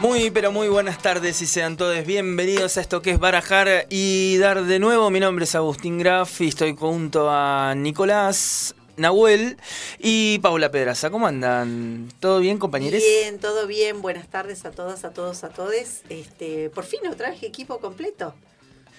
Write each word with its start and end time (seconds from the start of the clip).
Muy, 0.00 0.30
pero 0.30 0.52
muy 0.52 0.68
buenas 0.68 1.02
tardes 1.02 1.42
y 1.42 1.46
sean 1.46 1.76
todos 1.76 2.06
bienvenidos 2.06 2.76
a 2.76 2.80
esto 2.80 3.02
que 3.02 3.10
es 3.10 3.18
Barajar 3.18 3.86
y 3.90 4.38
Dar 4.38 4.64
de 4.64 4.78
nuevo. 4.78 5.10
Mi 5.10 5.20
nombre 5.20 5.44
es 5.44 5.54
Agustín 5.54 5.98
Graf 5.98 6.40
y 6.40 6.48
estoy 6.48 6.76
junto 6.76 7.28
a 7.28 7.74
Nicolás, 7.74 8.74
Nahuel 8.96 9.56
y 9.98 10.38
Paula 10.38 10.70
Pedraza. 10.70 11.10
¿Cómo 11.10 11.26
andan? 11.26 12.08
¿Todo 12.20 12.38
bien, 12.38 12.58
compañeros? 12.58 13.02
Bien, 13.02 13.38
todo 13.40 13.66
bien. 13.66 14.00
Buenas 14.00 14.28
tardes 14.28 14.64
a 14.64 14.70
todas, 14.70 15.04
a 15.04 15.10
todos, 15.12 15.42
a 15.44 15.48
todes. 15.48 16.02
Este, 16.08 16.70
por 16.70 16.84
fin 16.84 17.00
otra 17.10 17.30
vez 17.30 17.42
equipo 17.42 17.78
completo. 17.78 18.34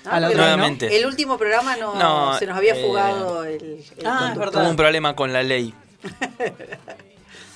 ¿No? 0.06 0.12
A 0.12 0.20
la 0.20 0.28
Porque 0.28 0.36
otra 0.42 0.46
vez, 0.48 0.58
Nuevamente. 0.58 0.98
El 0.98 1.06
último 1.06 1.38
programa 1.38 1.76
no, 1.78 1.96
No, 1.96 2.38
se 2.40 2.46
nos 2.46 2.58
había 2.58 2.76
eh, 2.76 2.84
fugado 2.86 3.44
el, 3.44 3.84
el 3.98 4.06
Ah. 4.06 4.34
Tuve 4.52 4.68
un 4.68 4.76
problema 4.76 5.16
con 5.16 5.32
la 5.34 5.44
ley. 5.44 5.74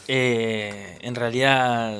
Eh, 0.07 0.99
en 1.01 1.15
realidad 1.15 1.99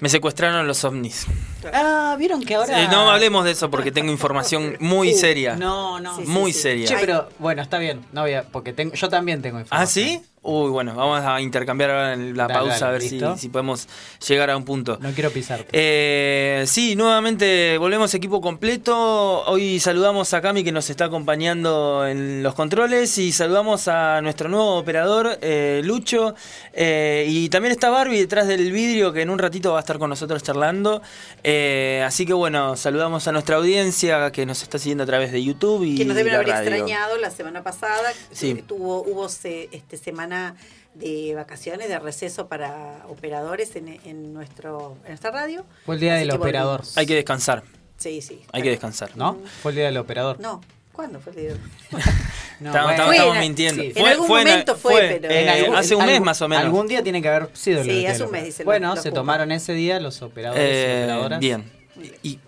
me 0.00 0.08
secuestraron 0.08 0.66
los 0.66 0.82
ovnis. 0.82 1.26
Ah, 1.72 2.16
vieron 2.18 2.42
que 2.42 2.56
ahora. 2.56 2.82
Eh, 2.82 2.88
no 2.90 3.08
hablemos 3.12 3.44
de 3.44 3.52
eso 3.52 3.70
porque 3.70 3.92
tengo 3.92 4.10
información 4.10 4.76
muy 4.80 5.12
Uh, 5.12 5.16
seria. 5.16 5.54
No, 5.54 6.00
no. 6.00 6.16
Sí, 6.16 6.22
sí, 6.24 6.28
muy 6.28 6.52
sí. 6.52 6.58
seria. 6.60 6.88
Che, 6.88 6.96
pero 6.98 7.28
bueno, 7.38 7.62
está 7.62 7.78
bien. 7.78 8.04
No 8.12 8.22
voy 8.22 8.32
a, 8.34 8.42
porque 8.42 8.72
tengo, 8.72 8.94
yo 8.94 9.08
también 9.08 9.40
tengo 9.42 9.60
información. 9.60 9.80
¿Ah, 9.80 9.86
sí? 9.86 10.20
Uy, 10.44 10.70
bueno, 10.70 10.92
vamos 10.96 11.20
a 11.24 11.40
intercambiar 11.40 11.90
ahora 11.90 12.12
en 12.14 12.36
la 12.36 12.48
Dale, 12.48 12.54
pausa 12.54 12.86
dale, 12.86 12.86
a 12.86 12.90
ver 12.98 13.02
si, 13.02 13.20
si 13.40 13.48
podemos 13.48 13.86
llegar 14.26 14.50
a 14.50 14.56
un 14.56 14.64
punto. 14.64 14.98
No 15.00 15.12
quiero 15.12 15.30
pisarte. 15.30 15.68
Eh, 15.70 16.64
sí, 16.66 16.96
nuevamente 16.96 17.78
volvemos 17.78 18.12
equipo 18.14 18.40
completo. 18.40 19.44
Hoy 19.44 19.78
saludamos 19.78 20.34
a 20.34 20.40
Cami 20.40 20.64
que 20.64 20.72
nos 20.72 20.90
está 20.90 21.04
acompañando 21.04 22.08
en 22.08 22.42
los 22.42 22.54
controles 22.54 23.16
y 23.18 23.30
saludamos 23.30 23.86
a 23.86 24.20
nuestro 24.20 24.48
nuevo 24.48 24.78
operador, 24.78 25.38
eh, 25.42 25.80
Lucho. 25.84 26.34
Eh, 26.72 27.24
y 27.28 27.48
también 27.48 27.70
está 27.70 27.90
Barbie 27.90 28.18
detrás 28.18 28.48
del 28.48 28.72
vidrio 28.72 29.12
que 29.12 29.22
en 29.22 29.30
un 29.30 29.38
ratito 29.38 29.70
va 29.70 29.76
a 29.78 29.80
estar 29.82 30.00
con 30.00 30.10
nosotros 30.10 30.42
charlando. 30.42 31.02
Eh, 31.44 32.02
así 32.04 32.26
que 32.26 32.32
bueno, 32.32 32.76
saludamos 32.76 33.28
a 33.28 33.32
nuestra 33.32 33.58
audiencia 33.58 34.32
que 34.32 34.44
nos 34.44 34.60
está 34.64 34.80
siguiendo 34.80 35.04
a 35.04 35.06
través 35.06 35.30
de 35.30 35.40
YouTube 35.44 35.84
y 35.84 35.94
que 35.98 36.04
nos 36.04 36.16
deben 36.16 36.34
haber 36.34 36.48
radio. 36.48 36.68
extrañado 36.68 37.16
la 37.18 37.30
semana 37.30 37.62
pasada. 37.62 38.12
Sí. 38.32 38.60
Tuvo, 38.66 39.02
hubo 39.04 39.28
se- 39.28 39.68
este, 39.70 39.96
semana 39.96 40.31
de 40.94 41.32
vacaciones, 41.34 41.88
de 41.88 41.98
receso 41.98 42.48
para 42.48 43.04
operadores 43.08 43.74
en, 43.76 43.88
en 44.04 44.32
nuestro, 44.34 44.96
en 45.04 45.08
nuestra 45.08 45.30
radio. 45.30 45.64
Fue 45.86 45.94
el 45.96 46.00
día 46.00 46.14
Así 46.16 46.26
del 46.26 46.32
operador. 46.36 46.78
volvimos. 46.80 46.98
Hay 46.98 47.06
que 47.06 47.14
descansar, 47.14 47.62
Sí, 47.96 48.20
sí. 48.20 48.42
hay 48.52 48.62
que 48.62 48.70
descansar. 48.70 49.10
¿No? 49.16 49.38
Fue 49.62 49.72
el 49.72 49.76
día 49.76 49.86
del 49.86 49.96
operador. 49.96 50.38
No, 50.40 50.60
¿cuándo 50.92 51.18
fue 51.20 51.32
el 51.32 51.38
día? 51.38 51.56
No, 52.60 52.68
Estamos, 52.68 52.94
bueno. 52.94 53.12
estamos- 53.12 53.38
mintiendo. 53.38 53.82
sí. 53.82 53.92
En 53.96 54.06
algún 54.06 54.28
momento 54.28 54.76
fue, 54.76 55.18
pero- 55.20 55.34
eh, 55.34 55.42
En 55.42 55.48
algún- 55.48 55.74
hace 55.74 55.96
un 55.96 56.02
mes 56.02 56.12
algún- 56.12 56.26
más 56.26 56.42
o 56.42 56.48
menos. 56.48 56.64
Algún 56.64 56.86
día 56.86 57.02
tiene 57.02 57.20
que 57.20 57.28
haber 57.28 57.50
sido 57.54 57.80
el 57.80 57.86
Sí, 57.86 58.06
hace 58.06 58.18
del 58.18 58.26
un 58.26 58.30
mes, 58.32 58.42
operador. 58.54 58.64
Bueno, 58.66 58.94
los- 58.94 59.02
se 59.02 59.10
tomaron 59.10 59.50
ese 59.50 59.72
día 59.72 59.98
los 59.98 60.22
operadores 60.22 60.62
y 60.64 60.76
Eh, 60.76 61.02
operadoras. 61.02 61.40
bien. 61.40 61.64
Y, 62.22 62.28
y 62.34 62.38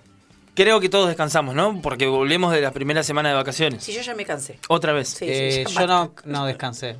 creo 0.55 0.79
que 0.79 0.89
todos 0.89 1.09
descansamos, 1.09 1.57
¿no? 1.57 1.81
Porque 1.83 2.07
volvemos 2.07 2.53
de 2.53 2.61
la 2.61 2.71
primera 2.71 3.03
semana 3.03 3.31
de 3.31 3.35
vacaciones. 3.35 3.83
Sí, 3.83 3.93
yo 3.93 4.03
ya 4.03 4.15
me 4.15 4.25
cansé. 4.25 4.61
Otra 4.69 4.93
vez. 4.93 5.09
Sí, 5.09 5.25
Eh, 5.29 5.65
sí, 5.67 5.75
yo 5.75 5.87
no, 5.89 6.15
no 6.27 6.47
descansé. 6.47 6.97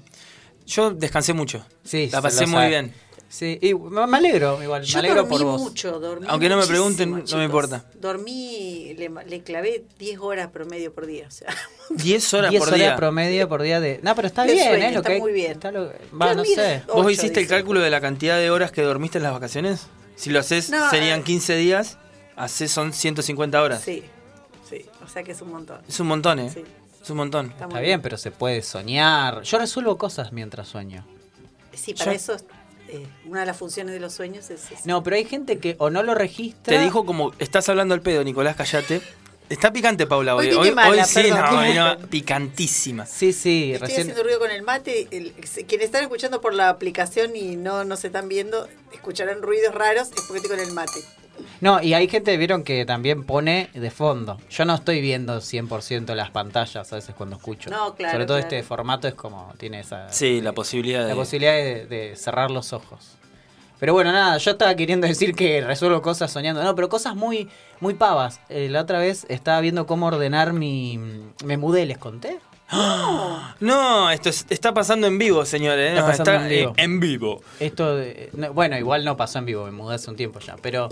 Yo 0.67 0.91
descansé 0.91 1.33
mucho. 1.33 1.65
Sí, 1.85 2.09
La 2.13 2.23
pasé 2.23 2.47
muy 2.47 2.55
sabe. 2.55 2.69
bien. 2.69 2.95
Sí, 3.29 3.59
y 3.61 3.75
me 3.75 4.17
alegro 4.17 4.63
igual, 4.63 4.83
Yo 4.85 4.95
me 4.95 4.99
alegro 5.01 5.23
dormí 5.23 5.31
por 5.39 5.45
vos. 5.45 5.61
mucho, 5.63 5.99
dormí 5.99 6.25
Aunque 6.31 6.49
no 6.49 6.57
me 6.57 6.67
pregunten, 6.69 7.25
no 7.29 7.37
me 7.39 7.45
importa. 7.45 7.85
Dormí, 7.95 8.95
le, 8.97 9.11
le 9.27 9.43
clavé 9.43 9.85
10 9.99 10.19
horas 10.21 10.51
promedio 10.53 10.95
por 10.95 11.07
día. 11.07 11.27
O 11.27 11.31
sea, 11.33 11.49
10 11.91 12.35
horas 12.35 12.51
10 12.51 12.61
por 12.61 12.69
horas 12.69 12.79
día. 12.81 12.97
promedio 12.97 13.49
por 13.49 13.63
día 13.63 13.81
de... 13.81 13.99
No, 14.05 14.15
pero 14.15 14.29
está 14.29 14.45
De 14.45 14.53
bien, 14.53 14.69
sueño, 14.69 14.85
¿eh? 14.87 14.93
Lo 14.93 14.99
está 15.01 15.11
que 15.15 15.19
muy 15.19 15.33
bien. 15.33 15.51
está 15.53 15.73
lo- 15.73 15.91
Va, 16.17 16.35
no 16.35 16.45
sé. 16.45 16.83
¿Vos 16.87 16.97
ocho, 16.99 17.11
hiciste 17.11 17.41
el 17.41 17.47
dice. 17.47 17.57
cálculo 17.57 17.81
de 17.81 17.91
la 17.91 18.01
cantidad 18.01 18.39
de 18.39 18.51
horas 18.53 18.71
que 18.71 18.83
dormiste 18.83 19.19
en 19.19 19.25
las 19.25 19.33
vacaciones? 19.33 19.89
Si 20.15 20.31
lo 20.31 20.39
haces, 20.39 20.71
No, 20.71 20.89
serían 20.91 21.21
eh. 21.21 21.25
15 21.25 21.57
días. 21.57 21.99
Haces 22.37 22.71
son 22.71 22.93
150 22.93 23.61
horas. 23.61 23.83
Sí, 23.83 24.05
sí. 24.69 24.85
O 25.05 25.09
sea 25.09 25.25
que 25.25 25.33
es 25.33 25.41
un 25.41 25.51
montón. 25.51 25.81
Es 25.89 25.99
un 25.99 26.07
montón, 26.07 26.39
¿eh? 26.39 26.51
Sí, 26.55 26.63
Es 27.05 27.11
un 27.11 27.19
montón. 27.19 27.53
está 27.61 27.81
bien, 27.81 28.01
pero 28.01 28.17
se 28.17 28.31
puede 28.31 28.63
soñar. 28.63 29.43
Yo 29.43 29.59
resuelvo 29.59 29.99
cosas 29.99 30.33
mientras 30.33 30.69
sueño. 30.69 31.07
Sí, 31.75 31.93
para 31.93 32.13
Yo- 32.13 32.17
eso 32.17 32.37
eh, 32.89 33.07
una 33.27 33.41
de 33.41 33.47
las 33.47 33.57
funciones 33.57 33.93
de 33.93 34.01
los 34.01 34.15
sueños 34.15 34.49
es 34.51 34.71
esa. 34.71 34.83
No, 34.85 35.03
pero 35.03 35.17
hay 35.17 35.25
gente 35.25 35.59
que 35.59 35.77
o 35.79 35.91
no 35.91 36.03
lo 36.03 36.15
registra... 36.15 36.77
Te 36.77 36.83
dijo 36.83 37.05
como, 37.05 37.33
estás 37.39 37.69
hablando 37.69 37.95
al 37.95 38.01
pedo, 38.01 38.25
Nicolás, 38.25 38.57
callate. 38.57 39.03
Está 39.51 39.71
picante, 39.73 40.07
Paula, 40.07 40.35
hoy. 40.35 40.51
Hoy 40.53 40.73
mala, 40.73 41.03
hoy 41.03 41.09
sí, 41.09 41.31
no, 41.31 41.99
picantísima. 42.11 43.05
Sí, 43.05 43.35
sí, 43.35 43.73
Estoy 43.73 43.89
recién... 43.89 44.01
haciendo 44.03 44.23
ruido 44.23 44.39
con 44.39 44.51
el 44.51 44.63
mate. 44.63 45.09
El, 45.11 45.33
quienes 45.67 45.87
están 45.87 46.03
escuchando 46.03 46.41
por 46.41 46.55
la 46.55 46.71
aplicación 46.71 47.37
y 47.37 47.57
no 47.57 47.85
nos 47.85 48.05
están 48.05 48.29
viendo, 48.29 48.67
escucharán 48.93 49.43
ruidos 49.43 49.75
raros, 49.75 50.09
es 50.09 50.23
porque 50.23 50.39
estoy 50.39 50.57
con 50.57 50.67
el 50.67 50.73
mate. 50.73 51.01
No, 51.61 51.83
y 51.83 51.95
hay 51.95 52.09
gente, 52.09 52.37
vieron, 52.37 52.63
que 52.65 52.85
también 52.85 53.25
pone 53.25 53.71
de 53.75 53.91
fondo. 53.91 54.39
Yo 54.51 54.65
no 54.65 54.75
estoy 54.75 55.01
viendo 55.01 55.39
100% 55.39 56.15
las 56.15 56.31
pantallas 56.31 56.93
a 56.93 56.97
veces 56.97 57.15
cuando 57.15 57.37
escucho. 57.37 57.71
No, 57.71 57.95
claro, 57.95 58.13
Sobre 58.13 58.27
todo 58.27 58.37
claro. 58.39 58.57
este 58.57 58.63
formato 58.67 59.09
es 59.09 59.15
como, 59.15 59.53
tiene 59.59 59.81
esa... 59.81 60.11
Sí, 60.13 60.41
la 60.41 60.53
posibilidad 60.53 61.03
la 61.03 61.09
de... 61.09 61.15
posibilidad 61.15 61.53
de, 61.55 61.87
de 61.87 62.17
cerrar 62.17 62.51
los 62.51 62.73
ojos. 62.73 63.13
Pero 63.81 63.93
bueno, 63.93 64.13
nada, 64.13 64.37
yo 64.39 64.51
estaba 64.53 64.75
queriendo 64.75 65.07
decir 65.09 65.35
que 65.35 65.61
resuelvo 65.63 66.03
cosas 66.03 66.31
soñando. 66.31 66.63
No, 66.63 66.75
pero 66.75 66.89
cosas 66.89 67.15
muy, 67.17 67.49
muy 67.81 67.95
pavas. 67.95 68.41
Eh, 68.49 68.69
la 68.71 68.83
otra 68.83 68.99
vez 68.99 69.27
estaba 69.29 69.61
viendo 69.61 69.87
cómo 69.87 70.07
ordenar 70.07 70.53
mi... 70.53 70.99
Me 71.45 71.57
mudé, 71.57 71.87
¿les 71.87 71.99
conté? 71.99 72.39
No, 73.61 74.11
esto 74.11 74.29
es- 74.29 74.47
está 74.51 74.73
pasando 74.75 75.07
en 75.07 75.19
vivo, 75.19 75.45
señores. 75.45 75.91
¿eh? 75.93 75.95
Está 75.95 76.07
pasando 76.07 76.31
Está, 76.33 76.43
en 76.45 76.49
vivo. 76.51 76.73
en 76.77 77.01
vivo. 77.01 77.43
Esto, 77.61 77.97
de- 77.97 78.31
no, 78.35 78.53
bueno, 78.53 78.77
igual 78.79 79.05
no 79.05 79.17
pasó 79.17 79.39
en 79.39 79.47
vivo, 79.47 79.65
me 79.65 79.71
mudé 79.71 79.95
hace 79.97 80.11
un 80.11 80.17
tiempo 80.17 80.41
ya, 80.41 80.57
pero... 80.61 80.89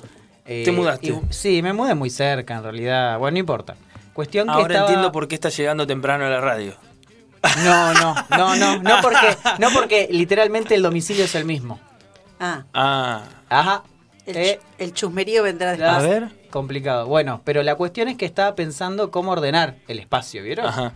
eh, 0.47 0.63
¿Te 0.65 0.73
mudaste? 0.73 1.09
y- 1.09 1.21
sí, 1.31 1.63
me 1.63 1.73
mudé 1.73 1.95
muy 1.95 2.11
cerca 2.11 2.55
en 2.57 2.63
realidad. 2.63 3.19
Bueno, 3.19 3.35
no 3.35 3.39
importa. 3.41 3.75
Cuestión 4.13 4.47
que 4.47 4.53
Ahora 4.53 4.67
estaba- 4.75 4.87
entiendo 4.89 5.13
por 5.13 5.29
qué 5.29 5.35
está 5.37 5.49
llegando 5.49 5.87
temprano 5.87 6.27
a 6.27 6.29
la 6.29 6.41
radio. 6.41 6.75
No, 7.65 7.93
no, 7.95 8.15
no, 8.31 8.57
no, 8.57 8.83
no 8.83 8.97
porque, 9.03 9.37
no 9.59 9.71
porque 9.73 10.09
literalmente 10.11 10.75
el 10.75 10.83
domicilio 10.83 11.25
es 11.25 11.35
el 11.35 11.45
mismo. 11.45 11.81
Ah, 12.39 12.65
Ah, 12.75 13.23
Ajá. 13.49 13.83
el, 14.27 14.37
Eh, 14.37 14.61
el 14.79 14.93
chusmerío 14.93 15.43
vendrá 15.43 15.71
después. 15.71 15.91
A 15.91 15.99
ver. 16.01 16.29
Complicado. 16.51 17.07
Bueno, 17.07 17.41
pero 17.45 17.63
la 17.63 17.75
cuestión 17.77 18.09
es 18.09 18.17
que 18.17 18.27
estaba 18.27 18.55
pensando 18.55 19.11
cómo 19.11 19.31
ordenar 19.33 19.77
el 19.89 19.99
espacio, 19.99 20.43
¿vieron? 20.43 20.67
ajá. 20.67 20.93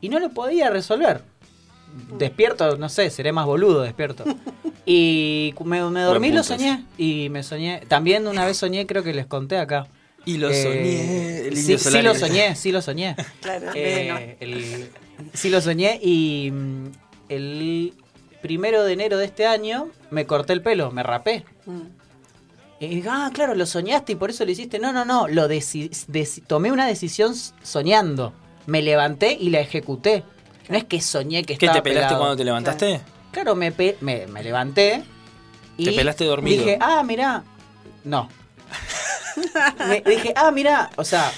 Y 0.00 0.08
no 0.10 0.20
lo 0.20 0.28
podía 0.30 0.70
resolver. 0.70 1.22
Despierto, 2.18 2.76
no 2.76 2.88
sé, 2.88 3.10
seré 3.10 3.32
más 3.32 3.46
boludo 3.46 3.82
despierto. 3.82 4.24
Y 4.90 5.54
me, 5.66 5.82
me 5.90 6.00
dormí 6.00 6.28
y 6.28 6.32
lo 6.32 6.42
soñé. 6.42 6.82
Y 6.96 7.28
me 7.28 7.42
soñé. 7.42 7.82
También 7.88 8.26
una 8.26 8.46
vez 8.46 8.56
soñé, 8.56 8.86
creo 8.86 9.02
que 9.02 9.12
les 9.12 9.26
conté 9.26 9.58
acá. 9.58 9.86
Y 10.24 10.38
lo 10.38 10.48
Eh, 10.48 10.62
soñé. 10.62 11.48
el 11.48 11.56
sí, 11.58 12.00
lo 12.02 12.14
soñé, 12.14 12.56
sí 12.56 12.72
lo 12.72 12.80
soñé. 12.80 13.14
Claro, 13.42 13.66
Eh, 13.74 14.38
el- 14.40 14.88
sí 15.34 15.50
lo 15.50 15.60
soñé 15.60 16.00
y 16.02 16.50
mm, 16.50 16.86
el 17.28 17.92
primero 18.40 18.82
de 18.82 18.94
enero 18.94 19.18
de 19.18 19.26
este 19.26 19.44
año 19.46 19.88
me 20.10 20.24
corté 20.24 20.54
el 20.54 20.62
pelo, 20.62 20.90
me 20.90 21.02
rapé. 21.02 21.44
Mm. 21.66 21.80
Y 22.80 22.86
dije, 22.88 23.08
ah, 23.10 23.30
claro, 23.34 23.54
lo 23.54 23.66
soñaste 23.66 24.12
y 24.12 24.16
por 24.16 24.30
eso 24.30 24.46
lo 24.46 24.50
hiciste. 24.52 24.78
No, 24.78 24.92
no, 24.94 25.04
no, 25.04 25.28
lo 25.28 25.48
deci- 25.50 25.90
deci- 26.06 26.42
tomé 26.46 26.72
una 26.72 26.86
decisión 26.86 27.34
soñando. 27.62 28.32
Me 28.66 28.80
levanté 28.80 29.36
y 29.38 29.50
la 29.50 29.60
ejecuté. 29.60 30.22
No 30.68 30.76
es 30.76 30.84
que 30.84 31.00
soñé 31.00 31.42
que 31.42 31.56
¿Qué 31.56 31.66
estaba 31.66 31.74
te 31.78 31.82
pelaste 31.82 32.06
pelado. 32.06 32.18
cuando 32.20 32.36
te 32.36 32.44
levantaste? 32.44 33.00
Claro, 33.30 33.54
me, 33.54 33.72
pe- 33.72 33.96
me, 34.00 34.26
me 34.26 34.42
levanté 34.42 35.02
y 35.76 35.84
Te 35.84 35.92
pelaste 35.92 36.24
dormido. 36.24 36.64
Dije, 36.64 36.78
ah, 36.80 37.02
mirá. 37.02 37.44
No. 38.04 38.28
Me- 39.88 40.02
dije, 40.02 40.32
ah, 40.36 40.50
mirá, 40.50 40.90
o 40.96 41.04
sea, 41.04 41.30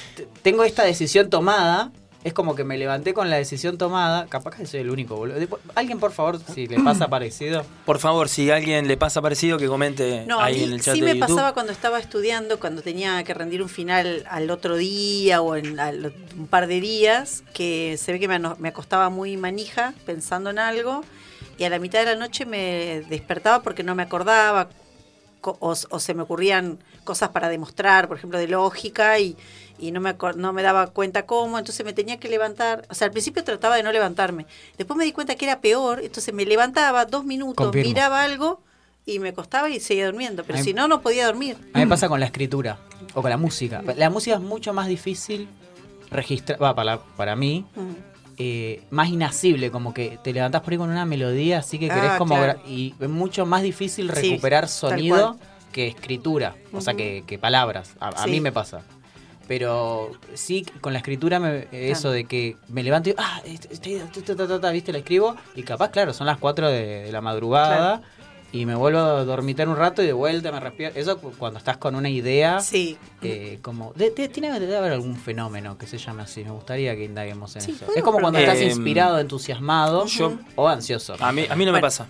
tengo 0.42 0.64
esta 0.64 0.84
decisión 0.84 1.28
tomada 1.30 1.92
es 2.22 2.34
como 2.34 2.54
que 2.54 2.64
me 2.64 2.76
levanté 2.76 3.14
con 3.14 3.30
la 3.30 3.36
decisión 3.36 3.78
tomada. 3.78 4.26
Capaz 4.26 4.54
que 4.56 4.66
soy 4.66 4.80
el 4.80 4.90
único, 4.90 5.16
boludo. 5.16 5.38
Después, 5.38 5.62
Alguien, 5.74 5.98
por 5.98 6.12
favor, 6.12 6.38
si 6.52 6.66
le 6.66 6.78
pasa 6.80 7.08
parecido. 7.08 7.64
Por 7.86 7.98
favor, 7.98 8.28
si 8.28 8.50
a 8.50 8.56
alguien 8.56 8.86
le 8.88 8.96
pasa 8.98 9.22
parecido, 9.22 9.56
que 9.56 9.66
comente 9.68 10.24
No, 10.26 10.38
a 10.40 10.44
ahí 10.44 10.58
mí 10.58 10.62
en 10.64 10.72
el 10.74 10.82
chat 10.82 10.94
sí 10.94 11.00
de 11.00 11.06
me 11.06 11.14
YouTube. 11.18 11.36
pasaba 11.36 11.54
cuando 11.54 11.72
estaba 11.72 11.98
estudiando, 11.98 12.60
cuando 12.60 12.82
tenía 12.82 13.22
que 13.24 13.32
rendir 13.32 13.62
un 13.62 13.68
final 13.70 14.24
al 14.28 14.50
otro 14.50 14.76
día 14.76 15.40
o 15.40 15.56
en 15.56 15.80
al- 15.80 16.12
un 16.36 16.46
par 16.46 16.66
de 16.66 16.80
días, 16.80 17.42
que 17.54 17.96
se 17.98 18.12
ve 18.12 18.20
que 18.20 18.28
me, 18.28 18.38
me 18.38 18.68
acostaba 18.68 19.08
muy 19.08 19.36
manija 19.38 19.94
pensando 20.04 20.50
en 20.50 20.58
algo 20.58 21.02
y 21.56 21.64
a 21.64 21.70
la 21.70 21.78
mitad 21.78 22.00
de 22.00 22.06
la 22.06 22.16
noche 22.16 22.44
me 22.46 23.02
despertaba 23.08 23.62
porque 23.62 23.82
no 23.82 23.94
me 23.94 24.02
acordaba 24.02 24.68
co- 25.40 25.56
o, 25.60 25.70
o 25.90 25.98
se 26.00 26.12
me 26.14 26.22
ocurrían 26.22 26.78
cosas 27.04 27.30
para 27.30 27.48
demostrar, 27.48 28.08
por 28.08 28.18
ejemplo, 28.18 28.38
de 28.38 28.46
lógica 28.48 29.18
y, 29.18 29.36
y 29.80 29.90
no, 29.92 30.00
me, 30.00 30.14
no 30.36 30.52
me 30.52 30.62
daba 30.62 30.88
cuenta 30.88 31.26
cómo, 31.26 31.58
entonces 31.58 31.84
me 31.84 31.92
tenía 31.92 32.18
que 32.18 32.28
levantar. 32.28 32.86
O 32.90 32.94
sea, 32.94 33.06
al 33.06 33.12
principio 33.12 33.42
trataba 33.44 33.76
de 33.76 33.82
no 33.82 33.90
levantarme. 33.92 34.46
Después 34.78 34.96
me 34.96 35.04
di 35.04 35.12
cuenta 35.12 35.34
que 35.34 35.44
era 35.46 35.60
peor, 35.60 36.00
entonces 36.02 36.32
me 36.34 36.44
levantaba 36.44 37.04
dos 37.06 37.24
minutos, 37.24 37.66
Confirmo. 37.66 37.88
miraba 37.88 38.22
algo 38.22 38.60
y 39.06 39.18
me 39.18 39.32
costaba 39.32 39.68
y 39.70 39.80
seguía 39.80 40.06
durmiendo. 40.06 40.44
Pero 40.44 40.62
si 40.62 40.74
no, 40.74 40.86
no 40.88 41.00
podía 41.00 41.26
dormir. 41.26 41.56
A 41.72 41.78
mí 41.78 41.84
me 41.84 41.88
pasa 41.88 42.08
con 42.08 42.20
la 42.20 42.26
escritura 42.26 42.78
o 43.14 43.22
con 43.22 43.30
la 43.30 43.36
música. 43.36 43.82
La 43.96 44.10
música 44.10 44.36
es 44.36 44.42
mucho 44.42 44.72
más 44.72 44.86
difícil 44.88 45.48
registrar, 46.10 46.62
va, 46.62 46.74
para, 46.74 46.98
para 47.16 47.34
mí, 47.36 47.64
eh, 48.36 48.82
más 48.90 49.08
inasible, 49.08 49.70
como 49.70 49.92
que 49.94 50.18
te 50.22 50.32
levantás 50.32 50.62
por 50.62 50.72
ahí 50.72 50.78
con 50.78 50.90
una 50.90 51.04
melodía, 51.04 51.58
así 51.58 51.78
que 51.78 51.88
querés 51.88 52.12
Ah, 52.12 52.18
como... 52.18 52.36
claro. 52.36 52.60
Y 52.66 52.94
es 53.00 53.08
mucho 53.08 53.46
más 53.46 53.62
difícil 53.62 54.08
recuperar 54.08 54.68
sonido 54.68 55.36
que 55.72 55.86
escritura, 55.88 56.56
o 56.72 56.80
sea, 56.80 56.94
que, 56.94 57.22
que 57.26 57.38
palabras. 57.38 57.94
A, 58.00 58.08
a 58.22 58.26
mí 58.26 58.40
me 58.40 58.50
pasa. 58.52 58.82
Pero 59.50 60.12
sí, 60.34 60.64
con 60.80 60.92
la 60.92 61.00
escritura, 61.00 61.40
me- 61.40 61.66
eso 61.72 62.02
Claro. 62.02 62.10
de 62.12 62.24
que 62.26 62.56
me 62.68 62.84
levanto 62.84 63.10
y, 63.10 63.14
ah, 63.18 63.42
ta, 64.60 64.70
viste, 64.70 64.92
la 64.92 64.98
escribo, 64.98 65.34
y 65.56 65.64
capaz, 65.64 65.88
claro, 65.90 66.12
son 66.12 66.28
las 66.28 66.38
4 66.38 66.68
de, 66.70 67.02
de 67.02 67.10
la 67.10 67.20
madrugada, 67.20 68.00
y 68.52 68.64
me 68.64 68.76
vuelvo 68.76 69.00
a 69.00 69.24
dormitar 69.24 69.68
un 69.68 69.74
rato 69.74 70.04
y 70.04 70.06
de 70.06 70.12
vuelta 70.12 70.52
me 70.52 70.60
respiro. 70.60 70.92
Eso 70.94 71.18
cu- 71.18 71.32
cuando 71.36 71.58
estás 71.58 71.78
con 71.78 71.96
una 71.96 72.08
idea, 72.08 72.60
Sí. 72.60 72.96
eh, 73.22 73.58
como, 73.60 73.92
de- 73.94 74.10
de- 74.10 74.28
tiene 74.28 74.56
que 74.56 74.76
haber 74.76 74.92
algún 74.92 75.16
fenómeno 75.16 75.76
que 75.76 75.88
se 75.88 75.98
llame 75.98 76.22
así, 76.22 76.44
me 76.44 76.52
gustaría 76.52 76.94
que 76.94 77.04
indaguemos 77.06 77.56
en 77.56 77.62
Sí, 77.62 77.72
eso. 77.72 77.86
Es 77.92 78.04
como 78.04 78.20
cuando 78.20 78.38
estás 78.38 78.54
preguntar. 78.54 78.78
inspirado, 78.78 79.18
entusiasmado 79.18 80.06
Yo- 80.06 80.38
o 80.54 80.68
ansioso. 80.68 81.16
A 81.18 81.32
mí, 81.32 81.44
a 81.50 81.56
mí 81.56 81.64
no 81.64 81.72
me 81.72 81.80
pasa. 81.80 82.06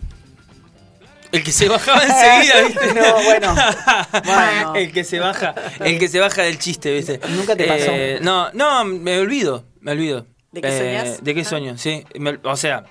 El 1.33 1.45
que 1.45 1.53
se 1.53 1.69
bajaba 1.69 2.03
enseguida, 2.03 2.63
¿viste? 2.67 2.95
No, 2.95 3.23
bueno. 3.25 3.55
Bueno. 4.25 4.75
el 4.75 4.93
que 4.93 5.05
se 5.05 5.19
baja, 5.21 5.55
el 5.81 5.99
que 5.99 6.09
se 6.09 6.19
baja 6.19 6.43
del 6.43 6.59
chiste, 6.59 6.93
¿viste? 6.93 7.21
Nunca 7.31 7.55
te 7.57 7.65
pasó. 7.65 7.91
Eh, 7.93 8.19
no, 8.23 8.51
no, 8.53 8.85
me 8.85 9.19
olvido, 9.19 9.65
me 9.81 9.93
olvido. 9.93 10.27
¿De 10.53 10.61
qué 10.61 10.69
Eh, 10.69 10.79
soñás? 11.03 11.23
¿De 11.25 11.35
qué 11.35 11.41
Ah. 11.43 11.45
sueño? 11.45 11.79
Sí, 11.79 12.05
me- 12.19 12.39
o 12.43 12.57
sea, 12.57 12.85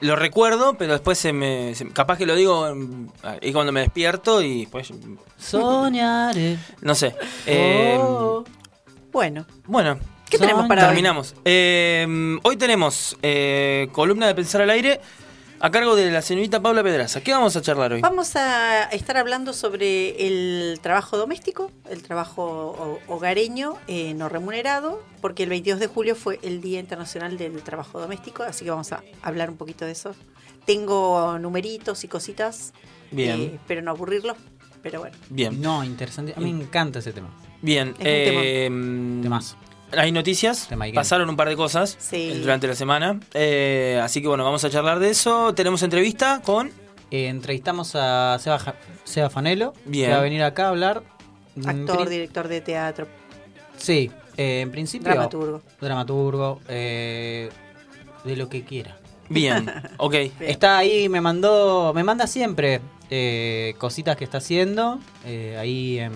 lo 0.00 0.16
recuerdo, 0.16 0.74
pero 0.78 0.92
después 0.92 1.18
se 1.18 1.32
me, 1.34 1.74
se- 1.74 1.88
capaz 1.88 2.16
que 2.16 2.24
lo 2.26 2.34
digo 2.34 2.74
y 3.42 3.52
cuando 3.52 3.72
me 3.72 3.80
despierto 3.80 4.40
y 4.42 4.66
pues 4.66 4.90
Soñaré. 5.38 6.56
no 6.80 6.94
sé. 6.94 7.14
Eh, 7.46 7.96
Oh. 8.00 8.44
Bueno, 9.12 9.44
Bueno, 9.66 9.98
¿qué 10.30 10.38
tenemos 10.38 10.66
para 10.66 10.82
hoy? 10.82 10.88
terminamos. 10.88 11.34
Eh, 11.44 12.38
hoy 12.42 12.56
tenemos 12.56 13.16
eh, 13.22 13.88
columna 13.92 14.26
de 14.26 14.34
pensar 14.34 14.62
al 14.62 14.70
aire 14.70 15.00
a 15.64 15.70
cargo 15.70 15.94
de 15.94 16.10
la 16.10 16.22
señorita 16.22 16.60
Paula 16.60 16.82
Pedraza. 16.82 17.20
¿Qué 17.20 17.30
vamos 17.30 17.54
a 17.54 17.62
charlar 17.62 17.92
hoy? 17.92 18.00
Vamos 18.00 18.34
a 18.34 18.82
estar 18.90 19.16
hablando 19.16 19.52
sobre 19.52 20.26
el 20.26 20.80
trabajo 20.80 21.16
doméstico, 21.16 21.70
el 21.88 22.02
trabajo 22.02 22.42
ho- 22.76 22.98
hogareño 23.14 23.74
eh, 23.86 24.12
no 24.14 24.28
remunerado, 24.28 25.00
porque 25.20 25.44
el 25.44 25.50
22 25.50 25.78
de 25.78 25.86
julio 25.86 26.16
fue 26.16 26.40
el 26.42 26.60
Día 26.60 26.80
Internacional 26.80 27.38
del 27.38 27.62
Trabajo 27.62 28.00
Doméstico, 28.00 28.42
así 28.42 28.64
que 28.64 28.70
vamos 28.72 28.90
a 28.92 29.04
hablar 29.22 29.50
un 29.50 29.56
poquito 29.56 29.84
de 29.84 29.92
eso. 29.92 30.16
Tengo 30.66 31.38
numeritos 31.38 32.02
y 32.02 32.08
cositas, 32.08 32.72
Bien. 33.12 33.40
eh, 33.40 33.50
espero 33.54 33.82
no 33.82 33.92
aburrirlos, 33.92 34.36
pero 34.82 34.98
bueno. 34.98 35.16
Bien. 35.30 35.60
No, 35.60 35.84
interesante. 35.84 36.34
A 36.36 36.40
mí 36.40 36.52
me 36.52 36.64
encanta 36.64 36.98
ese 36.98 37.12
tema. 37.12 37.28
Bien. 37.60 37.90
un 37.90 37.94
eh, 38.00 39.20
Temazo. 39.22 39.56
Hay 39.96 40.10
noticias, 40.12 40.68
pasaron 40.94 41.28
un 41.28 41.36
par 41.36 41.48
de 41.48 41.56
cosas 41.56 41.96
Sí. 41.98 42.32
durante 42.40 42.66
la 42.66 42.74
semana, 42.74 43.20
eh, 43.34 44.00
así 44.02 44.22
que 44.22 44.28
bueno, 44.28 44.42
vamos 44.44 44.64
a 44.64 44.70
charlar 44.70 44.98
de 44.98 45.10
eso. 45.10 45.54
Tenemos 45.54 45.82
entrevista 45.82 46.40
con... 46.44 46.70
Eh, 47.10 47.28
entrevistamos 47.28 47.94
a 47.94 48.38
Seba, 48.40 48.58
Ja- 48.58 48.74
Seba 49.04 49.28
Fanelo, 49.28 49.74
Bien. 49.84 50.06
que 50.08 50.12
va 50.14 50.20
a 50.20 50.22
venir 50.22 50.42
acá 50.42 50.66
a 50.66 50.68
hablar. 50.70 51.02
Mm, 51.56 51.68
Actor, 51.68 52.00
pri- 52.06 52.10
director 52.10 52.48
de 52.48 52.60
teatro, 52.62 53.06
Sí, 53.76 54.10
eh, 54.38 54.60
en 54.62 54.70
principio. 54.70 55.10
dramaturgo. 55.10 55.60
Dramaturgo, 55.78 56.60
eh, 56.68 57.50
de 58.24 58.36
lo 58.36 58.48
que 58.48 58.64
quiera. 58.64 58.96
Bien, 59.28 59.70
ok. 59.98 60.12
Bien. 60.12 60.32
Está 60.40 60.78
ahí, 60.78 61.10
me 61.10 61.20
mandó, 61.20 61.92
me 61.94 62.02
manda 62.02 62.26
siempre 62.26 62.80
eh, 63.10 63.74
cositas 63.76 64.16
que 64.16 64.24
está 64.24 64.38
haciendo. 64.38 64.98
eh, 65.26 65.58
ahí 65.60 65.98
en. 65.98 66.12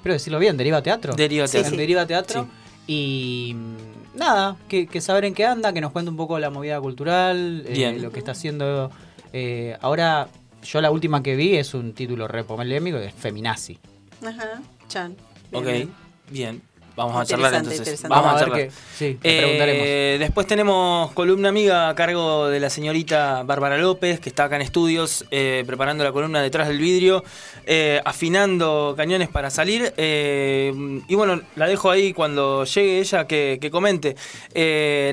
Espero 0.00 0.14
decirlo 0.14 0.38
bien, 0.38 0.56
Deriva 0.56 0.82
Teatro. 0.82 1.14
Deriva 1.14 1.46
Sí, 1.46 1.58
Teatro. 1.58 1.76
Deriva 1.76 2.06
Teatro. 2.06 2.48
Y 2.86 3.52
mm, 3.54 4.18
nada, 4.18 4.56
que, 4.66 4.86
que 4.86 5.02
saber 5.02 5.26
en 5.26 5.34
qué 5.34 5.44
anda, 5.44 5.74
que 5.74 5.82
nos 5.82 5.92
cuente 5.92 6.10
un 6.10 6.16
poco 6.16 6.38
la 6.38 6.48
movida 6.48 6.80
cultural, 6.80 7.64
eh, 7.66 7.72
Bien. 7.74 8.00
lo 8.00 8.10
que 8.10 8.18
está 8.18 8.32
haciendo. 8.32 8.90
eh, 9.34 9.76
ahora, 9.82 10.28
yo 10.62 10.80
la 10.80 10.90
última 10.90 11.22
que 11.22 11.36
vi 11.36 11.54
es 11.56 11.74
un 11.74 11.92
título 11.92 12.26
re 12.28 12.44
polémico, 12.44 12.96
es 12.96 13.12
Feminazi. 13.12 13.78
Ajá, 14.26 14.62
Chan. 14.88 15.14
Ok, 15.52 15.64
Bien. 15.66 15.90
bien. 16.30 16.62
Vamos 16.96 17.16
a 17.20 17.24
charlar 17.24 17.54
entonces. 17.54 18.02
Vamos, 18.08 18.34
a, 18.34 18.38
charlar. 18.38 18.68
Sí, 18.96 19.18
Eh, 19.22 19.38
preguntaremos. 19.38 20.20
después 20.20 20.46
tenemos 20.46 21.12
columna 21.12 21.48
amiga 21.48 21.88
a 21.88 21.94
cargo 21.94 22.48
de 22.48 22.60
la 22.60 22.68
señorita 22.70 23.42
Bárbara 23.44 23.78
López, 23.78 24.20
que 24.20 24.28
está 24.28 24.44
acá 24.44 24.56
en 24.56 24.62
estudios 24.62 25.24
eh, 25.30 25.64
preparando 25.66 26.04
la 26.04 26.12
columna 26.12 26.42
detrás 26.42 26.68
del 26.68 26.78
vidrio, 26.78 27.24
eh, 27.66 28.00
afinando 28.04 28.94
cañones 28.96 29.28
para 29.28 29.50
salir. 29.50 29.92
eh, 29.96 30.72
y 31.08 31.14
bueno, 31.14 31.40
la 31.56 31.66
dejo 31.66 31.90
ahí 31.90 32.12
cuando 32.12 32.64
llegue 32.64 32.98
ella 32.98 33.26
que, 33.26 33.58
que 33.60 33.70
comente. 33.70 34.16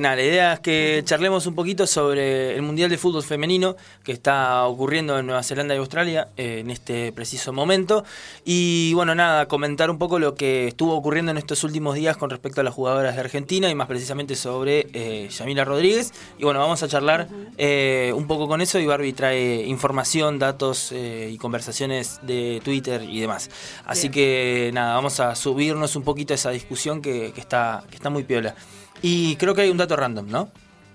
Nada, 0.01 0.15
la 0.15 0.23
idea 0.23 0.53
es 0.53 0.59
que 0.59 1.01
charlemos 1.05 1.45
un 1.47 1.55
poquito 1.55 1.87
sobre 1.87 2.55
el 2.55 2.61
Mundial 2.61 2.89
de 2.89 2.97
Fútbol 2.97 3.23
Femenino 3.23 3.75
que 4.03 4.11
está 4.11 4.65
ocurriendo 4.65 5.17
en 5.19 5.25
Nueva 5.27 5.43
Zelanda 5.43 5.75
y 5.75 5.77
Australia 5.77 6.29
en 6.37 6.69
este 6.71 7.11
preciso 7.11 7.53
momento. 7.53 8.03
Y 8.45 8.93
bueno, 8.93 9.15
nada, 9.15 9.47
comentar 9.47 9.89
un 9.89 9.97
poco 9.97 10.19
lo 10.19 10.35
que 10.35 10.67
estuvo 10.67 10.95
ocurriendo 10.95 11.31
en 11.31 11.37
estos 11.37 11.63
últimos 11.63 11.66
días 11.71 12.17
con 12.17 12.29
respecto 12.29 12.61
a 12.61 12.63
las 12.63 12.73
jugadoras 12.73 13.15
de 13.15 13.21
Argentina 13.21 13.69
y 13.69 13.75
más 13.75 13.87
precisamente 13.87 14.35
sobre 14.35 14.87
eh, 14.93 15.29
Yamila 15.29 15.65
Rodríguez. 15.65 16.13
Y 16.37 16.43
bueno, 16.43 16.59
vamos 16.59 16.83
a 16.83 16.87
charlar 16.87 17.27
eh, 17.57 18.11
un 18.15 18.27
poco 18.27 18.47
con 18.47 18.61
eso 18.61 18.79
y 18.79 18.85
Barbie 18.85 19.13
trae 19.13 19.65
información, 19.65 20.39
datos 20.39 20.91
eh, 20.91 21.29
y 21.31 21.37
conversaciones 21.37 22.19
de 22.23 22.61
Twitter 22.63 23.03
y 23.03 23.19
demás. 23.19 23.49
Así 23.85 24.09
Bien. 24.09 24.11
que 24.13 24.71
nada, 24.73 24.95
vamos 24.95 25.19
a 25.19 25.35
subirnos 25.35 25.95
un 25.95 26.03
poquito 26.03 26.33
a 26.33 26.35
esa 26.35 26.51
discusión 26.51 27.01
que, 27.01 27.31
que 27.33 27.41
está, 27.41 27.83
que 27.89 27.95
está 27.95 28.09
muy 28.09 28.23
piola. 28.23 28.55
Y 29.01 29.35
creo 29.35 29.53
que 29.53 29.61
hay 29.61 29.69
un 29.69 29.77
dato 29.77 29.95
random, 29.95 30.27
¿no? 30.29 30.49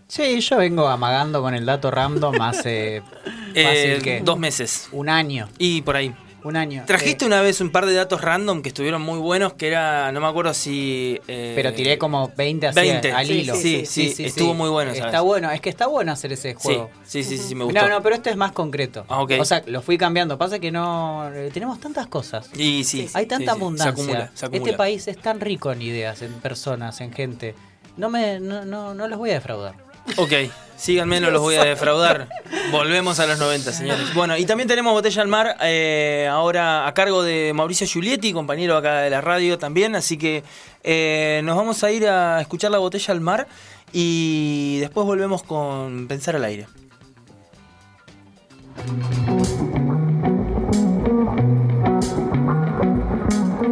Sí, 0.09 0.41
yo 0.41 0.59
vengo 0.59 0.89
amagando 0.89 1.41
con 1.41 1.55
el 1.55 1.65
dato 1.65 1.91
random 1.91 2.41
hace 2.43 3.03
Eh, 3.55 3.65
fácil 3.65 4.03
que 4.03 4.21
dos 4.25 4.39
meses. 4.39 4.89
un 4.93 5.09
año. 5.11 5.49
Y 5.59 5.83
por 5.83 5.97
ahí. 5.97 6.15
Un 6.45 6.57
año. 6.57 6.83
Trajiste 6.87 7.25
Eh, 7.25 7.29
una 7.29 7.41
vez 7.41 7.61
un 7.61 7.71
par 7.71 7.87
de 7.87 7.95
datos 7.95 8.21
random 8.21 8.63
que 8.63 8.69
estuvieron 8.71 9.01
muy 9.03 9.19
buenos, 9.19 9.53
que 9.53 9.69
era, 9.69 10.11
no 10.13 10.21
me 10.21 10.27
acuerdo 10.27 10.53
si... 10.55 11.21
eh, 11.29 11.53
Pero 11.55 11.73
tiré 11.73 11.99
como 11.99 12.33
20 12.37 12.67
así 12.67 12.81
20, 12.81 13.13
al 13.13 13.27
sí, 13.27 13.33
hilo. 13.33 13.55
sí, 13.55 13.87
sí, 13.87 14.15
estuvo 14.25 14.53
muy 14.55 14.69
bueno, 14.69 14.91
Está 14.91 15.05
¿sabes? 15.11 15.21
bueno, 15.23 15.51
es 15.51 15.61
que 15.61 15.71
está 15.71 15.87
bueno 15.87 16.11
hacer 16.13 16.33
ese 16.33 16.55
juego. 16.55 16.91
sí, 17.05 17.23
sí, 17.23 17.37
sí, 17.39 17.45
sí, 17.49 17.55
me 17.55 17.65
gustó. 17.65 17.81
No, 17.83 17.89
no, 17.89 18.03
pero 18.03 18.15
este 18.17 18.31
es 18.31 18.37
más 18.37 18.53
concreto. 18.53 19.05
Ah, 19.09 19.23
ok. 19.23 19.33
O 19.41 19.45
sea, 19.45 19.63
lo 19.67 19.83
fui 19.83 19.97
cambiando. 19.99 20.37
Pasa 20.39 20.59
que 20.59 20.71
no. 20.73 21.31
eh, 21.35 21.51
tenemos 21.53 21.79
tantas 21.81 22.07
cosas. 22.09 22.51
Y 22.57 22.85
sí, 22.85 23.09
Hay 23.15 23.27
tanta 23.27 23.53
sí, 23.53 23.59
abundancia. 23.59 23.95
Se 23.95 24.01
acumula, 24.03 24.31
se 24.35 24.47
acumula. 24.47 24.65
Este 24.67 24.77
país 24.77 25.09
es 25.09 25.19
tan 25.19 25.41
rico 25.41 25.71
en 25.73 25.83
ideas, 25.83 26.23
en 26.23 26.33
personas, 26.35 27.01
en 27.01 27.13
gente. 27.13 27.55
No 27.97 28.09
me, 28.11 28.41
no, 28.41 28.65
no, 28.65 28.95
no 28.95 29.07
los 29.07 29.19
voy 29.19 29.31
a 29.31 29.35
defraudar. 29.35 29.75
Ok, 30.17 30.33
síganme, 30.77 31.21
no 31.21 31.31
los 31.31 31.41
voy 31.41 31.55
a 31.57 31.65
defraudar. 31.65 32.29
Volvemos 32.71 33.21
a 33.21 33.27
los 33.27 33.39
90, 33.39 33.73
señores. 33.73 34.15
Bueno, 34.15 34.37
y 34.37 34.45
también 34.45 34.69
tenemos 34.69 34.93
Botella 34.93 35.23
al 35.23 35.29
Mar, 35.29 35.57
eh, 35.63 36.29
ahora 36.31 36.87
a 36.87 36.95
cargo 36.95 37.23
de 37.23 37.53
Mauricio 37.55 37.87
Giulietti, 37.87 38.33
compañero 38.33 38.77
acá 38.77 39.01
de 39.01 39.11
la 39.11 39.21
radio 39.21 39.59
también. 39.59 39.95
Así 39.95 40.19
que 40.19 40.43
eh, 40.83 41.41
nos 41.45 41.57
vamos 41.57 41.83
a 41.85 41.91
ir 41.91 42.07
a 42.07 42.41
escuchar 42.41 42.71
la 42.71 42.79
Botella 42.79 43.13
al 43.13 43.21
Mar 43.21 43.47
y 43.93 44.79
después 44.81 45.07
volvemos 45.07 45.43
con 45.43 46.09
Pensar 46.09 46.37
al 46.37 46.45
Aire. 46.45 46.67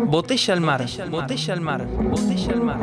Botella 0.06 0.54
al 0.54 0.60
mar, 0.60 0.86
botella 1.08 1.54
al 1.54 1.60
mar, 1.60 1.86
botella 1.86 2.52
al 2.52 2.60
mar. 2.60 2.80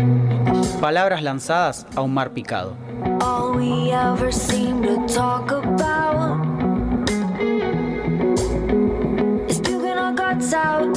Palabras 0.80 1.22
lanzadas 1.22 1.86
a 1.96 2.02
un 2.02 2.14
mar 2.14 2.32
picado. 2.32 2.87
All 3.22 3.54
we 3.54 3.92
ever 3.92 4.32
seem 4.32 4.82
to 4.84 5.06
talk 5.08 5.52
about 5.52 6.40
is 9.50 9.60
puking 9.60 9.98
our 9.98 10.14
guts 10.14 10.54
out. 10.54 10.96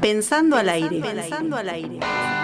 Pensando 0.00 0.56
al 0.56 0.68
aire. 0.68 1.00
Pensando 1.00 1.56
al 1.56 1.68
aire. 1.68 2.41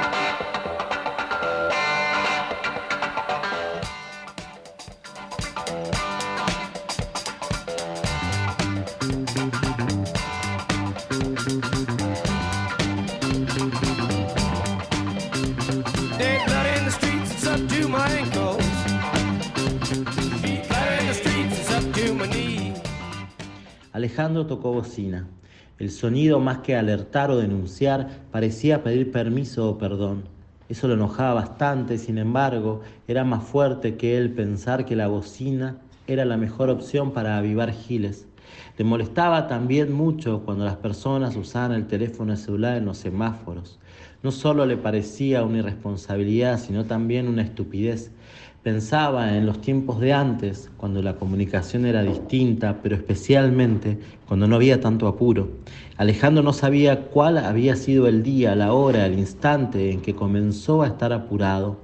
Alejandro 24.09 24.47
tocó 24.47 24.73
bocina. 24.73 25.27
El 25.79 25.91
sonido, 25.91 26.41
más 26.41 26.61
que 26.61 26.75
alertar 26.75 27.31
o 27.31 27.37
denunciar, 27.37 28.09
parecía 28.31 28.83
pedir 28.83 29.12
permiso 29.12 29.69
o 29.69 29.77
perdón. 29.77 30.23
Eso 30.71 30.88
lo 30.88 30.95
enojaba 30.95 31.35
bastante, 31.35 31.99
sin 31.99 32.17
embargo, 32.17 32.81
era 33.07 33.23
más 33.25 33.45
fuerte 33.45 33.97
que 33.97 34.17
él 34.17 34.33
pensar 34.33 34.87
que 34.87 34.97
la 34.97 35.09
bocina 35.09 35.77
era 36.07 36.25
la 36.25 36.38
mejor 36.38 36.71
opción 36.71 37.12
para 37.12 37.37
avivar 37.37 37.71
giles. 37.71 38.27
Le 38.79 38.85
molestaba 38.87 39.47
también 39.47 39.93
mucho 39.93 40.41
cuando 40.43 40.65
las 40.65 40.77
personas 40.77 41.37
usaban 41.37 41.73
el 41.73 41.87
teléfono 41.87 42.35
celular 42.35 42.79
en 42.79 42.87
los 42.87 42.97
semáforos. 42.97 43.79
No 44.23 44.33
solo 44.33 44.65
le 44.65 44.79
parecía 44.79 45.45
una 45.45 45.59
irresponsabilidad, 45.59 46.59
sino 46.59 46.87
también 46.87 47.29
una 47.29 47.43
estupidez. 47.43 48.11
Pensaba 48.65 49.37
en 49.37 49.47
los 49.47 49.61
tiempos 49.61 50.00
de 50.00 50.12
antes, 50.12 50.69
cuando 50.77 51.00
la 51.00 51.15
comunicación 51.15 51.87
era 51.87 52.03
distinta, 52.03 52.81
pero 52.83 52.97
especialmente 52.97 53.99
cuando 54.27 54.49
no 54.49 54.57
había 54.57 54.81
tanto 54.81 55.07
apuro. 55.07 55.49
Alejandro 55.97 56.43
no 56.43 56.53
sabía 56.53 57.03
cuál 57.03 57.38
había 57.38 57.77
sido 57.77 58.09
el 58.09 58.25
día, 58.25 58.57
la 58.57 58.73
hora, 58.73 59.07
el 59.07 59.17
instante 59.17 59.93
en 59.93 60.00
que 60.00 60.17
comenzó 60.17 60.83
a 60.83 60.88
estar 60.88 61.12
apurado. 61.12 61.79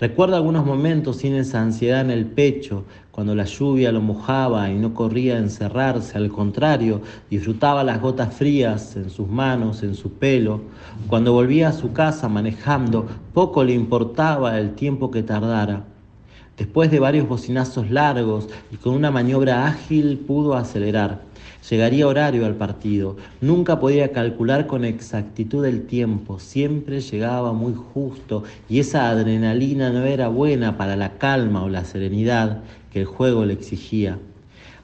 Recuerda 0.00 0.38
algunos 0.38 0.66
momentos 0.66 1.18
sin 1.18 1.36
esa 1.36 1.62
ansiedad 1.62 2.00
en 2.00 2.10
el 2.10 2.26
pecho, 2.26 2.84
cuando 3.12 3.36
la 3.36 3.44
lluvia 3.44 3.92
lo 3.92 4.00
mojaba 4.00 4.70
y 4.70 4.74
no 4.76 4.94
corría 4.94 5.36
a 5.36 5.38
encerrarse, 5.38 6.18
al 6.18 6.30
contrario, 6.30 7.00
disfrutaba 7.30 7.84
las 7.84 8.00
gotas 8.00 8.34
frías 8.34 8.96
en 8.96 9.10
sus 9.10 9.28
manos, 9.28 9.84
en 9.84 9.94
su 9.94 10.14
pelo. 10.14 10.62
Cuando 11.06 11.32
volvía 11.32 11.68
a 11.68 11.72
su 11.72 11.92
casa 11.92 12.28
manejando, 12.28 13.06
poco 13.32 13.62
le 13.62 13.72
importaba 13.72 14.58
el 14.58 14.74
tiempo 14.74 15.12
que 15.12 15.22
tardara. 15.22 15.84
Después 16.58 16.90
de 16.90 16.98
varios 16.98 17.28
bocinazos 17.28 17.88
largos 17.88 18.48
y 18.72 18.76
con 18.76 18.94
una 18.94 19.12
maniobra 19.12 19.68
ágil 19.68 20.18
pudo 20.18 20.56
acelerar. 20.56 21.22
Llegaría 21.70 22.08
horario 22.08 22.46
al 22.46 22.56
partido. 22.56 23.16
Nunca 23.40 23.78
podía 23.78 24.10
calcular 24.10 24.66
con 24.66 24.84
exactitud 24.84 25.64
el 25.64 25.86
tiempo. 25.86 26.40
Siempre 26.40 27.00
llegaba 27.00 27.52
muy 27.52 27.74
justo 27.74 28.42
y 28.68 28.80
esa 28.80 29.08
adrenalina 29.08 29.90
no 29.90 30.04
era 30.04 30.26
buena 30.28 30.76
para 30.76 30.96
la 30.96 31.18
calma 31.18 31.62
o 31.62 31.68
la 31.68 31.84
serenidad 31.84 32.62
que 32.90 33.00
el 33.00 33.06
juego 33.06 33.44
le 33.44 33.52
exigía. 33.52 34.18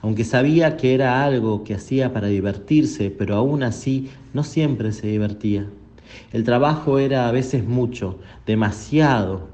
Aunque 0.00 0.24
sabía 0.24 0.76
que 0.76 0.94
era 0.94 1.24
algo 1.24 1.64
que 1.64 1.74
hacía 1.74 2.12
para 2.12 2.28
divertirse, 2.28 3.10
pero 3.10 3.34
aún 3.34 3.62
así 3.62 4.10
no 4.32 4.44
siempre 4.44 4.92
se 4.92 5.06
divertía. 5.06 5.66
El 6.32 6.44
trabajo 6.44 6.98
era 6.98 7.28
a 7.28 7.32
veces 7.32 7.64
mucho, 7.64 8.18
demasiado. 8.46 9.53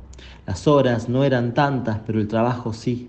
Las 0.50 0.66
horas 0.66 1.08
no 1.08 1.22
eran 1.22 1.54
tantas, 1.54 2.00
pero 2.04 2.20
el 2.20 2.26
trabajo 2.26 2.72
sí. 2.72 3.08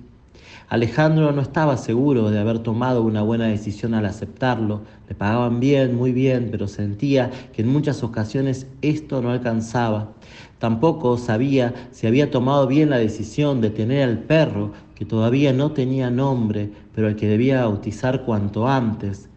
Alejandro 0.70 1.32
no 1.32 1.42
estaba 1.42 1.76
seguro 1.76 2.30
de 2.30 2.38
haber 2.38 2.60
tomado 2.60 3.02
una 3.02 3.24
buena 3.24 3.48
decisión 3.48 3.96
al 3.96 4.06
aceptarlo. 4.06 4.82
Le 5.10 5.16
pagaban 5.16 5.60
bien, 5.60 5.96
muy 5.96 6.12
bien, 6.12 6.50
pero 6.52 6.68
sentía 6.68 7.32
que 7.52 7.64
en 7.64 7.70
muchas 7.70 8.04
ocasiones 8.04 8.68
esto 8.84 9.24
no 9.24 9.32
alcanzaba. 9.32 10.12
Tampoco 10.60 11.18
sabía 11.18 11.74
si 11.90 12.06
había 12.06 12.30
tomado 12.30 12.68
bien 12.68 12.92
la 12.92 13.00
decisión 13.00 13.60
de 13.60 13.72
tener 13.72 14.08
al 14.08 14.20
perro, 14.20 14.74
que 14.94 15.06
todavía 15.06 15.52
no 15.52 15.72
tenía 15.72 16.12
nombre, 16.12 16.70
pero 16.94 17.08
al 17.08 17.16
que 17.16 17.28
debía 17.28 17.66
bautizar 17.66 18.24
cuanto 18.24 18.68
antes. 18.68 19.30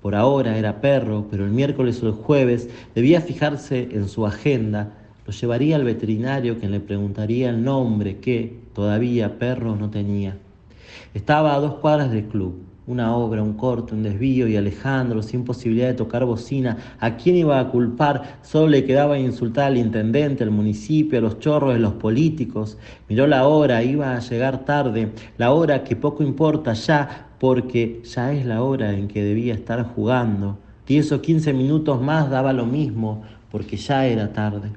Por 0.00 0.14
ahora 0.14 0.56
era 0.58 0.80
perro, 0.80 1.26
pero 1.28 1.44
el 1.44 1.50
miércoles 1.50 2.00
o 2.04 2.06
el 2.06 2.12
jueves 2.12 2.68
debía 2.94 3.20
fijarse 3.20 3.88
en 3.90 4.08
su 4.08 4.26
agenda. 4.26 4.92
Lo 5.28 5.34
llevaría 5.34 5.76
al 5.76 5.84
veterinario 5.84 6.58
quien 6.58 6.70
le 6.70 6.80
preguntaría 6.80 7.50
el 7.50 7.62
nombre 7.62 8.16
que 8.16 8.60
todavía 8.72 9.38
perro 9.38 9.76
no 9.76 9.90
tenía. 9.90 10.38
Estaba 11.12 11.54
a 11.54 11.60
dos 11.60 11.74
cuadras 11.74 12.10
del 12.10 12.24
club. 12.28 12.62
Una 12.86 13.14
obra, 13.14 13.42
un 13.42 13.52
corte, 13.52 13.92
un 13.92 14.02
desvío 14.02 14.48
y 14.48 14.56
Alejandro, 14.56 15.22
sin 15.22 15.44
posibilidad 15.44 15.88
de 15.88 15.92
tocar 15.92 16.24
bocina, 16.24 16.78
¿a 16.98 17.18
quién 17.18 17.36
iba 17.36 17.60
a 17.60 17.68
culpar? 17.68 18.38
Solo 18.40 18.68
le 18.68 18.86
quedaba 18.86 19.18
insultar 19.18 19.66
al 19.66 19.76
intendente, 19.76 20.44
al 20.44 20.50
municipio, 20.50 21.18
a 21.18 21.20
los 21.20 21.38
chorros 21.40 21.74
de 21.74 21.80
los 21.80 21.92
políticos. 21.92 22.78
Miró 23.06 23.26
la 23.26 23.46
hora, 23.46 23.82
iba 23.82 24.16
a 24.16 24.20
llegar 24.20 24.64
tarde, 24.64 25.12
la 25.36 25.52
hora 25.52 25.84
que 25.84 25.94
poco 25.94 26.22
importa 26.22 26.72
ya, 26.72 27.28
porque 27.38 28.00
ya 28.02 28.32
es 28.32 28.46
la 28.46 28.62
hora 28.62 28.94
en 28.94 29.08
que 29.08 29.22
debía 29.22 29.52
estar 29.52 29.84
jugando. 29.94 30.56
Diez 30.86 31.12
o 31.12 31.20
quince 31.20 31.52
minutos 31.52 32.00
más 32.00 32.30
daba 32.30 32.54
lo 32.54 32.64
mismo, 32.64 33.24
porque 33.50 33.76
ya 33.76 34.06
era 34.06 34.32
tarde. 34.32 34.70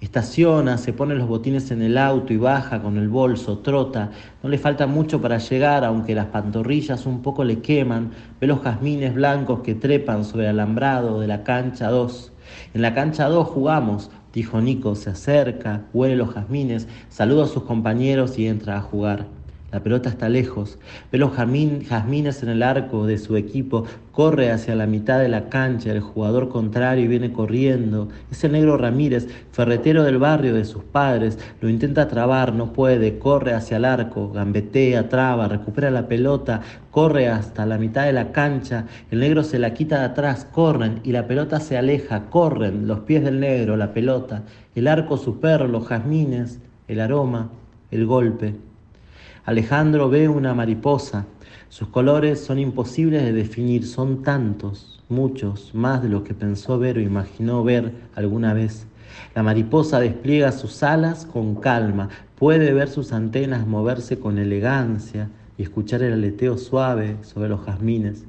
Estaciona, 0.00 0.78
se 0.78 0.94
pone 0.94 1.14
los 1.14 1.28
botines 1.28 1.70
en 1.70 1.82
el 1.82 1.98
auto 1.98 2.32
y 2.32 2.38
baja 2.38 2.80
con 2.80 2.96
el 2.96 3.10
bolso, 3.10 3.58
trota. 3.58 4.10
No 4.42 4.48
le 4.48 4.56
falta 4.56 4.86
mucho 4.86 5.20
para 5.20 5.36
llegar, 5.36 5.84
aunque 5.84 6.14
las 6.14 6.26
pantorrillas 6.26 7.04
un 7.04 7.20
poco 7.20 7.44
le 7.44 7.60
queman. 7.60 8.12
Ve 8.40 8.46
los 8.46 8.62
jazmines 8.62 9.14
blancos 9.14 9.60
que 9.60 9.74
trepan 9.74 10.24
sobre 10.24 10.44
el 10.44 10.50
alambrado 10.58 11.20
de 11.20 11.26
la 11.26 11.44
cancha 11.44 11.90
2. 11.90 12.32
En 12.72 12.80
la 12.80 12.94
cancha 12.94 13.28
2 13.28 13.46
jugamos, 13.46 14.10
dijo 14.32 14.62
Nico. 14.62 14.94
Se 14.94 15.10
acerca, 15.10 15.82
huele 15.92 16.16
los 16.16 16.32
jazmines, 16.32 16.88
saluda 17.10 17.44
a 17.44 17.48
sus 17.48 17.64
compañeros 17.64 18.38
y 18.38 18.46
entra 18.46 18.78
a 18.78 18.80
jugar. 18.80 19.26
La 19.72 19.84
pelota 19.84 20.08
está 20.08 20.28
lejos. 20.28 20.78
Ve 21.12 21.18
los 21.18 21.30
jazmín- 21.32 21.84
jazmines 21.86 22.42
en 22.42 22.48
el 22.48 22.62
arco 22.64 23.06
de 23.06 23.18
su 23.18 23.36
equipo. 23.36 23.84
Corre 24.10 24.50
hacia 24.50 24.74
la 24.74 24.88
mitad 24.88 25.20
de 25.20 25.28
la 25.28 25.48
cancha. 25.48 25.92
El 25.92 26.00
jugador 26.00 26.48
contrario 26.48 27.08
viene 27.08 27.32
corriendo. 27.32 28.08
Es 28.32 28.42
el 28.42 28.50
negro 28.50 28.76
Ramírez, 28.76 29.28
ferretero 29.52 30.02
del 30.02 30.18
barrio 30.18 30.54
de 30.54 30.64
sus 30.64 30.82
padres. 30.82 31.38
Lo 31.60 31.68
intenta 31.68 32.08
trabar, 32.08 32.52
no 32.52 32.72
puede. 32.72 33.20
Corre 33.20 33.54
hacia 33.54 33.76
el 33.76 33.84
arco. 33.84 34.32
Gambetea, 34.32 35.08
traba, 35.08 35.46
recupera 35.46 35.92
la 35.92 36.08
pelota. 36.08 36.62
Corre 36.90 37.28
hasta 37.28 37.64
la 37.64 37.78
mitad 37.78 38.06
de 38.06 38.12
la 38.12 38.32
cancha. 38.32 38.86
El 39.12 39.20
negro 39.20 39.44
se 39.44 39.60
la 39.60 39.72
quita 39.72 40.00
de 40.00 40.06
atrás. 40.06 40.48
Corren 40.50 40.98
y 41.04 41.12
la 41.12 41.28
pelota 41.28 41.60
se 41.60 41.78
aleja. 41.78 42.26
Corren 42.28 42.88
los 42.88 43.00
pies 43.00 43.22
del 43.22 43.38
negro, 43.38 43.76
la 43.76 43.92
pelota. 43.92 44.42
El 44.74 44.88
arco, 44.88 45.16
su 45.16 45.38
perro, 45.38 45.68
los 45.68 45.86
jazmines, 45.86 46.58
el 46.88 46.98
aroma, 46.98 47.50
el 47.92 48.04
golpe. 48.06 48.56
Alejandro 49.44 50.10
ve 50.10 50.28
una 50.28 50.54
mariposa. 50.54 51.26
Sus 51.70 51.88
colores 51.88 52.40
son 52.40 52.58
imposibles 52.58 53.22
de 53.22 53.32
definir, 53.32 53.86
son 53.86 54.22
tantos, 54.22 55.02
muchos, 55.08 55.74
más 55.74 56.02
de 56.02 56.08
lo 56.10 56.24
que 56.24 56.34
pensó 56.34 56.78
ver 56.78 56.98
o 56.98 57.00
imaginó 57.00 57.64
ver 57.64 57.92
alguna 58.14 58.52
vez. 58.52 58.86
La 59.34 59.42
mariposa 59.42 59.98
despliega 59.98 60.52
sus 60.52 60.82
alas 60.82 61.24
con 61.24 61.54
calma, 61.54 62.10
puede 62.36 62.72
ver 62.72 62.88
sus 62.88 63.12
antenas 63.12 63.66
moverse 63.66 64.18
con 64.18 64.38
elegancia 64.38 65.30
y 65.56 65.62
escuchar 65.62 66.02
el 66.02 66.12
aleteo 66.12 66.58
suave 66.58 67.16
sobre 67.22 67.48
los 67.48 67.60
jazmines. 67.64 68.24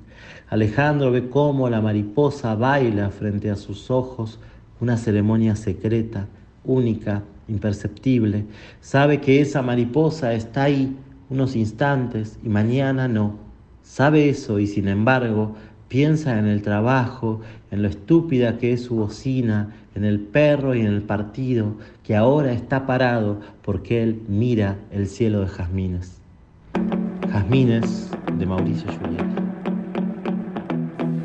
Alejandro 0.50 1.12
ve 1.12 1.30
cómo 1.30 1.70
la 1.70 1.82
mariposa 1.82 2.56
baila 2.56 3.10
frente 3.10 3.50
a 3.50 3.56
sus 3.56 3.92
ojos 3.92 4.40
una 4.80 4.98
ceremonia 4.98 5.56
secreta, 5.56 6.28
única, 6.64 7.24
imperceptible. 7.52 8.46
Sabe 8.80 9.22
que 9.22 9.42
esa 9.42 9.62
mariposa 9.62 10.34
está 10.34 10.64
ahí 10.64 10.96
unos 11.30 11.56
instantes 11.56 12.40
y 12.44 12.50
mañana 12.50 13.08
no. 13.08 13.36
Sabe 13.84 14.30
eso 14.30 14.60
y 14.60 14.68
sin 14.68 14.88
embargo 14.88 15.56
piensa 15.88 16.40
en 16.40 16.48
el 16.48 16.62
trabajo, 16.62 17.42
en 17.70 17.82
lo 17.82 17.90
estúpida 17.90 18.58
que 18.58 18.74
es 18.74 18.84
su 18.84 18.96
bocina, 18.96 19.76
en 19.96 20.06
el 20.06 20.20
perro 20.20 20.74
y 20.74 20.80
en 20.80 20.88
el 20.88 21.02
partido, 21.02 21.76
que 22.04 22.16
ahora 22.16 22.54
está 22.54 22.86
parado 22.86 23.42
porque 23.62 24.02
él 24.02 24.22
mira 24.28 24.78
el 24.92 25.08
cielo 25.08 25.42
de 25.42 25.48
jazmines. 25.48 26.22
Jazmines 27.32 28.10
de 28.38 28.46
Mauricio 28.46 28.90
Juliet. 28.94 29.26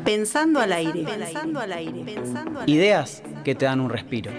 Pensando 0.03 0.59
al 0.59 0.71
aire. 0.71 1.03
Pensando 1.03 1.59
al 1.59 1.71
aire. 1.71 2.03
Pensando 2.05 2.59
al 2.59 2.69
aire. 2.69 2.71
Ideas 2.71 3.23
que 3.43 3.55
te 3.55 3.65
dan 3.65 3.79
un 3.79 3.89
respiro. 3.89 4.31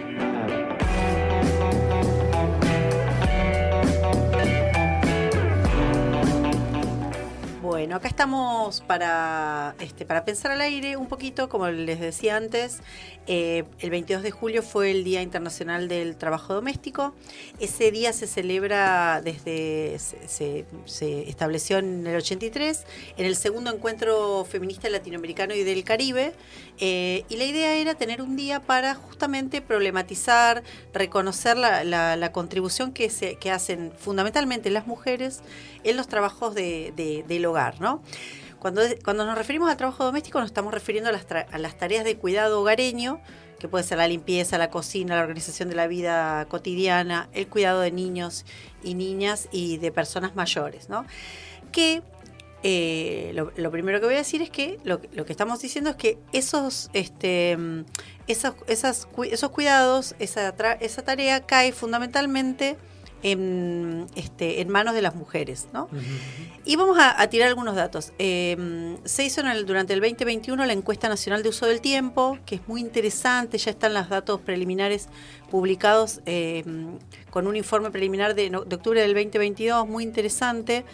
Bueno, 7.70 7.96
acá 7.96 8.08
estamos 8.08 8.80
para, 8.80 9.74
este, 9.80 10.06
para 10.06 10.24
pensar 10.24 10.52
al 10.52 10.62
aire 10.62 10.96
un 10.96 11.06
poquito, 11.06 11.50
como 11.50 11.68
les 11.68 12.00
decía 12.00 12.34
antes. 12.38 12.78
eh, 13.30 13.64
el 13.80 13.90
22 13.90 14.22
de 14.22 14.30
julio 14.30 14.62
fue 14.62 14.90
el 14.90 15.04
Día 15.04 15.20
Internacional 15.20 15.86
del 15.86 16.16
Trabajo 16.16 16.54
Doméstico. 16.54 17.12
Ese 17.60 17.90
día 17.90 18.14
se 18.14 18.26
celebra 18.26 19.20
desde, 19.22 19.98
se, 19.98 20.64
estableció 21.28 21.76
en 21.76 22.06
el 22.06 22.16
83, 22.16 22.86
en 23.18 23.26
el 23.26 23.36
segundo 23.36 23.70
encuentro 23.70 24.46
feminista 24.46 24.88
latinoamericano 24.88 25.54
y 25.54 25.62
del 25.62 25.84
Caribe. 25.84 26.32
eh, 26.80 27.24
y 27.28 27.36
la 27.36 27.44
idea 27.44 27.74
era 27.74 27.94
tener 27.96 28.22
un 28.22 28.34
día 28.34 28.60
para 28.60 28.94
justamente 28.94 29.60
problematizar, 29.60 30.62
reconocer 30.94 31.58
la, 31.58 31.84
la- 31.84 32.16
la 32.16 32.32
contribución 32.32 32.92
que, 32.92 33.10
se, 33.10 33.34
que 33.34 33.50
hacen 33.50 33.92
fundamentalmente 33.98 34.70
las 34.70 34.86
mujeres 34.86 35.40
en 35.90 35.96
los 35.96 36.08
trabajos 36.08 36.54
de- 36.54 36.92
de- 36.96 37.24
del 37.26 37.46
hogar, 37.46 37.80
¿no? 37.80 38.02
Cuando, 38.58 38.82
cuando 39.04 39.24
nos 39.24 39.38
referimos 39.38 39.70
al 39.70 39.76
trabajo 39.76 40.04
doméstico 40.04 40.40
nos 40.40 40.48
estamos 40.48 40.74
refiriendo 40.74 41.10
a 41.10 41.12
las, 41.12 41.26
a 41.30 41.58
las 41.58 41.78
tareas 41.78 42.04
de 42.04 42.16
cuidado 42.16 42.60
hogareño, 42.60 43.20
que 43.60 43.68
puede 43.68 43.84
ser 43.84 43.98
la 43.98 44.08
limpieza, 44.08 44.58
la 44.58 44.70
cocina, 44.70 45.14
la 45.16 45.22
organización 45.22 45.68
de 45.68 45.74
la 45.76 45.86
vida 45.86 46.46
cotidiana, 46.48 47.28
el 47.32 47.46
cuidado 47.48 47.80
de 47.80 47.90
niños 47.92 48.44
y 48.82 48.94
niñas 48.94 49.48
y 49.52 49.78
de 49.78 49.90
personas 49.92 50.34
mayores, 50.36 50.88
¿no? 50.88 51.04
Que 51.72 52.02
eh, 52.64 53.32
lo, 53.34 53.70
primero 53.70 54.00
que 54.00 54.06
voy 54.06 54.16
a 54.16 54.18
decir 54.18 54.42
es 54.42 54.50
que 54.50 54.80
lo, 54.82 55.00
que 55.00 55.32
estamos 55.32 55.60
diciendo 55.60 55.90
es 55.90 55.96
que 55.96 56.18
esos, 56.32 56.90
este, 56.92 57.56
esos, 58.26 58.54
esas 58.66 59.06
esos 59.30 59.50
cuidados, 59.50 60.16
esa, 60.18 60.54
esa 60.80 61.02
tarea 61.02 61.46
cae 61.46 61.70
fundamentalmente 61.72 62.76
en, 63.22 64.06
este, 64.14 64.60
en 64.60 64.68
manos 64.68 64.94
de 64.94 65.02
las 65.02 65.14
mujeres, 65.14 65.68
¿no? 65.72 65.88
Y 66.64 66.76
vamos 66.76 66.98
a, 66.98 67.20
a 67.20 67.28
tirar 67.28 67.48
algunos 67.48 67.74
datos. 67.74 68.12
Eh, 68.18 68.96
se 69.04 69.24
hizo 69.24 69.40
en 69.40 69.48
el- 69.48 69.66
durante 69.66 69.92
el 69.94 70.00
2021 70.00 70.64
la 70.66 70.72
encuesta 70.72 71.08
nacional 71.08 71.42
de 71.42 71.48
uso 71.48 71.66
del 71.66 71.80
tiempo, 71.80 72.38
que 72.46 72.56
es 72.56 72.68
muy 72.68 72.80
interesante, 72.80 73.58
ya 73.58 73.70
están 73.70 73.94
los 73.94 74.08
datos 74.08 74.40
preliminares 74.40 75.08
publicados 75.50 76.20
eh, 76.26 76.64
con 77.30 77.46
un 77.46 77.56
informe 77.56 77.90
preliminar 77.90 78.34
de, 78.34 78.50
de 78.50 78.56
octubre 78.76 79.00
del 79.00 79.14
2022, 79.14 79.86
muy 79.88 80.04
interesante. 80.04 80.84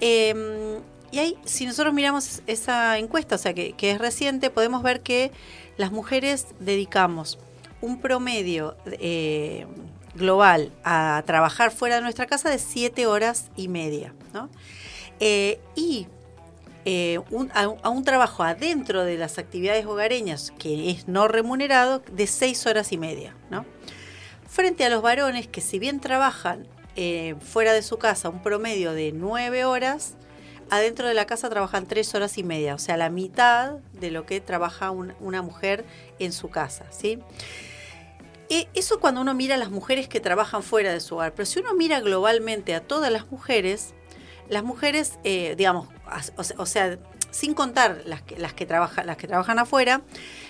Eh, 0.00 0.78
y 1.10 1.18
ahí, 1.18 1.36
si 1.44 1.66
nosotros 1.66 1.92
miramos 1.92 2.42
esa 2.46 2.98
encuesta, 2.98 3.34
o 3.34 3.38
sea, 3.38 3.52
que, 3.52 3.72
que 3.74 3.90
es 3.90 3.98
reciente, 3.98 4.48
podemos 4.50 4.82
ver 4.82 5.02
que 5.02 5.30
las 5.76 5.92
mujeres 5.92 6.46
dedicamos 6.58 7.38
un 7.82 8.00
promedio 8.00 8.76
eh, 8.86 9.66
global 10.14 10.70
a 10.84 11.22
trabajar 11.26 11.70
fuera 11.70 11.96
de 11.96 12.02
nuestra 12.02 12.26
casa 12.26 12.50
de 12.50 12.58
7 12.58 13.06
horas 13.06 13.50
y 13.56 13.68
media, 13.68 14.12
¿no? 14.32 14.48
Eh, 15.20 15.60
y 15.74 16.06
eh, 16.84 17.20
a, 17.54 17.68
un 17.90 18.04
trabajo 18.04 18.42
adentro 18.42 19.04
de 19.04 19.16
las 19.16 19.38
actividades 19.38 19.86
hogareñas 19.86 20.52
que 20.58 20.90
es 20.90 21.06
no 21.08 21.28
remunerado 21.28 22.02
de 22.10 22.26
6 22.26 22.66
horas 22.66 22.92
y 22.92 22.98
media, 22.98 23.34
¿no? 23.50 23.64
Frente 24.48 24.84
a 24.84 24.90
los 24.90 25.00
varones 25.00 25.46
que 25.46 25.60
si 25.60 25.78
bien 25.78 26.00
trabajan 26.00 26.66
eh, 26.96 27.36
fuera 27.40 27.72
de 27.72 27.82
su 27.82 27.98
casa 27.98 28.28
un 28.28 28.42
promedio 28.42 28.92
de 28.92 29.12
9 29.12 29.64
horas, 29.64 30.14
adentro 30.70 31.06
de 31.08 31.14
la 31.14 31.24
casa 31.26 31.48
trabajan 31.48 31.86
3 31.86 32.14
horas 32.14 32.36
y 32.36 32.42
media, 32.42 32.74
o 32.74 32.78
sea, 32.78 32.96
la 32.96 33.08
mitad 33.08 33.76
de 33.92 34.10
lo 34.10 34.26
que 34.26 34.40
trabaja 34.40 34.90
un- 34.90 35.14
una 35.20 35.40
mujer 35.40 35.84
en 36.18 36.32
su 36.32 36.50
casa, 36.50 36.84
¿sí? 36.90 37.18
E- 38.48 38.68
Eso 38.74 39.00
cuando 39.00 39.20
uno 39.20 39.34
mira 39.34 39.54
a 39.54 39.58
las 39.58 39.70
mujeres 39.70 40.08
que 40.08 40.20
trabajan 40.20 40.62
fuera 40.62 40.92
de 40.92 41.00
su 41.00 41.14
hogar, 41.16 41.32
pero 41.34 41.46
si 41.46 41.60
uno 41.60 41.74
mira 41.74 42.00
globalmente 42.00 42.74
a 42.74 42.80
todas 42.80 43.10
las 43.12 43.30
mujeres, 43.30 43.94
las 44.48 44.62
mujeres, 44.64 45.18
eh, 45.24 45.54
digamos, 45.56 45.88
o, 46.36 46.44
se- 46.44 46.54
o 46.58 46.66
sea, 46.66 46.98
sin 47.30 47.54
contar 47.54 48.02
las 48.04 48.20
que, 48.22 48.38
las 48.38 48.52
que, 48.52 48.66
trabajan, 48.66 49.06
las 49.06 49.16
que 49.16 49.26
trabajan 49.26 49.58
afuera, 49.58 50.02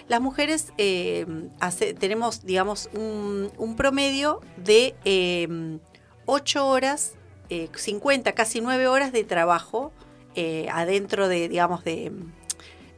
las 0.08 0.20
mujeres 0.20 0.72
eh, 0.78 1.26
hace- 1.60 1.94
tenemos, 1.94 2.44
digamos, 2.44 2.90
un, 2.94 3.52
un 3.56 3.76
promedio 3.76 4.40
de 4.56 4.96
eh, 5.04 5.78
8 6.26 6.66
horas, 6.66 7.12
eh, 7.50 7.68
50, 7.74 8.32
casi 8.32 8.60
9 8.60 8.88
horas 8.88 9.12
de 9.12 9.22
trabajo 9.24 9.92
eh, 10.34 10.66
adentro 10.72 11.28
de, 11.28 11.48
digamos, 11.48 11.84
de, 11.84 12.10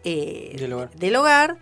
eh, 0.05 0.57
Del 0.59 0.73
hogar. 0.73 0.91
del 0.95 1.17
hogar. 1.17 1.59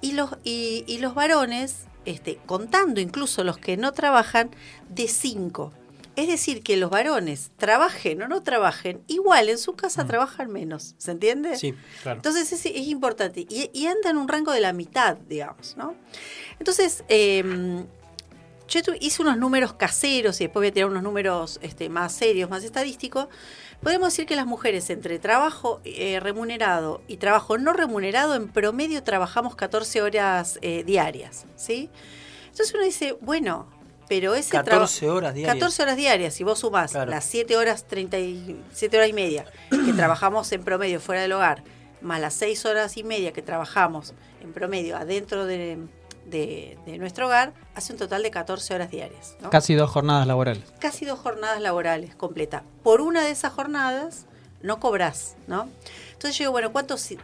Y 0.00 0.12
los, 0.12 0.30
y, 0.44 0.84
y 0.88 0.98
los 0.98 1.14
varones, 1.14 1.84
este, 2.04 2.38
contando 2.46 3.00
incluso 3.00 3.44
los 3.44 3.58
que 3.58 3.76
no 3.76 3.92
trabajan, 3.92 4.50
de 4.88 5.08
5. 5.08 5.72
Es 6.14 6.28
decir, 6.28 6.62
que 6.62 6.76
los 6.76 6.90
varones 6.90 7.50
trabajen 7.56 8.20
o 8.22 8.28
no 8.28 8.42
trabajen, 8.42 9.02
igual 9.06 9.48
en 9.48 9.56
su 9.56 9.74
casa 9.74 10.06
trabajan 10.06 10.50
menos. 10.50 10.94
¿Se 10.98 11.10
entiende? 11.10 11.56
Sí. 11.56 11.74
Claro. 12.02 12.18
Entonces 12.18 12.52
es, 12.52 12.66
es 12.66 12.86
importante. 12.88 13.46
Y, 13.48 13.70
y 13.72 13.86
anda 13.86 14.10
en 14.10 14.18
un 14.18 14.28
rango 14.28 14.52
de 14.52 14.60
la 14.60 14.74
mitad, 14.74 15.16
digamos, 15.16 15.74
¿no? 15.78 15.94
Entonces, 16.58 17.02
eh, 17.08 17.84
yo 18.68 18.80
hice 19.00 19.22
unos 19.22 19.36
números 19.36 19.74
caseros 19.74 20.40
y 20.40 20.44
después 20.44 20.62
voy 20.62 20.68
a 20.68 20.72
tirar 20.72 20.90
unos 20.90 21.02
números 21.02 21.58
este, 21.62 21.88
más 21.88 22.12
serios, 22.12 22.48
más 22.48 22.64
estadísticos. 22.64 23.28
Podemos 23.82 24.12
decir 24.12 24.26
que 24.26 24.36
las 24.36 24.46
mujeres 24.46 24.88
entre 24.90 25.18
trabajo 25.18 25.80
eh, 25.84 26.20
remunerado 26.20 27.02
y 27.08 27.16
trabajo 27.16 27.58
no 27.58 27.72
remunerado, 27.72 28.36
en 28.36 28.48
promedio 28.48 29.02
trabajamos 29.02 29.56
14 29.56 30.02
horas 30.02 30.58
eh, 30.62 30.84
diarias, 30.84 31.46
¿sí? 31.56 31.90
Entonces 32.50 32.72
uno 32.74 32.84
dice, 32.84 33.16
bueno, 33.20 33.66
pero 34.08 34.34
ese 34.36 34.50
trabajo... 34.50 34.82
14 34.82 35.10
horas 35.10 35.34
diarias. 35.34 35.54
14 35.56 35.82
horas 35.82 35.96
diarias, 35.96 36.34
si 36.34 36.44
vos 36.44 36.60
sumás 36.60 36.92
Claro. 36.92 37.10
las 37.10 37.24
7 37.24 37.56
horas 37.56 37.86
37 37.88 38.96
horas 38.96 39.08
y 39.08 39.12
media 39.12 39.46
que 39.70 39.92
trabajamos 39.96 40.52
en 40.52 40.62
promedio 40.62 41.00
fuera 41.00 41.22
del 41.22 41.32
hogar, 41.32 41.64
más 42.00 42.20
las 42.20 42.34
6 42.34 42.64
horas 42.66 42.96
y 42.96 43.02
media 43.02 43.32
que 43.32 43.42
trabajamos 43.42 44.14
en 44.42 44.52
promedio 44.52 44.96
adentro 44.96 45.44
de, 45.44 45.78
de- 46.32 46.76
de 46.86 46.98
nuestro 46.98 47.26
hogar, 47.26 47.52
hace 47.76 47.92
un 47.92 47.98
total 48.00 48.24
de 48.24 48.30
14 48.32 48.74
horas 48.74 48.90
diarias. 48.90 49.36
¿no? 49.40 49.50
Casi 49.50 49.74
dos 49.74 49.88
jornadas 49.90 50.26
laborales. 50.26 50.64
Casi 50.80 51.04
dos 51.04 51.20
jornadas 51.20 51.60
laborales 51.60 52.16
completas. 52.16 52.62
Por 52.82 53.00
una 53.00 53.22
de 53.24 53.30
esas 53.30 53.52
jornadas 53.52 54.26
no 54.62 54.80
cobrás, 54.80 55.36
¿no? 55.46 55.68
Entonces 56.12 56.36
yo 56.38 56.44
digo, 56.44 56.52
bueno, 56.52 56.72
¿cuánto 56.72 56.96
si- 56.96 57.18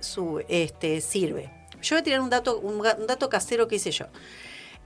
este, 0.48 1.00
sirve? 1.00 1.50
Yo 1.82 1.94
voy 1.96 2.00
a 2.00 2.04
tirar 2.04 2.20
un 2.20 2.30
dato, 2.30 2.58
un, 2.58 2.82
dato 3.06 3.28
casero 3.28 3.66
que 3.68 3.76
hice 3.76 3.90
yo. 3.92 4.06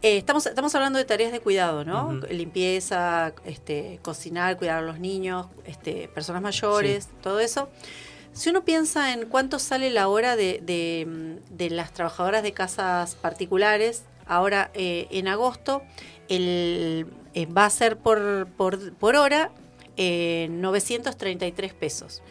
Eh, 0.02 0.18
estamos, 0.18 0.46
estamos 0.46 0.74
hablando 0.74 0.98
de 0.98 1.04
tareas 1.04 1.30
de 1.32 1.40
cuidado, 1.40 1.84
¿no? 1.84 2.12
Limpieza, 2.28 3.32
este, 3.44 3.98
cocinar, 4.02 4.56
cuidar 4.58 4.78
a 4.78 4.82
los 4.82 4.98
niños, 4.98 5.46
este, 5.64 6.08
personas 6.08 6.42
mayores, 6.42 7.08
todo 7.22 7.40
eso. 7.40 7.68
Si 8.34 8.50
uno 8.50 8.64
piensa 8.64 9.12
en 9.12 9.26
cuánto 9.28 9.58
sale 9.58 9.90
la 9.90 10.08
hora 10.08 10.36
de, 10.36 10.60
de, 10.62 11.38
de 11.50 11.70
las 11.70 11.92
trabajadoras 11.92 12.42
de 12.42 12.52
casas 12.52 13.14
particulares, 13.14 14.02
ahora 14.26 14.70
eh, 14.74 15.06
en 15.10 15.28
agosto 15.28 15.82
el, 16.28 17.06
eh, 17.34 17.46
va 17.46 17.66
a 17.66 17.70
ser 17.70 17.96
por, 17.98 18.46
por, 18.56 18.92
por 18.94 19.16
hora 19.16 19.50
eh, 19.96 20.48
933 20.50 21.74
pesos. 21.74 22.22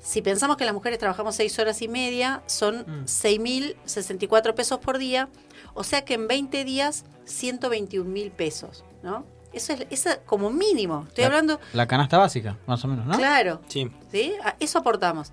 Si 0.00 0.20
pensamos 0.20 0.56
que 0.58 0.64
las 0.66 0.74
mujeres 0.74 0.98
trabajamos 0.98 1.34
6 1.36 1.58
horas 1.58 1.80
y 1.82 1.88
media, 1.88 2.42
son 2.46 2.80
Mm. 2.86 3.04
6.064 3.06 4.54
pesos 4.54 4.78
por 4.78 4.98
día, 4.98 5.28
o 5.74 5.84
sea 5.84 6.04
que 6.04 6.14
en 6.14 6.28
20 6.28 6.64
días 6.64 7.04
121 7.24 8.08
mil 8.08 8.30
pesos, 8.30 8.84
¿no? 9.02 9.24
Eso 9.52 9.72
es, 9.72 9.86
eso 9.90 10.10
es 10.10 10.18
como 10.26 10.50
mínimo. 10.50 11.04
Estoy 11.08 11.22
La- 11.22 11.26
hablando, 11.28 11.60
La 11.72 11.86
canasta 11.86 12.18
básica, 12.18 12.58
más 12.66 12.84
o 12.84 12.88
menos, 12.88 13.06
¿no? 13.06 13.16
claro, 13.16 13.60
Sí. 13.68 13.88
¿sí? 14.10 14.32
A 14.44 14.56
eso 14.60 14.78
aportamos. 14.80 15.32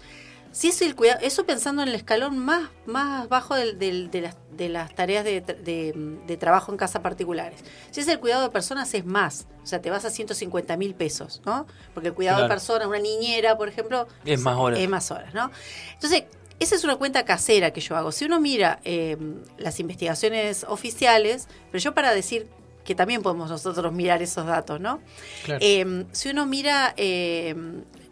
Si 0.51 0.67
es 0.67 0.81
el 0.81 0.95
cuidado, 0.95 1.19
eso 1.21 1.45
pensando 1.45 1.81
en 1.81 1.87
el 1.89 1.95
escalón 1.95 2.37
más, 2.37 2.69
más 2.85 3.29
bajo 3.29 3.55
del- 3.55 3.79
del- 3.79 4.11
de, 4.11 4.21
las, 4.21 4.35
de 4.51 4.67
las 4.69 4.93
tareas 4.93 5.23
de, 5.23 5.43
tra- 5.45 5.55
de- 5.57 5.93
de 6.27 6.37
trabajo 6.37 6.71
en 6.71 6.77
casa 6.77 7.01
particulares. 7.01 7.61
Si 7.91 8.01
es 8.01 8.07
el 8.09 8.19
cuidado 8.19 8.43
de 8.43 8.49
personas, 8.49 8.93
es 8.93 9.05
más. 9.05 9.47
O 9.63 9.65
sea, 9.65 9.81
te 9.81 9.89
vas 9.89 10.03
a 10.03 10.09
150 10.09 10.75
mil 10.77 10.93
pesos, 10.93 11.41
¿no? 11.45 11.65
Porque 11.93 12.09
el 12.09 12.13
cuidado 12.13 12.41
de 12.43 12.47
personas, 12.49 12.87
una 12.87 12.99
niñera, 12.99 13.57
por 13.57 13.69
ejemplo, 13.69 14.07
Es 14.25 14.41
más 14.41 14.57
horas. 14.57 14.79
Es 14.79 14.89
más 14.89 15.09
horas, 15.11 15.33
¿no? 15.33 15.51
Entonces, 15.93 16.23
esa 16.59 16.75
es 16.75 16.83
una 16.83 16.97
cuenta 16.97 17.23
casera 17.25 17.71
que 17.71 17.79
yo 17.81 17.95
hago. 17.95 18.11
Si 18.11 18.25
uno 18.25 18.39
mira 18.41 18.79
eh, 18.83 19.17
las 19.57 19.79
investigaciones 19.79 20.65
oficiales, 20.67 21.47
pero 21.71 21.81
yo 21.81 21.93
para 21.93 22.13
decir 22.13 22.47
que 22.83 22.93
también 22.93 23.21
podemos 23.21 23.49
nosotros 23.49 23.93
mirar 23.93 24.21
esos 24.21 24.45
datos, 24.45 24.79
¿no? 24.81 24.99
Claro. 25.45 25.59
Eh, 25.63 26.05
si 26.11 26.29
uno 26.29 26.45
mira 26.45 26.93
eh, 26.97 27.55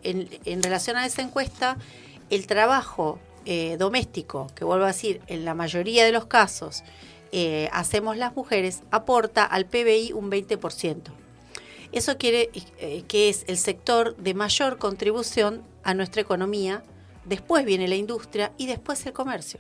en, 0.04 0.30
en 0.46 0.64
relación 0.64 0.96
a 0.96 1.06
esa 1.06 1.22
encuesta, 1.22 1.78
el 2.30 2.48
trabajo 2.48 3.20
eh, 3.46 3.78
doméstico, 3.78 4.48
que 4.56 4.66
vuelvo 4.66 4.86
a 4.86 4.90
decir, 4.90 5.22
en 5.28 5.46
la 5.46 5.54
mayoría 5.54 6.06
de 6.06 6.12
los 6.12 6.26
casos 6.26 6.84
eh, 7.32 7.70
hacemos 7.72 8.18
las 8.18 8.36
mujeres, 8.36 8.82
aporta 8.92 9.44
al 9.44 9.66
PBI 9.66 10.14
un 10.14 10.30
20%. 10.32 11.12
Eso 11.92 12.18
quiere 12.18 12.50
eh, 12.54 13.04
que 13.08 13.30
es 13.30 13.46
el 13.48 13.58
sector 13.58 14.16
de 14.18 14.34
mayor 14.34 14.78
contribución 14.78 15.64
a 15.84 15.94
nuestra 15.94 16.22
economía, 16.22 16.84
después 17.26 17.66
viene 17.66 17.88
la 17.88 17.96
industria 17.96 18.52
y 18.58 18.68
después 18.68 19.06
el 19.06 19.14
comercio. 19.14 19.60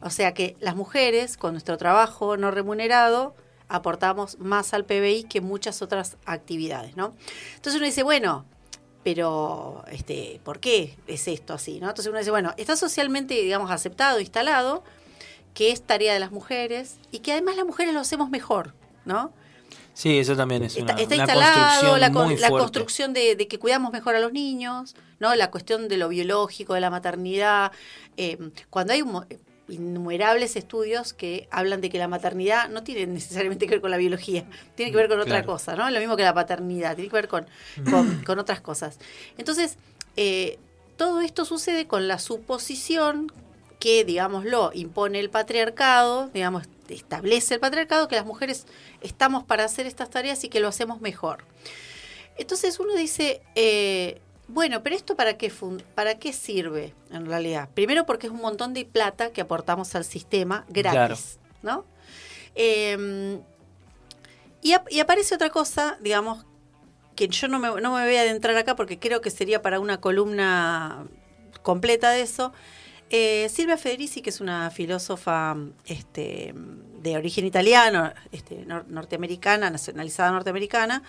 O 0.00 0.10
sea 0.10 0.32
que 0.32 0.56
las 0.60 0.76
mujeres, 0.76 1.36
con 1.36 1.52
nuestro 1.52 1.76
trabajo 1.76 2.36
no 2.36 2.52
remunerado, 2.52 3.34
aportamos 3.68 4.38
más 4.38 4.72
al 4.74 4.84
PBI 4.84 5.24
que 5.24 5.40
muchas 5.40 5.82
otras 5.82 6.16
actividades, 6.24 6.96
¿no? 6.96 7.14
Entonces 7.56 7.74
uno 7.74 7.86
dice, 7.86 8.04
bueno, 8.04 8.44
pero 9.06 9.84
este, 9.92 10.40
¿por 10.42 10.58
qué 10.58 10.96
es 11.06 11.28
esto 11.28 11.54
así? 11.54 11.78
¿no? 11.78 11.90
Entonces 11.90 12.08
uno 12.10 12.18
dice, 12.18 12.32
bueno, 12.32 12.52
está 12.56 12.74
socialmente, 12.74 13.34
digamos, 13.34 13.70
aceptado, 13.70 14.18
instalado, 14.18 14.82
que 15.54 15.70
es 15.70 15.80
tarea 15.80 16.12
de 16.12 16.18
las 16.18 16.32
mujeres 16.32 16.96
y 17.12 17.20
que 17.20 17.30
además 17.30 17.54
las 17.54 17.66
mujeres 17.66 17.94
lo 17.94 18.00
hacemos 18.00 18.30
mejor, 18.30 18.74
¿no? 19.04 19.32
Sí, 19.94 20.18
eso 20.18 20.34
también 20.34 20.64
es 20.64 20.76
Está, 20.76 20.94
una, 20.94 21.02
está 21.02 21.14
una 21.14 21.22
instalado 21.22 21.54
construcción 21.54 22.00
la, 22.00 22.10
muy 22.10 22.36
la 22.36 22.50
construcción 22.50 23.12
de, 23.12 23.36
de 23.36 23.46
que 23.46 23.60
cuidamos 23.60 23.92
mejor 23.92 24.16
a 24.16 24.18
los 24.18 24.32
niños, 24.32 24.96
¿no? 25.20 25.32
La 25.36 25.52
cuestión 25.52 25.86
de 25.86 25.98
lo 25.98 26.08
biológico, 26.08 26.74
de 26.74 26.80
la 26.80 26.90
maternidad. 26.90 27.70
eh, 28.16 28.36
cuando 28.70 28.92
hay 28.92 29.02
un 29.02 29.24
innumerables 29.68 30.56
estudios 30.56 31.12
que 31.12 31.48
hablan 31.50 31.80
de 31.80 31.90
que 31.90 31.98
la 31.98 32.08
maternidad 32.08 32.68
no 32.68 32.82
tiene 32.84 33.06
necesariamente 33.06 33.66
que 33.66 33.72
ver 33.72 33.80
con 33.80 33.90
la 33.90 33.96
biología, 33.96 34.44
tiene 34.74 34.90
que 34.92 34.96
ver 34.96 35.08
con 35.08 35.18
otra 35.18 35.32
Claro. 35.42 35.46
cosa, 35.46 35.74
¿no? 35.76 35.90
Lo 35.90 35.98
mismo 35.98 36.16
que 36.16 36.22
la 36.22 36.34
paternidad, 36.34 36.94
tiene 36.94 37.10
que 37.10 37.16
ver 37.16 37.28
con, 37.28 37.46
con, 37.90 38.22
con 38.24 38.38
otras 38.38 38.60
cosas. 38.60 38.98
Entonces, 39.38 39.76
eh, 40.16 40.58
todo 40.96 41.20
esto 41.20 41.44
sucede 41.44 41.86
con 41.86 42.08
la 42.08 42.18
suposición 42.18 43.32
que, 43.80 44.04
digámoslo, 44.04 44.70
impone 44.72 45.20
el 45.20 45.28
patriarcado, 45.30 46.28
digamos, 46.32 46.64
establece 46.88 47.54
el 47.54 47.60
patriarcado, 47.60 48.08
que 48.08 48.16
las 48.16 48.24
mujeres 48.24 48.66
estamos 49.00 49.44
para 49.44 49.64
hacer 49.64 49.86
estas 49.86 50.08
tareas 50.08 50.42
y 50.44 50.48
que 50.48 50.60
lo 50.60 50.68
hacemos 50.68 51.00
mejor. 51.00 51.44
Entonces 52.38 52.78
uno 52.80 52.94
dice, 52.94 53.40
eh, 53.54 54.20
bueno, 54.48 54.82
pero 54.82 54.94
esto 54.96 55.16
para 55.16 55.36
qué, 55.36 55.52
para 55.94 56.18
qué 56.18 56.32
sirve 56.32 56.94
en 57.10 57.26
realidad? 57.26 57.68
Primero 57.74 58.06
porque 58.06 58.26
es 58.28 58.32
un 58.32 58.40
montón 58.40 58.74
de 58.74 58.84
plata 58.84 59.30
que 59.32 59.40
aportamos 59.40 59.94
al 59.94 60.04
sistema 60.04 60.64
gratis, 60.68 61.38
¿no? 61.62 61.84
Eh, 62.54 63.38
y, 64.62 64.72
ap- 64.72 64.90
y 64.90 65.00
aparece 65.00 65.34
otra 65.34 65.50
cosa, 65.50 65.98
digamos, 66.00 66.44
que 67.14 67.28
yo 67.28 67.48
no 67.48 67.58
me, 67.58 67.68
no 67.80 67.94
me 67.94 68.04
voy 68.04 68.16
a 68.16 68.22
adentrar 68.22 68.56
acá 68.56 68.76
porque 68.76 68.98
creo 68.98 69.20
que 69.20 69.30
sería 69.30 69.62
para 69.62 69.80
una 69.80 70.00
columna 70.00 71.06
completa 71.62 72.10
de 72.10 72.22
eso. 72.22 72.52
Eh, 73.10 73.48
Silvia 73.50 73.76
Federici, 73.78 74.20
que 74.20 74.30
es 74.30 74.40
una 74.40 74.70
filósofa 74.70 75.56
este, 75.86 76.52
de 77.10 77.16
origen 77.16 77.46
italiano, 77.46 78.12
este, 78.32 78.66
nor- 78.66 78.86
norteamericana, 78.86 79.70
nacionalizada 79.70 80.30
norteamericana, 80.32 81.02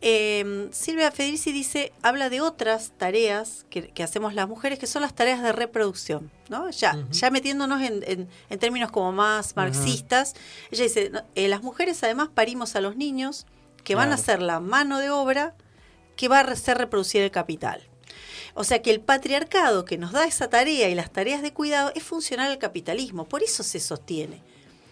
eh, 0.00 0.68
Silvia 0.72 1.10
Federici 1.10 1.52
dice, 1.52 1.92
habla 2.02 2.28
de 2.28 2.40
otras 2.40 2.92
tareas 2.98 3.64
que, 3.70 3.88
que 3.88 4.02
hacemos 4.02 4.34
las 4.34 4.48
mujeres, 4.48 4.78
que 4.78 4.86
son 4.86 5.02
las 5.02 5.14
tareas 5.14 5.42
de 5.42 5.52
reproducción, 5.52 6.30
¿no? 6.48 6.68
Ya, 6.70 6.98
ya 7.10 7.30
metiéndonos 7.30 7.80
en, 7.82 8.02
en- 8.06 8.28
en 8.50 8.58
términos 8.58 8.90
como 8.90 9.12
más 9.12 9.56
marxistas, 9.56 10.34
ella 10.70 10.84
dice, 10.84 11.12
eh, 11.34 11.48
las 11.48 11.62
mujeres 11.62 12.02
además 12.02 12.28
parimos 12.34 12.76
a 12.76 12.80
los 12.80 12.96
niños 12.96 13.46
que 13.84 13.94
van 13.94 14.10
a 14.12 14.16
ser 14.18 14.42
la 14.42 14.60
mano 14.60 14.98
de 14.98 15.10
obra 15.10 15.54
que 16.16 16.28
va 16.28 16.40
a 16.40 16.42
hacer 16.42 16.76
reproducir 16.78 17.22
el 17.22 17.30
capital. 17.30 17.82
O 18.54 18.64
sea 18.64 18.80
que 18.80 18.90
el 18.90 19.00
patriarcado 19.00 19.84
que 19.84 19.98
nos 19.98 20.12
da 20.12 20.24
esa 20.26 20.48
tarea 20.48 20.88
y 20.88 20.94
las 20.94 21.12
tareas 21.12 21.42
de 21.42 21.52
cuidado 21.52 21.92
es 21.94 22.02
funcional 22.02 22.50
al 22.50 22.58
capitalismo, 22.58 23.26
por 23.28 23.42
eso 23.42 23.62
se 23.62 23.80
sostiene. 23.80 24.42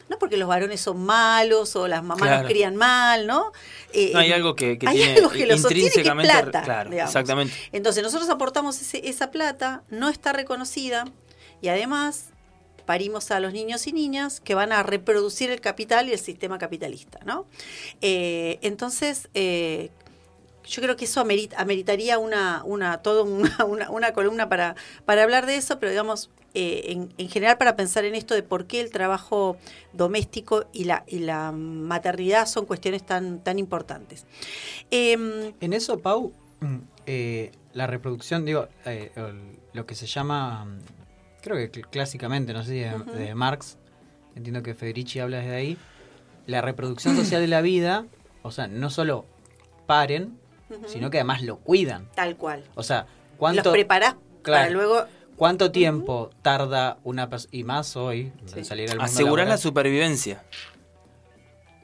No 0.08 0.18
porque 0.18 0.36
los 0.36 0.46
varones 0.48 0.80
son 0.82 1.02
malos 1.02 1.74
o 1.76 1.88
las 1.88 2.02
mamás 2.02 2.28
Claro. 2.28 2.42
nos 2.42 2.50
crían 2.50 2.76
mal, 2.76 3.26
¿no? 3.26 3.52
Eh, 3.92 4.10
No, 4.12 4.18
hay 4.20 4.32
algo 4.32 4.54
que, 4.54 4.76
que 4.78 4.86
hay 4.86 4.96
tiene 4.98 5.14
algo 5.16 5.30
que 5.30 5.46
lo 5.46 5.56
sostiene 5.56 5.80
que 5.82 5.86
es 5.88 5.96
intrínsecamente- 5.96 6.42
plata. 6.42 6.62
Claro, 6.62 6.90
digamos. 6.90 7.10
exactamente. 7.10 7.54
Entonces 7.72 8.02
nosotros 8.02 8.28
aportamos 8.28 8.80
ese- 8.80 9.08
esa 9.08 9.30
plata, 9.30 9.82
no 9.88 10.10
está 10.10 10.32
reconocida 10.34 11.04
y 11.62 11.68
además 11.68 12.26
parimos 12.84 13.30
a 13.30 13.40
los 13.40 13.54
niños 13.54 13.86
y 13.86 13.94
niñas 13.94 14.40
que 14.40 14.54
van 14.54 14.70
a 14.72 14.82
reproducir 14.82 15.50
el 15.50 15.62
capital 15.62 16.06
y 16.08 16.12
el 16.12 16.18
sistema 16.18 16.58
capitalista, 16.58 17.18
¿no? 17.24 17.46
Eh, 18.02 18.58
entonces, 18.60 19.30
eh, 19.32 19.90
yo 20.66 20.82
creo 20.82 20.94
que 20.96 21.06
eso 21.06 21.24
amerit- 21.24 21.54
ameritaría 21.56 22.18
una, 22.18 22.62
una, 22.64 22.98
todo 22.98 23.24
una, 23.24 23.56
una, 23.64 23.88
una 23.90 24.12
columna 24.12 24.50
para, 24.50 24.76
para 25.06 25.22
hablar 25.22 25.46
de 25.46 25.56
eso, 25.56 25.78
pero 25.78 25.90
digamos, 25.90 26.28
eh, 26.54 26.92
en, 26.92 27.12
en 27.18 27.28
general 27.28 27.58
para 27.58 27.74
pensar 27.76 28.04
en 28.04 28.14
esto 28.14 28.34
de 28.34 28.42
por 28.42 28.66
qué 28.66 28.80
el 28.80 28.90
trabajo 28.90 29.56
doméstico 29.92 30.66
y 30.72 30.84
la, 30.84 31.04
y 31.06 31.18
la 31.20 31.50
maternidad 31.52 32.46
son 32.46 32.64
cuestiones 32.66 33.04
tan, 33.04 33.40
tan 33.40 33.58
importantes. 33.58 34.24
Em, 34.90 35.52
En 35.60 35.72
eso, 35.72 35.98
Pau, 36.00 36.32
mm, 36.60 36.76
eh, 37.06 37.52
la 37.72 37.86
reproducción, 37.86 38.44
digo, 38.44 38.68
eh, 38.86 39.10
lo 39.72 39.86
que 39.86 39.94
se 39.94 40.06
llama, 40.06 40.64
mm, 40.64 40.78
creo 41.42 41.56
que 41.56 41.70
cl- 41.72 41.88
clásicamente, 41.90 42.52
no 42.52 42.62
sé 42.62 42.70
si 42.70 42.78
de, 42.78 43.24
de 43.26 43.34
Marx, 43.34 43.78
entiendo 44.36 44.62
que 44.62 44.74
Federici 44.74 45.20
habla 45.20 45.38
desde 45.38 45.54
ahí, 45.54 45.78
la 46.46 46.60
reproducción 46.60 47.16
social 47.16 47.40
de 47.40 47.48
la 47.48 47.60
vida, 47.62 48.06
o 48.42 48.50
sea, 48.50 48.68
no 48.68 48.90
solo 48.90 49.24
paren, 49.86 50.38
sino 50.86 51.10
que 51.10 51.18
además 51.18 51.42
lo 51.42 51.56
cuidan. 51.58 52.08
tal 52.14 52.36
cual. 52.36 52.64
O 52.74 52.82
sea, 52.82 53.06
¿cuánto, 53.36 53.62
Los 53.64 53.72
preparás 53.72 54.16
para 54.44 54.70
luego... 54.70 55.04
¿cuánto 55.36 55.70
tiempo 55.70 56.30
tarda 56.42 56.98
una 57.04 57.28
persona, 57.30 57.50
y 57.52 57.64
más 57.64 57.96
hoy, 57.96 58.32
en 58.54 58.64
salir 58.64 58.90
al 58.90 58.96
mundo 58.98 59.04
Asegurar 59.12 59.46
la 59.48 59.56
supervivencia. 59.58 60.42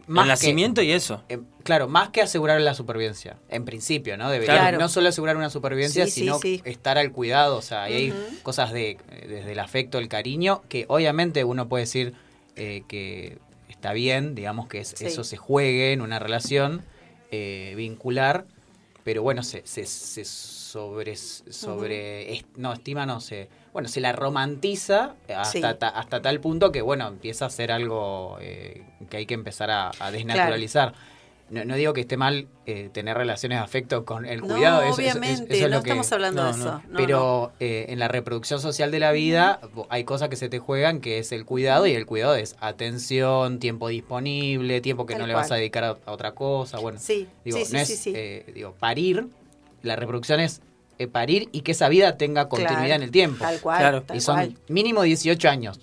Más 0.07 0.25
el 0.25 0.27
que- 0.27 0.29
nacimiento 0.31 0.83
y 0.83 0.91
eso. 0.91 1.23
Eh, 1.29 1.39
claro, 1.63 1.87
más 1.89 2.09
que 2.09 2.21
asegurar 2.21 2.61
la 2.61 2.75
supervivencia, 2.75 3.37
en 3.49 3.65
principio, 3.65 4.17
¿no? 4.17 4.29
Debería 4.29 4.55
Claro. 4.59 4.79
no 4.79 4.89
solo 4.89 5.09
asegurar 5.09 5.37
una 5.37 5.51
supervivencia, 5.51 6.05
Sí, 6.07 6.11
sino 6.23 6.39
sí. 6.41 6.61
estar 6.65 6.99
al 6.99 7.13
cuidado, 7.13 7.57
o 7.59 7.63
sea, 7.63 7.85
hay 7.85 8.13
cosas 8.43 8.73
de 8.73 8.99
desde 9.29 9.53
el 9.53 9.59
afecto, 9.61 9.99
el 9.99 10.09
cariño, 10.09 10.63
que 10.69 10.85
obviamente 10.89 11.45
uno 11.45 11.69
puede 11.69 11.85
decir 11.85 12.15
eh, 12.57 12.83
que 12.89 13.39
está 13.69 13.93
bien, 13.93 14.35
digamos 14.35 14.67
que 14.69 14.81
es- 14.81 14.95
Sí. 14.97 15.07
eso 15.07 15.23
se 15.23 15.37
juegue 15.37 15.93
en 15.93 16.01
una 16.03 16.19
relación 16.19 16.83
eh, 17.31 17.75
vincular, 17.77 18.45
pero 19.05 19.23
bueno, 19.23 19.45
se, 19.45 19.63
se, 19.65 19.87
se 19.87 20.25
sobre, 20.71 21.17
sobre 21.17 22.33
est- 22.35 22.57
no, 22.57 22.73
estima, 22.73 23.07
no 23.07 23.21
sé, 23.21 23.49
bueno, 23.73 23.89
se 23.89 24.01
la 24.01 24.13
romantiza 24.13 25.15
hasta, 25.29 25.45
Sí. 25.45 25.61
ta- 25.79 25.89
hasta 25.89 26.23
tal 26.23 26.41
punto 26.41 26.71
que, 26.73 26.83
bueno, 26.83 27.09
empieza 27.09 27.47
a 27.47 27.51
ser 27.51 27.73
algo 27.73 28.39
eh, 28.41 28.83
que 29.09 29.17
hay 29.19 29.27
que 29.27 29.35
empezar 29.35 29.71
a, 29.71 29.91
a 29.99 30.11
desnaturalizar. 30.11 30.95
No, 31.51 31.65
no 31.65 31.75
digo 31.75 31.93
que 31.93 32.03
esté 32.03 32.17
mal 32.17 32.47
eh, 32.65 32.91
tener 32.93 33.17
relaciones 33.17 33.59
de 33.59 33.65
afecto 33.65 34.05
con 34.05 34.25
el 34.25 34.41
No, 34.41 34.47
cuidado, 34.47 34.83
eso- 34.83 34.91
eso- 34.93 35.01
obviamente, 35.19 35.53
eso 35.57 35.65
es 35.65 35.71
no 35.73 35.83
que- 35.83 35.91
estamos 35.91 36.13
hablando 36.13 36.43
no, 36.45 36.53
de 36.53 36.59
no. 36.59 36.65
eso. 36.65 36.83
no, 36.89 36.97
pero 36.97 37.53
eh, 37.59 37.87
en 37.89 37.99
la 37.99 38.07
reproducción 38.07 38.61
social 38.61 38.93
de 38.93 39.01
la 39.01 39.11
vida 39.11 39.61
hay 39.89 40.05
cosas 40.05 40.29
que 40.29 40.37
se 40.37 40.49
te 40.49 40.61
juegan 40.61 41.01
que 41.01 41.19
es 41.19 41.33
el 41.33 41.45
cuidado 41.45 41.89
y 41.89 41.95
el 41.95 42.07
cuidado 42.07 42.37
es 42.37 42.55
atención, 42.61 43.59
tiempo 43.59 43.89
disponible, 43.89 44.81
tiempo 44.81 45.07
que 45.07 45.15
Tal 45.15 45.23
no 45.23 45.27
le 45.27 45.35
vas 45.35 45.51
a 45.51 45.57
dedicar 45.57 45.83
a, 45.83 45.89
a 46.07 46.13
otra 46.13 46.33
cosa. 46.37 46.79
Bueno, 46.79 47.01
Sí, 47.01 47.27
digo, 47.45 47.59
sí, 47.59 47.65
sí, 47.65 47.73
no 47.73 47.79
es, 47.81 47.89
sí, 47.89 47.97
sí. 47.97 48.13
eh, 48.15 48.45
digo, 48.55 48.75
parir, 48.79 49.27
la 49.83 49.97
reproducción 49.97 50.41
es 50.41 50.61
eh, 50.99 51.07
parir 51.07 51.49
y 51.53 51.63
que 51.63 51.73
esa 51.73 51.89
vida 51.89 52.17
tenga 52.19 52.49
continuidad 52.49 52.81
Claro, 52.85 52.95
en 52.97 53.03
el 53.03 53.11
tiempo. 53.11 53.39
Tal 53.39 53.61
cual, 53.61 53.79
Claro. 53.79 54.03
tal 54.03 54.17
y 54.17 54.21
son 54.21 54.35
cual. 54.37 54.55
mínimo 54.69 55.03
18 55.03 55.49
años, 55.49 55.81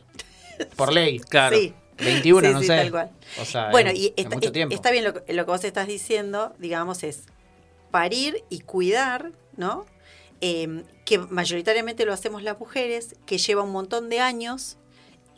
por 0.76 0.94
ley. 0.94 1.20
Claro. 1.20 1.58
Sí. 1.58 1.74
21, 1.98 2.48
Sí, 2.50 2.54
no 2.54 2.60
sí, 2.60 2.68
sé. 2.68 2.76
tal 2.78 2.92
cual. 2.92 3.12
O 3.42 3.46
sea, 3.46 3.72
Bueno, 3.72 3.90
es- 3.90 3.98
y 4.00 4.06
es 4.08 4.14
está, 4.18 4.36
mucho 4.36 4.48
es- 4.50 4.54
tiempo. 4.54 4.76
está 4.76 4.92
bien 4.92 5.04
lo, 5.04 5.14
que- 5.26 5.34
lo 5.34 5.46
que 5.46 5.52
vos 5.52 5.64
estás 5.64 5.88
diciendo, 5.88 6.54
digamos, 6.60 7.02
es 7.04 7.24
parir 7.90 8.44
y 8.50 8.60
cuidar, 8.60 9.32
¿no? 9.56 9.86
Eh, 10.42 10.84
que 11.06 11.18
mayoritariamente 11.18 12.06
lo 12.06 12.14
hacemos 12.14 12.44
las 12.44 12.60
mujeres, 12.60 13.16
que 13.26 13.40
lleva 13.40 13.64
un 13.64 13.72
montón 13.72 14.10
de 14.10 14.20
años, 14.20 14.78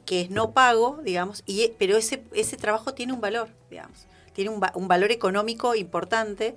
que 0.05 0.19
es 0.21 0.29
no 0.31 0.51
pago, 0.51 0.99
digamos, 1.03 1.43
y, 1.45 1.71
pero 1.79 1.95
ese, 1.95 2.23
ese 2.33 2.57
trabajo 2.57 2.93
tiene 2.93 3.13
un 3.13 3.21
valor, 3.21 3.47
digamos, 3.69 4.07
tiene 4.33 4.49
un, 4.49 4.61
va- 4.61 4.73
un 4.75 4.89
valor 4.89 5.11
económico 5.13 5.75
importante 5.75 6.55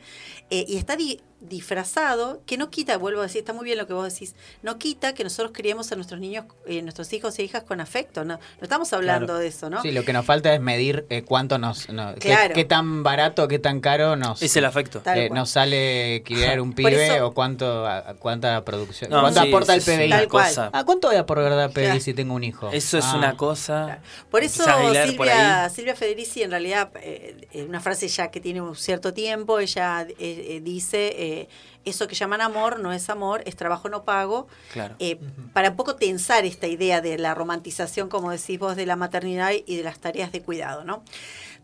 eh, 0.50 0.64
y 0.66 0.76
está 0.78 0.96
di- 0.96 1.20
disfrazado, 1.48 2.40
que 2.46 2.56
no 2.56 2.70
quita, 2.70 2.96
vuelvo 2.98 3.20
a 3.20 3.24
decir, 3.24 3.40
está 3.40 3.52
muy 3.52 3.64
bien 3.64 3.78
lo 3.78 3.86
que 3.86 3.92
vos 3.92 4.12
decís, 4.12 4.34
no 4.62 4.78
quita 4.78 5.14
que 5.14 5.24
nosotros 5.24 5.52
criemos 5.54 5.90
a 5.92 5.96
nuestros 5.96 6.20
niños, 6.20 6.44
eh, 6.66 6.82
nuestros 6.82 7.12
hijos 7.12 7.38
e 7.38 7.42
hijas 7.44 7.62
con 7.64 7.80
afecto, 7.80 8.24
no, 8.24 8.34
no 8.36 8.40
estamos 8.62 8.92
hablando 8.92 9.26
Claro. 9.26 9.40
de 9.40 9.46
eso, 9.48 9.70
¿no? 9.70 9.82
Sí, 9.82 9.92
lo 9.92 10.04
que 10.04 10.12
nos 10.12 10.24
falta 10.24 10.54
es 10.54 10.60
medir 10.60 11.06
eh, 11.10 11.22
cuánto 11.22 11.58
nos... 11.58 11.88
no, 11.90 12.14
Claro. 12.16 12.54
qué, 12.54 12.64
tan 12.64 13.02
barato, 13.02 13.48
qué 13.48 13.58
tan 13.58 13.80
caro 13.80 14.16
nos... 14.16 14.42
Es 14.42 14.56
el 14.56 14.64
afecto. 14.64 15.02
Eh, 15.14 15.28
nos 15.32 15.50
sale 15.50 16.22
criar 16.24 16.60
un 16.60 16.72
pibe 16.72 17.06
eso- 17.16 17.26
o 17.26 17.34
cuánto 17.34 17.86
a- 17.86 18.10
a 18.10 18.14
cuánta 18.14 18.64
producción 18.64 19.10
No, 19.10 19.20
cuánto 19.20 19.42
sí, 19.42 19.48
aporta 19.48 19.74
el 19.74 19.82
PBI 19.82 20.06
una 20.06 20.16
Tal 20.18 20.28
cosa- 20.28 20.70
¿A 20.72 20.84
cuánto 20.84 21.08
voy 21.08 21.16
a 21.16 21.20
aportar 21.20 21.52
el 21.52 21.70
PBI 21.70 21.84
Claro. 21.84 22.00
si 22.00 22.14
tengo 22.14 22.34
un 22.34 22.44
hijo? 22.44 22.70
Eso 22.72 22.98
es 22.98 23.04
Ah, 23.06 23.16
una 23.16 23.36
cosa. 23.36 24.00
Por 24.30 24.42
eso 24.42 24.64
por 24.64 24.94
Silvia. 24.94 25.68
Silvia 25.70 25.94
Federici, 25.96 26.42
en 26.42 26.50
realidad, 26.50 26.90
eh, 27.02 27.66
una 27.68 27.80
frase 27.80 28.08
ya 28.08 28.30
que 28.30 28.40
tiene 28.40 28.60
un 28.60 28.74
cierto 28.76 29.12
tiempo, 29.12 29.58
ella 29.58 30.02
eh, 30.02 30.14
eh, 30.18 30.60
dice, 30.62 31.12
eh, 31.40 31.48
eso 31.84 32.06
que 32.08 32.14
llaman 32.14 32.40
amor 32.40 32.78
no 32.80 32.92
es 32.92 33.08
amor, 33.10 33.42
es 33.46 33.56
trabajo 33.56 33.88
no 33.88 34.04
pago, 34.04 34.46
Claro. 34.72 34.94
eh, 34.98 35.18
para 35.52 35.70
un 35.70 35.76
poco 35.76 35.96
tensar 35.96 36.44
esta 36.44 36.66
idea 36.66 37.00
de 37.00 37.18
la 37.18 37.34
romantización, 37.34 38.08
como 38.08 38.30
decís 38.30 38.58
vos, 38.58 38.76
de 38.76 38.86
la 38.86 38.96
maternidad 38.96 39.50
y 39.66 39.76
de 39.76 39.82
las 39.82 39.98
tareas 39.98 40.30
de 40.32 40.42
cuidado, 40.42 40.84
¿no? 40.84 41.02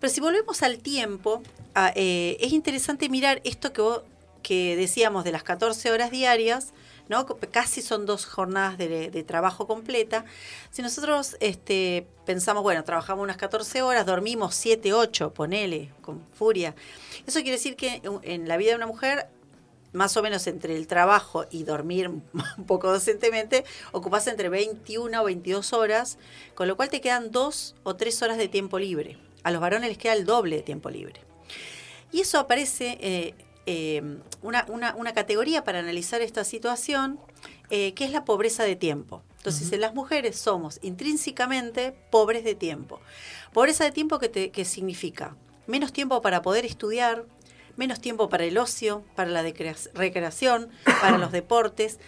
Pero 0.01 0.13
si 0.13 0.21
volvemos 0.21 0.63
al 0.63 0.79
tiempo, 0.79 1.43
ah, 1.75 1.93
eh, 1.95 2.37
es 2.41 2.53
interesante 2.53 3.09
mirar 3.09 3.41
esto 3.45 3.73
que, 3.73 3.81
vos- 3.83 4.03
que 4.43 4.77
decíamos 4.77 5.25
de 5.25 5.33
las 5.33 5.43
14 5.43 5.91
horas 5.91 6.11
diarias, 6.11 6.73
¿no? 7.09 7.25
Casi 7.51 7.81
son 7.81 8.05
dos 8.07 8.27
jornadas 8.27 8.77
de, 8.77 9.11
de 9.11 9.23
trabajo 9.25 9.67
completa. 9.67 10.25
Si 10.71 10.83
nosotros 10.83 11.37
este, 11.41 12.07
pensamos, 12.27 12.63
bueno, 12.63 12.85
trabajamos 12.85 13.23
unas 13.25 13.39
14 13.39 13.81
horas, 13.83 14.05
dormimos 14.05 14.55
7, 14.55 14.93
8, 14.93 15.33
ponele, 15.33 15.91
con 16.03 16.21
furia. 16.35 16.75
Eso 17.27 17.41
quiere 17.41 17.53
decir 17.53 17.77
que 17.77 18.03
en 18.23 18.47
la 18.47 18.57
vida 18.59 18.71
de 18.71 18.77
una 18.77 18.87
mujer 18.87 19.27
más 19.93 20.17
o 20.17 20.23
menos 20.23 20.47
entre 20.47 20.77
el 20.77 20.87
trabajo 20.87 21.47
y 21.51 21.65
dormir 21.65 22.09
un 22.59 22.65
poco 22.67 22.93
decentemente, 22.93 23.65
ocupas 23.93 24.27
entre 24.27 24.49
21 24.49 25.21
o 25.21 25.25
22 25.25 25.73
horas, 25.73 26.19
con 26.55 26.69
lo 26.69 26.77
cual 26.77 26.89
te 26.91 27.01
quedan 27.01 27.31
dos 27.31 27.75
o 27.85 27.97
tres 27.97 28.21
horas 28.23 28.39
de 28.39 28.49
tiempo 28.49 28.79
libre. 28.79 29.19
A 29.45 29.51
los 29.51 29.61
varones 29.61 29.89
les 29.89 29.99
queda 29.99 30.13
el 30.15 30.25
doble 30.25 30.57
de 30.57 30.63
tiempo 30.63 30.91
libre. 30.91 31.21
Y 32.13 32.21
eso 32.21 32.39
aparece 32.39 32.99
eh, 33.01 33.35
eh, 33.67 34.03
una, 34.43 34.65
una- 34.69 34.95
una 34.97 35.13
categoría 35.13 35.63
para 35.65 35.79
analizar 35.79 36.23
esta 36.23 36.43
situación, 36.45 37.19
eh, 37.71 37.93
que 37.95 38.05
es 38.05 38.11
la 38.13 38.25
pobreza 38.25 38.65
de 38.65 38.77
tiempo. 38.77 39.23
Entonces, 39.37 39.71
en 39.73 39.81
las 39.81 39.95
mujeres 39.95 40.37
somos 40.39 40.79
intrínsecamente 40.83 41.95
pobres 42.11 42.45
de 42.45 42.55
tiempo. 42.55 43.01
Pobreza 43.53 43.85
de 43.85 43.93
tiempo 43.93 44.19
que, 44.19 44.29
te- 44.29 44.51
que 44.51 44.65
significa 44.65 45.37
menos 45.67 45.93
tiempo 45.93 46.21
para 46.23 46.43
poder 46.43 46.65
estudiar, 46.65 47.25
menos 47.79 48.01
tiempo 48.01 48.29
para 48.29 48.45
el 48.45 48.59
ocio, 48.59 49.05
para 49.15 49.31
la 49.31 49.43
recreación, 49.43 50.69
para 51.01 51.17
los 51.17 51.33
deportes, 51.33 51.99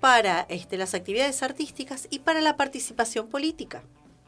para 0.00 0.46
este, 0.48 0.76
las 0.76 0.94
actividades 0.94 1.42
artísticas 1.44 2.08
y 2.10 2.18
para 2.18 2.40
la 2.40 2.56
participación 2.56 3.28
política 3.28 3.84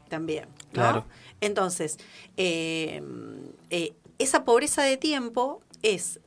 también. 0.07 0.45
¿no? 0.45 0.71
Claro. 0.71 1.05
Entonces, 1.41 1.97
eh, 2.37 3.03
eh, 3.69 3.93
esa 4.17 4.45
pobreza 4.45 4.83
de 4.83 4.95
tiempo 4.95 5.61
es, 5.81 6.21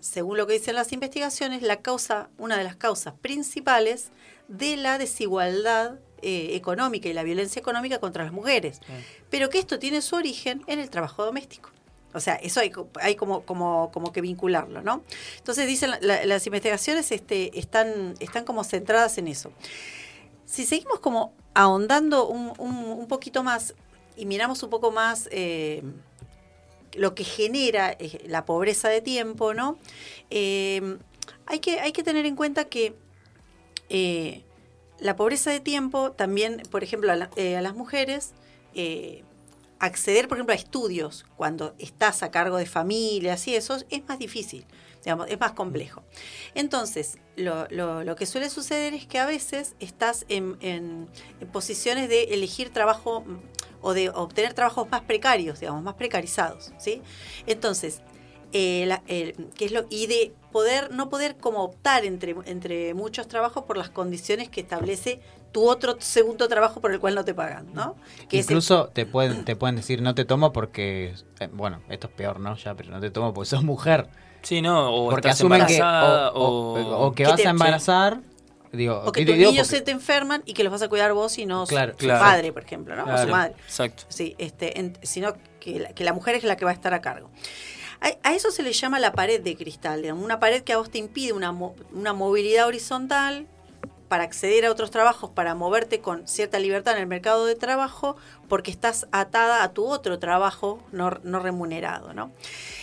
según 0.00 0.38
lo 0.38 0.46
que 0.46 0.54
dicen 0.54 0.74
las 0.74 0.92
investigaciones, 0.92 1.60
la 1.60 1.82
causa, 1.82 2.30
una 2.38 2.56
de 2.56 2.64
las 2.64 2.76
causas 2.76 3.12
principales 3.20 4.08
de 4.48 4.78
la 4.78 4.96
desigualdad 4.96 5.98
eh, 6.22 6.56
económica 6.56 7.10
y 7.10 7.12
la 7.12 7.22
violencia 7.22 7.60
económica 7.60 7.98
contra 7.98 8.24
las 8.24 8.32
mujeres. 8.32 8.80
Pero 9.28 9.50
que 9.50 9.58
esto 9.58 9.78
tiene 9.78 10.00
su 10.00 10.16
origen 10.16 10.62
en 10.66 10.78
el 10.78 10.88
trabajo 10.88 11.22
doméstico. 11.22 11.70
O 12.16 12.20
sea, 12.20 12.36
eso 12.36 12.60
hay, 12.60 12.70
co- 12.70 12.88
hay 13.00 13.14
como, 13.14 13.44
que 14.12 14.22
vincularlo, 14.22 14.80
¿no? 14.80 15.02
Entonces 15.36 15.66
dicen, 15.66 15.90
la- 15.90 15.98
la- 16.00 16.24
las 16.24 16.46
investigaciones 16.46 17.12
este, 17.12 17.58
están, 17.58 18.14
como 18.44 18.64
centradas 18.64 19.18
en 19.18 19.28
eso. 19.28 19.52
Si 20.46 20.64
seguimos 20.64 21.00
como 21.00 21.34
ahondando 21.52 22.26
un, 22.26 23.06
poquito 23.06 23.42
más 23.42 23.74
y 24.16 24.24
miramos 24.24 24.62
un 24.62 24.70
poco 24.70 24.92
más 24.92 25.28
eh, 25.30 25.82
lo 26.94 27.14
que 27.14 27.24
genera 27.24 27.92
eh, 27.98 28.22
la 28.26 28.46
pobreza 28.46 28.88
de 28.88 29.02
tiempo, 29.02 29.52
¿no? 29.52 29.76
Eh, 30.30 30.96
hay, 31.44 31.58
que, 31.58 31.78
tener 32.02 32.24
en 32.24 32.34
cuenta 32.34 32.64
que 32.64 32.94
la 34.98 35.16
pobreza 35.16 35.50
de 35.50 35.60
tiempo 35.60 36.12
también, 36.12 36.62
por 36.70 36.82
ejemplo, 36.82 37.12
a, 37.12 37.16
la- 37.16 37.30
a 37.36 37.60
las 37.60 37.74
mujeres, 37.74 38.32
acceder, 39.78 40.28
por 40.28 40.38
ejemplo, 40.38 40.52
a 40.52 40.56
estudios 40.56 41.24
cuando 41.36 41.74
estás 41.78 42.22
a 42.22 42.30
cargo 42.30 42.56
de 42.56 42.66
familias 42.66 43.46
y 43.48 43.54
eso 43.54 43.76
es 43.90 44.08
más 44.08 44.18
difícil, 44.18 44.64
digamos, 45.04 45.28
es 45.28 45.38
más 45.38 45.52
complejo. 45.52 46.02
Entonces, 46.54 47.18
lo, 47.36 48.16
que 48.16 48.26
suele 48.26 48.48
suceder 48.50 48.94
es 48.94 49.06
que 49.06 49.18
a 49.18 49.26
veces 49.26 49.74
estás 49.80 50.24
en, 50.28 51.08
posiciones 51.52 52.08
de 52.08 52.24
elegir 52.34 52.70
trabajo 52.70 53.24
o 53.82 53.92
de 53.92 54.10
obtener 54.10 54.54
trabajos 54.54 54.88
más 54.90 55.02
precarios, 55.02 55.60
digamos, 55.60 55.82
más 55.82 55.94
precarizados, 55.94 56.72
¿sí? 56.78 57.02
Entonces, 57.46 58.00
eh, 58.52 58.84
la- 58.86 59.02
el- 59.06 59.34
¿qué 59.54 59.66
es 59.66 59.72
lo, 59.72 59.86
y 59.90 60.06
de 60.06 60.32
poder, 60.50 60.90
no 60.92 61.08
poder 61.10 61.36
como 61.36 61.62
optar 61.62 62.04
entre, 62.04 62.34
entre 62.46 62.94
muchos 62.94 63.28
trabajos 63.28 63.64
por 63.64 63.76
las 63.76 63.90
condiciones 63.90 64.48
que 64.48 64.62
establece 64.62 65.20
tu 65.56 65.66
otro 65.70 65.96
segundo 66.00 66.48
trabajo 66.48 66.82
por 66.82 66.92
el 66.92 67.00
cual 67.00 67.14
no 67.14 67.24
te 67.24 67.32
pagan, 67.32 67.66
¿no? 67.72 67.94
Que 68.28 68.36
el- 68.40 68.42
Incluso 68.42 68.88
te 68.92 69.06
pueden, 69.06 69.46
te 69.46 69.56
pueden 69.56 69.76
decir 69.76 70.02
no 70.02 70.14
te 70.14 70.26
tomo 70.26 70.52
porque, 70.52 71.14
eh, 71.40 71.48
bueno, 71.50 71.80
esto 71.88 72.08
es 72.08 72.12
peor, 72.12 72.40
¿no? 72.40 72.56
Ya, 72.56 72.74
pero 72.74 72.90
no 72.90 73.00
te 73.00 73.10
tomo 73.10 73.32
porque 73.32 73.48
sos 73.48 73.64
mujer. 73.64 74.06
Sí, 74.42 74.60
no, 74.60 74.94
o 74.94 75.08
porque 75.08 75.28
estás 75.28 75.40
asumen 75.40 75.64
que 75.64 75.80
o, 75.82 75.86
o- 75.86 76.78
o, 76.78 77.06
o 77.06 77.12
que 77.12 77.22
Que 77.24 77.30
vas 77.30 77.36
te- 77.40 77.46
a 77.46 77.50
embarazar, 77.52 78.20
digo, 78.70 79.00
O 79.06 79.12
que 79.12 79.22
y 79.22 79.24
tus 79.24 79.34
niños 79.34 79.54
porque- 79.66 79.76
se 79.78 79.80
te 79.80 79.92
enferman 79.92 80.42
y 80.44 80.52
que 80.52 80.62
los 80.62 80.70
vas 80.70 80.82
a 80.82 80.88
cuidar 80.90 81.14
vos 81.14 81.38
y 81.38 81.46
no 81.46 81.64
su- 81.64 81.70
Claro, 81.70 81.92
su 81.92 81.98
claro. 82.00 82.20
padre, 82.20 82.52
por 82.52 82.62
ejemplo, 82.62 82.94
¿no? 82.94 83.04
O 83.14 83.16
su 83.18 83.28
madre. 83.28 83.54
Exacto. 83.64 84.02
Sí, 84.08 84.34
este, 84.36 84.78
en- 84.78 84.98
sino 85.02 85.32
que 85.58 85.80
la, 85.80 85.88
que 85.94 86.04
la 86.04 86.12
mujer 86.12 86.34
es 86.34 86.44
la 86.44 86.56
que 86.56 86.66
va 86.66 86.70
a 86.72 86.74
estar 86.74 86.92
a 86.92 87.00
cargo. 87.00 87.30
A, 88.02 88.28
a 88.28 88.34
eso 88.34 88.50
se 88.50 88.62
le 88.62 88.74
llama 88.74 89.00
la 89.00 89.12
pared 89.12 89.40
de 89.40 89.56
cristal, 89.56 90.02
digamos, 90.02 90.22
una 90.22 90.38
pared 90.38 90.62
que 90.62 90.74
a 90.74 90.76
vos 90.76 90.90
te 90.90 90.98
impide 90.98 91.32
una, 91.32 91.50
mo- 91.52 91.74
una 91.94 92.12
movilidad 92.12 92.66
horizontal 92.66 93.46
para 94.08 94.24
acceder 94.24 94.64
a 94.66 94.70
otros 94.70 94.90
trabajos, 94.90 95.30
para 95.30 95.54
moverte 95.54 96.00
con 96.00 96.26
cierta 96.28 96.58
libertad 96.58 96.94
en 96.94 97.00
el 97.00 97.06
mercado 97.06 97.46
de 97.46 97.54
trabajo, 97.56 98.16
porque 98.48 98.70
estás 98.70 99.06
atada 99.12 99.62
a 99.62 99.72
tu 99.72 99.86
otro 99.86 100.18
trabajo 100.18 100.80
no, 100.92 101.10
no 101.24 101.40
remunerado, 101.40 102.14
¿no? 102.14 102.30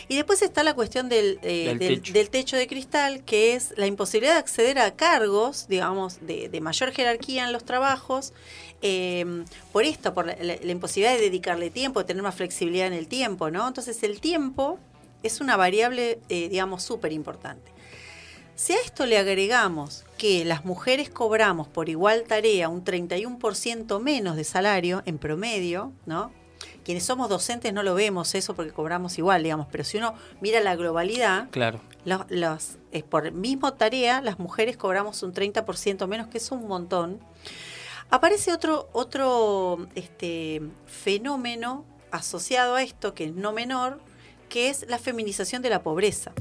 Y 0.10 0.16
después 0.18 0.42
está 0.42 0.64
la 0.64 0.74
cuestión 0.74 1.08
del, 1.08 1.40
eh, 1.44 1.66
Del 1.70 1.80
del- 1.80 2.02
techo. 2.02 2.14
del 2.14 2.30
techo 2.30 2.58
de 2.58 2.68
cristal, 2.68 3.24
que 3.24 3.56
es 3.56 3.74
la 3.78 3.88
imposibilidad 3.88 4.34
de 4.34 4.40
acceder 4.40 4.78
a 4.80 4.92
cargos, 4.96 5.68
digamos, 5.70 6.18
de, 6.28 6.50
de 6.50 6.62
mayor 6.62 6.92
jerarquía 6.92 7.46
en 7.46 7.54
los 7.54 7.64
trabajos, 7.64 8.34
eh, 8.82 9.46
por 9.72 9.86
esto, 9.86 10.14
por 10.14 10.28
la, 10.28 10.36
la- 10.42 10.58
la 10.62 10.72
imposibilidad 10.72 11.16
de 11.16 11.22
dedicarle 11.22 11.70
tiempo, 11.70 12.00
de 12.02 12.06
tener 12.06 12.22
más 12.22 12.36
flexibilidad 12.36 12.88
en 12.88 12.94
el 12.94 13.08
tiempo, 13.08 13.50
¿no? 13.50 13.66
Entonces 13.68 14.04
el 14.04 14.20
tiempo 14.20 14.78
es 15.24 15.40
una 15.40 15.56
variable, 15.56 16.20
eh, 16.28 16.50
digamos, 16.50 16.84
súper 16.84 17.14
importante. 17.14 17.72
Si 18.56 18.74
a 18.74 18.78
esto 18.82 19.06
le 19.06 19.18
agregamos 19.18 20.06
que 20.18 20.46
las 20.46 20.64
mujeres 20.64 21.10
cobramos 21.10 21.68
por 21.68 21.90
igual 21.90 22.24
tarea 22.28 22.70
un 22.70 22.84
31% 22.86 24.00
menos 24.00 24.36
de 24.36 24.44
salario 24.44 25.02
en 25.06 25.18
promedio, 25.18 25.92
¿no? 26.06 26.32
Quienes 26.86 27.04
somos 27.06 27.30
docentes 27.30 27.74
no 27.74 27.82
lo 27.82 27.96
vemos 27.96 28.36
eso 28.36 28.56
porque 28.56 28.72
cobramos 28.72 29.18
igual, 29.18 29.44
digamos, 29.44 29.68
pero 29.72 29.84
si 29.84 29.98
uno 29.98 30.14
mira 30.40 30.60
la 30.60 30.76
globalidad, 30.76 31.50
Claro. 31.50 31.80
los, 32.06 32.22
los- 32.30 32.78
eh, 32.92 33.04
por 33.04 33.32
mismo 33.32 33.74
tarea, 33.74 34.22
las 34.22 34.38
mujeres 34.38 34.78
cobramos 34.78 35.24
un 35.24 35.34
30% 35.34 36.08
menos, 36.08 36.28
que 36.28 36.38
es 36.38 36.52
un 36.52 36.68
montón. 36.68 37.20
Aparece 38.10 38.54
otro, 38.54 38.90
otro 38.94 39.88
este, 39.96 40.62
fenómeno 40.86 41.86
asociado 42.12 42.76
a 42.76 42.84
esto, 42.84 43.14
que 43.16 43.26
es 43.26 43.34
no 43.34 43.52
menor, 43.54 44.00
que 44.50 44.70
es 44.70 44.86
la 44.88 45.00
feminización 45.00 45.62
de 45.64 45.70
la 45.72 45.82
pobreza. 45.82 46.32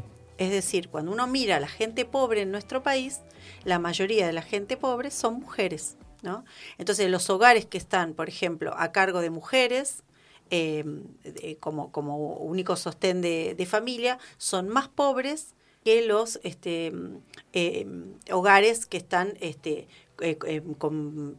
Es 0.43 0.51
decir, 0.51 0.89
cuando 0.89 1.13
uno 1.13 1.27
mira 1.29 1.57
a 1.57 1.61
la 1.61 1.69
gente 1.69 2.05
pobre 2.05 2.43
en 2.43 2.51
nuestro 2.51 2.83
país, 2.83 3.21
la 3.65 3.79
mayoría 3.79 4.27
de 4.27 4.33
la 4.33 4.43
gente 4.43 4.77
pobre 4.77 5.11
son 5.13 5.35
mujeres. 5.41 5.97
¿no? 6.23 6.45
Entonces, 6.79 7.09
los 7.11 7.31
hogares 7.31 7.65
que 7.67 7.79
están, 7.79 8.15
por 8.15 8.29
ejemplo, 8.29 8.75
a 8.77 8.91
cargo 8.93 9.21
de 9.21 9.31
mujeres, 9.31 10.03
eh, 10.51 10.85
como, 11.61 11.91
como 11.93 12.17
único 12.35 12.77
sostén 12.77 13.21
de, 13.21 13.55
de 13.57 13.67
familia, 13.67 14.19
son 14.37 14.69
más 14.69 14.89
pobres 14.89 15.55
que 15.85 16.05
los 16.07 16.39
este, 16.45 16.93
eh, 17.53 17.87
hogares 18.31 18.87
que 18.87 18.97
están 18.99 19.35
este, 19.41 19.89
eh, 20.21 20.39
eh, 20.47 20.63
con 20.79 21.39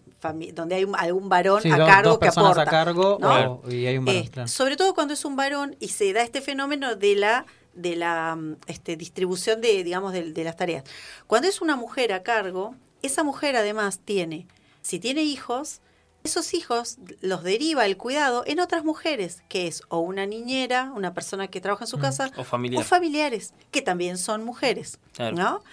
donde 0.54 0.76
hay 0.76 0.84
un- 0.84 0.96
algún 0.98 1.30
varón 1.30 1.62
Sí, 1.62 1.72
a 1.72 1.78
dos- 1.78 1.88
cargo 1.88 2.10
dos 2.12 2.20
que 2.20 2.28
aporta. 2.28 2.62
a 2.64 2.66
cargo 2.66 3.18
¿no? 3.22 3.62
o- 3.64 3.72
y 3.72 3.86
hay 3.86 3.98
un 3.98 4.06
varón, 4.06 4.28
claro. 4.28 4.48
Sobre 4.50 4.76
todo 4.76 4.94
cuando 4.94 5.14
es 5.14 5.24
un 5.24 5.36
varón 5.38 5.76
y 5.80 5.90
se 5.90 6.12
da 6.12 6.24
este 6.24 6.42
fenómeno 6.42 6.96
de 6.96 7.16
la 7.16 7.46
de 7.76 7.96
la 7.96 8.36
mm, 8.36 8.58
este, 8.68 8.96
distribución 8.96 9.62
de 9.62 9.84
digamos 9.84 10.14
de, 10.14 10.32
de 10.32 10.44
las 10.44 10.56
tareas. 10.56 10.84
Cuando 11.28 11.48
es 11.48 11.62
una 11.62 11.76
mujer 11.76 12.14
a 12.14 12.24
cargo, 12.24 12.76
esa 13.02 13.24
mujer 13.24 13.56
además 13.56 14.00
tiene, 14.04 14.48
si 14.82 15.00
tiene 15.00 15.24
hijos, 15.24 15.82
esos 16.24 16.54
hijos 16.54 16.98
los 17.20 17.44
deriva 17.44 17.86
el 17.86 17.98
cuidado 17.98 18.44
en 18.48 18.62
otras 18.62 18.86
mujeres, 18.86 19.44
que 19.50 19.68
es 19.68 19.82
o 19.90 20.00
una 20.00 20.26
niñera, 20.26 20.94
una 20.96 21.14
persona 21.14 21.50
que 21.50 21.60
trabaja 21.60 21.84
en 21.84 21.90
su 21.90 22.00
casa, 22.00 22.32
O 22.38 22.46
familiar. 22.46 22.82
o 22.82 22.86
familiares, 22.86 23.54
que 23.72 23.82
también 23.82 24.18
son 24.18 24.46
mujeres, 24.46 25.00
Claro. 25.14 25.36
¿no? 25.36 25.64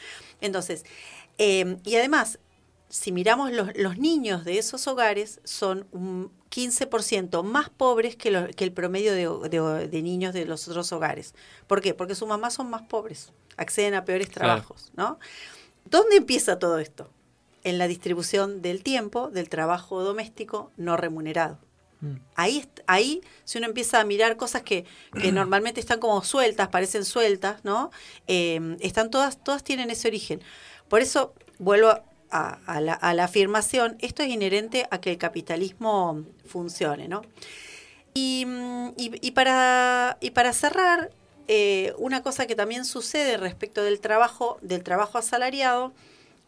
Entonces, 0.40 0.84
eh, 1.38 1.76
y 1.84 1.94
además, 1.94 2.40
si 2.88 3.12
miramos 3.12 3.52
los, 3.52 3.68
los 3.76 3.98
niños 3.98 4.44
de 4.44 4.58
esos 4.58 4.88
hogares, 4.88 5.40
son 5.44 5.86
un 5.92 6.32
15% 6.50 7.42
más 7.44 7.68
pobres 7.70 8.16
que, 8.16 8.30
lo- 8.30 8.48
que 8.48 8.64
el 8.64 8.72
promedio 8.72 9.12
de, 9.12 9.48
de- 9.48 9.88
de 9.88 10.02
niños 10.02 10.34
de 10.34 10.44
los 10.44 10.66
otros 10.68 10.92
hogares. 10.92 11.34
¿Por 11.66 11.80
qué? 11.80 11.94
Porque 11.94 12.14
sus 12.14 12.28
mamás 12.28 12.54
son 12.54 12.68
más 12.70 12.82
pobres, 12.82 13.32
acceden 13.56 13.94
a 13.94 14.04
peores 14.04 14.28
Claro. 14.28 14.48
trabajos, 14.54 14.90
¿no? 14.96 15.18
¿Dónde 15.84 16.16
empieza 16.16 16.58
todo 16.58 16.78
esto? 16.78 17.10
En 17.62 17.78
la 17.78 17.86
distribución 17.88 18.62
del 18.62 18.82
tiempo 18.82 19.30
del 19.30 19.48
trabajo 19.48 20.02
doméstico 20.02 20.70
no 20.76 20.96
remunerado. 20.96 21.58
Mm. 22.00 22.14
Ahí, 22.34 22.66
ahí, 22.86 23.20
si 23.44 23.58
uno 23.58 23.66
empieza 23.66 24.00
a 24.00 24.04
mirar 24.04 24.36
cosas 24.36 24.62
que, 24.62 24.86
que 25.20 25.30
normalmente 25.32 25.80
están 25.80 26.00
como 26.00 26.22
sueltas, 26.24 26.68
parecen 26.68 27.04
sueltas, 27.04 27.62
¿no? 27.64 27.90
Eh, 28.26 28.76
están 28.80 29.10
todas, 29.10 29.42
todas 29.44 29.62
tienen 29.62 29.90
ese 29.90 30.08
origen. 30.08 30.40
Por 30.88 31.00
eso, 31.02 31.34
vuelvo 31.58 31.88
a, 31.88 32.02
a 32.30 32.80
la, 32.80 33.24
afirmación, 33.24 33.96
esto 34.00 34.22
es 34.22 34.28
inherente 34.28 34.86
a 34.90 35.00
que 35.00 35.10
el 35.10 35.18
capitalismo 35.18 36.24
funcione, 36.46 37.08
¿no? 37.08 37.22
Y, 38.14 38.44
mm, 38.46 38.92
para, 39.34 40.16
y 40.20 40.30
para 40.30 40.52
cerrar, 40.52 41.10
eh, 41.48 41.94
una 41.98 42.22
cosa 42.22 42.46
que 42.46 42.54
también 42.54 42.84
sucede 42.84 43.36
respecto 43.36 43.82
del 43.82 44.00
trabajo, 44.00 44.58
del 44.62 44.84
trabajo 44.84 45.18
asalariado, 45.18 45.92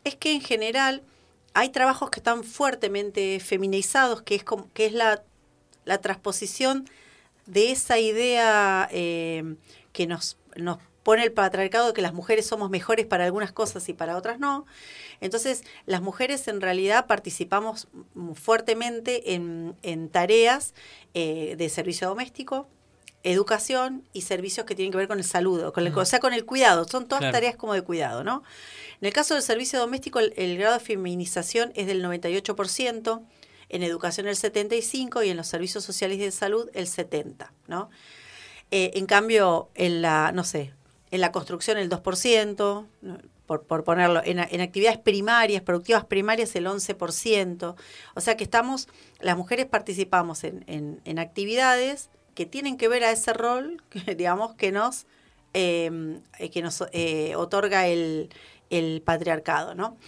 es 0.05 0.15
que 0.15 0.33
en 0.33 0.41
general 0.41 1.03
hay 1.55 1.71
trabajos 1.71 2.11
que 2.11 2.21
están 2.21 2.45
fuertemente 2.45 3.41
feminizados, 3.41 4.23
que 4.23 4.35
es, 4.37 4.45
como, 4.45 4.73
que 4.73 4.87
es 4.87 4.93
la, 4.93 5.23
la 5.85 5.99
transposición 5.99 6.89
de 7.47 7.73
esa 7.73 7.99
idea 7.99 8.89
eh, 8.93 9.57
que 9.93 10.07
nos, 10.07 10.37
nos 10.57 10.79
pone 11.03 11.25
el 11.25 11.33
patriarcado 11.33 11.89
de 11.89 11.93
que 11.95 12.03
las 12.03 12.15
mujeres 12.15 12.47
somos 12.47 12.71
mejores 12.71 13.07
para 13.07 13.25
algunas 13.25 13.53
cosas 13.53 13.89
y 13.89 13.93
para 13.93 14.17
otras 14.17 14.39
no. 14.39 14.67
Entonces, 15.23 15.63
las 15.87 16.03
mujeres 16.03 16.47
en 16.49 16.61
realidad 16.61 17.07
participamos 17.07 17.89
fuertemente 18.35 19.35
en, 19.35 19.75
en 19.83 20.09
tareas 20.11 20.75
eh, 21.15 21.55
de 21.57 21.69
servicio 21.69 22.09
doméstico, 22.09 22.69
educación 23.23 24.03
y 24.13 24.23
servicios 24.23 24.67
que 24.67 24.75
tienen 24.75 24.91
que 24.91 24.99
ver 24.99 25.07
con 25.09 25.19
el 25.19 25.25
saludo, 25.25 25.73
con 25.73 25.87
el, 25.87 25.97
o 25.97 26.05
sea, 26.05 26.19
con 26.19 26.33
el 26.35 26.45
cuidado. 26.45 26.87
Son 26.89 27.07
todas 27.07 27.21
Claro. 27.21 27.33
tareas 27.33 27.57
como 27.57 27.73
de 27.73 27.83
cuidado, 27.83 28.25
¿no? 28.25 28.43
En 29.01 29.07
el 29.07 29.13
caso 29.13 29.35
del 29.35 29.43
servicio 29.43 29.79
doméstico, 29.79 30.19
el, 30.19 30.35
el 30.37 30.59
grado 30.59 30.75
de 30.75 30.81
feminización 30.85 31.73
es 31.77 31.87
del 31.87 32.05
98%, 32.05 33.23
en 33.69 33.83
educación 33.83 34.27
el 34.27 34.37
75% 34.37 35.25
y 35.25 35.31
en 35.31 35.37
los 35.37 35.47
servicios 35.47 35.85
sociales 35.85 36.19
y 36.19 36.23
de 36.23 36.31
salud 36.33 36.69
el 36.75 36.87
70%, 36.87 37.49
¿no? 37.69 37.91
Eh, 38.71 38.91
en 38.95 39.07
cambio, 39.07 39.71
en 39.75 40.03
la, 40.03 40.33
no 40.33 40.45
sé, 40.45 40.73
en 41.11 41.21
la 41.21 41.31
construcción 41.31 41.79
el 41.79 41.89
2%, 41.89 42.87
¿no? 43.03 43.19
Por, 43.53 43.65
por 43.67 43.85
ponerlo, 43.85 44.23
en, 44.25 44.39
en 44.39 44.61
actividades 44.63 44.97
primarias, 44.99 45.61
productivas 45.63 46.07
primarias 46.07 46.57
el 46.57 46.67
11%. 46.67 47.75
O 48.15 48.21
sea 48.23 48.37
que 48.37 48.45
estamos, 48.45 48.89
las 49.21 49.37
mujeres 49.37 49.67
participamos 49.67 50.43
en, 50.45 50.65
en- 50.67 51.01
en 51.05 51.19
actividades 51.19 52.09
que 52.35 52.47
tienen 52.47 52.79
que 52.79 52.89
ver 52.89 53.05
a 53.05 53.11
ese 53.11 53.35
rol, 53.35 53.83
que, 53.91 54.01
digamos, 54.15 54.55
que 54.55 54.73
nos, 54.73 55.05
eh, 55.53 56.19
eh, 56.39 56.49
que 56.51 56.63
nos 56.63 56.83
eh, 56.93 57.35
otorga 57.37 57.87
el, 57.89 58.31
el 58.71 59.03
patriarcado, 59.05 59.75
¿no? 59.75 59.99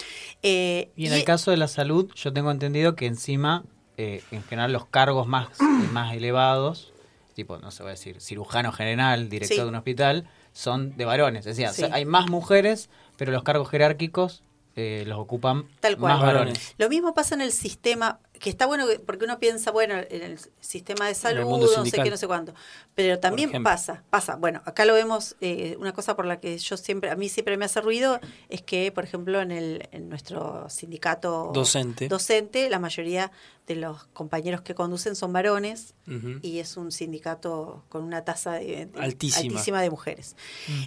Eh, 0.42 0.90
Y 0.96 1.06
en 1.06 1.12
el 1.12 1.24
caso 1.24 1.50
de 1.50 1.58
la 1.58 1.68
salud, 1.68 2.10
yo 2.14 2.32
tengo 2.32 2.50
entendido 2.50 2.96
que 2.96 3.04
encima, 3.04 3.64
eh, 3.98 4.22
en 4.30 4.42
general, 4.42 4.72
los 4.72 4.86
cargos 4.86 5.26
más, 5.26 5.48
más 5.92 6.14
elevados, 6.14 6.92
tipo, 7.34 7.58
no 7.58 7.70
sé, 7.70 7.82
voy 7.82 7.90
a 7.90 7.94
decir, 7.94 8.22
cirujano 8.22 8.72
general, 8.72 9.28
director 9.28 9.56
Sí. 9.56 9.62
de 9.62 9.68
un 9.68 9.74
hospital, 9.74 10.26
son 10.54 10.96
de 10.96 11.04
varones. 11.04 11.44
Es 11.46 11.56
decir, 11.56 11.68
Sí. 11.74 11.90
hay 11.92 12.04
más 12.04 12.30
mujeres, 12.30 12.88
pero 13.16 13.32
los 13.32 13.42
cargos 13.42 13.68
jerárquicos 13.68 14.42
eh, 14.76 15.04
los 15.06 15.18
ocupan 15.18 15.66
Tal 15.80 15.96
cual. 15.96 16.14
más 16.14 16.22
varones. 16.22 16.74
Lo 16.78 16.88
mismo 16.88 17.14
pasa 17.14 17.34
en 17.34 17.40
el 17.40 17.52
sistema, 17.52 18.18
que 18.40 18.50
está 18.50 18.66
bueno 18.66 18.86
que- 18.86 18.98
porque 18.98 19.24
uno 19.24 19.38
piensa, 19.38 19.70
bueno, 19.70 19.94
en 19.96 20.22
el 20.22 20.38
sistema 20.60 21.06
de 21.06 21.14
salud, 21.14 21.44
no 21.76 21.84
sé 21.84 21.96
qué, 22.04 22.10
no 22.10 22.16
sé 22.16 22.26
cuánto. 22.26 22.52
Pero 22.94 23.18
también 23.20 23.48
pasa, 23.62 24.02
pasa. 24.10 24.36
Bueno, 24.36 24.60
acá 24.64 24.84
lo 24.84 24.92
vemos, 24.94 25.36
eh, 25.40 25.76
una 25.78 25.92
cosa 25.94 26.14
por 26.16 26.26
la 26.26 26.40
que 26.40 26.58
yo 26.58 26.76
siempre, 26.76 27.10
a 27.10 27.16
mí 27.16 27.28
siempre 27.28 27.56
me 27.56 27.64
hace 27.64 27.80
ruido, 27.80 28.20
es 28.48 28.60
que, 28.60 28.90
por 28.92 29.04
ejemplo, 29.04 29.40
en, 29.40 29.50
el, 29.52 29.88
en 29.92 30.08
nuestro 30.08 30.68
sindicato 30.68 31.52
Docente. 31.54 32.08
docente, 32.08 32.68
la 32.68 32.78
mayoría 32.78 33.30
de 33.66 33.76
los 33.76 34.04
compañeros 34.12 34.60
que 34.60 34.74
conducen 34.74 35.14
son 35.16 35.32
varones 35.32 35.94
y 36.42 36.58
es 36.58 36.76
un 36.76 36.92
sindicato 36.92 37.84
con 37.88 38.02
una 38.02 38.24
tasa 38.24 38.52
de- 38.54 38.86
de- 38.86 39.00
Altísima. 39.00 39.80
de 39.80 39.90
mujeres. 39.90 40.36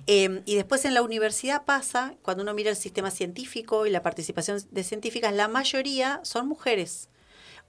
Eh, 0.05 0.41
y 0.45 0.55
después 0.55 0.85
en 0.85 0.93
la 0.93 1.01
universidad 1.01 1.63
pasa, 1.65 2.13
cuando 2.21 2.43
uno 2.43 2.53
mira 2.53 2.69
el 2.69 2.75
sistema 2.75 3.09
científico 3.09 3.85
y 3.87 3.89
la 3.89 4.03
participación 4.03 4.61
de 4.69 4.83
científicas, 4.83 5.33
la 5.33 5.47
mayoría 5.47 6.19
son 6.23 6.47
mujeres. 6.47 7.09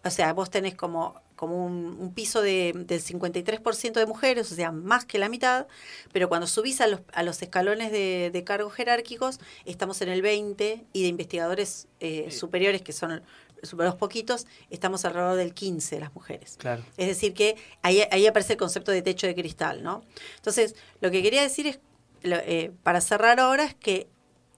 O 0.05 0.11
sea, 0.11 0.33
vos 0.33 0.49
tenés 0.49 0.75
como, 0.77 1.21
como 1.35 1.65
un, 1.67 1.97
un 2.01 2.15
piso 2.15 2.41
de, 2.41 2.73
del 2.75 3.01
53% 3.03 3.93
de 3.95 4.07
mujeres, 4.07 4.51
o 4.53 4.55
sea, 4.55 4.71
más 4.71 5.05
que 5.05 5.19
la 5.19 5.29
mitad, 5.29 5.67
pero 6.13 6.29
cuando 6.29 6.47
subís 6.47 6.81
a 6.81 6.87
los, 6.87 7.01
a 7.13 7.23
los 7.25 7.43
escalones 7.43 7.91
de, 7.91 8.31
de 8.33 8.45
cargos 8.45 8.73
jerárquicos, 8.75 9.41
estamos 9.65 10.01
en 10.01 10.09
el 10.11 10.23
20% 10.23 10.85
y 10.93 11.03
de 11.03 11.09
investigadores 11.09 11.89
eh, 12.01 12.31
superiores, 12.31 12.81
que 12.83 12.93
son 12.93 13.23
los 13.61 13.95
poquitos, 13.97 14.47
estamos 14.71 15.05
alrededor 15.05 15.35
del 15.37 15.53
15% 15.53 15.99
las 15.99 16.15
mujeres. 16.15 16.57
Claro. 16.59 16.85
Es 16.97 17.09
decir, 17.09 17.35
que 17.35 17.57
ahí, 17.83 18.03
ahí 18.13 18.25
aparece 18.29 18.53
el 18.53 18.59
concepto 18.59 18.93
de 18.93 19.03
techo 19.03 19.27
de 19.27 19.35
cristal, 19.35 19.83
¿no? 19.83 20.05
Entonces, 20.37 20.77
lo 21.01 21.11
que 21.11 21.23
quería 21.25 21.43
decir 21.43 21.67
es, 21.67 21.81
lo- 22.23 22.37
eh, 22.37 22.71
para 22.85 23.01
cerrar 23.01 23.41
ahora, 23.41 23.65
es 23.65 23.75
que 23.75 24.09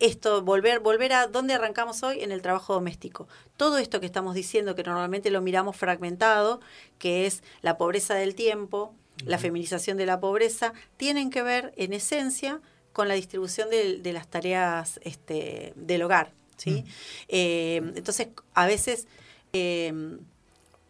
esto, 0.01 0.43
volver, 0.43 0.81
volver 0.81 1.13
a 1.13 1.29
dónde 1.29 1.55
arrancamos 1.55 2.03
hoy, 2.03 2.23
en 2.23 2.33
el 2.33 2.43
trabajo 2.43 2.73
doméstico. 2.75 3.29
Todo 3.57 3.79
esto 3.79 4.01
que 4.01 4.07
estamos 4.07 4.35
diciendo, 4.35 4.75
que 4.75 4.83
normalmente 4.83 5.31
lo 5.31 5.41
miramos 5.41 5.77
fragmentado, 5.77 6.61
que 6.99 7.27
es 7.27 7.43
la 7.63 7.79
pobreza 7.79 8.15
del 8.15 8.35
tiempo, 8.35 8.93
la 9.25 9.39
feminización 9.39 9.97
de 9.97 10.07
la 10.07 10.19
pobreza, 10.19 10.73
tienen 10.97 11.31
que 11.31 11.43
ver, 11.43 11.73
en 11.77 11.93
esencia, 11.93 12.61
con 12.93 13.07
la 13.07 13.15
distribución 13.15 13.71
de, 13.71 13.99
de 13.99 14.13
las 14.13 14.27
tareas 14.27 14.99
este, 15.05 15.73
del 15.77 16.03
hogar. 16.03 16.33
¿sí? 16.57 16.85
Eh, 17.29 17.77
entonces, 17.95 18.29
a 18.55 18.67
veces... 18.67 19.07
eh, 19.53 20.19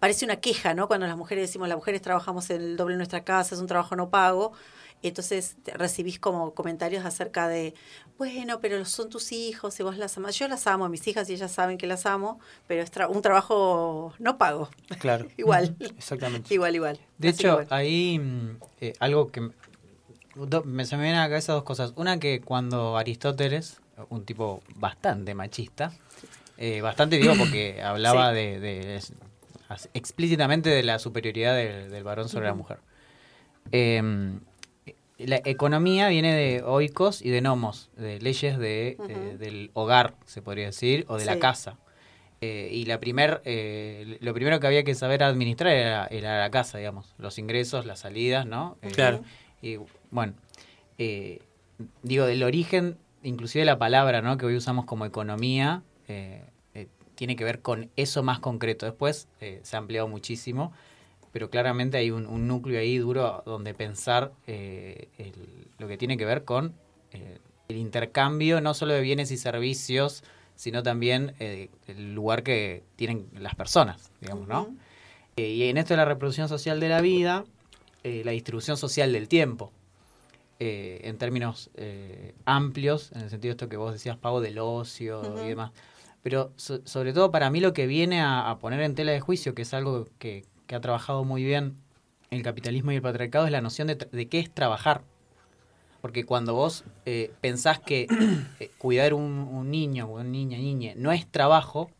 parece 0.00 0.24
una 0.24 0.36
queja, 0.36 0.72
¿no? 0.72 0.88
Cuando 0.88 1.06
las 1.06 1.18
mujeres 1.18 1.46
decimos, 1.46 1.68
las 1.68 1.76
mujeres 1.76 2.00
trabajamos 2.00 2.48
en 2.48 2.62
el 2.62 2.76
doble 2.78 2.94
de 2.94 2.96
nuestra 2.96 3.22
casa, 3.22 3.54
es 3.54 3.60
un 3.60 3.66
trabajo 3.66 3.96
no 3.96 4.08
pago. 4.08 4.52
Entonces 5.02 5.56
te- 5.62 5.72
recibís 5.72 6.18
como 6.18 6.52
comentarios 6.54 7.04
acerca 7.04 7.48
de, 7.48 7.74
bueno, 8.18 8.60
pero 8.60 8.84
son 8.84 9.08
tus 9.08 9.32
hijos 9.32 9.78
y 9.80 9.82
vos 9.82 9.96
las 9.96 10.16
amás. 10.18 10.38
Yo 10.38 10.46
las 10.48 10.66
amo, 10.66 10.84
a 10.84 10.88
mis 10.88 11.06
hijas 11.08 11.28
y 11.30 11.34
ellas 11.34 11.50
saben 11.52 11.78
que 11.78 11.86
las 11.86 12.04
amo, 12.06 12.38
pero 12.66 12.82
es 12.82 12.92
tra- 12.92 13.08
un 13.08 13.22
trabajo 13.22 14.12
no 14.18 14.36
pago. 14.36 14.68
Claro. 14.98 15.26
igual, 15.38 15.74
Exactamente. 15.96 16.52
igual, 16.52 16.74
igual. 16.74 17.00
De 17.18 17.28
Así 17.30 17.40
hecho, 17.40 17.54
bueno. 17.54 17.68
ahí 17.70 18.18
mm, 18.18 18.56
eh, 18.80 18.92
algo 19.00 19.30
que 19.30 19.50
do- 20.34 20.64
me, 20.64 20.84
se 20.84 20.96
me 20.96 21.04
viene 21.04 21.18
a 21.18 21.22
la 21.22 21.28
cabeza 21.28 21.52
dos 21.54 21.62
cosas. 21.64 21.92
Una 21.96 22.18
que 22.18 22.40
cuando 22.42 22.96
Aristóteles, 22.98 23.80
un 24.10 24.24
tipo 24.24 24.62
bastante 24.76 25.34
machista, 25.34 25.92
eh, 26.58 26.82
bastante 26.82 27.16
digo 27.16 27.34
porque 27.38 27.82
hablaba 27.82 28.30
Sí. 28.30 28.36
de, 28.36 29.00
explícitamente 29.94 30.68
de 30.68 30.82
la 30.82 30.98
superioridad 30.98 31.54
del, 31.54 31.90
del 31.90 32.04
varón 32.04 32.28
sobre 32.28 32.46
la 32.46 32.54
mujer. 32.54 32.80
Eh, 33.72 34.02
la 35.26 35.40
economía 35.44 36.08
viene 36.08 36.34
de 36.34 36.62
oikos 36.62 37.22
y 37.22 37.30
de 37.30 37.40
nomos, 37.40 37.90
de 37.96 38.20
leyes 38.20 38.58
de, 38.58 38.96
eh, 39.08 39.36
del 39.38 39.70
hogar, 39.74 40.14
se 40.26 40.42
podría 40.42 40.66
decir, 40.66 41.04
o 41.08 41.18
de 41.18 41.24
la 41.24 41.38
casa. 41.38 41.78
Eh, 42.42 42.70
y 42.72 42.86
la 42.86 43.00
primer, 43.00 43.42
eh, 43.44 44.16
lo 44.20 44.32
primero 44.32 44.58
que 44.60 44.66
había 44.66 44.82
que 44.82 44.94
saber 44.94 45.22
administrar 45.22 45.72
era, 45.74 46.06
era 46.06 46.38
la 46.40 46.50
casa, 46.50 46.78
digamos, 46.78 47.14
los 47.18 47.38
ingresos, 47.38 47.84
las 47.84 48.00
salidas, 48.00 48.46
¿no? 48.46 48.78
Eh, 48.82 48.88
Claro. 48.92 49.22
Y 49.60 49.78
bueno, 50.10 50.32
eh, 50.96 51.40
digo, 52.02 52.24
del 52.24 52.42
origen, 52.42 52.96
inclusive 53.22 53.66
la 53.66 53.78
palabra, 53.78 54.22
¿no? 54.22 54.38
Que 54.38 54.46
hoy 54.46 54.56
usamos 54.56 54.86
como 54.86 55.04
economía, 55.04 55.82
eh, 56.08 56.44
eh, 56.72 56.88
tiene 57.14 57.36
que 57.36 57.44
ver 57.44 57.60
con 57.60 57.90
eso 57.96 58.22
más 58.22 58.38
concreto. 58.38 58.86
Después 58.86 59.28
eh, 59.40 59.60
se 59.62 59.76
ha 59.76 59.78
ampliado 59.78 60.08
muchísimo, 60.08 60.72
pero 61.32 61.50
claramente 61.50 61.96
hay 61.96 62.10
un, 62.10 62.26
un 62.26 62.46
núcleo 62.48 62.80
ahí 62.80 62.98
duro 62.98 63.42
donde 63.46 63.74
pensar 63.74 64.32
eh, 64.46 65.08
el- 65.18 65.68
lo 65.78 65.88
que 65.88 65.96
tiene 65.96 66.16
que 66.16 66.24
ver 66.24 66.44
con 66.44 66.74
eh, 67.12 67.38
el 67.68 67.76
intercambio 67.76 68.60
no 68.60 68.74
solo 68.74 68.92
de 68.94 69.00
bienes 69.00 69.30
y 69.30 69.36
servicios, 69.36 70.22
sino 70.56 70.82
también 70.82 71.34
eh, 71.38 71.70
el 71.86 72.14
lugar 72.14 72.42
que 72.42 72.82
tienen 72.96 73.26
las 73.34 73.54
personas, 73.54 74.10
digamos, 74.20 74.46
¿no? 74.48 74.74
Y 75.36 75.62
en 75.64 75.78
esto 75.78 75.94
de 75.94 75.98
la 75.98 76.04
reproducción 76.04 76.48
social 76.48 76.80
de 76.80 76.88
la 76.88 77.00
vida, 77.00 77.44
la 78.02 78.32
distribución 78.32 78.76
social 78.76 79.12
del 79.12 79.28
tiempo, 79.28 79.72
en 80.58 81.16
términos 81.16 81.70
amplios, 82.44 83.12
en 83.12 83.22
el 83.22 83.30
sentido 83.30 83.50
de 83.50 83.56
esto 83.56 83.68
que 83.68 83.76
vos 83.78 83.92
decías, 83.92 84.16
pago 84.18 84.40
del 84.40 84.58
ocio 84.58 85.22
y 85.46 85.48
demás. 85.48 85.70
Pero 86.22 86.52
so- 86.56 86.80
sobre 86.86 87.12
todo 87.14 87.30
para 87.30 87.48
mí 87.50 87.60
lo 87.60 87.72
que 87.72 87.86
viene 87.86 88.20
a, 88.20 88.50
a 88.50 88.58
poner 88.58 88.80
en 88.82 88.94
tela 88.94 89.12
de 89.12 89.20
juicio, 89.20 89.54
que 89.54 89.62
es 89.62 89.72
algo 89.72 90.06
que, 90.18 90.44
que 90.70 90.76
ha 90.76 90.80
trabajado 90.80 91.24
muy 91.24 91.42
bien 91.42 91.74
el 92.30 92.44
capitalismo 92.44 92.92
y 92.92 92.94
el 92.94 93.02
patriarcado, 93.02 93.44
es 93.44 93.50
la 93.50 93.60
noción 93.60 93.88
de, 93.88 94.28
qué 94.28 94.38
es 94.38 94.54
trabajar. 94.54 95.02
Porque 96.00 96.24
cuando 96.24 96.54
vos 96.54 96.84
eh, 97.06 97.32
pensás 97.40 97.80
que 97.80 98.06
eh, 98.60 98.70
cuidar 98.78 99.12
un, 99.12 99.48
un 99.50 99.68
niño 99.68 100.06
o 100.06 100.14
una 100.14 100.22
niña, 100.22 100.58
niña, 100.58 100.92
no 100.94 101.10
es 101.10 101.26
trabajo, 101.26 101.90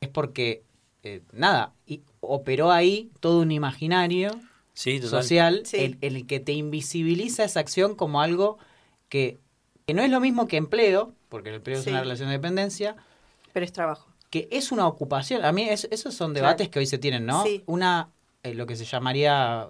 es 0.00 0.08
porque, 0.08 0.64
eh, 1.04 1.22
nada, 1.32 1.74
y 1.86 2.02
operó 2.18 2.72
ahí 2.72 3.08
todo 3.20 3.40
un 3.40 3.52
imaginario 3.52 4.32
Sí, 4.74 5.00
social 5.00 5.62
Sí. 5.64 5.76
en, 5.76 5.98
en 6.00 6.16
el 6.16 6.26
que 6.26 6.40
te 6.40 6.52
invisibiliza 6.54 7.44
esa 7.44 7.60
acción 7.60 7.94
como 7.94 8.20
algo 8.20 8.58
que, 9.08 9.38
que 9.86 9.94
no 9.94 10.02
es 10.02 10.10
lo 10.10 10.18
mismo 10.18 10.48
que 10.48 10.56
empleo, 10.56 11.14
porque 11.28 11.50
el 11.50 11.54
empleo 11.56 11.76
Sí. 11.76 11.82
es 11.82 11.86
una 11.92 12.00
relación 12.00 12.30
de 12.30 12.32
dependencia, 12.34 12.96
Pero 13.52 13.64
es 13.64 13.72
trabajo. 13.72 14.07
Que 14.30 14.48
es 14.50 14.72
una 14.72 14.86
ocupación. 14.86 15.44
A 15.44 15.52
mí 15.52 15.68
es- 15.68 15.88
esos 15.90 16.14
son 16.14 16.34
debates 16.34 16.68
que 16.68 16.78
hoy 16.78 16.86
se 16.86 16.98
tienen, 16.98 17.24
¿no? 17.26 17.42
Sí. 17.44 17.62
Una, 17.66 18.08
eh, 18.42 18.54
lo 18.54 18.66
que 18.66 18.76
se 18.76 18.84
llamaría, 18.84 19.68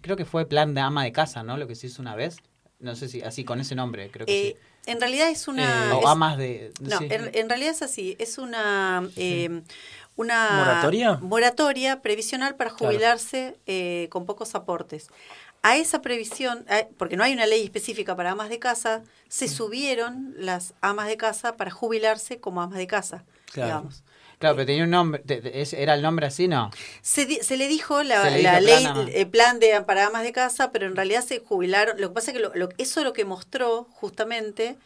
creo 0.00 0.16
que 0.16 0.24
fue 0.24 0.46
plan 0.46 0.74
de 0.74 0.80
ama 0.80 1.04
de 1.04 1.12
casa, 1.12 1.42
¿no? 1.42 1.56
Lo 1.56 1.66
que 1.66 1.74
se 1.74 1.86
hizo 1.88 2.00
una 2.02 2.14
vez. 2.14 2.36
No 2.78 2.96
sé 2.96 3.08
si 3.08 3.22
así, 3.22 3.44
con 3.44 3.60
ese 3.60 3.74
nombre, 3.74 4.10
creo 4.10 4.26
que 4.26 4.48
Eh, 4.48 4.52
sí. 4.52 4.90
En 4.90 5.00
realidad 5.00 5.30
es 5.30 5.46
una... 5.46 5.94
o 5.96 6.00
es- 6.00 6.06
amas 6.06 6.36
de... 6.36 6.72
No, 6.80 6.98
sí. 6.98 7.06
en, 7.08 7.30
en 7.34 7.48
realidad 7.48 7.70
es 7.70 7.82
así. 7.82 8.16
Es 8.18 8.38
una 8.38 9.08
eh, 9.16 9.62
una 10.16 10.50
¿Moratoria? 10.58 11.14
moratoria 11.22 12.02
previsional 12.02 12.56
para 12.56 12.70
jubilarse 12.70 13.56
eh, 13.66 14.08
con 14.10 14.26
pocos 14.26 14.54
aportes. 14.54 15.08
A 15.62 15.76
esa 15.76 16.02
previsión, 16.02 16.66
porque 16.98 17.16
no 17.16 17.22
hay 17.22 17.32
una 17.32 17.46
ley 17.46 17.62
específica 17.62 18.16
para 18.16 18.32
amas 18.32 18.48
de 18.48 18.58
casa, 18.58 19.04
se 19.28 19.46
subieron 19.46 20.34
las 20.36 20.74
amas 20.80 21.06
de 21.06 21.16
casa 21.16 21.56
para 21.56 21.70
jubilarse 21.70 22.40
como 22.40 22.60
amas 22.62 22.78
de 22.78 22.88
casa, 22.88 23.24
Claro. 23.52 23.68
digamos. 23.68 24.04
Claro, 24.38 24.56
pero 24.56 24.66
tenía 24.66 24.82
un 24.84 24.90
nombre. 24.90 25.22
¿Era 25.76 25.94
el 25.94 26.02
nombre 26.02 26.26
así, 26.26 26.48
no? 26.48 26.70
Se, 27.00 27.26
di- 27.26 27.36
se 27.42 27.56
le 27.56 27.68
dijo 27.68 28.02
la, 28.02 28.24
Se 28.24 28.30
le 28.32 28.42
la 28.42 28.58
dijo 28.60 28.64
ley, 28.72 28.82
plan 28.84 29.08
el 29.12 29.28
plan 29.28 29.58
de 29.60 29.80
para 29.82 30.06
amas 30.08 30.24
de 30.24 30.32
casa, 30.32 30.72
pero 30.72 30.86
en 30.86 30.96
realidad 30.96 31.22
se 31.24 31.38
jubilaron. 31.38 32.00
Lo 32.00 32.08
que 32.08 32.14
pasa 32.14 32.32
es 32.32 32.36
que 32.36 32.42
lo- 32.42 32.52
lo- 32.54 32.68
eso 32.76 33.04
lo 33.04 33.12
que 33.12 33.24
mostró 33.24 33.84
justamente 33.92 34.76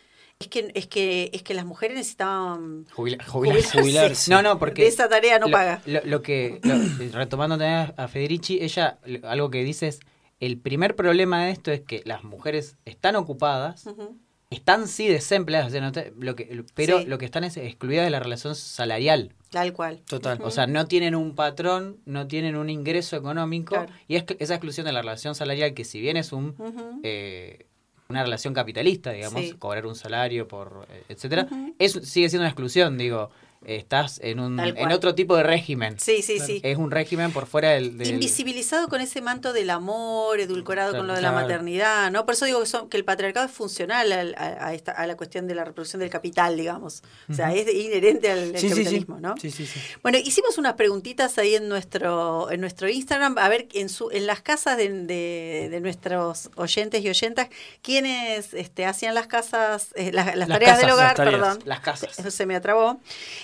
es 0.40 0.48
que 0.48 0.70
es 0.74 0.86
que 0.86 1.30
es 1.32 1.42
que 1.42 1.54
las 1.54 1.64
mujeres 1.64 1.96
necesitaban 1.96 2.84
Jubila- 2.94 3.24
Jubilarse. 3.24 3.80
Jubilarse. 3.80 4.30
No, 4.30 4.42
no, 4.42 4.58
porque. 4.58 4.82
de 4.82 4.88
esa 4.88 5.08
tarea 5.08 5.38
no 5.38 5.46
lo, 5.46 5.52
paga. 5.52 5.80
Lo, 5.86 6.00
lo 6.04 6.20
que. 6.20 6.60
lo- 6.62 7.18
retomando 7.18 7.56
también 7.56 7.94
a 7.96 8.08
Federici, 8.08 8.58
ella 8.60 8.98
algo 9.22 9.48
que 9.50 9.64
dice 9.64 9.88
es: 9.88 10.00
el 10.38 10.58
primer 10.58 10.94
problema 10.96 11.46
de 11.46 11.52
esto 11.52 11.72
es 11.72 11.80
que 11.80 12.02
las 12.04 12.24
mujeres 12.24 12.76
están 12.84 13.16
ocupadas. 13.16 13.86
Ujú. 13.86 14.18
Están 14.48 14.86
sí 14.86 15.08
desempleadas, 15.08 15.68
o 15.68 15.70
sea, 15.70 15.80
no 15.80 15.90
te- 15.90 16.12
lo 16.18 16.36
que, 16.36 16.62
pero 16.74 17.00
Sí. 17.00 17.06
lo 17.06 17.18
que 17.18 17.24
están 17.24 17.42
es 17.42 17.56
excluidas 17.56 18.04
de 18.04 18.10
la 18.10 18.20
relación 18.20 18.54
salarial. 18.54 19.32
Tal 19.50 19.72
cual. 19.72 20.02
Total. 20.08 20.38
O 20.42 20.50
sea, 20.52 20.68
no 20.68 20.86
tienen 20.86 21.16
un 21.16 21.34
patrón, 21.34 21.96
no 22.04 22.28
tienen 22.28 22.54
un 22.56 22.70
ingreso 22.70 23.16
económico. 23.16 23.74
Claro. 23.74 23.92
Y 24.06 24.14
es 24.14 24.24
esa 24.38 24.54
exclusión 24.54 24.86
de 24.86 24.92
la 24.92 25.00
relación 25.02 25.34
salarial, 25.34 25.74
que 25.74 25.84
si 25.84 26.00
bien 26.00 26.16
es 26.16 26.32
un 26.32 26.54
eh, 27.02 27.66
una 28.08 28.22
relación 28.22 28.54
capitalista, 28.54 29.10
digamos, 29.10 29.40
Sí. 29.42 29.52
cobrar 29.58 29.84
un 29.84 29.96
salario, 29.96 30.46
por 30.46 30.86
eh, 30.92 31.02
etcétera, 31.08 31.48
Ujú. 31.50 31.74
es, 31.80 31.92
sigue 32.04 32.28
siendo 32.28 32.42
una 32.42 32.50
exclusión, 32.50 32.96
digo. 32.96 33.30
Estás 33.64 34.20
en 34.22 34.38
un 34.38 34.60
en 34.60 34.92
otro 34.92 35.14
tipo 35.14 35.36
de 35.36 35.42
régimen. 35.42 35.98
Sí, 35.98 36.22
sí, 36.22 36.38
sí. 36.38 36.60
Es 36.62 36.76
un 36.78 36.90
régimen 36.90 37.32
por 37.32 37.46
fuera 37.46 37.70
del... 37.70 37.98
del- 37.98 38.10
Invisibilizado 38.10 38.88
con 38.88 39.00
ese 39.00 39.20
manto 39.20 39.52
del 39.52 39.70
amor, 39.70 40.38
edulcorado 40.40 40.96
con 40.96 41.06
lo 41.06 41.14
de 41.14 41.20
la 41.22 41.30
claro. 41.30 41.46
maternidad, 41.46 42.10
¿no? 42.12 42.24
Por 42.26 42.34
eso 42.34 42.44
digo 42.44 42.60
que, 42.60 42.66
son- 42.66 42.88
que 42.88 42.96
el 42.96 43.04
patriarcado 43.04 43.46
es 43.46 43.52
funcional 43.52 44.12
al- 44.12 44.34
a, 44.38 44.66
a 44.68 44.74
esta, 44.74 44.92
a 44.92 45.06
la 45.06 45.16
cuestión 45.16 45.48
de 45.48 45.54
la 45.56 45.64
reproducción 45.64 46.00
del 46.00 46.10
capital, 46.10 46.56
digamos. 46.56 47.02
O 47.28 47.34
sea, 47.34 47.52
es 47.54 47.66
inherente 47.72 48.30
al, 48.30 48.38
al 48.54 48.58
Sí, 48.58 48.68
sí, 48.68 48.68
sí. 48.68 48.74
capitalismo, 48.82 49.20
¿no? 49.20 49.34
Sí, 49.40 49.50
sí, 49.50 49.66
sí. 49.66 49.80
Bueno, 50.02 50.18
hicimos 50.18 50.58
unas 50.58 50.74
preguntitas 50.74 51.36
ahí 51.38 51.54
en 51.56 51.68
nuestro 51.68 52.50
en 52.50 52.60
nuestro 52.60 52.88
Instagram, 52.88 53.36
a 53.38 53.48
ver 53.48 53.66
en 53.74 53.88
su 53.88 54.10
en 54.10 54.26
las 54.26 54.42
casas 54.42 54.76
de, 54.76 54.88
de- 54.90 55.68
de 55.70 55.80
nuestros 55.80 56.50
oyentes 56.56 57.02
y 57.04 57.08
oyentas, 57.08 57.48
quiénes 57.82 58.54
este, 58.54 58.84
hacían 58.86 59.14
las 59.14 59.26
casas, 59.26 59.88
eh, 59.96 60.12
las, 60.12 60.26
las 60.36 60.48
Las 60.48 60.48
tareas 60.48 60.78
del 60.78 60.90
hogar, 60.90 61.06
las 61.06 61.14
tareas. 61.16 61.40
perdón. 61.40 61.58
Las 61.64 61.80
casas. 61.80 62.14
Se, 62.14 62.30
se 62.30 62.46
me 62.46 62.54
atrabó. 62.54 63.00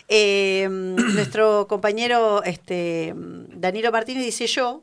Eh, 0.09 0.66
nuestro 0.70 1.66
compañero 1.68 2.42
este, 2.44 3.12
Danilo 3.16 3.90
Martínez 3.92 4.24
dice 4.24 4.46
yo, 4.46 4.82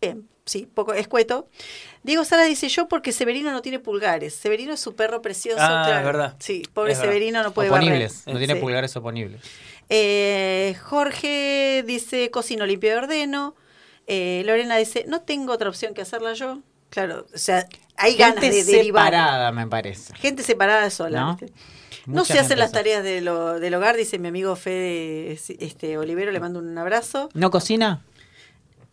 bien, 0.00 0.28
sí, 0.44 0.66
poco 0.72 0.92
escueto. 0.94 1.48
Diego 2.02 2.24
Sala 2.24 2.44
dice 2.44 2.68
yo 2.68 2.88
porque 2.88 3.12
Severino 3.12 3.52
no 3.52 3.60
tiene 3.62 3.78
pulgares. 3.78 4.34
Severino 4.34 4.72
es 4.72 4.80
su 4.80 4.96
perro 4.96 5.20
precioso. 5.22 5.58
Ah, 5.60 5.82
claro. 5.84 5.98
es 5.98 6.04
verdad. 6.04 6.36
Sí, 6.38 6.62
pobre 6.72 6.92
Es 6.92 6.98
verdad. 6.98 7.12
Severino 7.12 7.42
no 7.42 7.52
puede 7.52 7.68
barrer. 7.68 7.84
oponibles. 7.88 8.26
No 8.26 8.38
tiene 8.38 8.54
Sí. 8.54 8.60
pulgares 8.60 8.96
oponibles. 8.96 9.42
Eh, 9.90 10.76
Jorge 10.82 11.84
dice 11.86 12.30
cocino, 12.30 12.64
limpio 12.64 12.90
y 12.90 12.94
ordeno. 12.94 13.54
Eh, 14.06 14.42
Lorena 14.46 14.76
dice 14.76 15.04
no 15.06 15.20
tengo 15.22 15.52
otra 15.52 15.68
opción 15.68 15.92
que 15.94 16.00
hacerla 16.02 16.32
yo. 16.32 16.60
Claro, 16.88 17.26
o 17.34 17.38
sea, 17.38 17.66
hay 17.96 18.16
ganas 18.16 18.40
Gente 18.42 18.56
de 18.56 18.64
derivar. 18.64 19.04
separada, 19.12 19.52
me 19.52 19.66
parece. 19.66 20.14
Gente 20.16 20.42
separada 20.42 20.88
sola. 20.90 21.20
¿No? 21.20 21.38
No 22.16 22.24
se 22.24 22.38
hacen 22.38 22.58
las 22.58 22.72
tareas 22.72 23.02
de 23.04 23.20
lo- 23.20 23.58
del 23.60 23.74
hogar, 23.74 23.96
dice 23.96 24.18
mi 24.18 24.28
amigo 24.28 24.56
Fede 24.56 25.32
este, 25.58 25.98
Olivero, 25.98 26.30
le 26.32 26.40
mando 26.40 26.58
un 26.58 26.76
abrazo. 26.78 27.28
¿No 27.34 27.50
cocina? 27.50 28.04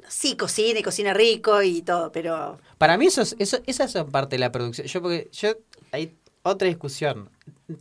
Sí, 0.07 0.37
cocina 0.37 0.79
y 0.79 0.83
cocina 0.83 1.13
rico 1.13 1.61
y 1.61 1.81
todo, 1.81 2.11
pero 2.11 2.59
Para 2.77 2.97
mí 2.97 3.07
eso 3.07 3.21
es, 3.21 3.35
eso, 3.39 3.59
esa 3.65 3.83
es 3.83 3.95
parte 4.11 4.35
de 4.35 4.39
la 4.39 4.51
producción. 4.51 4.87
Yo 4.87 5.01
porque 5.01 5.27
yo 5.33 5.49
hay 5.91 6.15
otra 6.43 6.67
discusión. 6.67 7.29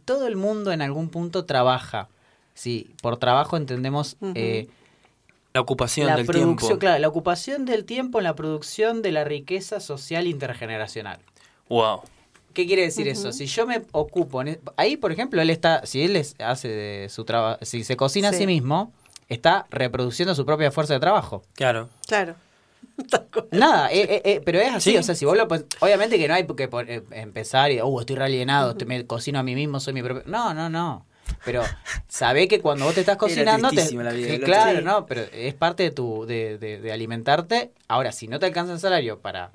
Todo 0.05 0.27
el 0.27 0.37
mundo 0.37 0.73
en 0.73 0.83
algún 0.83 1.09
punto 1.09 1.45
trabaja. 1.45 2.09
Sí, 2.55 2.91
por 3.03 3.17
trabajo 3.19 3.57
entendemos 3.57 4.17
eh, 4.35 4.67
La 5.55 5.61
ocupación 5.61 6.09
la 6.09 6.17
del 6.17 6.27
producción, 6.27 6.57
tiempo. 6.57 6.79
claro, 6.79 6.99
la 6.99 7.07
ocupación 7.09 7.65
del 7.65 7.85
tiempo 7.85 8.19
en 8.19 8.25
la 8.25 8.35
producción 8.35 9.03
de 9.03 9.13
la 9.13 9.23
riqueza 9.25 9.79
social 9.79 10.27
intergeneracional. 10.27 11.21
Wow. 11.69 12.01
¿Qué 12.57 12.67
quiere 12.67 12.81
decir 12.83 13.07
eso? 13.07 13.33
Si 13.33 13.45
yo 13.45 13.67
me 13.67 13.83
ocupo, 13.93 14.41
en 14.41 14.49
e- 14.49 14.61
ahí 14.79 14.97
por 14.97 15.13
ejemplo 15.13 15.43
él 15.43 15.51
está, 15.51 15.85
si 15.85 16.01
él 16.03 16.17
es- 16.17 16.35
hace 16.39 16.69
de 16.69 17.09
su 17.11 17.25
trabajo, 17.27 17.59
si 17.63 17.85
se 17.85 17.97
cocina 17.99 18.31
Sí. 18.31 18.37
a 18.37 18.39
sí 18.39 18.47
mismo, 18.47 18.95
está 19.29 19.67
reproduciendo 19.69 20.35
su 20.35 20.47
propia 20.47 20.71
fuerza 20.73 20.95
de 20.95 21.01
trabajo. 21.01 21.43
Claro. 21.55 21.91
claro. 22.09 22.35
Nada, 23.53 23.93
eh, 23.93 24.07
eh, 24.09 24.23
eh, 24.25 24.43
pero 24.43 24.59
es 24.59 24.73
así, 24.75 24.93
Sí. 24.93 24.97
o 24.97 25.03
sea, 25.03 25.15
si 25.15 25.27
vos 25.27 25.37
lo 25.37 25.47
obviamente 25.81 26.17
que 26.19 26.27
no 26.29 26.33
hay 26.35 26.47
que 26.47 26.67
pon- 26.69 26.87
eh, 26.89 27.03
empezar 27.11 27.71
y, 27.71 27.83
uh, 27.83 28.01
estoy 28.01 28.17
re 28.17 28.25
alienado, 28.25 28.71
estoy- 28.71 28.87
me 28.89 29.07
cocino 29.07 29.39
a 29.39 29.43
mí 29.43 29.55
mismo, 29.55 29.79
soy 29.79 29.93
mi 29.93 30.03
propio... 30.03 30.23
No, 30.25 30.55
no, 30.55 30.71
no. 30.71 31.05
Pero 31.45 31.63
sabé 32.09 32.49
que 32.49 32.61
cuando 32.63 32.87
vos 32.87 32.95
te 32.95 33.01
estás 33.01 33.19
cocinando, 33.19 33.69
te- 33.69 33.75
tristísima 33.77 34.03
la 34.05 34.13
vida 34.13 34.27
que 34.29 34.33
del 34.33 34.43
otro. 34.45 34.47
claro, 34.55 34.79
Sí. 34.79 34.85
no, 34.85 35.05
pero 35.07 35.23
es 35.33 35.53
parte 35.55 35.83
de 35.83 35.91
tu 35.91 36.25
de, 36.25 36.57
de- 36.57 36.81
de 36.81 36.93
alimentarte. 36.93 37.73
Ahora, 37.89 38.13
si 38.13 38.29
no 38.29 38.39
te 38.39 38.47
alcanza 38.47 38.73
el 38.73 38.81
salario 38.81 39.19
para 39.21 39.51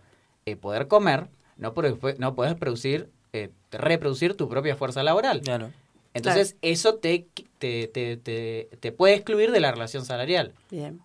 eh, 0.46 0.56
poder 0.56 0.88
comer, 0.88 1.28
no, 1.62 1.74
pro- 1.74 1.98
no 2.18 2.36
puedes 2.36 2.56
producir, 2.56 3.08
eh, 3.32 3.50
reproducir 3.72 4.36
tu 4.36 4.50
propia 4.50 4.76
fuerza 4.76 5.02
laboral. 5.04 5.40
Claro. 5.40 5.72
Entonces, 6.14 6.58
eso 6.62 6.96
te, 6.96 7.26
te, 7.58 7.88
te, 7.88 8.18
te, 8.18 8.70
te 8.82 8.92
puede 8.92 9.14
excluir 9.14 9.52
de 9.52 9.62
la 9.62 9.72
relación 9.72 10.04
salarial. 10.04 10.54
Bien. 10.70 11.00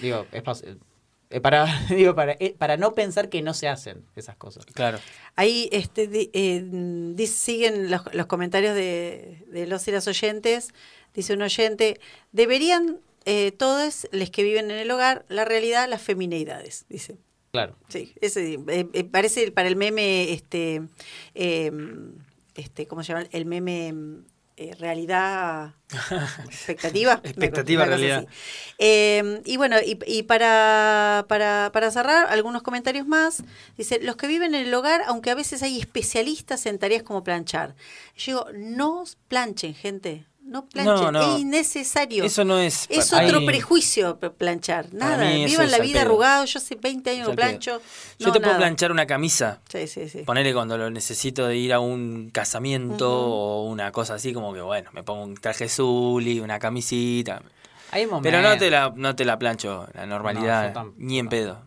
Digo, 0.00 0.26
es 0.30 0.42
eh, 1.30 1.40
para, 1.40 1.66
digo 1.90 2.14
para, 2.14 2.36
eh, 2.38 2.54
para 2.56 2.76
no 2.76 2.94
pensar 2.94 3.28
que 3.28 3.42
no 3.42 3.52
se 3.54 3.66
hacen 3.66 4.04
esas 4.14 4.36
cosas. 4.36 4.64
Claro. 4.66 4.98
Ahí 5.34 5.68
este, 5.72 6.06
di- 6.06 6.30
eh, 6.32 6.62
di- 6.64 7.26
siguen 7.26 7.90
los, 7.90 8.02
los 8.14 8.26
comentarios 8.26 8.76
de, 8.76 9.42
de 9.48 9.66
los 9.66 9.88
y 9.88 9.90
las 9.90 10.06
oyentes. 10.06 10.68
Dice 11.14 11.32
un 11.34 11.42
oyente, 11.42 11.98
deberían 12.30 12.98
eh, 13.24 13.50
todos 13.52 14.06
los 14.12 14.30
que 14.30 14.42
viven 14.44 14.70
en 14.70 14.78
el 14.78 14.90
hogar, 14.90 15.24
la 15.28 15.44
realidad, 15.44 15.88
las 15.88 16.02
femineidades, 16.02 16.84
dice. 16.88 17.16
Claro. 17.54 17.76
Sí, 17.88 18.12
ese 18.20 18.54
eh, 18.54 18.88
eh, 18.92 19.04
parece 19.04 19.52
para 19.52 19.68
el 19.68 19.76
meme, 19.76 20.32
este, 20.32 20.82
eh, 21.36 21.70
este, 22.56 22.88
¿cómo 22.88 23.04
se 23.04 23.12
llama? 23.12 23.28
El 23.30 23.46
meme 23.46 23.94
eh, 24.56 24.74
realidad, 24.76 25.74
expectativa. 26.46 27.20
Expectativa, 27.22 27.84
realidad. 27.84 28.26
Eh, 28.78 29.40
y 29.44 29.56
bueno, 29.56 29.76
y, 29.80 30.00
y 30.04 30.24
para, 30.24 31.26
para, 31.28 31.70
para 31.72 31.92
cerrar, 31.92 32.26
algunos 32.26 32.62
comentarios 32.62 33.06
más. 33.06 33.44
Dice, 33.76 34.00
los 34.02 34.16
que 34.16 34.26
viven 34.26 34.56
en 34.56 34.66
el 34.66 34.74
hogar, 34.74 35.02
aunque 35.06 35.30
a 35.30 35.36
veces 35.36 35.62
hay 35.62 35.78
especialistas 35.78 36.66
en 36.66 36.80
tareas 36.80 37.04
como 37.04 37.22
planchar. 37.22 37.76
Yo 38.16 38.32
digo, 38.32 38.46
no 38.52 39.04
planchen, 39.28 39.74
gente. 39.74 40.26
No 40.44 40.66
planchen, 40.68 40.94
No, 40.94 41.10
no. 41.12 41.34
es 41.34 41.40
innecesario. 41.40 42.22
Eso 42.24 42.44
no 42.44 42.58
es. 42.58 42.86
Es 42.90 43.12
otro 43.12 43.44
prejuicio 43.46 44.18
planchar. 44.18 44.92
Nada, 44.92 45.26
vivan 45.26 45.70
la 45.70 45.78
vida 45.78 46.02
arrugado. 46.02 46.44
Yo 46.44 46.58
hace 46.58 46.74
20 46.74 47.10
años 47.10 47.26
pedo. 47.28 47.36
plancho. 47.36 47.80
Yo 48.18 48.26
No, 48.26 48.32
te 48.32 48.40
puedo 48.40 48.56
planchar 48.58 48.92
una 48.92 49.06
camisa. 49.06 49.60
Sí, 49.68 49.86
sí, 49.86 50.08
sí. 50.08 50.18
Ponele 50.18 50.52
cuando 50.52 50.76
lo 50.76 50.90
necesito 50.90 51.46
de 51.46 51.56
ir 51.56 51.72
a 51.72 51.80
un 51.80 52.30
casamiento 52.30 53.10
o 53.10 53.64
una 53.64 53.90
cosa 53.90 54.14
así, 54.14 54.32
como 54.34 54.52
que 54.52 54.60
bueno, 54.60 54.90
me 54.92 55.02
pongo 55.02 55.24
un 55.24 55.34
traje 55.34 55.68
Zully, 55.68 56.40
una 56.40 56.58
camisita. 56.58 57.42
Hay 57.90 58.06
momentos. 58.06 58.30
Pero 58.30 58.42
no 58.42 58.58
te 58.58 58.70
la, 58.70 58.92
no 58.94 59.16
te 59.16 59.24
la 59.24 59.38
plancho, 59.38 59.86
la 59.94 60.02
No, 60.02 60.14
normalidad, 60.14 60.74
yo 60.74 60.92
ni 60.98 61.18
en 61.18 61.28
pedo. 61.28 61.62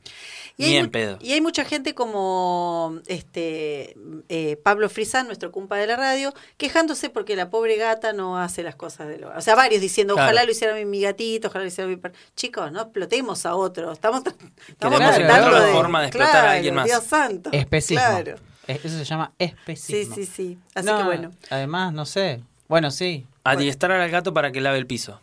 Y 0.59 0.63
Ni 0.63 0.69
hay, 0.71 0.77
en 0.77 0.85
mu- 0.85 0.91
pedo. 0.91 1.17
y 1.21 1.33
hay 1.33 1.41
mucha 1.41 1.63
gente 1.65 1.93
como 1.93 2.99
este 3.05 3.95
eh, 4.27 4.57
Pablo 4.63 4.89
Frisán, 4.89 5.27
nuestro 5.27 5.51
compa 5.51 5.77
de 5.77 5.85
la 5.85 5.95
radio, 5.95 6.33
quejándose 6.57 7.11
porque 7.11 7.35
la 7.35 7.51
pobre 7.51 7.75
gata 7.77 8.11
no 8.11 8.37
hace 8.39 8.63
las 8.63 8.75
cosas 8.75 9.07
de 9.07 9.19
lo. 9.19 9.29
O 9.37 9.41
sea, 9.41 9.53
varios 9.55 9.81
diciendo, 9.81 10.15
Claro. 10.15 10.27
ojalá 10.29 10.45
lo 10.45 10.51
hiciera 10.51 10.73
mi, 10.73 10.83
mi 10.85 10.99
gatito, 11.01 11.49
ojalá 11.49 11.63
lo 11.65 11.67
hiciera 11.67 11.87
mi 11.87 11.97
per-". 11.97 12.13
Chicos, 12.35 12.71
no 12.71 12.81
explotemos 12.81 13.45
a 13.45 13.55
otros. 13.55 13.93
Estamos, 13.93 14.23
estamos 14.67 14.97
tratando 14.99 15.25
encontrar 15.25 15.61
de. 15.61 15.67
la 15.67 15.73
forma 15.73 16.01
de 16.01 16.07
explotar 16.07 16.45
a 16.45 16.51
alguien 16.53 16.73
más. 16.73 16.85
Dios 16.85 17.03
santo. 17.03 17.49
Especismo. 17.53 18.01
Claro. 18.03 18.35
Es- 18.65 18.83
Eso 18.83 18.97
se 18.97 19.05
llama 19.05 19.31
Sí, 19.37 19.45
especismo. 19.45 20.15
sí, 20.15 20.25
sí. 20.25 20.57
Así 20.73 20.87
No, 20.87 20.97
que 20.97 21.03
bueno. 21.03 21.31
Además, 21.51 21.93
no 21.93 22.05
sé. 22.07 22.41
Bueno, 22.67 22.89
sí. 22.89 23.27
Adiestrar 23.43 23.91
al 24.01 24.09
gato 24.09 24.33
para 24.33 24.51
que 24.51 24.59
lave 24.59 24.79
el 24.79 24.87
piso. 24.87 25.21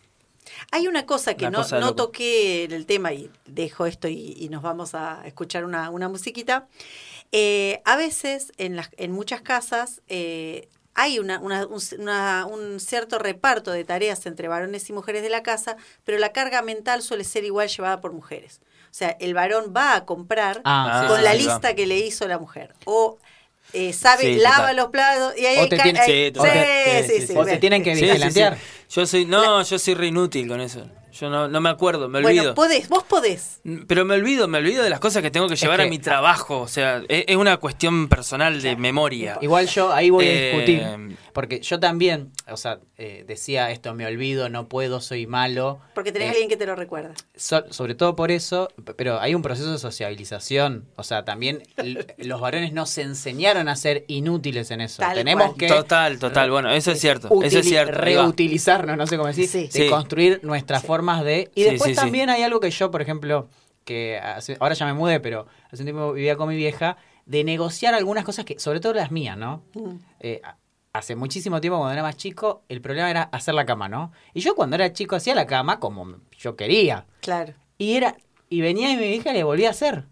Hay 0.71 0.87
una 0.89 1.07
cosa 1.07 1.35
que 1.35 1.47
Una 1.47 1.59
no, 1.59 1.63
cosa 1.65 1.95
toqué 1.95 2.65
en 2.65 2.73
el 2.73 2.87
tema 2.87 3.13
y 3.13 3.31
dejo 3.47 3.87
esto 3.87 4.09
y, 4.09 4.37
y 4.39 4.49
nos 4.49 4.63
vamos 4.63 4.95
a 4.95 5.23
escuchar 5.27 5.65
una, 5.65 5.91
una 5.91 6.09
musiquita. 6.09 6.67
Eh, 7.33 7.81
a 7.85 7.97
veces 7.97 8.53
en, 8.59 8.77
las, 8.77 8.91
en 8.97 9.13
muchas 9.13 9.41
casas 9.43 10.03
eh, 10.09 10.69
hay 10.95 11.19
una, 11.19 11.41
una- 11.41 11.67
un, 11.67 11.81
una- 11.99 12.47
un 12.47 12.81
cierto 12.81 13.19
reparto 13.19 13.71
de 13.73 13.85
tareas 13.85 14.27
entre 14.27 14.49
varones 14.49 14.89
y 14.89 14.93
mujeres 14.93 15.23
de 15.23 15.31
la 15.31 15.43
casa, 15.43 15.77
pero 16.05 16.19
la 16.19 16.33
carga 16.33 16.63
mental 16.63 17.03
suele 17.03 17.25
ser 17.25 17.45
igual 17.45 17.69
llevada 17.69 18.01
por 18.01 18.13
mujeres. 18.13 18.61
O 18.91 18.97
sea, 18.97 19.17
el 19.19 19.35
varón 19.35 19.73
va 19.77 19.97
a 19.97 20.05
comprar 20.05 20.61
Ah, 20.65 21.01
sí, 21.03 21.09
con 21.09 21.19
sí, 21.19 21.25
la 21.25 21.33
sí, 21.33 21.39
lista 21.39 21.59
va. 21.71 21.75
que 21.75 21.87
le 21.87 21.99
hizo 21.99 22.29
la 22.29 22.39
mujer. 22.39 22.75
O 22.85 23.19
eh, 23.73 23.93
sabe, 23.93 24.23
Sí, 24.23 24.37
lava 24.37 24.57
total. 24.59 24.77
los 24.77 24.87
platos 24.91 25.35
y 25.37 25.47
ahí 25.47 25.59
O 25.59 25.69
te 25.69 25.79
tienen 25.79 25.97
que 25.97 26.05
Sí, 26.05 26.33
sí, 27.11 27.27
sí. 27.27 28.05
vigilantear. 28.07 28.59
Yo 28.91 29.07
soy, 29.07 29.25
no, 29.25 29.63
yo 29.63 29.79
soy 29.79 29.95
re 29.95 30.07
inútil 30.09 30.49
con 30.49 30.61
eso. 30.61 30.87
Yo 31.19 31.31
no, 31.31 31.47
no 31.49 31.61
me 31.61 31.69
acuerdo, 31.71 32.09
me 32.09 32.19
olvido. 32.19 32.43
Bueno, 32.43 32.55
podés, 32.55 32.89
vos 32.89 33.05
podés. 33.05 33.61
Pero 33.87 34.05
me 34.05 34.15
olvido, 34.15 34.49
me 34.49 34.59
olvido 34.59 34.83
de 34.83 34.91
las 34.91 34.99
cosas 35.01 35.23
que 35.23 35.31
tengo 35.31 35.49
que 35.49 35.57
llevar 35.57 35.79
que- 35.81 35.87
a 35.87 35.89
mi 35.89 35.99
trabajo. 35.99 36.61
O 36.61 36.69
sea, 36.69 37.03
es, 37.09 37.25
es 37.29 37.37
una 37.37 37.57
cuestión 37.59 38.09
personal 38.09 38.61
de 38.61 38.75
memoria. 38.77 39.39
Igual 39.41 39.67
yo 39.69 39.93
ahí 39.93 40.11
voy 40.11 40.25
Eh, 40.27 40.31
a 40.39 40.43
discutir. 40.57 41.17
Porque 41.33 41.61
yo 41.61 41.81
también, 41.81 42.31
o 42.49 42.57
sea, 42.57 42.79
eh, 42.97 43.25
decía 43.27 43.71
esto, 43.73 43.93
me 43.95 44.07
olvido, 44.07 44.49
no 44.49 44.69
puedo, 44.69 45.01
soy 45.01 45.27
malo. 45.27 45.81
Porque 45.95 46.13
tenés 46.13 46.27
Eh, 46.27 46.29
a 46.29 46.33
alguien 46.33 46.49
que 46.49 46.57
te 46.57 46.67
lo 46.67 46.77
recuerda. 46.77 47.13
so- 47.37 47.65
sobre 47.73 47.95
todo 47.95 48.15
por 48.17 48.31
eso, 48.31 48.69
pero 48.97 49.21
hay 49.21 49.35
un 49.35 49.43
proceso 49.43 49.71
de 49.73 49.79
sociabilización. 49.79 50.85
O 50.97 51.03
sea, 51.03 51.25
también 51.25 51.63
los 52.19 52.41
varones 52.41 52.73
no 52.73 52.87
se 52.87 53.03
enseñaron 53.03 53.69
a 53.69 53.77
ser 53.77 54.05
inútiles 54.09 54.71
en 54.71 54.81
eso. 54.81 55.01
Tal 55.01 55.15
Tenemos 55.17 55.47
cual. 55.47 55.57
que 55.59 55.67
Total, 55.69 56.19
total. 56.19 56.51
Bueno, 56.51 56.71
eso 56.73 56.93
es 56.93 57.01
cierto. 57.01 57.29
Eso 57.43 57.59
es 57.61 57.67
cierto. 57.69 57.93
Reutilizarnos, 57.99 58.97
no 58.97 59.07
sé 59.07 59.17
cómo 59.17 59.27
decir, 59.29 59.49
Sí. 59.49 59.65
de 59.73 59.85
Sí. 59.85 59.89
construir 59.89 60.41
nuestras 60.43 60.85
formas 61.05 61.25
de... 61.25 61.51
Y 61.55 61.65
Sí, 61.65 61.71
después 61.71 61.89
sí, 61.91 61.95
sí. 61.95 62.01
también 62.01 62.31
hay 62.31 62.43
algo 62.43 62.61
que 62.61 62.71
yo, 62.71 62.91
por 62.91 63.03
ejemplo, 63.03 63.49
que 63.85 64.19
hace- 64.19 64.57
ahora 64.61 64.75
ya 64.75 64.87
me 64.87 64.95
mudé, 64.95 65.21
pero 65.21 65.47
hace 65.71 65.83
un 65.83 65.87
tiempo 65.87 66.13
vivía 66.13 66.37
con 66.37 66.49
mi 66.49 66.57
vieja, 66.57 66.97
de 67.27 67.45
negociar 67.45 67.95
algunas 67.95 68.25
cosas 68.25 68.45
que, 68.45 68.59
sobre 68.59 68.81
todo 68.81 68.95
las 68.95 69.11
mías, 69.11 69.37
¿no? 69.37 69.63
Mm. 69.75 69.97
Eh, 70.21 70.41
hace 70.93 71.17
muchísimo 71.17 71.61
tiempo, 71.61 71.79
cuando 71.79 71.93
era 71.93 72.03
más 72.03 72.17
chico, 72.17 72.63
el 72.69 72.81
problema 72.81 73.11
era 73.11 73.23
hacer 73.25 73.55
la 73.55 73.67
cama, 73.67 73.89
¿no? 73.89 74.13
Y 74.33 74.41
yo 74.41 74.55
cuando 74.55 74.77
era 74.77 74.93
chico 74.93 75.17
hacía 75.17 75.35
la 75.35 75.47
cama 75.47 75.81
como 75.81 76.19
yo 76.39 76.57
quería. 76.57 77.07
Claro. 77.21 77.55
Y 77.79 77.97
era 77.97 78.17
y 78.49 78.61
venía 78.61 78.91
y 78.91 78.97
mi 78.97 79.07
hija 79.15 79.33
le 79.33 79.43
volvía 79.43 79.69
a 79.69 79.71
hacer. 79.73 80.05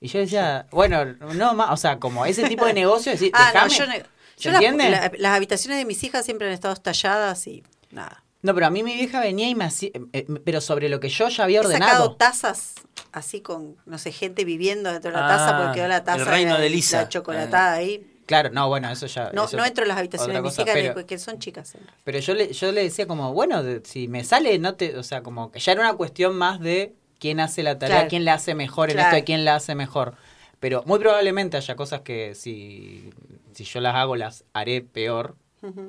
Y 0.00 0.08
yo 0.08 0.18
decía, 0.18 0.66
bueno, 0.70 1.04
no 1.34 1.54
más, 1.54 1.70
o 1.70 1.76
sea, 1.76 1.98
como 1.98 2.26
ese 2.26 2.46
tipo 2.48 2.66
de 2.66 2.74
negocio, 2.74 3.12
decir, 3.12 3.30
Ah, 3.32 3.52
no, 3.54 3.64
"Dejame". 3.64 3.74
yo, 3.74 3.86
no- 3.86 3.92
¿Se 3.94 4.42
yo 4.44 4.50
la- 4.50 4.56
entiende? 4.58 4.90
la- 4.90 5.12
las 5.16 5.32
habitaciones 5.32 5.78
de 5.78 5.86
mis 5.86 6.04
hijas 6.04 6.24
siempre 6.26 6.46
han 6.48 6.52
estado 6.52 6.76
talladas 6.76 7.46
y 7.46 7.62
nada. 7.90 8.22
No, 8.42 8.54
pero 8.54 8.66
a 8.66 8.70
mí 8.70 8.82
mi 8.82 8.94
vieja 8.94 9.20
venía 9.20 9.48
y 9.48 9.54
me 9.54 9.64
hacía, 9.64 9.90
eh, 10.12 10.26
pero 10.44 10.60
sobre 10.60 10.88
lo 10.88 11.00
que 11.00 11.08
yo 11.08 11.28
ya 11.28 11.44
había 11.44 11.60
He 11.60 11.64
sacado 11.64 11.80
ordenado. 12.04 12.16
tazas 12.16 12.74
así 13.12 13.40
con, 13.40 13.76
no 13.86 13.98
sé, 13.98 14.12
gente 14.12 14.44
viviendo 14.44 14.92
dentro 14.92 15.10
de 15.10 15.16
la 15.16 15.26
Ah, 15.26 15.28
taza 15.36 15.56
porque 15.58 15.78
quedó 15.80 15.88
la 15.88 16.04
taza 16.04 16.18
el 16.20 16.26
reino 16.26 16.54
la- 16.54 16.60
de 16.60 16.70
Lisa. 16.70 17.02
la 17.02 17.08
chocolatada 17.08 17.72
ahí. 17.72 18.12
Claro, 18.26 18.50
no, 18.50 18.68
bueno, 18.68 18.90
eso 18.90 19.06
ya. 19.06 19.30
No, 19.32 19.44
eso 19.44 19.56
no 19.56 19.64
entro 19.64 19.84
en 19.84 19.88
las 19.88 19.98
habitaciones 19.98 20.34
de 20.36 20.42
mis 20.42 20.50
cosa, 20.56 20.62
hijas 20.78 21.04
que 21.04 21.18
son 21.18 21.38
chicas. 21.38 21.68
siempre. 21.70 21.92
Pero 22.04 22.18
yo 22.18 22.34
le, 22.34 22.52
yo 22.52 22.72
le 22.72 22.82
decía 22.82 23.06
como, 23.06 23.32
bueno, 23.32 23.62
de- 23.62 23.82
si 23.84 24.08
me 24.08 24.22
sale, 24.24 24.58
no 24.58 24.74
te, 24.74 24.96
o 24.98 25.02
sea, 25.02 25.22
como 25.22 25.50
que 25.52 25.60
ya 25.60 25.72
era 25.72 25.80
una 25.80 25.94
cuestión 25.94 26.36
más 26.36 26.60
de 26.60 26.94
quién 27.18 27.40
hace 27.40 27.62
la 27.62 27.78
tarea, 27.78 27.96
Claro. 27.96 28.08
quién 28.10 28.24
la 28.24 28.34
hace 28.34 28.54
mejor, 28.54 28.90
en 28.90 28.96
Claro. 28.96 29.08
esto 29.08 29.16
de 29.16 29.24
quién 29.24 29.44
la 29.44 29.54
hace 29.54 29.74
mejor. 29.74 30.14
Pero 30.60 30.82
muy 30.86 30.98
probablemente 30.98 31.56
haya 31.56 31.76
cosas 31.76 32.00
que 32.02 32.34
si, 32.34 33.10
si 33.54 33.64
yo 33.64 33.80
las 33.80 33.94
hago, 33.94 34.16
las 34.16 34.44
haré 34.52 34.82
peor, 34.82 35.36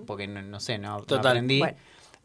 porque 0.06 0.28
no, 0.28 0.41
no 0.41 0.60
sé, 0.60 0.78
no, 0.78 1.00
no 1.00 1.04
Total. 1.06 1.28
aprendí. 1.38 1.60
Bueno. 1.60 1.78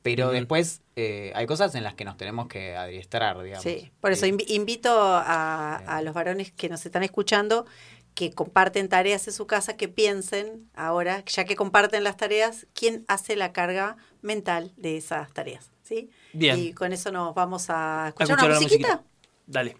Pero 0.02 0.30
después 0.30 0.80
eh, 0.96 1.30
hay 1.34 1.46
cosas 1.46 1.74
en 1.76 1.84
las 1.84 1.94
que 1.94 2.04
nos 2.04 2.16
tenemos 2.16 2.48
que 2.48 2.74
adiestrar, 2.76 3.40
digamos. 3.42 3.62
Sí, 3.62 3.92
por 4.00 4.10
eso 4.12 4.26
Eh, 4.26 4.32
invi- 4.32 4.44
invito 4.48 4.90
a, 5.00 5.76
a 5.76 6.02
los 6.02 6.12
varones 6.14 6.50
que 6.52 6.68
nos 6.68 6.84
están 6.84 7.02
escuchando 7.04 7.66
que 8.14 8.30
comparten 8.32 8.88
tareas 8.90 9.26
en 9.28 9.32
su 9.32 9.46
casa, 9.46 9.76
que 9.76 9.88
piensen 9.88 10.68
ahora, 10.74 11.24
ya 11.24 11.44
que 11.44 11.56
comparten 11.56 12.04
las 12.04 12.16
tareas, 12.18 12.66
quién 12.74 13.04
hace 13.08 13.36
la 13.36 13.52
carga 13.52 13.96
mental 14.20 14.72
de 14.76 14.96
esas 14.98 15.32
tareas. 15.32 15.70
¿sí? 15.82 16.10
Bien. 16.34 16.58
Y 16.58 16.72
con 16.74 16.92
eso 16.92 17.10
nos 17.10 17.34
vamos 17.34 17.70
a 17.70 18.04
A 18.04 18.08
escuchar 18.08 18.30
escuchar 18.30 18.50
una 18.50 18.60
musiquita. 18.60 18.88
musiquita. 18.88 19.10
Dale. 19.46 19.76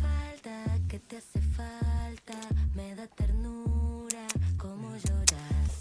falta, 0.00 0.78
que 0.88 0.98
te 0.98 1.16
hace 1.16 1.40
falta, 1.40 2.34
me 2.74 2.94
da 2.94 3.06
ternura, 3.06 4.26
como 4.58 4.90
lloras. 4.96 5.80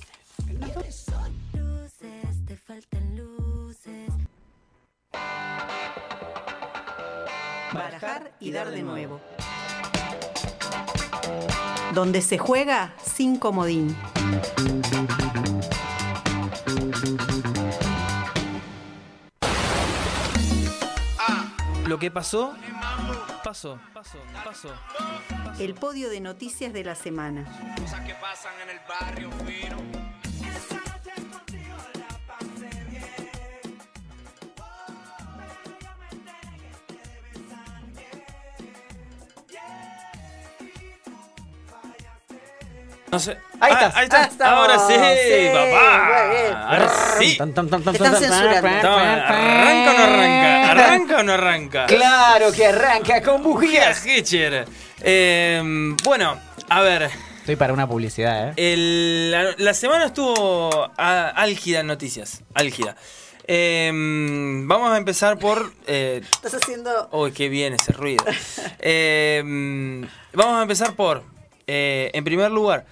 Y 8.40 8.52
dar 8.52 8.72
de 8.72 8.84
nuevo. 8.84 9.20
Donde 11.94 12.22
se 12.22 12.38
juega 12.38 12.94
sin 13.04 13.38
comodín. 13.38 13.96
Lo 21.86 22.00
que 22.00 22.10
pasó, 22.10 22.54
pasó, 23.44 23.78
pasó, 23.94 24.18
pasó. 24.46 24.70
El 25.60 25.74
podio 25.74 26.10
de 26.10 26.22
noticias 26.22 26.72
de 26.72 26.86
la 26.86 26.96
semana. 26.96 27.46
No 43.12 43.20
sé. 43.20 43.32
Ahí 43.60 43.74
Ah, 43.74 43.86
estás. 43.88 43.96
ahí 43.96 44.06
está. 44.06 44.30
Ah. 44.48 44.58
Ahora 44.58 44.80
sí, 44.80 44.94
Sí, 44.94 45.50
papá. 45.54 46.08
muy 46.28 46.36
bien. 46.38 46.54
Ahora 46.56 46.92
sí. 47.20 47.38
Tan, 47.38 47.54
tan, 47.54 47.70
tan, 47.70 47.80
están 47.96 48.16
censurando. 48.16 48.68
¿Arranca 48.68 49.92
o 49.94 49.98
no 49.98 50.04
arranca? 50.04 50.72
¿Arranca 50.72 51.18
o 51.20 51.24
no 51.24 51.34
arranca? 51.34 51.86
Claro 51.88 52.52
que 52.52 52.66
arranca 52.68 53.22
con 53.22 53.44
Bujías. 53.44 54.06
Hitcher. 54.06 54.66
Eh, 55.02 55.62
bueno, 56.04 56.40
a 56.70 56.82
ver. 56.82 57.10
Estoy 57.40 57.56
para 57.56 57.74
una 57.74 57.88
publicidad, 57.88 58.50
¿eh? 58.50 58.54
el- 58.74 59.32
la, 59.32 59.56
la 59.58 59.74
semana 59.74 60.06
estuvo 60.06 60.70
ah, 60.98 61.34
álgida 61.36 61.80
en 61.82 61.88
noticias. 61.88 62.44
Álgida. 62.54 62.96
Eh, 63.48 63.92
vamos 63.94 64.94
a 64.94 64.98
empezar 64.98 65.38
por. 65.40 65.74
eh, 65.88 66.22
Estás 66.32 66.54
haciendo... 66.54 67.10
Uy, 67.12 67.32
qué 67.34 67.50
bien 67.50 67.74
ese 67.74 67.92
ruido. 67.92 68.24
Eh, 68.80 69.42
mm, 69.44 70.04
vamos 70.34 70.60
a 70.60 70.62
empezar 70.62 70.94
por, 70.94 71.24
eh, 71.72 72.12
en 72.14 72.24
primer 72.24 72.52
lugar, 72.52 72.86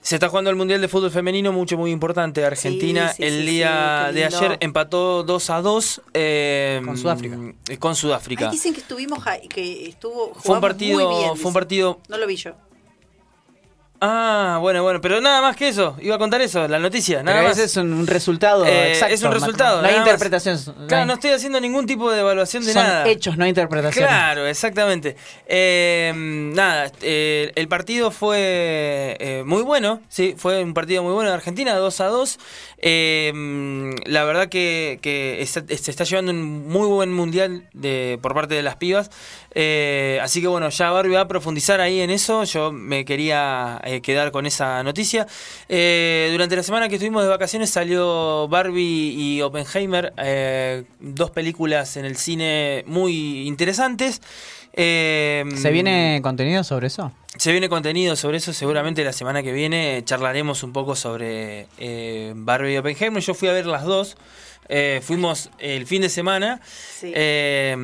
se 0.00 0.16
está 0.16 0.28
jugando 0.30 0.48
el 0.48 0.56
Mundial 0.56 0.80
de 0.80 0.88
Fútbol 0.88 1.10
Femenino, 1.10 1.52
mucho, 1.52 1.76
muy 1.76 1.90
importante. 1.90 2.44
Argentina 2.44 3.10
Sí, 3.10 3.16
sí, 3.18 3.24
el 3.24 3.40
sí, 3.40 3.50
día 3.50 4.06
sí, 4.08 4.14
de 4.14 4.24
ayer 4.24 4.56
empató 4.60 5.22
2 5.24 5.50
a 5.50 5.60
2 5.60 6.02
eh, 6.14 6.80
Con 6.84 6.96
Sudáfrica. 6.96 7.36
Con 7.78 7.94
Sudáfrica. 7.94 8.46
Ay, 8.46 8.52
dicen 8.52 8.72
que 8.72 8.80
estuvimos 8.80 9.22
que 9.48 9.88
estuvo 9.88 10.32
Fue 10.34 10.54
un 10.54 10.60
jugamos 10.62 10.78
muy 10.78 10.96
bien, 10.96 11.08
partido, 11.08 11.36
fue 11.36 11.48
un 11.48 11.54
partido. 11.54 12.00
No 12.08 12.16
lo 12.16 12.26
vi 12.26 12.36
yo. 12.36 12.54
Ah, 14.02 14.56
bueno, 14.62 14.82
bueno, 14.82 15.00
pero 15.02 15.20
nada 15.20 15.42
más 15.42 15.56
que 15.56 15.68
eso. 15.68 15.94
Iba 16.00 16.14
a 16.14 16.18
contar 16.18 16.40
eso, 16.40 16.66
la 16.66 16.78
noticia, 16.78 17.22
nada 17.22 17.38
Pero 17.40 17.48
más. 17.50 17.58
es 17.58 17.76
un, 17.76 17.92
un 17.92 18.06
resultado 18.06 18.64
Eh, 18.64 18.92
exacto. 18.92 19.14
es 19.14 19.22
un 19.22 19.32
resultado. 19.32 19.82
No 19.82 19.88
hay 19.88 19.96
interpretación. 19.96 20.58
Claro, 20.88 21.04
no 21.04 21.12
estoy 21.14 21.32
haciendo 21.32 21.60
ningún 21.60 21.84
tipo 21.86 22.10
de 22.10 22.20
evaluación 22.20 22.64
de 22.64 22.72
son 22.72 22.82
nada. 22.82 23.06
hechos, 23.06 23.36
no 23.36 23.46
interpretaciones. 23.46 24.08
Claro, 24.10 24.46
exactamente. 24.46 25.16
Eh, 25.46 26.12
nada, 26.14 26.90
eh, 27.02 27.52
el 27.54 27.68
partido 27.68 28.10
fue 28.10 28.38
eh, 29.20 29.42
muy 29.44 29.62
bueno, 29.62 30.00
sí, 30.08 30.34
fue 30.36 30.62
un 30.64 30.72
partido 30.72 31.02
muy 31.02 31.12
bueno 31.12 31.28
de 31.28 31.36
Argentina, 31.36 31.74
2 31.76 32.00
a 32.00 32.06
2. 32.06 32.38
Eh, 32.78 33.94
la 34.06 34.24
verdad 34.24 34.48
que, 34.48 34.98
que 35.02 35.42
está- 35.42 35.62
se 35.68 35.90
está 35.90 36.04
llevando 36.04 36.32
un 36.32 36.66
muy 36.68 36.86
buen 36.86 37.12
mundial 37.12 37.68
de, 37.74 38.18
por 38.22 38.32
parte 38.34 38.54
de 38.54 38.62
las 38.62 38.76
pibas. 38.76 39.10
Eh, 39.54 40.18
así 40.22 40.40
que 40.40 40.46
bueno, 40.46 40.68
ya 40.70 40.90
Barbie 40.90 41.14
va 41.16 41.22
a 41.22 41.28
profundizar 41.28 41.80
ahí 41.80 42.00
en 42.00 42.08
eso. 42.10 42.44
Yo 42.44 42.72
me 42.72 43.04
quería 43.04 43.80
eh, 43.90 44.00
quedar 44.00 44.30
con 44.30 44.46
esa 44.46 44.82
noticia. 44.82 45.26
Eh, 45.68 46.28
durante 46.32 46.56
la 46.56 46.62
semana 46.62 46.88
que 46.88 46.94
estuvimos 46.94 47.22
de 47.22 47.28
vacaciones 47.28 47.70
salió 47.70 48.48
Barbie 48.48 49.14
y 49.16 49.42
Oppenheimer, 49.42 50.12
eh, 50.16 50.84
dos 51.00 51.30
películas 51.30 51.96
en 51.96 52.04
el 52.04 52.16
cine 52.16 52.84
muy 52.86 53.46
interesantes. 53.46 54.20
Eh, 54.72 55.44
¿Se 55.56 55.70
viene 55.70 56.20
contenido 56.22 56.62
sobre 56.62 56.86
eso? 56.86 57.12
se 57.36 57.52
viene 57.52 57.68
contenido 57.68 58.16
sobre 58.16 58.38
eso, 58.38 58.52
seguramente 58.52 59.04
la 59.04 59.12
semana 59.12 59.42
que 59.42 59.52
viene 59.52 60.02
charlaremos 60.04 60.62
un 60.62 60.72
poco 60.72 60.96
sobre 60.96 61.68
eh, 61.78 62.32
Barbie 62.36 62.74
y 62.74 62.76
Oppenheimer. 62.76 63.22
Yo 63.22 63.34
fui 63.34 63.48
a 63.48 63.52
ver 63.52 63.66
las 63.66 63.84
dos. 63.84 64.16
Eh, 64.72 65.00
fuimos 65.02 65.50
el 65.58 65.84
fin 65.86 66.02
de 66.02 66.08
semana. 66.08 66.60
Sí. 66.64 67.12
Eh, 67.14 67.76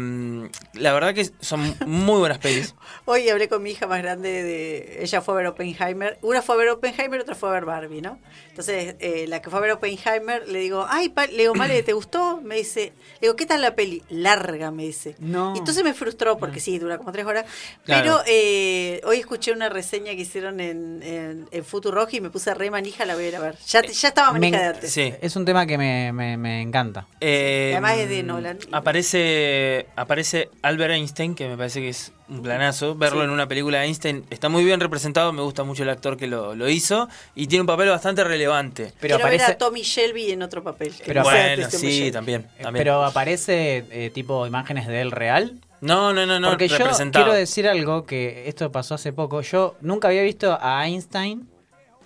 la 0.74 0.92
verdad 0.92 1.14
que 1.14 1.28
son 1.40 1.74
muy 1.84 2.20
buenas 2.20 2.38
pelis. 2.38 2.76
Hoy 3.06 3.28
hablé 3.28 3.48
con 3.48 3.60
mi 3.62 3.70
hija 3.72 3.88
más 3.88 4.00
grande 4.02 4.42
de. 4.44 4.98
Ella 5.02 5.20
fue 5.20 5.34
a 5.34 5.36
ver 5.38 5.46
Oppenheimer. 5.48 6.16
Una 6.22 6.42
fue 6.42 6.54
a 6.54 6.58
ver 6.58 6.68
Oppenheimer, 6.68 7.20
otra 7.20 7.34
fue 7.34 7.48
a 7.48 7.52
ver 7.52 7.64
Barbie, 7.64 8.02
¿no? 8.02 8.20
Entonces, 8.50 8.94
eh, 9.00 9.24
la 9.26 9.42
que 9.42 9.50
fue 9.50 9.58
a 9.58 9.62
ver 9.62 9.72
Oppenheimer, 9.72 10.46
le 10.48 10.60
digo, 10.60 10.86
ay, 10.88 11.08
pa- 11.08 11.26
le 11.26 11.38
digo, 11.38 11.54
Male, 11.56 11.82
¿te 11.82 11.92
gustó? 11.92 12.40
Me 12.40 12.54
dice, 12.54 12.92
le 13.14 13.20
digo, 13.22 13.34
¿qué 13.34 13.46
tal 13.46 13.62
la 13.62 13.74
peli? 13.74 14.04
Larga, 14.08 14.70
me 14.70 14.84
dice. 14.84 15.16
No. 15.18 15.54
Y 15.56 15.58
entonces 15.58 15.82
me 15.82 15.92
frustró, 15.92 16.38
porque 16.38 16.60
sí, 16.60 16.78
dura 16.78 16.98
como 16.98 17.10
tres 17.10 17.26
horas. 17.26 17.46
Claro. 17.84 18.02
Pero 18.02 18.22
eh, 18.28 19.00
hoy 19.04 19.18
escuché 19.18 19.50
una 19.50 19.68
reseña 19.68 20.12
que 20.12 20.20
hicieron 20.20 20.60
en, 20.60 21.02
en, 21.02 21.48
en 21.50 21.64
Futurock 21.64 22.12
y 22.14 22.20
me 22.20 22.30
puse 22.30 22.54
re 22.54 22.70
manija, 22.70 23.04
la 23.04 23.16
voy 23.16 23.24
a 23.24 23.28
ir 23.28 23.36
a 23.36 23.40
ver. 23.40 23.56
Ya, 23.66 23.82
ya 23.82 24.08
estaba 24.08 24.32
Me- 24.32 24.38
manija 24.38 24.58
de 24.60 24.68
antes. 24.68 24.92
Sí. 24.92 25.12
Es 25.20 25.34
un 25.34 25.44
tema 25.44 25.66
que 25.66 25.76
me, 25.76 26.12
me- 26.12 26.36
me 26.36 26.62
encanta 26.62 26.75
encanta. 26.76 27.06
Eh, 27.20 27.70
Además 27.72 27.96
es 27.98 28.08
de 28.08 28.22
Nolan. 28.22 28.58
Aparece, 28.72 29.86
aparece 29.96 30.50
Albert 30.62 30.92
Einstein, 30.94 31.34
que 31.34 31.48
me 31.48 31.56
parece 31.56 31.80
que 31.80 31.88
es 31.88 32.12
un 32.28 32.42
planazo. 32.42 32.94
Verlo 32.94 33.24
en 33.24 33.30
una 33.30 33.46
película 33.46 33.78
de 33.78 33.86
Einstein 33.86 34.24
está 34.30 34.48
muy 34.48 34.64
bien 34.64 34.80
representado. 34.80 35.32
Me 35.32 35.42
gusta 35.42 35.64
mucho 35.64 35.82
el 35.84 35.88
actor 35.90 36.16
que 36.16 36.26
lo, 36.26 36.54
lo 36.54 36.68
hizo. 36.68 37.08
Y 37.34 37.46
tiene 37.46 37.60
un 37.62 37.66
papel 37.66 37.88
bastante 37.88 38.24
relevante. 38.24 38.92
Pero 39.00 39.16
Quiero 39.16 39.30
ver 39.30 39.40
aparece, 39.40 39.52
a 39.52 39.58
Tommy 39.58 39.82
Shelby 39.82 40.30
en 40.32 40.42
otro 40.42 40.62
papel. 40.62 40.92
Pero 41.04 41.22
no 41.22 41.28
bueno, 41.30 41.70
sí, 41.70 42.10
también. 42.12 42.42
eh, 42.58 42.62
también. 42.62 42.82
pero 42.84 43.04
aparece 43.04 43.84
eh, 43.90 44.10
tipo 44.12 44.46
imágenes 44.46 44.86
de 44.86 45.00
él 45.00 45.10
real. 45.12 45.54
no, 45.80 46.12
no, 46.12 46.26
no, 46.26 46.40
no. 46.40 46.48
Porque 46.50 46.68
yo 46.68 46.76
quiero 47.12 47.32
decir 47.32 47.68
algo 47.68 48.06
que 48.06 48.48
esto 48.48 48.70
pasó 48.72 48.94
hace 48.94 49.12
poco. 49.12 49.40
Yo 49.42 49.76
nunca 49.80 50.08
había 50.08 50.22
visto 50.22 50.58
a 50.60 50.86
Einstein, 50.86 51.48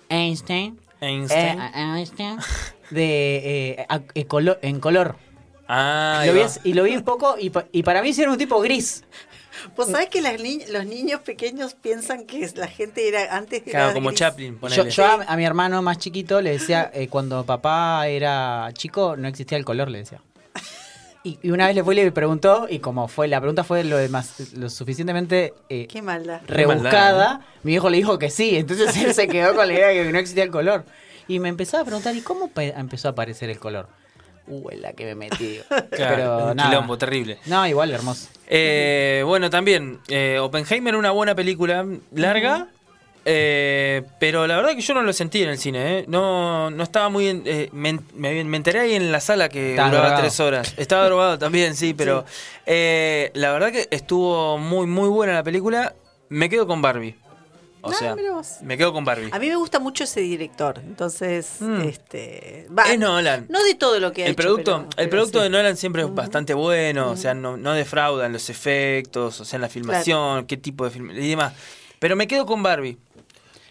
Einstein, 0.09 0.77
Einstein. 0.99 1.59
eh, 1.59 1.71
a 1.73 1.97
Einstein 1.97 2.37
de 2.91 3.71
eh, 3.79 3.85
a- 3.89 4.01
eh, 4.13 4.25
colo- 4.27 4.57
en 4.61 4.79
color. 4.79 5.15
ah, 5.67 6.23
Lo 6.25 6.33
vi 6.33 6.41
y 6.63 6.73
lo 6.73 6.83
vi 6.83 6.95
un 6.95 7.03
poco 7.03 7.35
y, 7.39 7.49
pa- 7.49 7.65
y 7.71 7.83
para 7.83 8.01
mí 8.01 8.13
sí 8.13 8.21
era 8.21 8.31
un 8.31 8.37
tipo 8.37 8.59
gris. 8.61 9.03
Vos 9.75 9.89
sabés 9.89 10.09
que 10.09 10.21
las 10.21 10.41
ni- 10.41 10.65
los 10.67 10.85
niños 10.85 11.21
pequeños 11.21 11.75
piensan 11.75 12.25
que 12.25 12.49
la 12.55 12.67
gente 12.67 13.07
era 13.07 13.35
antes 13.35 13.61
era 13.65 13.71
Claro, 13.79 13.93
como 13.93 14.09
gris. 14.09 14.19
Chaplin, 14.19 14.53
Yo, 14.55 14.59
ponele. 14.59 14.89
yo 14.89 15.05
a, 15.05 15.13
a 15.27 15.37
mi 15.37 15.45
hermano 15.45 15.81
más 15.81 15.97
chiquito 15.97 16.41
le 16.41 16.51
decía, 16.51 16.89
eh, 16.93 17.07
cuando 17.09 17.45
papá 17.45 18.07
era 18.07 18.69
chico 18.73 19.15
no 19.17 19.27
existía 19.27 19.57
el 19.57 19.65
color, 19.65 19.89
le 19.89 19.99
decía. 19.99 20.21
Y, 21.23 21.37
y 21.43 21.51
una 21.51 21.67
vez 21.67 21.75
le 21.75 21.83
fue 21.83 21.93
y 21.93 21.97
le 21.97 22.11
preguntó, 22.11 22.65
y 22.67 22.79
como 22.79 23.07
fue, 23.07 23.27
la 23.27 23.39
pregunta 23.39 23.63
fue 23.63 23.83
lo, 23.83 23.95
de 23.97 24.09
más, 24.09 24.53
lo 24.55 24.71
suficientemente 24.71 25.53
eh, 25.69 25.85
Qué 25.85 26.01
maldad. 26.01 26.41
rebuscada, 26.47 27.33
maldad, 27.33 27.47
mi 27.61 27.73
viejo 27.73 27.91
le 27.91 27.97
dijo 27.97 28.17
que 28.17 28.31
sí, 28.31 28.55
entonces 28.57 28.97
él 28.97 29.13
se 29.13 29.27
quedó 29.27 29.53
con 29.53 29.67
la 29.67 29.73
idea 29.73 29.87
de 29.89 29.93
que 30.05 30.11
no 30.11 30.17
existía 30.17 30.43
el 30.43 30.49
color. 30.49 30.83
Y 31.31 31.39
me 31.39 31.47
empezaba 31.47 31.83
a 31.83 31.85
preguntar, 31.85 32.13
¿y 32.15 32.19
cómo 32.21 32.49
pe- 32.49 32.73
empezó 32.75 33.07
a 33.07 33.11
aparecer 33.11 33.49
el 33.49 33.57
color? 33.57 33.87
Uh, 34.47 34.69
en 34.71 34.81
la 34.81 34.91
que 34.91 35.05
me 35.05 35.15
metí. 35.15 35.59
Claro, 35.91 36.15
Pero 36.15 36.47
un 36.49 36.55
nada. 36.57 36.69
quilombo 36.69 36.97
terrible. 36.97 37.37
No, 37.45 37.65
igual 37.67 37.91
hermoso. 37.91 38.27
Eh, 38.47 39.23
bueno, 39.25 39.49
también, 39.49 39.99
eh, 40.09 40.39
Oppenheimer, 40.41 40.95
una 40.97 41.11
buena 41.11 41.33
película 41.33 41.85
larga, 42.13 42.67
eh, 43.23 44.01
pero 44.19 44.45
la 44.47 44.57
verdad 44.57 44.71
que 44.75 44.81
yo 44.81 44.93
no 44.93 45.03
lo 45.03 45.13
sentí 45.13 45.41
en 45.43 45.49
el 45.49 45.57
cine, 45.57 45.99
¿eh? 45.99 46.05
No, 46.07 46.69
no 46.69 46.83
estaba 46.83 47.07
muy... 47.07 47.27
en- 47.29 47.43
eh, 47.45 47.69
me, 47.71 47.97
me- 48.13 48.43
me 48.43 48.57
enteré 48.57 48.79
ahí 48.81 48.93
en 48.95 49.09
la 49.11 49.21
sala 49.21 49.47
que 49.47 49.69
Estaba 49.71 49.87
duraba 49.89 50.07
drogado. 50.07 50.21
tres 50.27 50.39
horas. 50.41 50.73
Estaba 50.75 51.05
drogado 51.05 51.39
también, 51.39 51.75
sí, 51.77 51.93
pero 51.93 52.25
eh, 52.65 53.31
la 53.35 53.53
verdad 53.53 53.71
que 53.71 53.87
estuvo 53.91 54.57
muy, 54.57 54.85
muy 54.85 55.07
buena 55.07 55.31
la 55.33 55.43
película. 55.43 55.93
Me 56.27 56.49
quedo 56.49 56.67
con 56.67 56.81
Barbie. 56.81 57.15
O 57.83 57.89
Ah, 57.89 57.93
sea, 57.95 58.15
me 58.61 58.77
quedo 58.77 58.93
con 58.93 59.03
Barbie. 59.03 59.29
A 59.31 59.39
mí 59.39 59.47
me 59.49 59.55
gusta 59.55 59.79
mucho 59.79 60.03
ese 60.03 60.21
director, 60.21 60.79
entonces, 60.85 61.55
Mm. 61.59 61.81
este, 61.81 62.67
va, 62.77 62.83
Es 62.83 62.99
Nolan. 62.99 63.47
no 63.49 63.63
de 63.63 63.73
todo 63.75 63.99
lo 63.99 64.11
que 64.13 64.21
ha 64.23 64.25
El 64.27 64.31
hecho, 64.33 64.43
producto, 64.43 64.71
pero- 64.71 64.83
el 64.83 64.89
pero 64.95 65.09
producto 65.09 65.39
sí. 65.39 65.43
de 65.43 65.49
Nolan 65.49 65.77
siempre 65.77 66.03
es 66.03 66.13
bastante 66.13 66.53
bueno, 66.53 67.09
o 67.11 67.17
sea, 67.17 67.33
no, 67.33 67.57
no 67.57 67.73
defraudan 67.73 68.33
los 68.33 68.49
efectos, 68.49 69.41
o 69.41 69.45
sea, 69.45 69.57
en 69.57 69.61
la 69.61 69.69
filmación, 69.69 70.45
qué 70.45 70.57
tipo 70.57 70.83
de 70.85 70.91
film 70.91 71.09
y 71.11 71.29
demás. 71.29 71.53
Pero 71.99 72.15
me 72.15 72.27
quedo 72.27 72.45
con 72.45 72.61
Barbie. 72.63 72.97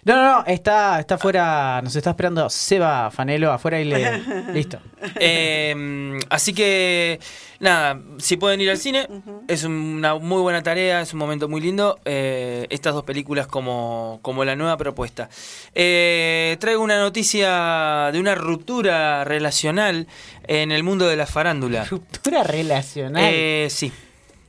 No, 0.04 0.16
no, 0.16 0.22
no, 0.38 0.46
está, 0.46 0.98
está 0.98 1.16
afuera, 1.16 1.80
nos 1.82 1.94
está 1.94 2.10
esperando 2.10 2.48
Seba 2.48 3.10
Fanelo 3.10 3.52
afuera 3.52 3.80
y 3.80 3.84
le... 3.84 4.18
Listo. 4.54 4.78
Eh, 5.16 6.18
así 6.30 6.54
que, 6.54 7.20
nada, 7.58 8.00
si 8.18 8.36
pueden 8.38 8.60
ir 8.62 8.70
al 8.70 8.78
cine, 8.78 9.06
es 9.46 9.64
una 9.64 10.14
muy 10.14 10.40
buena 10.40 10.62
tarea, 10.62 11.02
es 11.02 11.12
un 11.12 11.18
momento 11.18 11.48
muy 11.48 11.60
lindo. 11.60 11.98
eh, 12.04 12.66
estas 12.70 12.94
dos 12.94 13.04
películas 13.04 13.46
como, 13.46 14.20
como 14.22 14.44
la 14.44 14.56
nueva 14.56 14.76
propuesta. 14.76 15.28
Eh, 15.74 16.56
traigo 16.60 16.82
una 16.82 16.98
noticia 16.98 18.10
de 18.12 18.18
una 18.20 18.34
ruptura 18.34 19.24
relacional 19.24 20.06
en 20.46 20.72
el 20.72 20.82
mundo 20.82 21.06
de 21.06 21.16
la 21.16 21.26
farándula. 21.26 21.84
Ruptura 21.84 22.42
relacional. 22.42 23.22
Eh, 23.26 23.68
sí. 23.70 23.92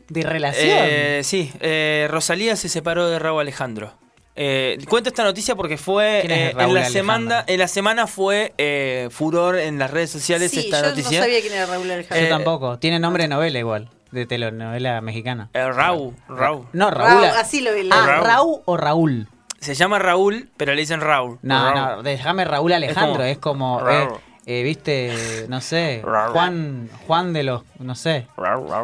de 0.07 0.23
relación. 0.23 0.69
Eh, 0.69 1.21
sí, 1.23 1.51
eh, 1.59 2.07
Rosalía 2.09 2.55
se 2.55 2.69
separó 2.69 3.09
de 3.09 3.19
Raúl 3.19 3.41
Alejandro. 3.41 3.93
Eh, 4.35 4.77
cuento 4.87 5.09
esta 5.09 5.23
noticia 5.23 5.55
porque 5.55 5.77
fue 5.77 6.19
¿Quién 6.25 6.31
es 6.31 6.53
eh, 6.53 6.55
en 6.57 6.73
la 6.73 6.85
semana 6.85 7.43
en 7.47 7.59
la 7.59 7.67
semana 7.67 8.07
fue 8.07 8.53
eh, 8.57 9.09
furor 9.11 9.57
en 9.57 9.77
las 9.77 9.91
redes 9.91 10.09
sociales 10.09 10.51
Sí, 10.51 10.59
esta 10.61 10.81
yo 10.81 10.89
noticia. 10.89 11.19
no 11.19 11.25
sabía 11.25 11.41
quién 11.41 11.53
era 11.53 11.65
Raúl 11.65 11.87
Yo 11.87 11.93
Alejandro. 11.93 12.25
eh, 12.25 12.29
tampoco. 12.29 12.79
Tiene 12.79 12.99
nombre 12.99 13.23
de 13.23 13.27
novela 13.29 13.59
igual. 13.59 13.89
De 14.11 14.25
telenovela 14.25 14.99
mexicana. 15.01 15.49
Eh, 15.53 15.69
Raúl, 15.71 16.15
Raúl. 16.29 16.65
No, 16.73 16.91
Raúl. 16.91 17.23
Raúl, 17.23 17.37
así 17.37 17.61
lo 17.61 17.73
vi. 17.73 17.89
Ah, 17.91 18.05
Raúl. 18.05 18.25
Raúl 18.27 18.61
o 18.65 18.77
Raúl. 18.77 19.27
Se 19.59 19.75
llama 19.75 19.99
Raúl, 19.99 20.49
pero 20.57 20.73
le 20.73 20.81
dicen 20.81 21.01
Raúl. 21.01 21.37
No, 21.41 21.73
Raúl. 21.73 21.95
no, 21.97 22.03
déjame 22.03 22.45
Raúl 22.45 22.73
Alejandro. 22.73 23.23
Es 23.23 23.37
como, 23.37 23.79
como- 23.79 24.21
eh, 24.59 24.63
viste, 24.63 25.45
no 25.47 25.61
sé. 25.61 26.01
Juan, 26.03 26.89
Juan 27.07 27.31
de 27.33 27.43
los, 27.43 27.63
no 27.79 27.95
sé. 27.95 28.27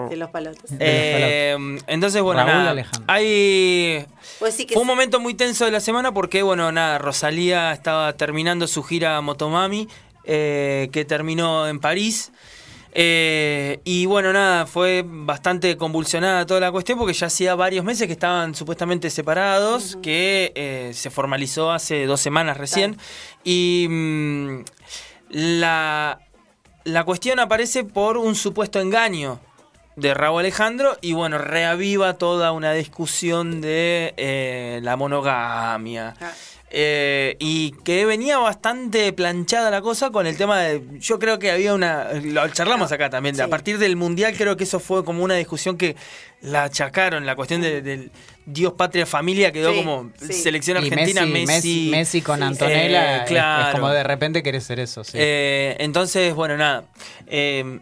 De 0.09 0.15
los 0.15 0.29
palotes. 0.29 0.71
Eh, 0.79 1.57
entonces, 1.87 2.21
bueno, 2.21 2.41
Raúl 2.41 2.53
nada, 2.53 2.71
Alejandro. 2.71 3.03
hay 3.07 3.25
que 3.25 4.07
Fue 4.39 4.49
un 4.49 4.53
sí. 4.53 4.85
momento 4.85 5.19
muy 5.19 5.33
tenso 5.33 5.65
de 5.65 5.71
la 5.71 5.79
semana 5.79 6.13
porque, 6.13 6.43
bueno, 6.43 6.71
nada, 6.71 6.97
Rosalía 6.97 7.73
estaba 7.73 8.13
terminando 8.13 8.67
su 8.67 8.83
gira 8.83 9.19
Motomami, 9.21 9.87
eh, 10.23 10.89
que 10.91 11.05
terminó 11.05 11.67
en 11.67 11.79
París. 11.79 12.31
Eh, 12.99 13.79
y 13.83 14.07
bueno, 14.07 14.33
nada, 14.33 14.65
fue 14.65 15.03
bastante 15.05 15.77
convulsionada 15.77 16.47
toda 16.47 16.59
la 16.59 16.71
cuestión 16.71 16.97
porque 16.97 17.13
ya 17.13 17.27
hacía 17.27 17.53
varios 17.53 17.85
meses 17.85 18.07
que 18.07 18.13
estaban 18.13 18.55
supuestamente 18.55 19.11
separados, 19.11 19.97
que 20.01 20.51
eh, 20.55 20.91
se 20.95 21.11
formalizó 21.11 21.71
hace 21.71 22.07
dos 22.07 22.19
semanas 22.21 22.57
recién. 22.57 22.97
Y 23.43 23.85
mm, 23.87 24.63
la, 25.29 26.19
la 26.83 27.03
cuestión 27.03 27.39
aparece 27.39 27.83
por 27.83 28.17
un 28.17 28.35
supuesto 28.35 28.79
engaño 28.79 29.39
de 29.95 30.13
Raúl 30.13 30.41
Alejandro 30.41 30.97
y 31.01 31.13
bueno, 31.13 31.37
reaviva 31.39 32.13
toda 32.15 32.51
una 32.51 32.73
discusión 32.73 33.61
de 33.61 34.13
eh, 34.17 34.79
la 34.83 34.95
monogamia. 34.95 36.13
Ah. 36.21 36.31
Eh, 36.69 37.37
y 37.39 37.71
que 37.85 38.05
venía 38.05 38.37
bastante 38.39 39.13
planchada 39.13 39.71
la 39.71 39.81
cosa 39.81 40.11
con 40.11 40.27
el 40.27 40.35
tema 40.35 40.59
de. 40.59 40.83
Yo 40.99 41.17
creo 41.17 41.39
que 41.39 41.49
había 41.49 41.73
una. 41.73 42.11
Lo 42.11 42.45
charlamos 42.49 42.91
acá 42.91 43.09
también. 43.09 43.37
de 43.37 43.43
A 43.43 43.47
partir 43.47 43.77
del 43.77 43.95
mundial, 43.95 44.35
creo 44.37 44.57
que 44.57 44.65
eso 44.65 44.81
fue 44.81 45.05
como 45.05 45.23
una 45.23 45.35
discusión 45.35 45.77
que 45.77 45.95
la 46.41 46.63
achacaron. 46.65 47.25
La 47.25 47.37
cuestión 47.37 47.61
de- 47.61 47.81
del 47.81 48.11
Dios, 48.49 48.73
patria, 48.77 49.05
familia 49.05 49.51
quedó 49.51 49.71
Sí, 49.73 49.77
como 49.83 50.09
sí. 50.21 50.31
selección 50.31 50.77
argentina, 50.77 51.25
Messi, 51.25 51.33
Messi. 51.45 51.45
Messi, 51.45 51.89
Messi 51.91 52.21
con 52.21 52.37
Sí. 52.39 52.43
Antonella. 52.45 53.11
Eh, 53.11 53.15
es- 53.17 53.21
es, 53.23 53.27
claro. 53.27 53.71
como 53.73 53.89
de 53.89 54.03
repente 54.03 54.41
querés 54.41 54.63
ser 54.63 54.79
eso, 54.79 55.03
sí. 55.03 55.17
Eh, 55.19 55.75
entonces, 55.79 56.33
bueno, 56.33 56.55
nada. 56.55 56.85
Eh, 57.27 57.79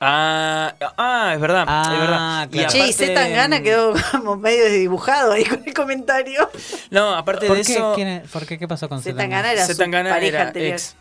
ah, 0.00 0.74
ah, 0.96 1.30
es 1.34 1.40
verdad, 1.40 1.64
Ah, 1.66 1.90
es 1.92 2.00
verdad. 2.00 2.48
claro. 2.50 2.76
Y 2.76 2.80
aparte- 2.82 2.92
Z 2.92 3.14
Tangana 3.14 3.62
quedó 3.62 3.94
como 4.12 4.36
medio 4.36 4.68
dibujado 4.70 5.32
ahí 5.32 5.44
con 5.44 5.62
el 5.64 5.72
comentario. 5.74 6.50
No, 6.90 7.14
aparte 7.14 7.46
¿Por 7.46 7.56
de 7.58 7.62
qué? 7.64 7.72
eso. 7.72 7.92
¿Quién 7.94 8.08
es- 8.08 8.30
¿Por 8.30 8.46
qué? 8.46 8.58
¿Qué 8.58 8.68
pasó 8.68 8.88
con 8.88 8.98
Z 9.00 9.12
Zetangana? 9.12 9.42
Tangana 9.42 9.52
era 9.52 9.66
Z 9.66 9.84
su 9.84 9.90
pareja 9.90 10.26
era 10.26 10.42
anterior. 10.48 10.74
ex. 10.74 10.96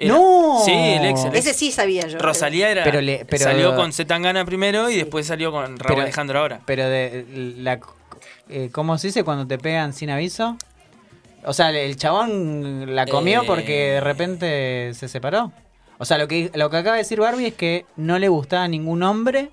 Era- 0.00 0.14
¡No! 0.14 0.62
Sí, 0.64 0.72
el 0.72 1.04
ex. 1.04 1.24
el 1.24 1.34
ex. 1.36 1.46
Ese 1.46 1.54
sí 1.54 1.70
sabía 1.70 2.06
yo. 2.06 2.18
Rosalía 2.18 2.70
era. 2.70 2.82
Pero 2.84 3.00
le- 3.00 3.24
pero- 3.28 3.44
salió 3.44 3.76
con 3.76 3.92
Zetangana 3.92 4.44
primero 4.44 4.88
y 4.90 4.96
después 4.96 5.26
salió 5.26 5.52
con 5.52 5.64
Raúl 5.78 5.78
Pero- 5.88 6.00
Alejandro 6.02 6.38
ahora. 6.40 6.60
Pero 6.64 6.88
de 6.88 7.26
la 7.58 7.78
eh, 8.48 8.70
¿cómo 8.72 8.98
se 8.98 9.08
dice 9.08 9.22
cuando 9.22 9.46
te 9.46 9.58
pegan 9.58 9.92
sin 9.92 10.10
aviso? 10.10 10.56
O 11.44 11.52
sea, 11.52 11.70
el 11.70 11.96
chabón 11.96 12.94
la 12.96 13.06
comió 13.06 13.42
Eh. 13.42 13.46
porque 13.46 13.72
de 13.92 14.00
repente 14.00 14.92
se 14.94 15.06
separó. 15.08 15.52
O 15.98 16.04
sea, 16.04 16.18
lo 16.18 16.26
que 16.26 16.50
lo 16.54 16.70
que 16.70 16.76
acaba 16.78 16.96
de 16.96 17.02
decir 17.02 17.20
Barbie 17.20 17.48
es 17.48 17.54
que 17.54 17.84
no 17.96 18.18
le 18.18 18.28
gustaba 18.28 18.66
ningún 18.68 19.02
hombre 19.02 19.50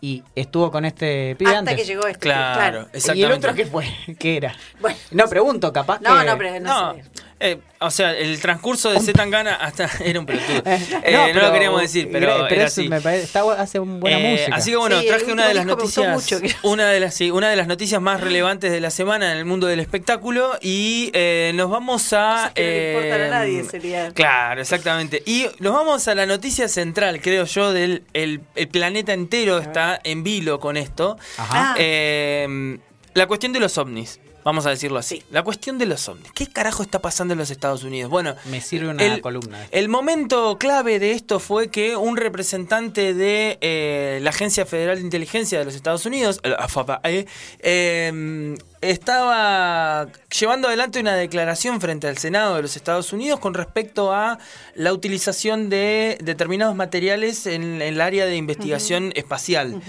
y 0.00 0.22
estuvo 0.34 0.70
con 0.70 0.84
este 0.84 1.34
pibe 1.36 1.50
Hasta 1.50 1.58
antes. 1.60 1.76
que 1.76 1.84
llegó 1.84 2.06
este. 2.06 2.20
Claro, 2.20 2.54
claro. 2.58 2.80
exactamente. 2.92 3.20
¿Y 3.20 3.24
el 3.24 3.32
otro 3.32 3.54
qué 3.54 3.66
fue? 3.66 3.86
¿Qué 4.18 4.36
era? 4.36 4.54
Bueno. 4.80 4.96
No 5.12 5.26
pregunto, 5.28 5.72
capaz 5.72 6.00
No, 6.00 6.18
que 6.20 6.26
no, 6.26 6.38
pero 6.38 6.60
no, 6.60 6.92
No, 6.92 6.94
sé. 6.94 7.04
Eh, 7.40 7.58
o 7.80 7.90
sea, 7.90 8.12
el 8.12 8.40
transcurso 8.40 8.90
de 8.90 9.00
Zetangana 9.00 9.56
hasta 9.56 9.90
era 10.04 10.20
un 10.20 10.26
pelotudo. 10.26 10.62
Eh, 11.04 11.12
no, 11.12 11.24
pero- 11.32 11.46
lo 11.46 11.52
queríamos 11.52 11.80
decir, 11.82 12.08
pero, 12.10 12.44
pero 12.48 12.54
era 12.60 12.66
así. 12.66 12.88
me 12.88 13.00
parece, 13.00 13.24
está, 13.24 13.42
hace 13.52 13.78
un 13.80 14.00
buena 14.00 14.18
Eh, 14.18 14.30
música. 14.32 14.56
Así 14.56 14.70
que 14.70 14.76
bueno, 14.76 15.00
Sí, 15.00 15.06
traje 15.06 15.32
una 15.32 15.48
de 15.48 15.54
las 15.54 15.66
noticias, 15.66 16.12
mucho, 16.14 16.40
una 16.62 16.88
de 16.88 17.00
las 17.00 17.14
sí, 17.14 17.30
una 17.30 17.50
de 17.50 17.56
las 17.56 17.66
noticias 17.66 18.00
más 18.00 18.20
relevantes 18.20 18.70
de 18.72 18.80
la 18.80 18.90
semana 18.90 19.32
en 19.32 19.38
el 19.38 19.44
mundo 19.44 19.66
del 19.66 19.80
espectáculo 19.80 20.52
y 20.62 21.10
eh, 21.12 21.52
nos 21.54 21.70
vamos 21.70 22.12
a 22.12 22.52
que 22.54 22.92
no 22.94 23.00
le 23.00 23.12
a 23.12 23.26
eh, 23.26 23.30
nadie, 23.30 23.64
sería. 23.64 24.10
Claro, 24.12 24.60
exactamente. 24.60 25.22
Y 25.26 25.46
nos 25.58 25.72
vamos 25.74 26.08
a 26.08 26.14
la 26.14 26.26
noticia 26.26 26.68
central, 26.68 27.20
creo 27.20 27.44
yo, 27.44 27.72
del 27.72 28.04
el, 28.14 28.40
el 28.54 28.68
planeta 28.68 29.12
entero 29.12 29.58
está 29.58 30.00
en 30.04 30.22
vilo 30.22 30.60
con 30.60 30.76
esto. 30.76 31.18
Ajá. 31.36 31.72
Ah. 31.72 31.74
Eh, 31.78 32.78
la 33.14 33.26
cuestión 33.26 33.52
de 33.52 33.60
los 33.60 33.76
ovnis. 33.78 34.20
Vamos 34.44 34.66
a 34.66 34.70
decirlo 34.70 34.98
así. 34.98 35.16
Sí. 35.16 35.22
La 35.30 35.42
cuestión 35.42 35.78
de 35.78 35.86
los 35.86 36.08
ovnis. 36.08 36.30
¿Qué 36.32 36.46
carajo 36.46 36.82
está 36.82 37.00
pasando 37.00 37.32
en 37.32 37.38
los 37.38 37.50
Estados 37.50 37.82
Unidos? 37.84 38.10
Bueno, 38.10 38.34
Me 38.46 38.60
sirve 38.60 38.88
una 38.90 39.02
el- 39.04 39.20
columna. 39.20 39.66
el 39.70 39.88
momento 39.88 40.58
clave 40.58 40.98
de 40.98 41.12
esto 41.12 41.40
fue 41.40 41.68
que 41.70 41.96
un 41.96 42.16
representante 42.16 43.14
de 43.14 43.58
eh, 43.60 44.18
la 44.22 44.30
Agencia 44.30 44.66
Federal 44.66 44.96
de 44.98 45.02
Inteligencia 45.02 45.58
de 45.58 45.64
los 45.64 45.74
Estados 45.74 46.04
Unidos, 46.06 46.40
eh, 46.42 47.26
eh, 47.62 48.56
estaba 48.90 50.08
llevando 50.38 50.68
adelante 50.68 51.00
una 51.00 51.14
declaración 51.14 51.80
frente 51.80 52.06
al 52.08 52.18
Senado 52.18 52.56
de 52.56 52.62
los 52.62 52.76
Estados 52.76 53.12
Unidos 53.12 53.40
con 53.40 53.54
respecto 53.54 54.12
a 54.12 54.38
la 54.74 54.92
utilización 54.92 55.68
de 55.70 56.18
determinados 56.22 56.74
materiales 56.76 57.46
en, 57.46 57.62
en 57.62 57.82
el 57.82 58.00
área 58.00 58.26
de 58.26 58.36
investigación 58.36 59.12
espacial. 59.14 59.80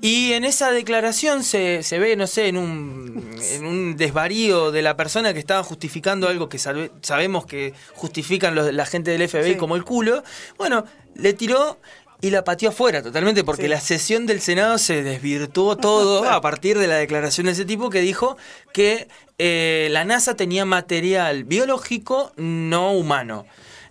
Y 0.00 0.32
en 0.32 0.44
esa 0.44 0.70
declaración 0.70 1.44
se, 1.44 1.82
se 1.82 1.98
ve, 1.98 2.16
no 2.16 2.26
sé, 2.26 2.48
en 2.48 2.56
un, 2.56 3.34
en 3.52 3.66
un 3.66 3.96
desvarío 3.96 4.70
de 4.70 4.82
la 4.82 4.96
persona 4.96 5.32
que 5.32 5.38
estaba 5.40 5.62
justificando 5.62 6.28
algo 6.28 6.48
que 6.48 6.58
sabe- 6.58 6.90
sabemos 7.02 7.46
que 7.46 7.74
justifican 7.94 8.54
los- 8.54 8.72
la 8.72 8.86
gente 8.86 9.10
del 9.10 9.28
FBI 9.28 9.52
Sí. 9.52 9.56
como 9.56 9.76
el 9.76 9.84
culo. 9.84 10.22
Bueno, 10.56 10.84
le 11.14 11.32
tiró 11.32 11.78
y 12.20 12.30
la 12.30 12.42
pateó 12.44 12.70
afuera 12.70 13.02
totalmente 13.02 13.44
porque 13.44 13.62
Sí. 13.62 13.68
la 13.68 13.80
sesión 13.80 14.26
del 14.26 14.40
Senado 14.40 14.78
se 14.78 15.02
desvirtuó 15.02 15.76
todo 15.76 16.24
a 16.30 16.40
partir 16.40 16.78
de 16.78 16.86
la 16.86 16.96
declaración 16.96 17.46
de 17.46 17.52
ese 17.52 17.64
tipo 17.64 17.90
que 17.90 18.00
dijo 18.00 18.36
que 18.72 19.08
eh, 19.38 19.88
la 19.92 20.04
NASA 20.04 20.34
tenía 20.34 20.64
material 20.64 21.44
biológico 21.44 22.32
no 22.36 22.92
humano. 22.92 23.46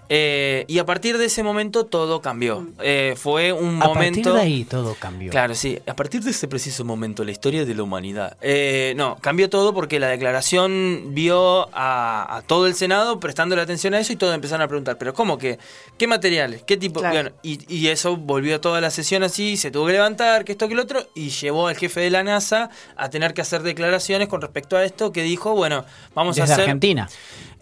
Eh, 0.10 0.64
y 0.68 0.80
a 0.80 0.86
partir 0.86 1.18
de 1.18 1.26
ese 1.26 1.43
momento 1.43 1.86
todo 1.86 2.22
cambió. 2.22 2.66
Eh, 2.82 3.16
fue 3.18 3.51
un 3.51 3.82
A 3.82 3.88
momento... 3.88 4.22
partir 4.22 4.34
de 4.34 4.39
ahí 4.39 4.64
todo 4.64 4.95
cambió. 4.97 5.32
Claro, 5.32 5.53
sí. 5.53 5.80
A 5.86 5.95
partir 5.95 6.22
de 6.24 6.32
ese 6.32 6.47
preciso 6.47 6.86
momento, 6.86 7.26
la 7.26 7.32
historia 7.32 7.66
de 7.66 7.76
la 7.76 7.84
humanidad. 7.84 8.38
Eh, 8.41 8.93
no, 8.95 9.18
cambió 9.20 9.49
todo 9.49 9.74
porque 9.74 9.99
la 9.99 10.08
declaración 10.08 11.08
vio 11.10 11.70
a, 11.74 12.38
a 12.38 12.41
todo 12.43 12.66
el 12.68 12.76
Senado 12.76 13.20
prestando 13.20 13.58
atención 13.62 13.93
a 13.93 13.99
eso 13.99 14.14
y 14.14 14.16
todos 14.16 14.34
empezaron 14.36 14.62
a 14.62 14.68
preguntar, 14.68 14.97
pero 14.97 15.14
¿cómo 15.14 15.38
que? 15.38 15.58
¿Qué 15.97 16.08
materiales? 16.08 16.64
¿Qué 16.64 16.78
tipo? 16.78 16.99
Claro. 16.99 17.16
Bueno, 17.16 17.32
y, 17.43 17.60
y 17.74 17.88
eso 17.88 18.18
volvió 18.18 18.62
toda 18.62 18.82
la 18.82 18.91
sesión 18.91 19.24
así, 19.24 19.58
se 19.58 19.72
tuvo 19.72 19.88
que 19.88 19.93
levantar, 19.93 20.45
que 20.45 20.51
esto, 20.51 20.68
que 20.68 20.76
lo 20.76 20.84
otro, 20.84 21.08
y 21.16 21.30
llevó 21.30 21.68
al 21.68 21.76
jefe 21.76 22.01
de 22.01 22.12
la 22.12 22.24
NASA 22.24 22.70
a 22.95 23.10
tener 23.10 23.34
que 23.34 23.41
hacer 23.41 23.64
declaraciones 23.64 24.28
con 24.28 24.41
respecto 24.41 24.78
a 24.78 24.84
esto, 24.84 25.12
que 25.12 25.24
dijo, 25.24 25.53
bueno, 25.53 25.86
vamos 26.14 26.36
Desde 26.36 26.51
a 26.51 26.53
hacer... 26.53 26.64
Argentina. 26.66 27.10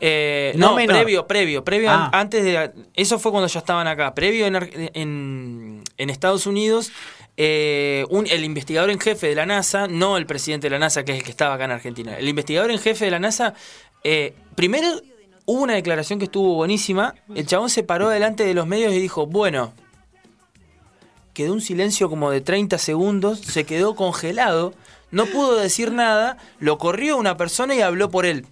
Eh, 0.08 0.54
No 0.56 0.70
no, 0.70 0.76
menor. 0.76 0.98
previo, 0.98 1.26
previo, 1.26 1.64
previo 1.64 1.90
Ah. 1.90 2.06
an- 2.06 2.10
antes 2.14 2.44
de 2.44 2.72
eso 2.94 3.18
fue 3.18 3.32
cuando 3.32 3.48
ya 3.48 3.60
estaban 3.60 3.88
acá. 3.88 4.14
Previo 4.14 4.46
en, 4.46 4.56
en, 4.94 5.84
en 5.98 6.10
Estados 6.12 6.46
Unidos, 6.46 6.92
eh, 7.38 8.06
un- 8.10 8.28
el 8.28 8.44
investigador 8.44 8.92
en 8.92 9.00
jefe 9.00 9.28
de 9.30 9.36
la 9.36 9.46
NASA, 9.48 9.88
no 9.88 10.18
el 10.18 10.28
presidente 10.28 10.68
de 10.68 10.72
la 10.72 10.80
NASA, 10.80 11.04
que 11.04 11.14
es 11.14 11.18
el 11.18 11.24
que 11.24 11.32
estaba 11.32 11.56
acá 11.56 11.66
en 11.66 11.72
Argentina, 11.72 12.18
el 12.20 12.28
investigador 12.30 12.70
en 12.70 12.78
jefe 12.78 13.06
de 13.06 13.12
la 13.12 13.20
NASA, 13.20 13.56
eh, 14.04 14.36
primero 14.56 14.88
hubo 15.46 15.64
una 15.64 15.74
declaración 15.74 16.20
que 16.20 16.26
estuvo 16.26 16.54
buenísima. 16.54 17.16
El 17.34 17.48
chabón 17.48 17.70
se 17.72 17.82
paró 17.82 18.10
delante 18.10 18.44
de 18.46 18.54
los 18.54 18.68
medios 18.68 18.94
y 18.94 19.00
dijo, 19.00 19.26
bueno, 19.26 19.74
quedó 21.34 21.54
un 21.54 21.62
silencio 21.62 22.10
como 22.10 22.32
de 22.32 22.42
30 22.42 22.78
segundos, 22.78 23.40
se 23.40 23.66
quedó 23.66 23.96
congelado, 23.96 24.74
no 25.12 25.26
pudo 25.26 25.56
decir 25.58 25.92
nada, 25.92 26.38
lo 26.60 26.78
corrió 26.78 27.18
una 27.18 27.38
persona 27.38 27.76
y 27.76 27.82
habló 27.82 28.10
por 28.10 28.26
él. 28.26 28.46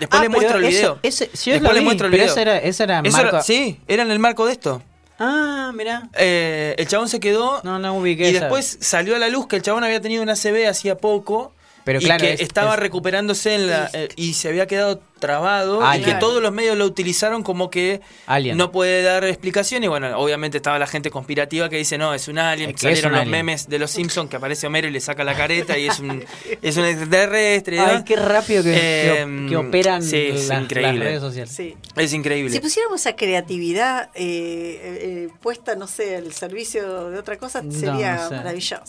Después 0.00 0.18
Ah, 0.18 0.22
le 0.24 0.28
muestro 0.30 0.56
el 0.58 0.64
video. 0.64 0.98
eso- 1.02 1.24
ese- 1.24 1.26
yo 1.44 1.52
Después 1.52 1.62
lo 1.62 1.72
le 1.74 1.78
vi, 1.80 1.84
muestro 1.84 2.06
el 2.06 2.10
pero 2.12 2.24
video. 2.24 2.36
era- 2.38 2.58
era 2.58 3.00
Eso 3.04 3.12
marco- 3.12 3.42
sí, 3.42 3.78
era 3.86 4.02
en 4.02 4.10
el 4.10 4.18
marco 4.18 4.46
de 4.46 4.52
esto. 4.52 4.82
Ah, 5.18 5.70
mirá. 5.74 6.08
Eh, 6.16 6.74
el 6.78 6.88
chabón 6.88 7.08
se 7.08 7.20
quedó 7.20 7.60
No, 7.62 7.78
no 7.78 7.94
ubiqué 7.98 8.24
y 8.30 8.34
esa. 8.34 8.40
después 8.46 8.78
salió 8.80 9.14
a 9.14 9.18
la 9.18 9.28
luz 9.28 9.46
que 9.46 9.56
el 9.56 9.62
chabón 9.62 9.84
había 9.84 10.00
tenido 10.00 10.22
una 10.22 10.34
CB 10.34 10.66
hacía 10.66 10.96
poco 10.96 11.52
Pero 11.84 11.98
y 12.00 12.04
claro, 12.04 12.24
que 12.24 12.32
es- 12.34 12.40
estaba 12.40 12.74
es- 12.74 12.80
recuperándose 12.80 13.54
en 13.54 13.66
la, 13.68 13.90
eh, 13.92 14.08
y 14.16 14.34
se 14.34 14.48
había 14.48 14.66
quedado 14.66 15.00
trabado 15.18 15.82
y 15.96 16.00
que 16.00 16.14
todos 16.14 16.42
los 16.42 16.50
medios 16.50 16.78
lo 16.78 16.86
utilizaron 16.86 17.42
como 17.42 17.68
que 17.68 18.00
Alien. 18.26 18.56
no 18.56 18.72
puede 18.72 19.02
dar 19.02 19.22
explicación 19.24 19.84
y 19.84 19.86
bueno, 19.86 20.18
obviamente 20.18 20.56
estaba 20.56 20.78
la 20.78 20.86
gente 20.86 21.10
conspirativa 21.10 21.68
que 21.68 21.76
dice 21.76 21.98
no, 21.98 22.14
es 22.14 22.26
un 22.28 22.38
alien, 22.38 22.70
Es 22.70 22.76
que 22.76 22.78
es 22.78 23.00
salieron 23.00 23.12
un 23.12 23.12
los 23.12 23.20
alien. 23.26 23.30
memes 23.46 23.68
de 23.68 23.78
los 23.78 23.90
Simpsons 23.90 24.30
que 24.30 24.36
aparece 24.36 24.66
Homero 24.66 24.88
y 24.88 24.90
le 24.92 25.00
saca 25.00 25.22
la 25.22 25.34
careta 25.34 25.76
y 25.76 25.88
es 25.88 25.98
un, 26.00 26.24
es 26.62 26.76
un 26.78 26.86
extraterrestre. 26.86 27.76
¿no? 27.76 27.86
Ay, 27.86 28.02
qué 28.04 28.16
rápido 28.16 28.62
que, 28.62 28.70
que- 28.72 29.20
Eh, 29.22 29.46
que 29.48 29.56
operan 29.56 30.02
sí, 30.02 30.16
es 30.32 30.48
las, 30.48 30.62
increíble. 30.62 30.92
las 30.98 31.04
redes 31.04 31.20
sociales. 31.20 31.52
Sí. 31.54 31.76
Es 31.96 32.12
increíble. 32.14 32.50
Si 32.52 32.60
pusiéramos 32.60 33.00
esa 33.00 33.14
creatividad 33.14 34.08
eh, 34.14 34.80
eh, 34.82 35.28
puesta, 35.42 35.74
no 35.76 35.86
sé, 35.86 36.16
al 36.16 36.32
servicio 36.32 37.10
de 37.10 37.18
otra 37.18 37.36
cosa, 37.36 37.62
sería 37.70 38.14
no 38.16 38.28
sé. 38.30 38.34
maravilloso. 38.36 38.84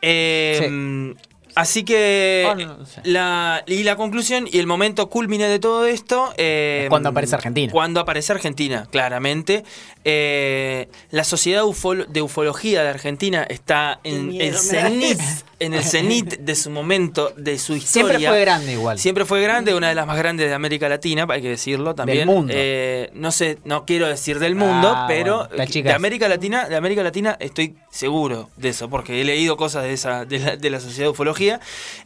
Eh, 0.00 1.14
Así 1.54 1.84
que 1.84 2.46
Oh, 2.50 2.54
no, 2.54 2.78
no 2.78 2.86
sé. 2.86 3.00
la, 3.04 3.62
y 3.66 3.82
la 3.84 3.96
conclusión 3.96 4.48
y 4.50 4.58
el 4.58 4.66
momento 4.66 5.08
culmine 5.08 5.46
de 5.48 5.58
todo 5.58 5.86
esto 5.86 6.32
eh, 6.36 6.82
Es 6.84 6.88
cuando 6.90 7.08
aparece 7.10 7.34
Argentina. 7.36 7.72
Cuando 7.72 8.00
aparece 8.00 8.32
Argentina, 8.32 8.86
claramente. 8.90 9.64
Eh, 10.06 10.88
la 11.10 11.24
sociedad 11.24 11.62
ufolo- 11.64 12.06
de 12.06 12.20
ufología 12.22 12.82
de 12.82 12.88
Argentina 12.90 13.44
está 13.48 14.00
en 14.04 14.38
el 14.38 14.54
cenit, 14.54 15.18
en 15.60 15.72
el 15.74 15.82
cenit 15.82 16.38
de 16.40 16.54
su 16.54 16.70
momento, 16.70 17.32
de 17.36 17.58
su 17.58 17.74
historia. 17.74 18.08
Siempre 18.18 18.28
fue 18.28 18.40
grande 18.40 18.72
igual. 18.72 18.98
Siempre 18.98 19.24
fue 19.24 19.40
grande, 19.40 19.74
una 19.74 19.88
de 19.88 19.94
las 19.94 20.06
más 20.06 20.18
grandes 20.18 20.48
de 20.48 20.54
América 20.54 20.88
Latina, 20.90 21.26
hay 21.30 21.40
que 21.40 21.48
decirlo 21.48 21.94
también. 21.94 22.18
Del 22.18 22.26
mundo. 22.26 22.52
Eh, 22.54 23.10
no 23.14 23.30
sé, 23.32 23.58
no 23.64 23.86
quiero 23.86 24.06
decir 24.06 24.38
del 24.40 24.56
mundo, 24.56 24.92
Ah, 24.94 25.06
pero 25.08 25.48
bueno, 25.48 25.66
de. 25.82 25.92
América 25.92 26.28
Latina, 26.28 26.68
de 26.68 26.76
América 26.76 27.02
Latina 27.02 27.36
estoy 27.40 27.74
seguro 27.90 28.50
de 28.56 28.68
eso, 28.70 28.90
porque 28.90 29.20
he 29.20 29.24
leído 29.24 29.56
cosas 29.56 29.84
de 29.84 29.92
esa, 29.94 30.24
de 30.26 30.38
la, 30.38 30.56
de 30.56 30.70
la 30.70 30.80
sociedad 30.80 31.06
de 31.06 31.10
ufología. 31.12 31.43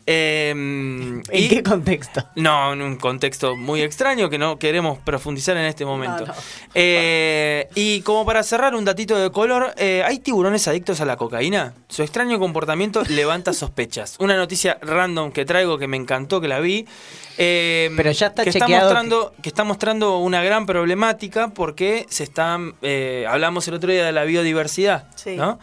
Eh, 0.07 0.51
¿En 0.51 1.23
y- 1.33 1.49
qué 1.49 1.63
contexto? 1.63 2.25
no, 2.37 2.73
en 2.73 2.83
un 2.83 2.97
contexto 2.97 3.57
muy 3.57 3.83
extraño 3.83 4.31
que 4.31 4.39
no 4.39 4.59
queremos 4.59 4.99
profundizar 4.99 5.57
en 5.57 5.65
este 5.67 5.85
momento. 5.85 6.27
No, 6.27 6.33
no. 6.33 6.39
Eh, 6.75 7.69
y 7.75 8.01
como 8.03 8.25
para 8.25 8.43
cerrar 8.43 8.75
un 8.75 8.85
datito 8.85 9.19
de 9.19 9.31
color, 9.31 9.75
eh, 9.77 10.03
¿hay 10.07 10.19
tiburones 10.21 10.67
adictos 10.69 11.01
a 11.01 11.05
la 11.05 11.17
cocaína? 11.17 11.75
Su 11.89 12.03
extraño 12.03 12.39
comportamiento 12.39 13.03
levanta 13.09 13.53
sospechas. 13.53 14.17
Una 14.19 14.37
noticia 14.37 14.79
random 14.81 15.31
que 15.33 15.45
traigo 15.45 15.79
que 15.79 15.87
me 15.89 15.97
encantó, 15.97 16.41
que 16.41 16.49
la 16.49 16.61
vi. 16.61 16.87
eh, 17.37 17.91
Pero 17.97 18.11
ya 18.13 18.29
está 18.29 18.45
que 18.45 18.51
chequeado 18.53 18.73
Está 18.75 18.85
mostrando, 18.85 19.35
que... 19.43 19.49
está 19.49 19.65
mostrando 19.65 20.19
una 20.19 20.43
gran 20.43 20.65
problemática 20.67 21.49
porque 21.49 22.07
se 22.09 22.25
están... 22.25 22.75
eh, 22.83 23.27
hablamos 23.29 23.69
el 23.69 23.75
otro 23.75 23.93
día 23.93 24.05
de 24.07 24.13
la 24.13 24.25
biodiversidad, 24.25 25.07
Sí. 25.17 25.37
¿no? 25.37 25.59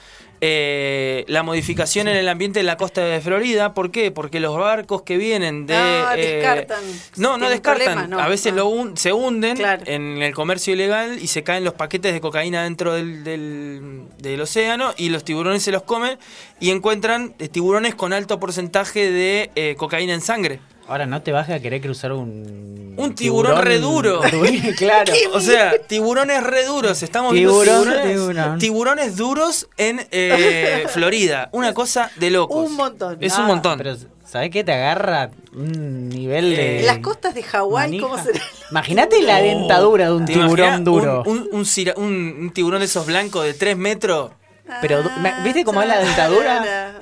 Eh, 0.48 1.26
la 1.28 1.42
modificación 1.42 2.08
en 2.08 2.16
el 2.18 2.30
ambiente 2.30 2.60
en 2.60 2.68
la 2.68 2.78
costa 2.78 3.02
de 3.02 3.20
Florida, 3.20 3.74
¿por 3.74 3.90
qué? 3.90 4.12
Porque 4.12 4.40
los 4.40 4.56
barcos 4.56 5.02
que 5.02 5.18
vienen 5.18 5.66
de... 5.66 5.76
Ah, 5.76 6.14
eh, 6.16 6.36
descartan. 6.36 6.84
no, 7.18 7.38
no 7.40 7.50
descartan. 7.50 8.10
no. 8.12 8.20
A 8.20 8.28
veces 8.28 8.52
Ah. 8.54 8.56
lo 8.58 8.68
hun- 8.70 8.96
se 8.96 9.12
hunden 9.12 9.58
Claro. 9.58 9.82
en 9.88 10.22
el 10.22 10.36
comercio 10.36 10.74
ilegal 10.74 11.18
y 11.20 11.28
se 11.28 11.42
caen 11.42 11.64
los 11.64 11.74
paquetes 11.74 12.14
de 12.14 12.22
cocaína 12.22 12.64
dentro 12.64 12.94
del, 12.94 13.24
del- 13.24 14.04
del 14.20 14.40
océano 14.42 14.94
y 14.98 15.10
los 15.10 15.24
tiburones 15.24 15.64
se 15.64 15.72
los 15.72 15.82
comen 15.82 16.20
y 16.60 16.70
encuentran 16.70 17.34
eh, 17.40 17.48
tiburones 17.48 17.96
con 17.96 18.14
alto 18.14 18.40
porcentaje 18.40 19.10
de 19.12 19.50
eh, 19.56 19.76
cocaína 19.80 20.14
en 20.14 20.22
sangre. 20.22 20.60
Ahora 20.88 21.06
no 21.08 21.22
te 21.24 21.32
vas 21.32 21.50
a 21.50 21.60
querer 21.60 21.82
cruzar 21.82 22.12
un. 22.12 22.94
Un 22.98 23.14
tiburón 23.16 23.62
re 23.62 23.80
duro. 23.80 24.22
claro. 24.78 25.12
O 25.34 25.42
sea, 25.42 25.74
tiburones 25.88 26.42
re 26.44 26.66
duros. 26.66 27.02
Estamos 27.04 27.34
Tiburón, 27.34 27.64
viendo 27.66 27.84
tiburones, 27.84 28.16
tiburón. 28.16 28.60
tiburones 28.60 29.16
duros 29.18 29.68
en 29.78 30.08
eh, 30.12 30.86
Florida. 30.90 31.50
Una 31.52 31.74
cosa 31.74 32.10
de 32.18 32.30
locos. 32.30 32.66
Un 32.70 32.76
montón. 32.76 33.18
Es 33.20 33.38
un 33.38 33.46
montón. 33.46 33.78
Pero, 33.80 33.98
¿sabes 34.26 34.50
qué? 34.52 34.64
Te 34.64 34.72
agarra 34.74 35.32
un 35.54 36.08
nivel 36.08 36.56
de. 36.56 36.80
En 36.82 36.86
las 36.86 37.00
costas 37.00 37.34
de 37.36 37.44
Hawái, 37.44 38.00
¿cómo 38.00 38.18
será? 38.18 38.40
Imagínate 38.72 39.22
la 39.22 39.42
dentadura 39.42 40.06
de 40.06 40.14
un 40.14 40.26
¿Te 40.26 40.34
tiburón 40.34 40.84
duro. 40.86 41.24
Un- 41.26 41.50
un 41.52 42.52
tiburón 42.54 42.80
de 42.80 42.86
esos 42.86 43.06
blancos 43.06 43.44
de 43.44 43.54
3 43.56 43.76
metros. 43.76 44.32
Pero, 44.82 45.04
¿viste 45.44 45.64
cómo 45.64 45.82
es 45.82 45.88
la 45.88 46.00
dentadura? 46.00 46.96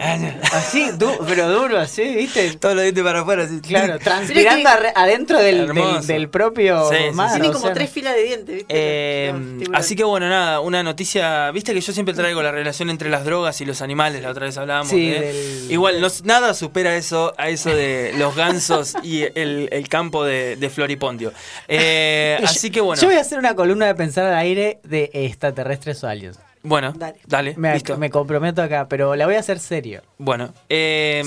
Así, 0.51 0.89
du- 0.97 1.17
pero 1.27 1.49
duro, 1.49 1.79
así, 1.79 2.03
¿viste? 2.15 2.51
Todos 2.57 2.75
los 2.75 2.83
dientes 2.83 3.03
para 3.03 3.21
afuera. 3.21 3.43
Así. 3.43 3.61
Claro, 3.61 3.99
transpirando 4.03 4.69
adentro 4.95 5.39
del, 5.39 5.67
del, 6.05 6.29
propio 6.29 6.89
Sí. 6.89 6.95
Tiene 7.31 7.47
o 7.47 7.53
como 7.53 7.65
sea, 7.65 7.73
tres 7.73 7.89
filas 7.89 8.15
de 8.15 8.23
dientes, 8.23 8.55
¿viste? 8.55 8.65
Eh, 8.69 9.33
así 9.73 9.95
que 9.95 10.03
bueno, 10.03 10.27
nada, 10.29 10.59
una 10.59 10.83
noticia. 10.83 11.51
Viste 11.51 11.73
que 11.73 11.81
yo 11.81 11.93
siempre 11.93 12.13
traigo 12.13 12.41
la 12.41 12.51
relación 12.51 12.89
entre 12.89 13.09
las 13.09 13.23
drogas 13.25 13.59
y 13.61 13.65
los 13.65 13.81
animales, 13.81 14.21
la 14.21 14.29
otra 14.29 14.45
vez 14.45 14.57
hablábamos. 14.57 14.89
Sí, 14.89 15.09
de- 15.09 15.19
del- 15.21 15.71
Igual, 15.71 16.01
no- 16.01 16.07
nada 16.25 16.53
supera 16.53 16.95
eso 16.95 17.33
a 17.37 17.49
eso 17.49 17.69
de 17.69 18.13
los 18.17 18.35
gansos 18.35 18.93
y 19.03 19.23
el, 19.35 19.69
el 19.71 19.87
campo 19.87 20.23
de, 20.25 20.57
de 20.57 20.69
Floripondio. 20.69 21.31
Eh, 21.67 22.39
así 22.43 22.69
que 22.71 22.81
bueno. 22.81 23.01
Yo 23.01 23.07
voy 23.07 23.17
a 23.17 23.21
hacer 23.21 23.39
una 23.39 23.55
columna 23.55 23.85
de 23.87 23.95
pensar 23.95 24.25
al 24.25 24.35
aire 24.35 24.79
de 24.83 25.09
extraterrestres 25.13 26.03
o 26.03 26.07
aliens. 26.07 26.39
Bueno, 26.63 26.93
dale, 26.95 27.19
Dale. 27.27 27.55
Me, 27.57 27.73
listo. 27.73 27.97
me 27.97 28.09
comprometo 28.09 28.61
acá, 28.61 28.87
pero 28.87 29.15
la 29.15 29.25
voy 29.25 29.35
a 29.35 29.39
hacer 29.39 29.59
serio. 29.59 30.01
Bueno, 30.17 30.53
eh, 30.69 31.21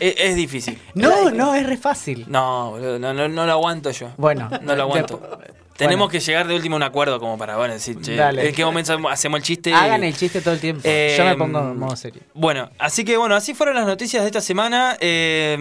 es, 0.00 0.14
es 0.18 0.36
difícil. 0.36 0.78
No, 0.94 1.30
no, 1.30 1.54
es 1.54 1.64
re 1.64 1.76
fácil. 1.76 2.24
No, 2.28 2.76
no, 2.78 3.14
no, 3.14 3.28
no 3.28 3.46
lo 3.46 3.52
aguanto 3.52 3.90
yo. 3.92 4.10
Bueno, 4.16 4.50
No 4.62 4.74
lo 4.74 4.82
aguanto. 4.82 5.38
Tenemos 5.80 6.06
bueno. 6.06 6.10
que 6.12 6.20
llegar 6.20 6.46
de 6.46 6.54
último 6.54 6.76
a 6.76 6.78
un 6.78 6.82
acuerdo 6.84 7.18
como 7.18 7.36
para, 7.36 7.56
bueno, 7.56 7.74
decir, 7.74 8.00
che, 8.00 8.14
Dale. 8.14 8.48
¿en 8.48 8.54
qué 8.54 8.64
momento 8.64 8.96
hacemos 9.08 9.38
el 9.38 9.44
chiste? 9.44 9.74
Hagan 9.74 10.04
el 10.04 10.16
chiste 10.16 10.40
todo 10.40 10.54
el 10.54 10.60
tiempo. 10.60 10.82
Eh, 10.84 11.14
Yo 11.18 11.24
me 11.24 11.36
pongo 11.36 11.58
en 11.58 11.78
modo 11.78 11.96
serio. 11.96 12.22
Bueno, 12.34 12.70
así 12.78 13.04
que 13.04 13.16
bueno, 13.16 13.34
así 13.34 13.54
fueron 13.54 13.74
las 13.76 13.86
noticias 13.86 14.22
de 14.22 14.28
esta 14.28 14.40
semana. 14.40 14.96
Eh, 15.00 15.56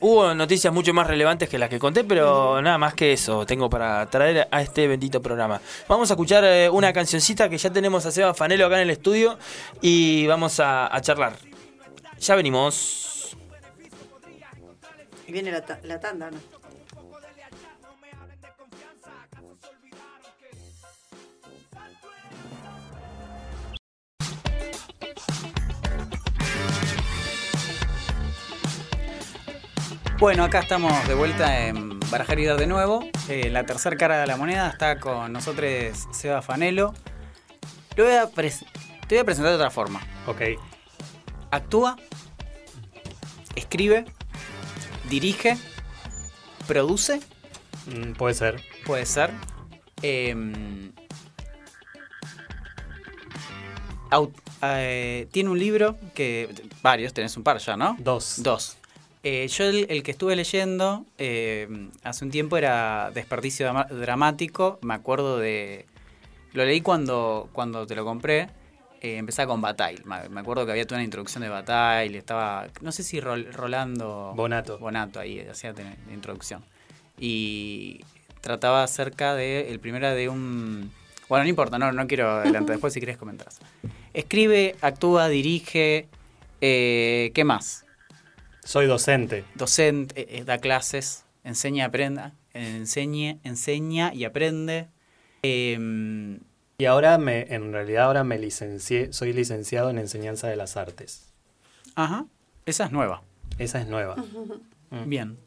hubo 0.00 0.34
noticias 0.34 0.72
mucho 0.72 0.92
más 0.92 1.06
relevantes 1.06 1.48
que 1.48 1.58
las 1.58 1.68
que 1.70 1.78
conté, 1.78 2.04
pero 2.04 2.60
nada 2.60 2.76
más 2.78 2.94
que 2.94 3.12
eso 3.12 3.46
tengo 3.46 3.70
para 3.70 4.04
traer 4.10 4.48
a 4.50 4.62
este 4.62 4.86
bendito 4.88 5.22
programa. 5.22 5.60
Vamos 5.88 6.10
a 6.10 6.14
escuchar 6.14 6.44
eh, 6.44 6.68
una 6.68 6.92
cancioncita 6.92 7.48
que 7.48 7.56
ya 7.58 7.70
tenemos 7.70 8.04
a 8.04 8.10
Seba 8.12 8.34
Fanelo 8.34 8.66
acá 8.66 8.76
en 8.76 8.82
el 8.82 8.90
estudio 8.90 9.38
y 9.80 10.26
vamos 10.26 10.60
a, 10.60 10.94
a 10.94 11.00
charlar. 11.00 11.34
Ya 12.20 12.34
venimos. 12.34 13.36
Y 15.26 15.32
viene 15.32 15.50
la, 15.50 15.64
ta- 15.64 15.80
la 15.84 15.98
tanda, 16.00 16.30
¿no? 16.30 16.38
Bueno, 30.22 30.44
acá 30.44 30.60
estamos 30.60 30.92
de 31.08 31.14
vuelta 31.14 31.66
en 31.66 31.98
Barajar 32.08 32.38
y 32.38 32.44
Dar 32.44 32.56
de 32.56 32.68
nuevo. 32.68 33.04
Eh, 33.28 33.50
la 33.50 33.66
tercera 33.66 33.96
cara 33.96 34.20
de 34.20 34.28
la 34.28 34.36
moneda 34.36 34.68
está 34.68 35.00
con 35.00 35.32
nosotros 35.32 35.68
Seba 36.12 36.40
Fanelo. 36.42 36.94
Lo 37.96 38.04
voy 38.04 38.12
a 38.12 38.28
te 38.28 39.16
voy 39.16 39.18
a 39.18 39.24
presentar 39.24 39.50
de 39.50 39.56
otra 39.56 39.72
forma. 39.72 40.00
Ok. 40.28 40.42
Actúa, 41.50 41.96
escribe, 43.56 44.04
dirige, 45.10 45.58
produce, 46.68 47.18
Mm, 47.86 48.12
puede 48.12 48.34
ser. 48.36 48.62
puede 48.86 49.06
ser. 49.06 49.32
em, 50.02 50.92
eh, 54.62 55.26
tiene 55.32 55.50
un 55.50 55.58
libro 55.58 55.96
que. 56.14 56.48
Varios, 56.80 57.12
tenés 57.12 57.36
un 57.36 57.42
par 57.42 57.58
ya, 57.58 57.76
¿no? 57.76 57.96
Dos. 57.98 58.36
Dos. 58.40 58.76
Eh, 59.24 59.46
yo 59.48 59.64
el, 59.66 59.86
el 59.88 60.02
que 60.02 60.10
estuve 60.10 60.34
leyendo 60.34 61.06
eh, 61.16 61.68
hace 62.02 62.24
un 62.24 62.30
tiempo 62.30 62.56
era 62.56 63.10
Desperdicio 63.14 63.72
Dramático. 63.90 64.78
Me 64.82 64.94
acuerdo 64.94 65.38
de... 65.38 65.86
Lo 66.52 66.64
leí 66.64 66.80
cuando, 66.80 67.48
cuando 67.52 67.86
te 67.86 67.94
lo 67.94 68.04
compré. 68.04 68.48
Eh, 69.00 69.16
empezaba 69.16 69.46
con 69.52 69.60
Bataille. 69.60 70.02
Me 70.04 70.40
acuerdo 70.40 70.66
que 70.66 70.72
había 70.72 70.86
toda 70.86 70.98
una 70.98 71.04
introducción 71.04 71.42
de 71.42 71.48
Bataille. 71.48 72.18
Estaba... 72.18 72.66
No 72.80 72.90
sé 72.90 73.02
si 73.04 73.20
Rol- 73.20 73.52
Rolando... 73.52 74.32
Bonato. 74.34 74.78
Bonato 74.78 75.20
ahí 75.20 75.40
hacía 75.40 75.72
de 75.72 75.84
introducción. 76.12 76.64
Y 77.18 78.00
trataba 78.40 78.82
acerca 78.82 79.34
de... 79.34 79.70
El 79.70 79.78
primero 79.78 80.12
de 80.14 80.28
un... 80.28 80.90
Bueno, 81.28 81.44
no 81.44 81.48
importa, 81.48 81.78
no, 81.78 81.92
no 81.92 82.06
quiero 82.08 82.28
adelantar. 82.28 82.74
Después 82.74 82.92
si 82.92 83.00
querés 83.00 83.16
comentarás. 83.16 83.60
Escribe, 84.12 84.74
actúa, 84.82 85.28
dirige... 85.28 86.08
eh, 86.60 87.30
¿Qué 87.34 87.44
más? 87.44 87.86
Soy 88.64 88.86
docente. 88.86 89.44
docente, 89.54 90.20
eh, 90.20 90.38
eh, 90.38 90.44
da 90.44 90.58
clases, 90.58 91.24
enseña, 91.44 91.86
aprenda, 91.86 92.32
enseña, 92.54 93.38
enseña 93.44 94.14
y 94.14 94.24
aprende. 94.24 94.88
Em, 95.42 96.38
Y 96.78 96.84
ahora 96.84 97.18
me, 97.18 97.42
en 97.54 97.72
realidad 97.72 98.04
ahora 98.04 98.24
me 98.24 98.38
licencié, 98.38 99.12
soy 99.12 99.32
licenciado 99.32 99.90
en 99.90 99.98
enseñanza 99.98 100.48
de 100.48 100.56
las 100.56 100.76
artes. 100.76 101.32
ajá, 101.96 102.26
esa 102.66 102.84
es 102.84 102.92
nueva. 102.92 103.22
Esa 103.58 103.80
es 103.80 103.88
nueva. 103.88 104.16
Mm. 104.90 105.08
Bien. 105.08 105.38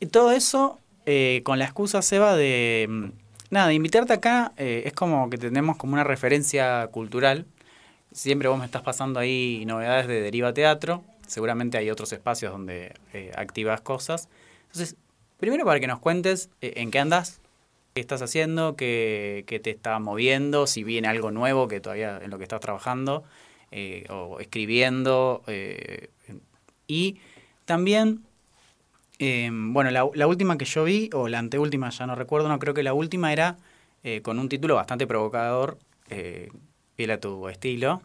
Y 0.00 0.06
todo 0.06 0.32
eso 0.32 0.78
eh, 1.04 1.42
con 1.44 1.58
la 1.58 1.64
excusa, 1.66 2.02
Seba, 2.02 2.34
de... 2.36 2.86
mm, 2.88 3.04
Nada, 3.50 3.68
de 3.68 3.74
invitarte 3.74 4.12
acá 4.12 4.52
eh, 4.56 4.82
es 4.86 4.92
como 4.92 5.30
que 5.30 5.38
tenemos 5.38 5.76
como 5.76 5.92
una 5.92 6.02
referencia 6.02 6.88
cultural. 6.88 7.46
Siempre 8.10 8.48
vos 8.48 8.58
me 8.58 8.64
estás 8.64 8.82
pasando 8.82 9.20
ahí 9.20 9.62
novedades 9.66 10.08
de 10.08 10.20
Deriva 10.20 10.52
Teatro. 10.52 11.04
Seguramente 11.26 11.76
hay 11.76 11.90
otros 11.90 12.12
espacios 12.12 12.52
donde 12.52 12.94
eh, 13.12 13.32
activas 13.36 13.80
cosas. 13.80 14.28
Entonces, 14.66 14.96
primero 15.38 15.64
para 15.64 15.80
que 15.80 15.86
nos 15.86 15.98
cuentes 15.98 16.50
eh, 16.60 16.74
en 16.76 16.90
qué 16.90 16.98
andas, 16.98 17.40
qué 17.94 18.00
estás 18.00 18.22
haciendo, 18.22 18.76
qué, 18.76 19.44
qué 19.46 19.58
te 19.58 19.70
está 19.70 19.98
moviendo, 19.98 20.66
si 20.66 20.84
viene 20.84 21.08
algo 21.08 21.30
nuevo 21.30 21.68
que 21.68 21.80
todavía 21.80 22.20
en 22.22 22.30
lo 22.30 22.38
que 22.38 22.44
estás 22.44 22.60
trabajando 22.60 23.24
eh, 23.72 24.06
o 24.08 24.38
escribiendo. 24.40 25.42
y 26.86 27.18
también, 27.64 28.22
bueno, 29.18 29.90
la, 29.90 30.26
última 30.26 30.56
que 30.56 30.64
yo 30.64 30.84
vi, 30.84 31.10
o 31.12 31.26
la 31.26 31.40
anteúltima, 31.40 31.90
ya 31.90 32.06
no 32.06 32.14
recuerdo, 32.14 32.48
no 32.48 32.58
creo 32.60 32.74
que 32.74 32.84
la 32.84 32.94
última 32.94 33.32
era 33.32 33.56
con 34.22 34.38
un 34.38 34.48
título 34.48 34.76
bastante 34.76 35.06
provocador, 35.08 35.78
fiel 36.94 37.10
a 37.10 37.18
tu 37.18 37.48
estilo, 37.48 38.02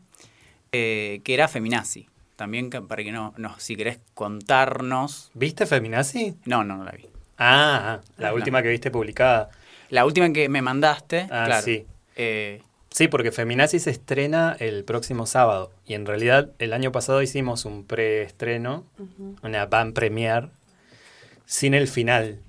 que 0.72 1.22
era 1.28 1.48
Feminazi. 1.48 2.11
También 2.42 2.72
que- 2.72 2.82
para 2.82 3.04
que 3.04 3.12
no, 3.12 3.36
no, 3.38 3.54
si 3.60 3.76
querés 3.76 4.00
contarnos... 4.16 5.30
¿Viste 5.36 5.68
Feminazi? 5.68 6.34
No, 6.46 6.64
no, 6.64 6.76
no 6.76 6.84
la 6.84 6.92
vi. 6.92 7.06
Ah, 7.38 8.00
la 8.18 8.30
Ah, 8.30 8.34
última 8.34 8.64
que 8.64 8.70
viste 8.70 8.90
publicada. 8.90 9.50
La 9.92 10.06
última 10.06 10.34
que 10.34 10.50
me 10.50 10.64
mandaste, 10.64 11.28
Ah, 11.30 11.44
claro. 11.46 11.62
sí. 11.62 11.86
eh, 12.16 12.64
Sí, 12.90 13.08
porque 13.08 13.32
Feminazi 13.32 13.78
se 13.80 13.92
estrena 13.92 14.56
el 14.60 14.84
próximo 14.86 15.28
sábado. 15.28 15.72
Y 15.86 15.94
en 15.94 16.08
realidad 16.08 16.50
el 16.58 16.74
año 16.74 16.92
pasado 16.92 17.22
hicimos 17.22 17.64
un 17.66 17.86
preestreno, 17.86 18.86
una 19.44 19.68
van 19.68 19.94
premiere, 19.94 20.50
sin 21.46 21.76
el 21.76 21.88
final, 21.88 22.40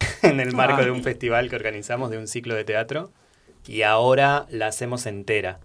en 0.22 0.40
el 0.40 0.54
marco 0.54 0.82
de 0.82 0.90
un 0.90 1.02
festival 1.02 1.50
que 1.50 1.56
organizamos 1.56 2.08
de 2.10 2.16
un 2.16 2.28
ciclo 2.28 2.54
de 2.54 2.64
teatro. 2.64 3.12
Y 3.66 3.82
ahora 3.82 4.46
la 4.48 4.68
hacemos 4.68 5.04
entera. 5.04 5.60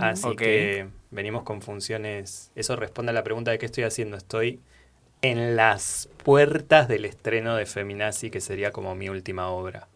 Así 0.00 0.34
que 0.36 0.88
venimos 1.10 1.44
con 1.44 1.62
funciones. 1.62 2.50
Eso 2.54 2.76
responde 2.76 3.10
a 3.10 3.12
la 3.12 3.24
pregunta 3.24 3.50
de 3.50 3.58
qué 3.58 3.66
estoy 3.66 3.84
haciendo. 3.84 4.16
Estoy 4.16 4.60
en 5.22 5.56
las 5.56 6.08
puertas 6.24 6.88
del 6.88 7.04
estreno 7.04 7.56
de 7.56 7.66
Feminazi, 7.66 8.30
que 8.30 8.40
sería 8.40 8.72
como 8.72 8.94
mi 8.94 9.08
última 9.08 9.48
obra. 9.48 9.88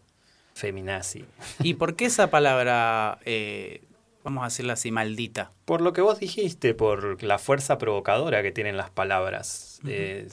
Feminazi. 0.53 1.25
¿Y 1.59 1.75
por 1.75 1.95
qué 1.95 2.05
esa 2.05 2.29
palabra, 2.29 3.19
eh, 3.25 3.81
vamos 4.23 4.43
a 4.43 4.45
decirla 4.45 4.73
así, 4.73 4.91
maldita? 4.91 5.51
Por 5.65 5.81
lo 5.81 5.93
que 5.93 6.01
vos 6.01 6.19
dijiste, 6.19 6.73
por 6.73 7.23
la 7.23 7.39
fuerza 7.39 7.77
provocadora 7.77 8.43
que 8.43 8.51
tienen 8.51 8.77
las 8.77 8.89
palabras. 8.89 9.81
Eh, 9.87 10.27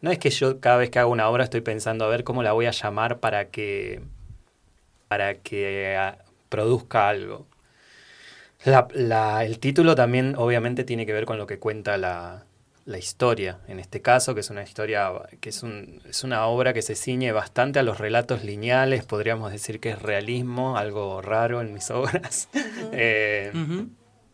no 0.00 0.10
es 0.10 0.18
que 0.18 0.30
yo 0.30 0.60
cada 0.60 0.76
vez 0.76 0.90
que 0.90 0.98
hago 0.98 1.10
una 1.10 1.28
obra 1.28 1.44
estoy 1.44 1.60
pensando 1.60 2.04
a 2.04 2.08
ver 2.08 2.24
cómo 2.24 2.42
la 2.42 2.52
voy 2.52 2.66
a 2.66 2.70
llamar 2.70 3.20
para 3.20 3.50
que 3.50 4.00
para 5.08 5.34
que 5.34 5.96
ah, 5.96 6.18
produzca 6.48 7.08
algo. 7.08 7.46
La- 8.64 8.88
la- 8.94 9.44
el 9.44 9.58
título 9.58 9.94
también 9.94 10.34
obviamente 10.36 10.84
tiene 10.84 11.06
que 11.06 11.12
ver 11.12 11.24
con 11.24 11.38
lo 11.38 11.46
que 11.46 11.58
cuenta 11.58 11.96
la, 11.96 12.44
la 12.84 12.98
historia, 12.98 13.60
en 13.68 13.78
este 13.80 14.02
caso, 14.02 14.34
que 14.34 14.40
es 14.40 14.50
una 14.50 14.62
historia, 14.62 15.10
que 15.40 15.48
es, 15.48 15.62
un- 15.62 16.02
es 16.06 16.24
una 16.24 16.46
obra 16.46 16.72
que 16.74 16.82
se 16.82 16.94
ciñe 16.94 17.32
bastante 17.32 17.78
a 17.78 17.82
los 17.82 17.98
relatos 17.98 18.44
lineales, 18.44 19.04
podríamos 19.04 19.50
decir 19.52 19.80
que 19.80 19.90
es 19.90 20.02
realismo, 20.02 20.76
algo 20.76 21.22
raro 21.22 21.60
en 21.62 21.72
mis 21.72 21.90
obras. 21.90 22.48
Eh, 22.92 23.52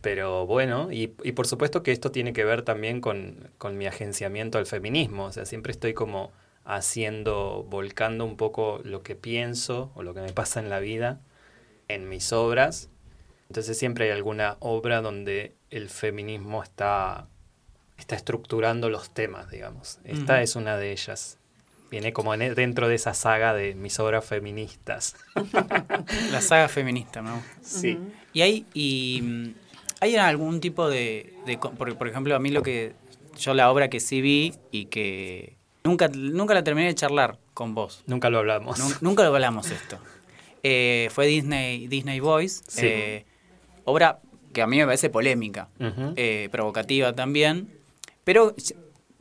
pero 0.01 0.47
bueno, 0.47 0.91
y, 0.93 1.15
y 1.25 1.33
por 1.33 1.47
supuesto 1.47 1.83
que 1.83 1.93
esto 1.93 2.11
tiene 2.11 2.33
que 2.33 2.45
ver 2.45 2.63
también 2.63 3.01
con, 3.01 3.51
con 3.59 3.77
mi 3.79 3.87
agenciamiento 3.87 4.59
al 4.59 4.67
feminismo. 4.67 5.25
O 5.27 5.33
sea, 5.33 5.45
siempre 5.47 5.73
estoy 5.73 5.95
como 5.95 6.33
haciendo, 6.65 7.65
volcando 7.69 8.25
un 8.25 8.37
poco 8.37 8.81
lo 8.85 9.03
que 9.03 9.15
pienso 9.17 9.93
o 9.95 10.03
lo 10.03 10.15
que 10.15 10.21
me 10.21 10.33
pasa 10.33 10.59
en 10.61 10.69
la 10.71 10.81
vida 10.81 11.21
en 11.89 12.09
mis 12.09 12.33
obras. 12.33 12.91
Entonces 13.49 13.79
siempre 13.79 14.07
hay 14.07 14.11
alguna 14.11 14.57
obra 14.61 15.01
donde 15.01 15.55
el 15.71 15.89
feminismo 15.89 16.63
está, 16.63 17.29
está 17.99 18.17
estructurando 18.17 18.91
los 18.91 19.11
temas, 19.11 19.51
digamos. 19.51 19.99
Esta 20.05 20.43
es 20.43 20.57
una 20.57 20.77
de 20.77 20.93
ellas. 20.93 21.39
Viene 21.91 22.13
como 22.13 22.35
en- 22.35 22.55
dentro 22.55 22.89
de 22.89 22.97
esa 22.97 23.15
saga 23.15 23.55
de 23.55 23.75
mis 23.77 23.99
obras 24.01 24.25
feministas. 24.25 25.17
La 26.33 26.41
saga 26.41 26.69
feminista, 26.69 27.23
¿no? 27.23 27.43
sí. 27.63 27.99
¿Y 28.33 28.43
hay, 28.43 28.67
y, 28.75 29.55
¿hay 30.01 30.17
algún 30.17 30.61
tipo 30.61 30.89
de, 30.91 31.33
de 31.47 31.59
co- 31.59 31.71
Por, 31.71 31.97
por 31.97 32.09
ejemplo, 32.09 32.35
a 32.35 32.39
mí 32.39 32.51
lo 32.51 32.63
que... 32.63 32.95
Yo 33.39 33.53
la 33.55 33.71
obra 33.71 33.89
que 33.91 34.01
sí 34.01 34.21
vi 34.23 34.55
y 34.71 34.87
que 34.87 35.57
nunca, 35.85 36.09
nunca 36.09 36.55
la 36.55 36.65
terminé 36.65 36.87
de 36.89 36.95
charlar 36.95 37.39
con 37.55 37.75
vos. 37.75 38.03
Nunca 38.07 38.31
lo 38.31 38.39
hablamos. 38.39 38.79
Nun- 38.79 38.97
nunca 39.03 39.23
lo 39.23 39.29
hablamos 39.35 39.71
esto. 39.71 39.99
Eh, 40.69 41.11
fue 41.13 41.27
Disney, 41.29 41.87
Disney 41.87 42.19
Boys. 42.19 42.65
Sí. 42.67 42.87
eh, 42.87 43.27
obra 43.87 44.19
que 44.53 44.61
a 44.63 44.67
mí 44.67 44.77
me 44.77 44.85
parece 44.85 45.09
polémica, 45.11 45.69
eh, 46.17 46.49
provocativa 46.53 47.15
también. 47.15 47.69
Pero 48.25 48.55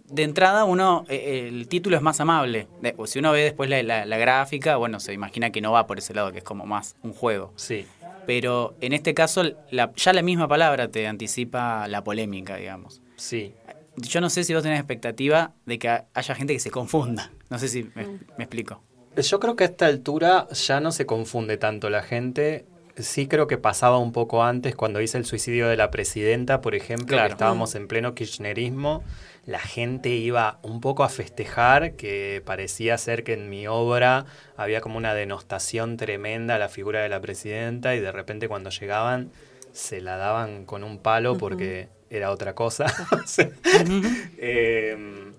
de 0.07 0.23
entrada 0.23 0.65
uno, 0.65 1.03
eh, 1.09 1.47
el 1.49 1.67
título 1.67 1.95
es 1.95 2.01
más 2.01 2.19
amable. 2.19 2.67
De- 2.81 2.93
o 2.97 3.07
si 3.07 3.19
uno 3.19 3.31
ve 3.31 3.41
después 3.43 3.69
la, 3.69 3.81
la- 3.83 4.05
la 4.05 4.17
gráfica, 4.17 4.75
bueno, 4.77 4.99
se 4.99 5.13
imagina 5.13 5.49
que 5.51 5.61
no 5.61 5.71
va 5.71 5.87
por 5.87 5.97
ese 5.97 6.13
lado, 6.13 6.31
que 6.31 6.37
es 6.39 6.43
como 6.43 6.65
más 6.65 6.95
un 7.03 7.13
juego. 7.13 7.53
Sí. 7.55 7.85
Pero 8.25 8.75
en 8.81 8.93
este 8.93 9.13
caso, 9.13 9.43
la- 9.71 9.91
ya 9.95 10.13
la 10.13 10.21
misma 10.21 10.47
palabra 10.47 10.87
te 10.89 11.07
anticipa 11.07 11.87
la 11.87 12.03
polémica, 12.03 12.55
digamos. 12.57 13.01
Sí. 13.17 13.53
Yo 13.97 14.19
no 14.21 14.29
sé 14.29 14.43
si 14.43 14.53
vos 14.53 14.63
tenés 14.63 14.79
expectativa 14.79 15.53
de 15.65 15.79
que 15.79 15.89
haya 16.13 16.35
gente 16.35 16.53
que 16.53 16.59
se 16.59 16.69
confunda. 16.71 17.31
No 17.49 17.59
sé 17.59 17.67
si 17.67 17.83
me, 17.95 18.07
me 18.37 18.43
explico. 18.43 18.81
Yo 19.15 19.39
creo 19.39 19.55
que 19.55 19.63
a 19.63 19.67
esta 19.67 19.85
altura 19.85 20.47
ya 20.49 20.79
no 20.81 20.91
se 20.91 21.05
confunde 21.05 21.57
tanto 21.57 21.89
la 21.89 22.01
gente. 22.03 22.65
Sí 22.97 23.27
creo 23.27 23.47
que 23.47 23.57
pasaba 23.57 23.97
un 23.97 24.11
poco 24.13 24.43
antes 24.43 24.75
cuando 24.75 25.01
hice 25.01 25.17
el 25.17 25.25
suicidio 25.25 25.67
de 25.67 25.75
la 25.75 25.91
presidenta, 25.91 26.61
por 26.61 26.75
ejemplo, 26.75 27.07
Claro. 27.07 27.27
que 27.27 27.33
estábamos 27.33 27.75
en 27.75 27.87
pleno 27.87 28.15
kirchnerismo. 28.15 29.03
La 29.45 29.59
gente 29.59 30.09
iba 30.09 30.59
un 30.63 30.79
poco 30.81 31.03
a 31.03 31.09
festejar, 31.09 31.93
que 31.93 32.41
parecía 32.45 32.97
ser 32.97 33.23
que 33.23 33.33
en 33.33 33.49
mi 33.49 33.67
obra 33.67 34.25
había 34.57 34.81
como 34.81 34.97
una 34.97 35.13
denostación 35.13 35.97
tremenda 35.97 36.55
a 36.55 36.59
la 36.59 36.69
figura 36.69 37.01
de 37.03 37.09
la 37.09 37.19
presidenta 37.21 37.95
y 37.95 37.99
de 37.99 38.11
repente 38.11 38.47
cuando 38.47 38.69
llegaban 38.69 39.29
se 39.73 39.99
la 40.01 40.15
daban 40.15 40.63
con 40.65 40.83
un 40.85 40.97
palo 40.99 41.37
porque 41.37 41.89
era 42.09 42.31
otra 42.31 42.55
cosa. 42.55 42.85
Em, 44.37 45.33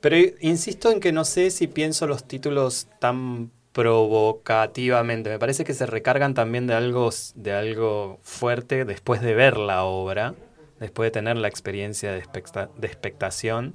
Pero 0.00 0.16
insisto 0.40 0.90
en 0.90 0.98
que 1.00 1.12
no 1.12 1.24
sé 1.24 1.50
si 1.50 1.66
pienso 1.66 2.06
los 2.06 2.24
títulos 2.26 2.88
tan 3.00 3.50
provocativamente. 3.72 5.30
Me 5.30 5.38
parece 5.38 5.64
que 5.64 5.74
se 5.74 5.86
recargan 5.86 6.34
también 6.34 6.66
de 6.66 6.74
algo, 6.74 7.10
de 7.34 7.52
algo 7.52 8.18
fuerte 8.22 8.84
después 8.84 9.20
de 9.20 9.34
ver 9.34 9.56
la 9.56 9.84
obra, 9.84 10.34
después 10.78 11.06
de 11.08 11.10
tener 11.12 11.36
la 11.36 11.48
experiencia 11.48 12.12
de, 12.12 12.18
expecta- 12.18 12.70
de 12.76 12.86
expectación. 12.86 13.74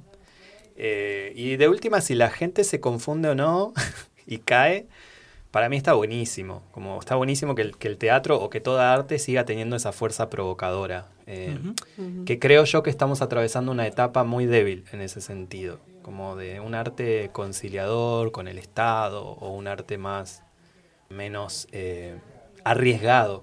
Eh, 0.76 1.32
y 1.34 1.56
de 1.56 1.68
última, 1.68 2.00
si 2.00 2.14
la 2.14 2.30
gente 2.30 2.64
se 2.64 2.80
confunde 2.80 3.30
o 3.30 3.34
no 3.34 3.72
y 4.26 4.38
cae, 4.38 4.86
para 5.56 5.70
mí 5.70 5.78
está 5.78 5.94
buenísimo. 5.94 6.62
Como 6.70 6.98
está 7.00 7.14
buenísimo 7.14 7.54
que 7.54 7.62
el, 7.62 7.78
que 7.78 7.88
el 7.88 7.96
teatro 7.96 8.38
o 8.38 8.50
que 8.50 8.60
toda 8.60 8.92
arte 8.92 9.18
siga 9.18 9.46
teniendo 9.46 9.74
esa 9.74 9.90
fuerza 9.90 10.28
provocadora. 10.28 11.06
Eh, 11.26 11.58
Que 12.26 12.38
creo 12.38 12.64
yo 12.64 12.82
que 12.82 12.90
estamos 12.90 13.22
atravesando 13.22 13.72
una 13.72 13.86
etapa 13.86 14.22
muy 14.22 14.44
débil 14.44 14.84
en 14.92 15.00
ese 15.00 15.22
sentido. 15.22 15.80
Como 16.02 16.36
de 16.36 16.60
un 16.60 16.74
arte 16.74 17.30
conciliador 17.32 18.32
con 18.32 18.48
el 18.48 18.58
Estado 18.58 19.24
o 19.24 19.48
un 19.48 19.66
arte 19.66 19.96
más 19.96 20.42
menos 21.08 21.68
eh, 21.72 22.18
arriesgado. 22.62 23.42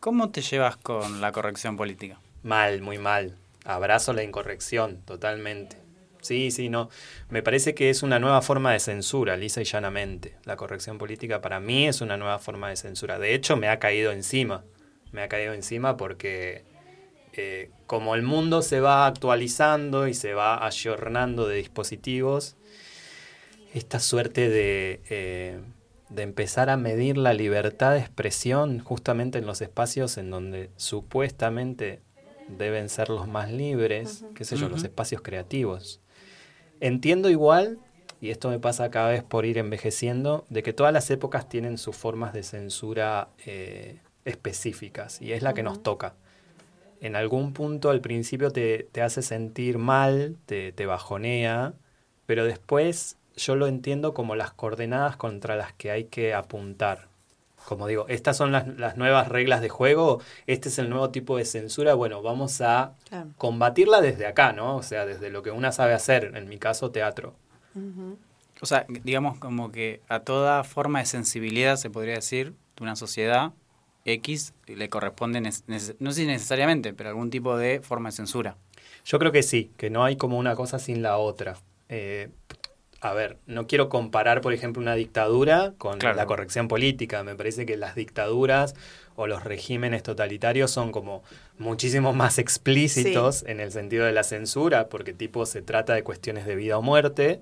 ¿Cómo 0.00 0.30
te 0.30 0.40
llevas 0.40 0.78
con 0.78 1.20
la 1.20 1.30
corrección 1.32 1.76
política? 1.76 2.18
Mal, 2.42 2.80
muy 2.80 2.96
mal. 2.96 3.36
Abrazo 3.66 4.14
la 4.14 4.22
incorrección, 4.22 5.02
totalmente. 5.04 5.76
Sí, 6.20 6.50
sí, 6.50 6.68
no. 6.68 6.90
Me 7.28 7.42
parece 7.42 7.74
que 7.74 7.90
es 7.90 8.02
una 8.02 8.18
nueva 8.18 8.42
forma 8.42 8.72
de 8.72 8.80
censura, 8.80 9.36
lisa 9.36 9.60
y 9.62 9.64
llanamente. 9.64 10.36
La 10.44 10.56
corrección 10.56 10.98
política 10.98 11.40
para 11.40 11.60
mí 11.60 11.86
es 11.88 12.00
una 12.00 12.16
nueva 12.16 12.38
forma 12.38 12.68
de 12.68 12.76
censura. 12.76 13.18
De 13.18 13.34
hecho, 13.34 13.56
me 13.56 13.68
ha 13.68 13.78
caído 13.78 14.12
encima. 14.12 14.64
Me 15.12 15.22
ha 15.22 15.28
caído 15.28 15.54
encima 15.54 15.96
porque 15.96 16.64
eh, 17.32 17.70
como 17.86 18.14
el 18.14 18.22
mundo 18.22 18.62
se 18.62 18.80
va 18.80 19.06
actualizando 19.06 20.08
y 20.08 20.14
se 20.14 20.34
va 20.34 20.64
ayornando 20.66 21.48
de 21.48 21.56
dispositivos, 21.56 22.56
esta 23.72 24.00
suerte 24.00 24.48
de, 24.48 25.00
eh, 25.10 25.60
de 26.08 26.22
empezar 26.22 26.70
a 26.70 26.76
medir 26.76 27.16
la 27.16 27.32
libertad 27.34 27.92
de 27.92 28.00
expresión 28.00 28.80
justamente 28.80 29.38
en 29.38 29.46
los 29.46 29.60
espacios 29.60 30.18
en 30.18 30.30
donde 30.30 30.70
supuestamente 30.76 32.00
deben 32.48 32.88
ser 32.88 33.10
los 33.10 33.28
más 33.28 33.50
libres, 33.50 34.24
qué 34.34 34.44
sé 34.44 34.56
yo, 34.56 34.68
los 34.68 34.82
espacios 34.82 35.22
creativos. 35.22 36.00
Entiendo 36.80 37.28
igual, 37.28 37.78
y 38.22 38.30
esto 38.30 38.48
me 38.48 38.58
pasa 38.58 38.90
cada 38.90 39.10
vez 39.10 39.22
por 39.22 39.44
ir 39.44 39.58
envejeciendo, 39.58 40.46
de 40.48 40.62
que 40.62 40.72
todas 40.72 40.92
las 40.92 41.10
épocas 41.10 41.48
tienen 41.48 41.76
sus 41.76 41.94
formas 41.94 42.32
de 42.32 42.42
censura 42.42 43.28
eh, 43.44 43.98
específicas, 44.24 45.20
y 45.20 45.32
es 45.32 45.42
la 45.42 45.52
que 45.52 45.62
nos 45.62 45.82
toca. 45.82 46.14
En 47.00 47.16
algún 47.16 47.52
punto 47.52 47.90
al 47.90 48.00
principio 48.00 48.50
te, 48.50 48.88
te 48.92 49.02
hace 49.02 49.22
sentir 49.22 49.78
mal, 49.78 50.36
te, 50.46 50.72
te 50.72 50.86
bajonea, 50.86 51.74
pero 52.26 52.44
después 52.44 53.18
yo 53.36 53.56
lo 53.56 53.66
entiendo 53.66 54.14
como 54.14 54.34
las 54.34 54.52
coordenadas 54.52 55.16
contra 55.16 55.56
las 55.56 55.74
que 55.74 55.90
hay 55.90 56.04
que 56.04 56.34
apuntar. 56.34 57.09
Como 57.66 57.86
digo, 57.86 58.06
estas 58.08 58.36
son 58.36 58.52
las, 58.52 58.66
las 58.78 58.96
nuevas 58.96 59.28
reglas 59.28 59.60
de 59.60 59.68
juego, 59.68 60.20
este 60.46 60.68
es 60.70 60.78
el 60.78 60.88
nuevo 60.90 61.10
tipo 61.10 61.36
de 61.36 61.44
censura, 61.44 61.94
bueno, 61.94 62.22
vamos 62.22 62.60
a 62.60 62.94
Claro. 63.08 63.30
combatirla 63.36 64.00
desde 64.00 64.26
acá, 64.26 64.52
¿no? 64.52 64.76
O 64.76 64.82
sea, 64.82 65.06
desde 65.06 65.30
lo 65.30 65.42
que 65.42 65.50
una 65.50 65.70
sabe 65.72 65.94
hacer, 65.94 66.32
en 66.34 66.48
mi 66.48 66.58
caso, 66.58 66.90
teatro. 66.90 67.34
O 68.62 68.66
sea, 68.66 68.84
digamos 68.88 69.38
como 69.38 69.72
que 69.72 70.00
a 70.08 70.20
toda 70.20 70.64
forma 70.64 70.98
de 70.98 71.06
sensibilidad, 71.06 71.76
se 71.76 71.88
podría 71.90 72.14
decir, 72.14 72.54
de 72.76 72.82
una 72.82 72.96
sociedad 72.96 73.52
X 74.04 74.54
le 74.66 74.88
corresponde, 74.88 75.40
no 75.40 75.50
sé 75.50 75.94
si 76.20 76.26
necesariamente, 76.26 76.92
pero 76.92 77.10
algún 77.10 77.30
tipo 77.30 77.56
de 77.56 77.80
forma 77.80 78.08
de 78.08 78.16
censura. 78.16 78.56
Yo 79.04 79.18
creo 79.18 79.32
que 79.32 79.42
sí, 79.42 79.70
que 79.76 79.88
no 79.90 80.04
hay 80.04 80.16
como 80.16 80.38
una 80.38 80.56
cosa 80.56 80.78
sin 80.78 81.02
la 81.02 81.16
otra. 81.18 81.56
Eh, 81.88 82.28
a 83.02 83.14
ver, 83.14 83.38
no 83.46 83.66
quiero 83.66 83.88
comparar, 83.88 84.40
por 84.42 84.52
ejemplo, 84.52 84.82
una 84.82 84.94
dictadura 84.94 85.72
con 85.78 85.98
Claro. 85.98 86.16
la 86.16 86.26
corrección 86.26 86.68
política. 86.68 87.22
Me 87.24 87.34
parece 87.34 87.64
que 87.64 87.76
las 87.78 87.94
dictaduras 87.94 88.74
o 89.16 89.26
los 89.26 89.42
regímenes 89.44 90.02
totalitarios 90.02 90.70
son 90.70 90.92
como 90.92 91.22
muchísimo 91.58 92.12
más 92.12 92.38
explícitos 92.38 93.42
en 93.46 93.60
el 93.60 93.72
sentido 93.72 94.04
de 94.04 94.12
la 94.12 94.22
censura, 94.22 94.88
porque 94.88 95.12
tipo 95.14 95.46
se 95.46 95.62
trata 95.62 95.94
de 95.94 96.02
cuestiones 96.02 96.44
de 96.46 96.54
vida 96.56 96.76
o 96.78 96.82
muerte. 96.82 97.40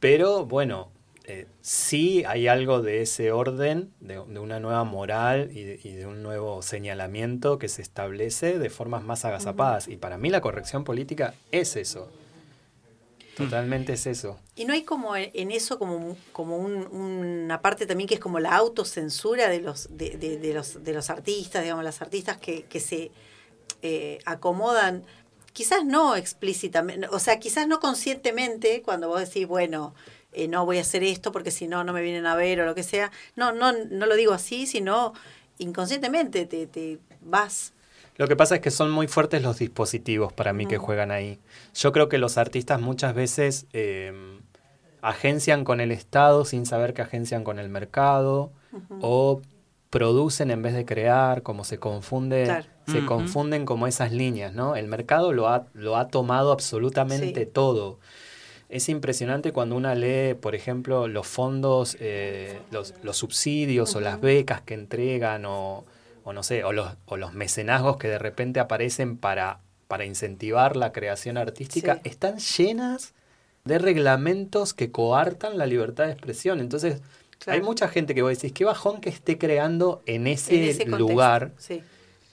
Pero 0.00 0.46
bueno, 0.46 0.90
eh, 1.26 1.46
sí 1.60 2.24
hay 2.26 2.48
algo 2.48 2.80
de 2.82 3.02
ese 3.02 3.32
orden, 3.32 3.90
de, 4.00 4.14
de 4.26 4.38
una 4.38 4.58
nueva 4.60 4.82
moral 4.84 5.50
y 5.52 5.62
de, 5.64 5.80
y 5.84 5.92
de 5.92 6.06
un 6.06 6.22
nuevo 6.22 6.62
señalamiento 6.62 7.58
que 7.58 7.68
se 7.68 7.82
establece 7.82 8.58
de 8.58 8.70
formas 8.70 9.04
más 9.04 9.24
agazapadas. 9.24 9.86
Y 9.88 9.96
para 9.96 10.18
mí 10.18 10.30
la 10.30 10.40
corrección 10.40 10.84
política 10.84 11.34
es 11.52 11.76
eso. 11.76 12.10
Totalmente 13.36 13.92
es 13.94 14.06
eso. 14.06 14.38
Y 14.56 14.64
no 14.66 14.72
hay 14.74 14.82
como 14.82 15.16
en 15.16 15.50
eso 15.50 15.78
como, 15.78 16.16
como 16.32 16.58
un- 16.58 16.86
una 16.88 17.62
parte 17.62 17.86
también 17.86 18.06
que 18.08 18.14
es 18.14 18.20
como 18.20 18.38
la 18.40 18.54
autocensura 18.56 19.48
de 19.48 19.60
los, 19.60 19.88
de, 19.96 20.10
de- 20.18 20.38
de 20.38 20.52
los, 20.54 20.82
de 20.84 20.92
los 20.92 21.08
artistas, 21.10 21.62
digamos, 21.62 21.84
las 21.84 22.02
artistas 22.02 22.36
que, 22.38 22.64
que 22.64 22.80
se 22.80 23.10
eh, 23.82 24.18
acomodan, 24.26 25.04
quizás 25.52 25.84
no 25.84 26.16
explícitamente, 26.16 27.08
o 27.08 27.18
sea, 27.18 27.38
quizás 27.38 27.66
no 27.66 27.80
conscientemente, 27.80 28.82
cuando 28.82 29.08
vos 29.08 29.20
decís, 29.20 29.46
bueno, 29.46 29.94
eh, 30.32 30.46
no 30.48 30.66
voy 30.66 30.78
a 30.78 30.82
hacer 30.82 31.02
esto 31.02 31.32
porque 31.32 31.50
si 31.50 31.66
no, 31.66 31.82
no 31.82 31.92
me 31.92 32.02
vienen 32.02 32.26
a 32.26 32.34
ver 32.36 32.60
o 32.60 32.66
lo 32.66 32.74
que 32.74 32.82
sea. 32.82 33.10
No, 33.36 33.52
no, 33.52 33.72
no 33.72 34.06
lo 34.06 34.14
digo 34.16 34.32
así, 34.32 34.66
sino 34.66 35.12
inconscientemente 35.58 36.46
te, 36.46 36.66
te 36.66 36.98
vas. 37.20 37.72
Lo 38.20 38.28
que 38.28 38.36
pasa 38.36 38.56
es 38.56 38.60
que 38.60 38.70
son 38.70 38.90
muy 38.90 39.06
fuertes 39.08 39.42
los 39.42 39.58
dispositivos 39.60 40.30
para 40.30 40.52
mí 40.52 40.66
que 40.66 40.76
Mm. 40.78 40.82
juegan 40.82 41.10
ahí. 41.10 41.38
Yo 41.74 41.90
creo 41.90 42.10
que 42.10 42.18
los 42.18 42.36
artistas 42.36 42.78
muchas 42.78 43.14
veces 43.14 43.64
eh, 43.72 44.12
agencian 45.00 45.64
con 45.64 45.80
el 45.80 45.90
Estado 45.90 46.44
sin 46.44 46.66
saber 46.66 46.92
que 46.92 47.00
agencian 47.00 47.44
con 47.44 47.58
el 47.58 47.70
mercado 47.70 48.52
o 49.00 49.40
producen 49.88 50.50
en 50.50 50.60
vez 50.60 50.74
de 50.74 50.84
crear, 50.84 51.42
como 51.42 51.64
se 51.64 51.78
confunde, 51.78 52.44
Claro. 52.44 52.66
se 52.86 53.06
confunden 53.06 53.64
como 53.64 53.86
esas 53.86 54.12
líneas, 54.12 54.52
¿no? 54.52 54.76
El 54.76 54.86
mercado 54.86 55.32
lo 55.32 55.48
ha, 55.48 55.64
lo 55.72 55.96
ha 55.96 56.08
tomado 56.08 56.52
absolutamente 56.52 57.44
Sí. 57.44 57.50
todo. 57.50 57.98
Es 58.68 58.90
impresionante 58.90 59.52
cuando 59.52 59.76
una 59.76 59.94
lee, 59.94 60.34
por 60.34 60.54
ejemplo, 60.54 61.08
los 61.08 61.26
fondos, 61.26 61.96
eh, 62.00 62.60
los, 62.70 62.92
los 63.02 63.16
subsidios 63.16 63.96
o 63.96 64.00
las 64.02 64.20
becas 64.20 64.60
que 64.60 64.74
entregan 64.74 65.44
o, 65.46 65.84
o 66.24 66.32
no 66.32 66.42
sé, 66.42 66.64
o 66.64 66.72
los, 66.72 66.92
o 67.06 67.16
los 67.16 67.32
mecenazgos 67.32 67.96
que 67.96 68.08
de 68.08 68.18
repente 68.18 68.60
aparecen 68.60 69.16
para, 69.16 69.60
para 69.88 70.04
incentivar 70.04 70.76
la 70.76 70.92
creación 70.92 71.36
artística, 71.38 71.96
Sí. 71.96 72.00
están 72.04 72.38
llenas 72.38 73.14
de 73.64 73.78
reglamentos 73.78 74.72
que 74.74 74.90
coartan 74.90 75.58
la 75.58 75.66
libertad 75.66 76.06
de 76.06 76.12
expresión. 76.12 76.60
Entonces, 76.60 77.00
Claro. 77.38 77.58
hay 77.58 77.64
mucha 77.64 77.88
gente 77.88 78.14
que 78.14 78.22
vos 78.22 78.30
decís, 78.32 78.52
qué 78.52 78.64
bajón 78.64 79.00
que 79.00 79.08
esté 79.08 79.38
creando 79.38 80.02
en 80.06 80.26
ese, 80.26 80.56
en 80.56 80.68
ese 80.68 80.78
contexto. 80.84 80.98
lugar 80.98 81.52
Sí. 81.58 81.82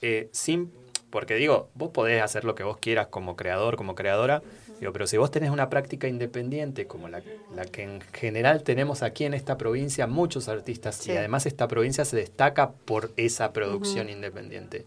eh, 0.02 0.28
sin, 0.32 0.70
porque 1.10 1.34
digo, 1.36 1.70
vos 1.74 1.90
podés 1.90 2.22
hacer 2.22 2.44
lo 2.44 2.54
que 2.54 2.62
vos 2.62 2.76
quieras 2.76 3.06
como 3.08 3.34
creador, 3.36 3.76
como 3.76 3.94
creadora, 3.94 4.42
digo, 4.80 4.92
pero 4.92 5.06
si 5.06 5.16
vos 5.16 5.30
tenés 5.30 5.50
una 5.50 5.68
práctica 5.70 6.08
independiente 6.08 6.86
como 6.86 7.08
la, 7.08 7.22
la 7.54 7.64
que 7.64 7.82
en 7.82 8.00
general 8.12 8.62
tenemos 8.62 9.02
aquí 9.02 9.24
en 9.24 9.34
esta 9.34 9.56
provincia, 9.58 10.06
muchos 10.06 10.48
artistas, 10.48 10.96
Sí. 10.96 11.12
y 11.12 11.16
además 11.16 11.46
esta 11.46 11.68
provincia 11.68 12.04
se 12.04 12.16
destaca 12.16 12.70
por 12.72 13.12
esa 13.16 13.52
producción 13.52 14.08
independiente. 14.08 14.86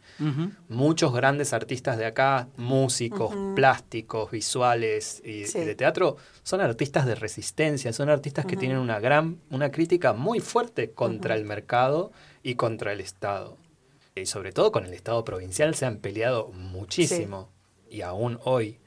Muchos 0.69 1.13
grandes 1.13 1.53
artistas 1.53 1.97
de 1.97 2.05
acá, 2.05 2.47
músicos, 2.57 3.33
plásticos, 3.55 4.31
visuales 4.31 5.21
y, 5.25 5.45
Sí. 5.45 5.59
y 5.59 5.65
de 5.65 5.75
teatro, 5.75 6.17
son 6.43 6.61
artistas 6.61 7.05
de 7.05 7.15
resistencia, 7.15 7.93
son 7.93 8.09
artistas 8.09 8.45
que 8.45 8.57
tienen 8.57 8.77
una 8.77 8.99
gran, 8.99 9.39
una 9.49 9.71
crítica 9.71 10.13
muy 10.13 10.39
fuerte 10.39 10.91
contra 10.91 11.35
el 11.35 11.45
mercado 11.45 12.11
y 12.43 12.55
contra 12.55 12.91
el 12.93 13.01
Estado. 13.01 13.57
Y 14.15 14.25
sobre 14.25 14.51
todo 14.51 14.71
con 14.71 14.85
el 14.85 14.93
Estado 14.93 15.23
provincial 15.23 15.73
se 15.75 15.85
han 15.85 15.97
peleado 15.97 16.49
muchísimo, 16.49 17.49
y 17.89 18.01
aún 18.01 18.39
hoy. 18.43 18.79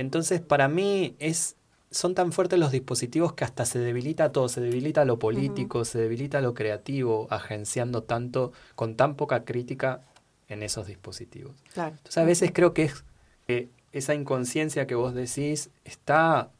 Entonces, 0.00 0.40
para 0.40 0.66
mí 0.68 1.14
es 1.18 1.56
son 1.90 2.14
tan 2.14 2.30
fuertes 2.32 2.58
los 2.58 2.70
dispositivos 2.70 3.32
que 3.32 3.42
hasta 3.44 3.64
se 3.66 3.80
debilita 3.80 4.30
todo, 4.30 4.48
se 4.48 4.60
debilita 4.60 5.04
lo 5.04 5.18
político, 5.18 5.84
se 5.84 5.98
debilita 5.98 6.40
lo 6.40 6.54
creativo, 6.54 7.26
agenciando 7.30 8.04
tanto, 8.04 8.52
con 8.76 8.94
tan 8.96 9.16
poca 9.16 9.44
crítica 9.44 10.02
en 10.48 10.62
esos 10.62 10.86
dispositivos. 10.86 11.52
Claro. 11.74 11.96
Entonces, 11.96 12.16
a 12.18 12.24
veces 12.24 12.50
creo 12.54 12.72
que 12.74 12.84
es 12.84 13.04
que 13.48 13.68
esa 13.92 14.14
inconsciencia 14.14 14.86
que 14.86 14.94
vos 14.94 15.14
decís 15.14 15.70
está 15.84 16.50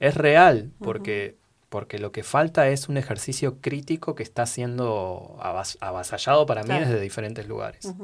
es 0.00 0.14
real, 0.14 0.70
porque, 0.80 1.34
porque 1.70 1.98
lo 1.98 2.12
que 2.12 2.22
falta 2.22 2.68
es 2.68 2.90
un 2.90 2.98
ejercicio 2.98 3.56
crítico 3.62 4.14
que 4.14 4.22
está 4.22 4.44
siendo 4.44 5.38
avas- 5.40 5.78
avasallado 5.80 6.44
para 6.44 6.62
Claro. 6.62 6.84
mí 6.84 6.90
desde 6.92 7.00
diferentes 7.02 7.48
lugares. 7.48 7.94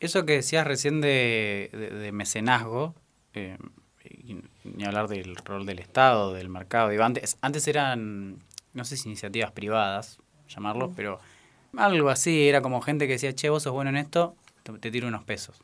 Eso 0.00 0.26
que 0.26 0.32
decías 0.34 0.66
recién 0.66 1.00
de, 1.00 1.70
de- 1.72 1.90
de 1.90 2.10
mecenazgo, 2.12 2.94
eh, 3.34 3.56
ni 4.64 4.84
hablar 4.84 5.08
del 5.08 5.36
rol 5.36 5.66
del 5.66 5.78
Estado, 5.78 6.32
del 6.32 6.48
mercado, 6.48 6.88
digo, 6.90 7.02
antes, 7.04 7.36
antes 7.40 7.66
eran, 7.68 8.38
no 8.74 8.84
sé 8.84 8.96
si 8.96 9.08
iniciativas 9.08 9.50
privadas, 9.52 10.18
llamarlo, 10.48 10.92
pero 10.94 11.18
algo 11.76 12.10
así, 12.10 12.48
era 12.48 12.60
como 12.60 12.80
gente 12.80 13.06
que 13.06 13.14
decía, 13.14 13.34
che, 13.34 13.48
vos 13.50 13.62
sos 13.62 13.72
bueno 13.72 13.90
en 13.90 13.96
esto, 13.96 14.34
te, 14.62 14.72
te 14.74 14.90
tiro 14.90 15.08
unos 15.08 15.24
pesos. 15.24 15.60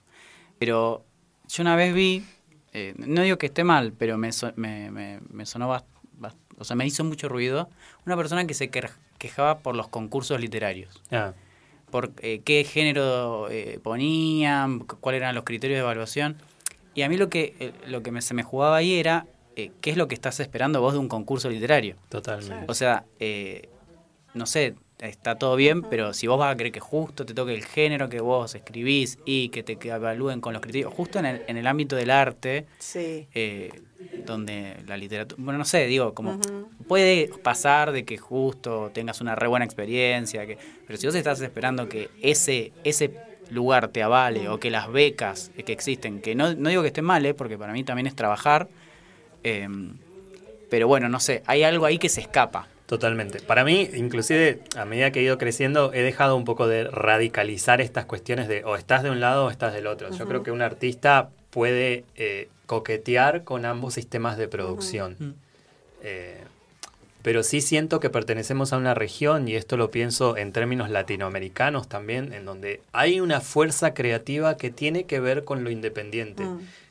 Pero 0.58 1.04
yo 1.48 1.62
una 1.62 1.76
vez 1.76 1.94
vi 1.94 2.24
eh, 2.72 2.94
no 2.98 3.22
digo 3.22 3.38
que 3.38 3.46
esté 3.46 3.64
mal, 3.64 3.92
pero 3.92 4.18
me, 4.18 4.30
so- 4.32 4.52
me, 4.56 4.90
me- 4.90 5.20
me 5.30 5.46
sonó 5.46 5.68
bas- 5.68 5.84
bas- 6.20 6.36
o 6.58 6.64
sea, 6.64 6.76
me 6.76 6.84
hizo 6.86 7.02
mucho 7.04 7.28
ruido, 7.28 7.68
una 8.04 8.16
persona 8.16 8.46
que 8.46 8.52
se 8.54 8.70
quejaba 9.18 9.58
por 9.60 9.74
los 9.74 9.88
concursos 9.88 10.38
literarios. 10.40 11.02
Ah, 11.10 11.32
por 11.90 12.12
eh, 12.20 12.40
qué 12.44 12.64
género 12.64 13.48
eh, 13.50 13.80
ponían, 13.82 14.80
cu- 14.80 14.98
cuáles 15.00 15.20
eran 15.22 15.34
los 15.34 15.44
criterios 15.44 15.76
de 15.78 15.80
evaluación. 15.80 16.36
Y 16.98 17.02
a 17.02 17.08
mí 17.08 17.16
lo 17.16 17.30
que, 17.30 17.54
eh, 17.60 17.72
lo 17.86 18.02
que 18.02 18.10
me- 18.10 18.20
se 18.22 18.34
me 18.34 18.42
jugaba 18.42 18.76
ahí 18.78 18.94
era 18.98 19.24
eh, 19.54 19.70
qué 19.80 19.90
es 19.90 19.96
lo 19.96 20.08
que 20.08 20.14
estás 20.16 20.40
esperando 20.40 20.80
vos 20.80 20.94
de 20.94 20.98
un 20.98 21.06
concurso 21.06 21.48
literario. 21.48 21.94
totalmente. 22.08 22.64
O 22.66 22.74
sea, 22.74 23.06
eh, 23.20 23.68
no 24.34 24.46
sé, 24.46 24.74
está 24.98 25.36
todo 25.36 25.54
bien, 25.54 25.82
pero 25.84 26.12
si 26.12 26.26
vos 26.26 26.40
vas 26.40 26.52
a 26.52 26.56
querer 26.56 26.72
que 26.72 26.80
justo 26.80 27.24
te 27.24 27.34
toque 27.34 27.54
el 27.54 27.64
género 27.64 28.08
que 28.08 28.20
vos 28.20 28.52
escribís 28.56 29.16
y 29.24 29.50
que 29.50 29.62
te 29.62 29.76
que 29.76 29.90
evalúen 29.90 30.40
con 30.40 30.52
los 30.54 30.60
criterios, 30.62 30.92
justo 30.92 31.20
en 31.20 31.26
el, 31.26 31.42
en 31.46 31.56
el 31.56 31.68
ámbito 31.68 31.94
del 31.94 32.10
arte, 32.10 32.66
Sí. 32.80 33.28
eh, 33.32 33.70
donde 34.16 34.82
la 34.88 34.96
literatura, 34.96 35.40
bueno, 35.40 35.58
no 35.58 35.64
sé, 35.64 35.86
digo, 35.86 36.14
como 36.14 36.38
puede 36.88 37.28
pasar 37.42 37.92
de 37.92 38.04
que 38.04 38.16
justo 38.18 38.90
tengas 38.92 39.20
una 39.20 39.36
re 39.36 39.46
buena 39.46 39.64
experiencia, 39.64 40.46
que, 40.48 40.58
pero 40.84 40.96
si 40.98 41.06
vos 41.06 41.14
estás 41.14 41.40
esperando 41.40 41.88
que 41.88 42.10
ese, 42.22 42.72
ese 42.82 43.12
lugar 43.50 43.88
te 43.88 44.02
avale 44.02 44.48
o 44.48 44.58
que 44.60 44.70
las 44.70 44.90
becas 44.90 45.50
que 45.64 45.72
existen, 45.72 46.20
que 46.20 46.34
no, 46.34 46.54
no 46.54 46.68
digo 46.68 46.82
que 46.82 46.88
estén 46.88 47.04
mal, 47.04 47.24
eh, 47.26 47.34
porque 47.34 47.58
para 47.58 47.72
mí 47.72 47.84
también 47.84 48.06
es 48.06 48.14
trabajar, 48.14 48.68
eh, 49.44 49.68
pero 50.70 50.88
bueno, 50.88 51.08
no 51.08 51.20
sé, 51.20 51.42
hay 51.46 51.62
algo 51.62 51.86
ahí 51.86 51.98
que 51.98 52.08
se 52.08 52.20
escapa. 52.20 52.68
Totalmente. 52.88 53.40
Para 53.40 53.64
mí, 53.64 53.90
inclusive, 53.94 54.62
a 54.74 54.86
medida 54.86 55.10
que 55.10 55.20
he 55.20 55.22
ido 55.22 55.36
creciendo, 55.36 55.92
he 55.92 56.00
dejado 56.00 56.36
un 56.36 56.46
poco 56.46 56.66
de 56.66 56.84
radicalizar 56.84 57.82
estas 57.82 58.06
cuestiones 58.06 58.48
de 58.48 58.64
o 58.64 58.76
estás 58.76 59.02
de 59.02 59.10
un 59.10 59.20
lado 59.20 59.44
o 59.44 59.50
estás 59.50 59.74
del 59.74 59.86
otro. 59.86 60.10
Yo 60.10 60.26
creo 60.26 60.42
que 60.42 60.50
un 60.50 60.62
artista 60.62 61.28
puede 61.50 62.04
eh, 62.16 62.48
coquetear 62.64 63.44
con 63.44 63.66
ambos 63.66 63.92
sistemas 63.92 64.38
de 64.38 64.48
producción. 64.48 65.36
Eh, 66.02 66.42
pero 67.28 67.42
sí 67.42 67.60
siento 67.60 68.00
que 68.00 68.08
pertenecemos 68.08 68.72
a 68.72 68.78
una 68.78 68.94
región, 68.94 69.48
y 69.48 69.54
esto 69.54 69.76
lo 69.76 69.90
pienso 69.90 70.38
en 70.38 70.50
términos 70.50 70.88
latinoamericanos 70.88 71.86
también, 71.86 72.32
en 72.32 72.46
donde 72.46 72.80
hay 72.92 73.20
una 73.20 73.42
fuerza 73.42 73.92
creativa 73.92 74.56
que 74.56 74.70
tiene 74.70 75.04
que 75.04 75.20
ver 75.20 75.44
con 75.44 75.62
lo 75.62 75.68
independiente, 75.68 76.42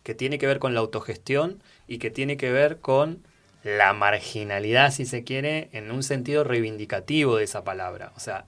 que 0.04 0.14
tiene 0.14 0.38
que 0.38 0.46
ver 0.46 0.60
con 0.60 0.76
la 0.76 0.80
autogestión 0.82 1.60
y 1.88 1.98
que 1.98 2.12
tiene 2.12 2.38
que 2.38 2.52
ver 2.52 2.78
con 2.78 3.24
la 3.64 3.94
marginalidad, 3.94 4.92
si 4.92 5.08
se 5.08 5.24
quiere, 5.24 5.70
en 5.72 5.90
un 5.90 6.04
sentido 6.04 6.44
reivindicativo 6.44 7.38
de 7.38 7.44
esa 7.44 7.64
palabra. 7.64 8.14
O 8.16 8.20
sea, 8.20 8.46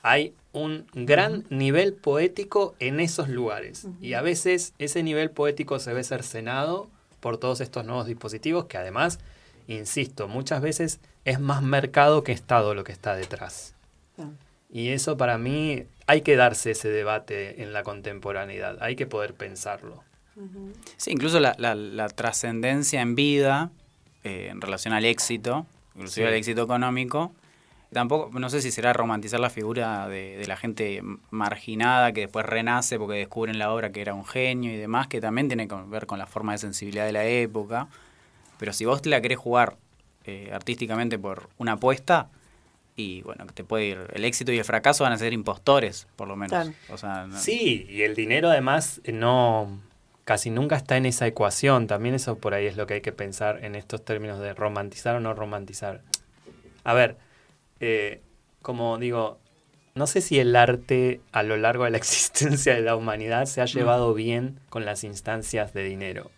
hay 0.00 0.32
un 0.54 0.86
gran 0.94 1.44
nivel 1.50 1.92
poético 1.92 2.74
en 2.78 2.98
esos 2.98 3.28
lugares. 3.28 3.86
Y 4.00 4.14
a 4.14 4.22
veces 4.22 4.72
ese 4.78 5.02
nivel 5.02 5.30
poético 5.30 5.80
se 5.80 5.92
ve 5.92 6.02
cercenado 6.02 6.88
por 7.20 7.36
todos 7.36 7.60
estos 7.60 7.84
nuevos 7.84 8.06
dispositivos 8.06 8.64
que 8.64 8.78
además, 8.78 9.18
insisto, 9.68 10.28
muchas 10.28 10.62
veces 10.62 10.98
es 11.26 11.38
más 11.40 11.60
mercado 11.62 12.22
que 12.24 12.32
Estado 12.32 12.74
lo 12.74 12.82
que 12.84 12.92
está 12.92 13.14
detrás. 13.14 13.74
Ah. 14.18 14.30
Y 14.70 14.88
eso 14.88 15.16
para 15.18 15.36
mí 15.36 15.84
hay 16.06 16.22
que 16.22 16.36
darse 16.36 16.70
ese 16.70 16.88
debate 16.88 17.62
en 17.62 17.72
la 17.74 17.82
contemporaneidad, 17.82 18.78
hay 18.80 18.96
que 18.96 19.06
poder 19.06 19.34
pensarlo. 19.34 20.02
Sí, 20.98 21.10
incluso 21.12 21.40
la, 21.40 21.54
la- 21.58 21.74
la 21.74 22.08
trascendencia 22.08 23.00
en 23.00 23.14
vida 23.14 23.70
eh, 24.24 24.48
en 24.50 24.60
relación 24.60 24.92
al 24.92 25.04
éxito, 25.04 25.66
inclusive 25.94 26.26
Sí. 26.26 26.28
al 26.32 26.34
éxito 26.38 26.62
económico. 26.62 27.32
Tampoco, 27.92 28.36
no 28.38 28.50
sé 28.50 28.60
si 28.60 28.70
será 28.70 28.92
romantizar 28.92 29.38
la 29.40 29.48
figura 29.48 30.08
de, 30.08 30.36
de 30.36 30.46
la 30.46 30.56
gente 30.56 31.00
marginada 31.30 32.12
que 32.12 32.22
después 32.22 32.44
renace 32.44 32.98
porque 32.98 33.14
descubren 33.18 33.58
la 33.58 33.72
obra 33.72 33.92
que 33.92 34.00
era 34.02 34.12
un 34.12 34.26
genio 34.26 34.72
y 34.72 34.76
demás, 34.76 35.06
que 35.06 35.20
también 35.20 35.48
tiene 35.48 35.68
que 35.68 35.74
ver 35.86 36.06
con 36.06 36.18
la 36.18 36.26
forma 36.26 36.52
de 36.52 36.58
sensibilidad 36.58 37.06
de 37.06 37.12
la 37.12 37.24
época. 37.24 37.88
Pero 38.58 38.72
si 38.72 38.84
vos 38.84 39.00
te 39.00 39.08
la 39.08 39.20
querés 39.22 39.38
jugar 39.38 39.76
eh, 40.26 40.50
artísticamente 40.52 41.18
por 41.18 41.48
una 41.58 41.72
apuesta, 41.72 42.28
y 42.96 43.20
bueno, 43.22 43.46
que 43.46 43.52
te 43.52 43.64
puede 43.64 43.84
ir. 43.86 43.98
El 44.14 44.24
éxito 44.24 44.52
y 44.52 44.58
el 44.58 44.64
fracaso 44.64 45.04
van 45.04 45.12
a 45.12 45.18
ser 45.18 45.32
impostores, 45.32 46.06
por 46.16 46.28
lo 46.28 46.36
menos. 46.36 46.50
Claro. 46.50 46.72
O 46.88 46.96
sea, 46.96 47.26
no- 47.26 47.36
Sí, 47.38 47.86
y 47.90 48.02
el 48.02 48.14
dinero 48.14 48.48
además 48.50 49.00
eh, 49.04 49.12
no 49.12 49.80
casi 50.24 50.50
nunca 50.50 50.76
está 50.76 50.96
en 50.96 51.04
esa 51.06 51.26
ecuación. 51.26 51.86
También 51.86 52.14
eso 52.14 52.38
por 52.38 52.54
ahí 52.54 52.66
es 52.66 52.76
lo 52.76 52.86
que 52.86 52.94
hay 52.94 53.00
que 53.02 53.12
pensar 53.12 53.64
en 53.64 53.74
estos 53.74 54.04
términos 54.04 54.40
de 54.40 54.54
romantizar 54.54 55.14
o 55.14 55.20
no 55.20 55.34
romantizar. 55.34 56.00
A 56.84 56.94
ver, 56.94 57.16
eh, 57.80 58.22
como 58.62 58.96
digo, 58.98 59.38
no 59.94 60.06
sé 60.06 60.20
si 60.22 60.38
el 60.40 60.56
arte 60.56 61.20
a 61.32 61.42
lo 61.42 61.56
largo 61.58 61.84
de 61.84 61.90
la 61.90 61.96
existencia 61.98 62.74
de 62.74 62.80
la 62.80 62.96
humanidad 62.96 63.44
se 63.44 63.60
ha 63.60 63.66
llevado 63.66 64.14
bien 64.14 64.58
con 64.70 64.84
las 64.86 65.04
instancias 65.04 65.74
de 65.74 65.84
dinero. 65.84 66.30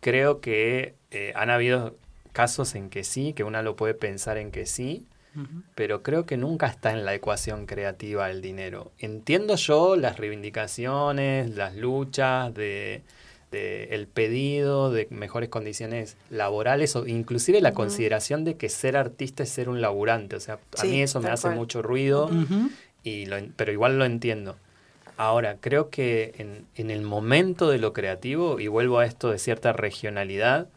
Creo 0.00 0.40
que 0.40 0.94
eh, 1.10 1.32
han 1.36 1.50
habido 1.50 1.96
casos 2.40 2.74
en 2.74 2.90
que 2.90 3.02
sí, 3.02 3.32
que 3.32 3.44
uno 3.44 3.62
lo 3.62 3.76
puede 3.76 3.94
pensar 3.94 4.36
en 4.38 4.50
que 4.50 4.66
sí, 4.66 5.06
pero 5.74 6.02
creo 6.02 6.24
que 6.24 6.36
nunca 6.38 6.66
está 6.66 6.92
en 6.92 7.04
la 7.04 7.14
ecuación 7.14 7.66
creativa 7.66 8.30
el 8.30 8.40
dinero. 8.40 8.92
Entiendo 8.98 9.56
yo 9.56 9.96
las 9.96 10.16
reivindicaciones, 10.18 11.54
las 11.54 11.74
luchas 11.76 12.54
de, 12.54 13.02
de 13.52 13.84
el 13.96 14.06
pedido 14.06 14.90
de 14.90 15.08
mejores 15.10 15.50
condiciones 15.50 16.16
laborales 16.30 16.96
o 16.96 17.06
inclusive 17.06 17.60
la 17.60 17.72
consideración 17.74 18.44
de 18.44 18.56
que 18.56 18.68
ser 18.70 18.96
artista 18.96 19.42
es 19.42 19.50
ser 19.50 19.68
un 19.68 19.80
laburante. 19.80 20.36
O 20.36 20.40
sea, 20.40 20.58
a 20.78 20.80
Sí, 20.82 20.88
mí 20.88 21.02
eso 21.02 21.20
me 21.20 21.28
hace 21.30 21.48
cual. 21.48 21.56
mucho 21.56 21.82
ruido, 21.82 22.30
y 23.02 23.26
lo 23.26 23.36
pero 23.56 23.72
igual 23.72 23.98
lo 23.98 24.04
entiendo. 24.06 24.56
Ahora, 25.18 25.56
creo 25.60 25.90
que 25.90 26.34
en, 26.38 26.66
en 26.76 26.90
el 26.90 27.02
momento 27.02 27.70
de 27.70 27.78
lo 27.78 27.92
creativo, 27.92 28.60
y 28.60 28.68
vuelvo 28.68 28.98
a 28.98 29.06
esto 29.06 29.30
de 29.30 29.38
cierta 29.38 29.72
regionalidad, 29.72 30.68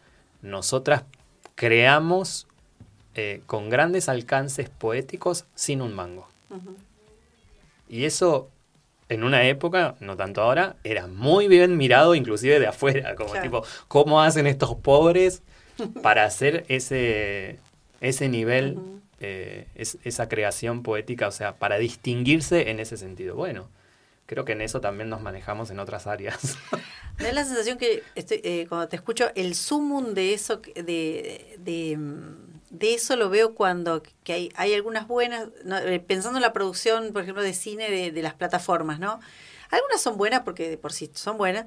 nosotras 0.41 1.03
creamos 1.60 2.47
eh, 3.16 3.41
con 3.47 3.70
grandes 3.70 4.07
alcances 4.07 4.70
poéticos 4.70 5.43
sin 5.55 5.82
un 5.82 5.93
mango. 5.93 6.26
Y 7.89 8.05
eso, 8.05 8.47
en 9.10 9.26
una 9.26 9.43
época, 9.43 9.95
no 9.99 10.16
tanto 10.16 10.41
ahora, 10.41 10.78
era 10.86 11.07
muy 11.07 11.49
bien 11.49 11.76
mirado 11.76 12.16
inclusive 12.16 12.62
de 12.62 12.68
afuera, 12.68 13.16
como 13.16 13.32
Claro. 13.32 13.41
tipo, 13.43 13.64
¿cómo 13.89 14.22
hacen 14.22 14.47
estos 14.47 14.74
pobres 14.76 15.41
para 16.01 16.24
hacer 16.24 16.64
ese, 16.70 17.60
ese 17.99 18.30
nivel, 18.30 18.80
eh, 19.20 19.68
es- 19.76 19.97
esa 20.05 20.30
creación 20.30 20.82
poética, 20.82 21.28
o 21.28 21.32
sea, 21.32 21.55
para 21.57 21.78
distinguirse 21.78 22.70
en 22.70 22.80
ese 22.80 22.95
sentido? 22.95 23.36
Bueno, 23.36 23.68
creo 24.30 24.46
que 24.46 24.52
en 24.52 24.62
eso 24.62 24.80
también 24.80 25.10
nos 25.10 25.22
manejamos 25.24 25.72
en 25.72 25.80
otras 25.80 26.06
áreas. 26.06 26.56
Me 27.18 27.26
da 27.26 27.34
la 27.34 27.44
sensación 27.44 27.80
que 27.80 28.04
estoy, 28.14 28.42
eh, 28.44 28.68
cuando 28.70 28.88
te 28.88 28.96
escucho, 28.96 29.32
el 29.34 29.56
sumum 29.56 30.14
de 30.14 30.36
eso, 30.36 30.58
de, 30.76 31.56
de, 31.58 31.98
de 32.70 32.94
eso 32.94 33.16
lo 33.16 33.32
veo 33.32 33.56
cuando 33.56 34.04
que 34.24 34.34
hay, 34.34 34.52
hay 34.56 34.76
algunas 34.76 35.08
buenas, 35.08 35.48
eh, 35.84 36.00
pensando 36.00 36.38
en 36.38 36.44
la 36.44 36.54
producción, 36.54 37.12
por 37.12 37.24
ejemplo, 37.24 37.42
de 37.42 37.56
cine 37.56 37.90
de, 38.12 38.22
las 38.22 38.36
plataformas, 38.36 39.00
¿no? 39.00 39.20
Algunas 39.72 40.00
son 40.00 40.16
buenas 40.16 40.42
porque 40.42 40.70
de 40.70 40.78
por 40.78 40.94
sí 40.94 41.10
son 41.16 41.40
buenas, 41.40 41.66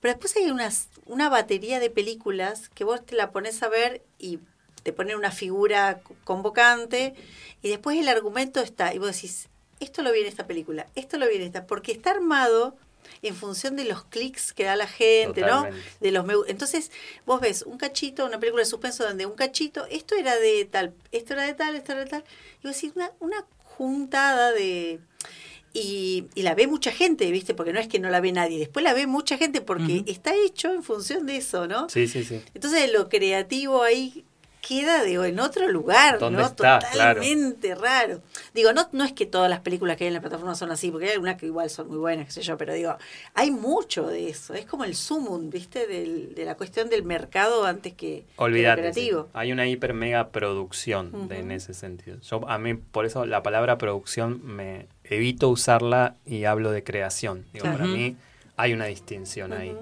pero 0.00 0.12
después 0.12 0.36
hay 0.36 0.50
unas, 0.50 0.88
una 1.06 1.30
batería 1.30 1.80
de 1.80 1.88
películas 1.88 2.68
que 2.68 2.84
vos 2.84 3.04
te 3.06 3.16
la 3.16 3.30
pones 3.32 3.62
a 3.62 3.70
ver 3.70 4.02
y 4.18 4.38
te 4.82 4.92
ponen 4.92 5.16
una 5.16 5.30
figura 5.30 6.00
co- 6.02 6.14
convocante 6.24 7.14
y 7.62 7.70
después 7.70 7.98
el 7.98 8.08
argumento 8.08 8.60
está 8.60 8.92
y 8.92 8.98
vos 8.98 9.14
decís, 9.14 9.48
esto 9.82 10.02
lo 10.02 10.12
vi 10.12 10.20
en 10.20 10.26
esta 10.26 10.46
película, 10.46 10.86
esto 10.94 11.18
lo 11.18 11.28
vi 11.28 11.36
en 11.36 11.42
esta, 11.42 11.66
porque 11.66 11.92
está 11.92 12.10
armado 12.12 12.76
en 13.22 13.34
función 13.36 13.76
de 13.76 13.84
los 13.84 14.04
clics 14.04 14.52
que 14.52 14.64
da 14.64 14.74
la 14.76 14.86
gente, 14.86 15.42
¿no? 15.42 15.62
De 16.00 16.10
los 16.12 16.24
me- 16.24 16.34
entonces 16.48 16.90
vos 17.26 17.40
ves 17.40 17.62
un 17.62 17.76
cachito, 17.78 18.24
una 18.24 18.38
película 18.40 18.62
de 18.62 18.66
suspenso 18.70 19.04
donde 19.04 19.26
un 19.26 19.34
cachito, 19.34 19.86
esto 19.90 20.14
era 20.16 20.36
de 20.36 20.64
tal, 20.64 20.92
esto 21.12 21.34
era 21.34 21.44
de 21.44 21.54
tal, 21.54 21.74
esto 21.76 21.92
era 21.92 22.04
de 22.04 22.10
tal, 22.10 22.24
y 22.62 22.66
vos 22.66 22.74
decís 22.76 22.92
una, 22.96 23.10
una 23.20 23.44
juntada 23.64 24.52
de 24.52 25.00
y, 25.74 26.26
y 26.34 26.42
la 26.42 26.54
ve 26.54 26.66
mucha 26.66 26.92
gente, 26.92 27.30
¿viste? 27.30 27.54
Porque 27.54 27.72
no 27.72 27.80
es 27.80 27.88
que 27.88 27.98
no 27.98 28.10
la 28.10 28.20
ve 28.20 28.30
nadie, 28.32 28.58
después 28.58 28.82
la 28.84 28.92
ve 28.92 29.06
mucha 29.06 29.38
gente 29.38 29.60
porque 29.62 30.04
está 30.06 30.34
hecho 30.34 30.70
en 30.72 30.82
función 30.82 31.24
de 31.26 31.36
eso, 31.38 31.66
¿no? 31.66 31.88
sí, 31.88 32.06
sí, 32.06 32.24
sí. 32.24 32.42
Entonces 32.54 32.92
lo 32.92 33.08
creativo 33.08 33.82
ahí 33.82 34.24
queda 34.66 35.02
digo, 35.02 35.24
en 35.24 35.40
otro 35.40 35.68
lugar, 35.68 36.18
¿Dónde 36.20 36.40
¿no? 36.40 36.46
está? 36.46 36.78
Claro. 36.92 37.20
Totalmente 37.20 37.74
raro. 37.74 38.22
Digo, 38.54 38.72
no, 38.72 38.88
no 38.92 39.04
es 39.04 39.12
que 39.12 39.26
todas 39.26 39.50
las 39.50 39.60
películas 39.60 39.96
que 39.96 40.04
hay 40.04 40.08
en 40.08 40.14
la 40.14 40.20
plataforma 40.20 40.54
son 40.54 40.70
así, 40.70 40.90
porque 40.90 41.06
hay 41.08 41.12
algunas 41.14 41.36
que 41.36 41.46
igual 41.46 41.68
son 41.68 41.88
muy 41.88 41.98
buenas, 41.98 42.26
qué 42.26 42.32
sé 42.32 42.42
yo, 42.42 42.56
pero 42.56 42.72
digo, 42.72 42.96
hay 43.34 43.50
mucho 43.50 44.06
de 44.06 44.28
eso. 44.30 44.54
Es 44.54 44.64
como 44.64 44.84
el 44.84 44.94
sumum, 44.94 45.50
¿viste? 45.50 45.86
Del, 45.88 46.34
de 46.36 46.44
la 46.44 46.54
cuestión 46.54 46.88
del 46.88 47.02
mercado 47.02 47.66
antes 47.66 47.92
que, 47.94 48.24
que 48.24 48.24
Olvídate. 48.36 48.76
sí. 48.76 48.80
creativo. 48.92 49.28
Hay 49.34 49.50
una 49.52 49.66
hiper 49.66 49.92
mega 49.94 50.28
producción 50.30 51.28
de- 51.28 51.40
en 51.40 51.50
ese 51.50 51.74
sentido. 51.74 52.18
Yo, 52.20 52.48
a 52.48 52.56
mí, 52.58 52.74
por 52.74 53.04
eso 53.04 53.26
la 53.26 53.42
palabra 53.42 53.76
producción 53.78 54.40
me 54.46 54.86
evito 55.04 55.48
usarla 55.48 56.14
y 56.24 56.44
hablo 56.44 56.70
de 56.70 56.84
creación. 56.84 57.46
Digo, 57.52 57.64
para 57.64 57.84
mí 57.84 58.16
hay 58.56 58.72
una 58.72 58.84
distinción 58.86 59.52
ahí. 59.52 59.76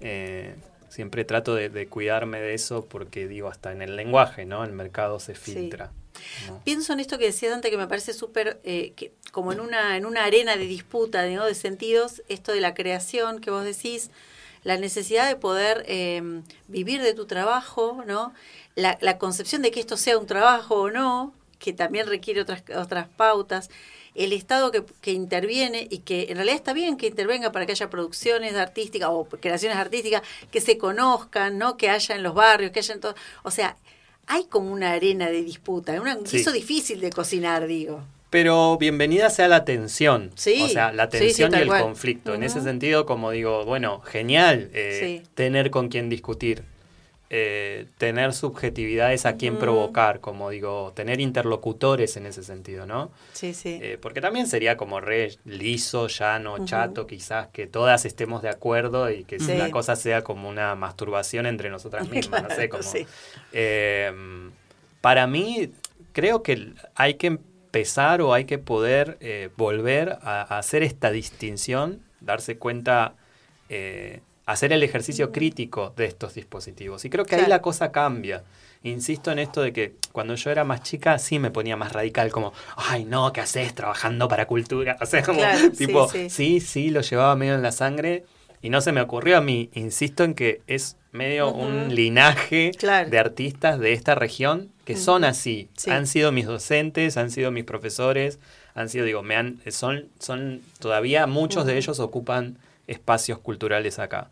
Eh, 0.00 0.54
siempre 0.92 1.24
trato 1.24 1.54
de, 1.54 1.68
de 1.70 1.86
cuidarme 1.88 2.40
de 2.40 2.54
eso 2.54 2.84
porque 2.86 3.26
digo, 3.26 3.48
hasta 3.48 3.72
en 3.72 3.80
el 3.82 3.96
lenguaje, 3.96 4.44
¿no? 4.44 4.62
El 4.64 4.72
mercado 4.72 5.18
se 5.20 5.34
Sí. 5.34 5.52
filtra. 5.54 5.90
¿no? 6.46 6.60
Pienso 6.62 6.92
en 6.92 7.00
esto 7.00 7.18
que 7.18 7.24
decías 7.24 7.54
antes 7.54 7.70
que 7.70 7.78
me 7.78 7.86
parece 7.88 8.12
súper, 8.12 8.60
eh, 8.64 8.92
que 8.94 9.12
como 9.32 9.52
en 9.52 9.60
una, 9.60 9.96
en 9.96 10.04
una 10.04 10.24
arena 10.24 10.56
de 10.56 10.66
disputa, 10.66 11.26
¿no? 11.26 11.46
de 11.46 11.54
sentidos, 11.54 12.22
esto 12.28 12.52
de 12.52 12.60
la 12.60 12.74
creación 12.74 13.40
que 13.40 13.50
vos 13.50 13.64
decís, 13.64 14.10
la 14.62 14.76
necesidad 14.76 15.26
de 15.26 15.36
poder 15.36 15.84
eh, 15.88 16.22
vivir 16.68 17.00
de 17.02 17.14
tu 17.14 17.24
trabajo, 17.26 18.04
¿no? 18.06 18.32
La, 18.76 18.98
la 19.00 19.16
concepción 19.18 19.62
de 19.62 19.70
que 19.70 19.80
esto 19.80 19.96
sea 19.96 20.18
un 20.18 20.26
trabajo 20.26 20.74
o 20.82 20.90
no, 20.90 21.32
que 21.58 21.72
también 21.72 22.06
requiere 22.06 22.42
otras, 22.42 22.62
otras 22.76 23.08
pautas, 23.08 23.70
el 24.14 24.32
Estado 24.32 24.70
que, 24.70 24.82
que 25.00 25.12
interviene 25.12 25.86
y 25.90 25.98
que 25.98 26.26
en 26.28 26.36
realidad 26.36 26.56
está 26.56 26.72
bien 26.72 26.96
que 26.96 27.06
intervenga 27.06 27.50
para 27.52 27.64
que 27.66 27.72
haya 27.72 27.88
producciones 27.90 28.54
artísticas 28.54 29.08
o 29.10 29.24
creaciones 29.24 29.78
artísticas 29.78 30.22
que 30.50 30.60
se 30.60 30.76
conozcan, 30.78 31.58
¿no? 31.58 31.76
que 31.76 31.88
haya 31.88 32.14
en 32.14 32.22
los 32.22 32.34
barrios, 32.34 32.70
que 32.72 32.80
haya 32.80 32.94
en 32.94 33.00
todo. 33.00 33.14
O 33.42 33.50
sea, 33.50 33.76
hay 34.26 34.44
como 34.44 34.70
una 34.72 34.92
arena 34.92 35.28
de 35.30 35.42
disputa, 35.42 35.92
un 36.00 36.26
Sí. 36.26 36.38
guiso 36.38 36.52
difícil 36.52 37.00
de 37.00 37.10
cocinar, 37.10 37.66
digo. 37.66 38.02
Pero 38.30 38.78
bienvenida 38.78 39.28
sea 39.28 39.46
la 39.48 39.64
tensión. 39.66 40.30
Sí, 40.36 40.62
O 40.62 40.68
sea, 40.68 40.90
la 40.92 41.04
sí, 41.10 41.18
tensión 41.18 41.52
y 41.54 41.58
el 41.58 41.66
cual. 41.66 41.82
conflicto. 41.82 42.32
En 42.34 42.42
ese 42.42 42.62
sentido, 42.62 43.04
como 43.04 43.30
digo, 43.30 43.64
bueno, 43.66 44.00
genial 44.00 44.70
eh, 44.72 45.22
tener 45.34 45.70
con 45.70 45.88
quien 45.88 46.08
discutir. 46.08 46.64
Eh, 47.34 47.86
tener 47.96 48.34
subjetividades 48.34 49.24
a 49.24 49.36
quien 49.38 49.54
Ujú. 49.54 49.60
provocar, 49.60 50.20
como 50.20 50.50
digo, 50.50 50.92
tener 50.94 51.18
interlocutores 51.18 52.18
en 52.18 52.26
ese 52.26 52.42
sentido, 52.42 52.84
¿no? 52.84 53.10
Sí, 53.32 53.54
sí. 53.54 53.78
Eh, 53.80 53.96
porque 54.00 54.20
también 54.20 54.46
sería 54.46 54.76
como 54.76 55.00
re 55.00 55.38
liso, 55.46 56.08
llano, 56.08 56.56
Ujú. 56.56 56.64
chato, 56.66 57.06
quizás 57.06 57.48
que 57.48 57.66
todas 57.66 58.04
estemos 58.04 58.42
de 58.42 58.50
acuerdo 58.50 59.10
y 59.10 59.24
que 59.24 59.40
Sí. 59.40 59.56
la 59.56 59.70
cosa 59.70 59.96
sea 59.96 60.22
como 60.22 60.46
una 60.50 60.74
masturbación 60.74 61.46
entre 61.46 61.70
nosotras 61.70 62.10
mismas, 62.10 62.42
no 62.42 62.50
sé 62.50 62.68
cómo. 62.68 62.82
sí. 62.82 63.06
Eh, 63.50 64.12
para 65.00 65.26
mí, 65.26 65.72
creo 66.12 66.42
que 66.42 66.74
hay 66.94 67.14
que 67.14 67.28
empezar 67.28 68.20
o 68.20 68.34
hay 68.34 68.44
que 68.44 68.58
poder 68.58 69.16
eh, 69.20 69.48
volver 69.56 70.18
a, 70.20 70.42
a 70.42 70.58
hacer 70.58 70.82
esta 70.82 71.10
distinción, 71.10 72.02
darse 72.20 72.58
cuenta, 72.58 73.14
hacer 74.52 74.72
el 74.72 74.82
ejercicio 74.82 75.32
crítico 75.32 75.92
de 75.96 76.06
estos 76.06 76.34
dispositivos. 76.34 77.04
Y 77.04 77.10
creo 77.10 77.24
que 77.24 77.36
ahí 77.36 77.46
la 77.46 77.60
cosa 77.62 77.92
cambia. 77.92 78.42
Insisto 78.84 79.30
en 79.30 79.38
esto 79.38 79.62
de 79.62 79.72
que 79.72 79.94
cuando 80.10 80.34
yo 80.34 80.50
era 80.50 80.64
más 80.64 80.82
chica 80.82 81.18
sí 81.18 81.38
me 81.38 81.50
ponía 81.52 81.76
más 81.76 81.92
radical, 81.92 82.30
como, 82.32 82.52
ay 82.76 83.04
no, 83.04 83.32
¿qué 83.32 83.40
haces 83.40 83.74
trabajando 83.74 84.26
para 84.28 84.46
cultura? 84.46 84.96
O 85.00 85.06
sea, 85.06 85.22
como, 85.22 85.38
Claro, 85.38 85.70
tipo, 85.70 86.08
sí. 86.08 86.28
sí, 86.30 86.60
sí, 86.60 86.90
lo 86.90 87.00
llevaba 87.00 87.36
medio 87.36 87.54
en 87.54 87.62
la 87.62 87.70
sangre 87.72 88.24
y 88.60 88.70
no 88.70 88.80
se 88.80 88.90
me 88.92 89.00
ocurrió 89.00 89.38
a 89.38 89.40
mí. 89.40 89.70
Insisto 89.74 90.24
en 90.24 90.34
que 90.34 90.60
es 90.66 90.96
medio 91.12 91.52
un 91.52 91.94
linaje 91.94 92.72
Claro. 92.76 93.08
de 93.10 93.18
artistas 93.18 93.78
de 93.78 93.92
esta 93.92 94.14
región 94.16 94.70
que 94.84 94.96
son 94.96 95.22
así. 95.24 95.68
Sí. 95.76 95.90
Han 95.90 96.06
sido 96.08 96.32
mis 96.32 96.46
docentes, 96.46 97.16
han 97.16 97.30
sido 97.30 97.52
mis 97.52 97.64
profesores, 97.64 98.40
han 98.74 98.88
sido, 98.88 99.04
digo, 99.04 99.22
me 99.22 99.36
han, 99.36 99.60
son, 99.70 100.06
son, 100.18 100.60
todavía 100.80 101.26
muchos 101.28 101.66
de 101.66 101.76
ellos 101.76 102.00
ocupan 102.00 102.56
espacios 102.88 103.38
culturales 103.38 104.00
acá. 104.00 104.28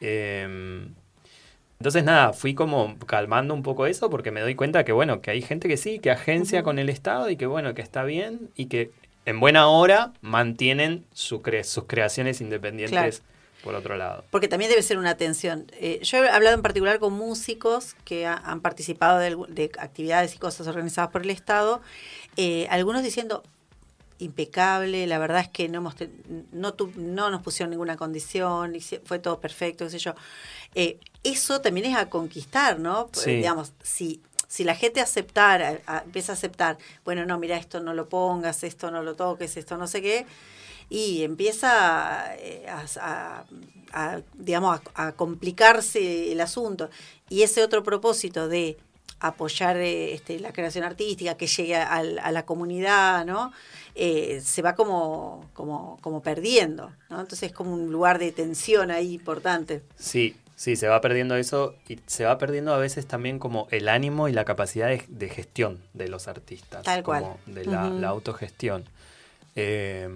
Em, 0.00 0.94
entonces, 1.78 2.02
nada, 2.04 2.32
fui 2.32 2.54
como 2.54 2.98
calmando 3.06 3.54
un 3.54 3.62
poco 3.62 3.86
eso 3.86 4.10
porque 4.10 4.30
me 4.32 4.40
doy 4.40 4.54
cuenta 4.56 4.84
que, 4.84 4.92
bueno, 4.92 5.20
que 5.20 5.30
hay 5.30 5.42
gente 5.42 5.68
que 5.68 5.76
sí, 5.76 5.98
que 6.00 6.10
agencia 6.10 6.62
con 6.62 6.78
el 6.78 6.88
Estado 6.88 7.30
y 7.30 7.36
que, 7.36 7.46
bueno, 7.46 7.74
que 7.74 7.82
está 7.82 8.02
bien 8.04 8.50
y 8.56 8.66
que 8.66 8.90
en 9.26 9.38
buena 9.40 9.68
hora 9.68 10.12
mantienen 10.20 11.04
su 11.12 11.40
cre- 11.42 11.62
sus 11.64 11.84
creaciones 11.84 12.40
independientes 12.40 13.22
por 13.62 13.74
otro 13.74 13.96
lado. 13.96 14.24
Porque 14.30 14.48
también 14.48 14.70
debe 14.70 14.82
ser 14.82 14.98
una 14.98 15.10
atención. 15.10 15.66
Eh, 15.80 16.00
yo 16.02 16.24
he 16.24 16.28
hablado 16.30 16.56
en 16.56 16.62
particular 16.62 16.98
con 16.98 17.12
músicos 17.12 17.94
que 18.04 18.26
ha- 18.26 18.36
han 18.44 18.60
participado 18.60 19.18
de 19.18 19.70
actividades 19.78 20.34
y 20.34 20.38
cosas 20.38 20.66
organizadas 20.66 21.10
por 21.10 21.22
el 21.22 21.30
Estado, 21.30 21.80
eh, 22.36 22.66
algunos 22.70 23.02
diciendo 23.02 23.42
impecable, 24.18 25.06
la 25.06 25.18
verdad 25.18 25.40
es 25.40 25.48
que 25.48 25.68
no 25.68 25.78
hemos 25.78 25.94
no, 26.52 26.74
tu- 26.74 26.92
no 26.96 27.30
nos 27.30 27.42
pusieron 27.42 27.70
ninguna 27.70 27.96
condición, 27.96 28.74
fue 29.04 29.18
todo 29.18 29.40
perfecto, 29.40 29.84
qué 29.84 29.90
sé 29.90 29.98
yo. 29.98 30.14
Eh, 30.74 30.98
eso 31.24 31.60
también 31.60 31.86
es 31.86 31.96
a 31.96 32.08
conquistar, 32.10 32.78
¿no? 32.78 33.08
Sí. 33.12 33.30
Digamos, 33.36 33.72
si, 33.82 34.20
si 34.48 34.64
la 34.64 34.74
gente 34.74 35.00
aceptara, 35.00 35.80
a- 35.86 36.02
empieza 36.04 36.32
a 36.32 36.34
aceptar, 36.34 36.78
bueno, 37.04 37.24
no, 37.26 37.38
mira, 37.38 37.56
esto 37.56 37.80
no 37.80 37.94
lo 37.94 38.08
pongas, 38.08 38.64
esto 38.64 38.90
no 38.90 39.02
lo 39.02 39.14
toques, 39.14 39.56
esto 39.56 39.76
no 39.76 39.86
sé 39.86 40.02
qué, 40.02 40.26
y 40.90 41.22
empieza 41.22 42.34
eh, 42.38 42.66
a, 42.68 42.84
a- 43.00 43.44
a, 43.92 44.20
digamos, 44.34 44.80
a, 44.94 45.06
a 45.08 45.12
complicarse 45.12 46.32
el 46.32 46.40
asunto. 46.40 46.90
Y 47.30 47.42
ese 47.42 47.62
otro 47.62 47.82
propósito 47.82 48.48
de 48.48 48.78
apoyar 49.20 49.76
eh, 49.76 50.14
este, 50.14 50.38
la 50.38 50.52
creación 50.52 50.84
artística, 50.84 51.36
que 51.36 51.46
llegue 51.46 51.76
a, 51.76 52.02
la 52.02 52.46
comunidad, 52.46 53.24
¿no? 53.24 53.52
Eh, 53.94 54.40
se 54.44 54.62
va 54.62 54.74
como, 54.74 55.44
como, 55.54 55.98
como 56.02 56.22
perdiendo, 56.22 56.92
¿no? 57.10 57.20
Entonces 57.20 57.50
es 57.50 57.52
como 57.52 57.74
un 57.74 57.90
lugar 57.90 58.18
de 58.18 58.30
tensión 58.32 58.90
ahí 58.90 59.14
importante. 59.14 59.82
Sí, 59.96 60.36
sí, 60.54 60.76
se 60.76 60.86
va 60.86 61.00
perdiendo 61.00 61.34
eso 61.34 61.74
y 61.88 61.98
se 62.06 62.24
va 62.24 62.38
perdiendo 62.38 62.72
a 62.72 62.78
veces 62.78 63.06
también 63.06 63.38
como 63.40 63.66
el 63.72 63.88
ánimo 63.88 64.28
y 64.28 64.32
la 64.32 64.44
capacidad 64.44 64.86
de, 64.88 65.02
de 65.08 65.28
gestión 65.28 65.80
de 65.94 66.08
los 66.08 66.28
artistas. 66.28 66.84
Tal 66.84 67.02
cual. 67.02 67.22
como 67.22 67.38
De 67.46 67.64
la, 67.64 68.08
autogestión. 68.08 68.84
Eh, 69.56 70.08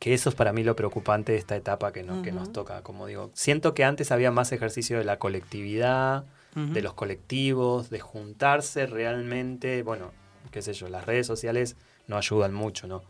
que 0.00 0.14
eso 0.14 0.30
es 0.30 0.34
para 0.34 0.52
mí 0.52 0.64
lo 0.64 0.74
preocupante 0.74 1.30
de 1.30 1.38
esta 1.38 1.54
etapa 1.54 1.92
que, 1.92 2.02
no- 2.02 2.22
que 2.22 2.32
nos 2.32 2.52
toca, 2.52 2.82
como 2.82 3.06
digo. 3.06 3.30
Siento 3.34 3.72
que 3.72 3.84
antes 3.84 4.10
había 4.10 4.32
más 4.32 4.50
ejercicio 4.50 4.98
de 4.98 5.04
la 5.04 5.20
colectividad, 5.20 6.24
De 6.54 6.82
los 6.82 6.92
colectivos, 6.94 7.88
de 7.88 8.00
juntarse 8.00 8.84
realmente, 8.86 9.82
bueno, 9.82 10.10
qué 10.50 10.60
sé 10.60 10.74
yo, 10.74 10.88
las 10.88 11.06
redes 11.06 11.26
sociales 11.26 11.76
no 12.08 12.16
ayudan 12.18 12.52
mucho, 12.52 12.86
¿no? 12.86 13.02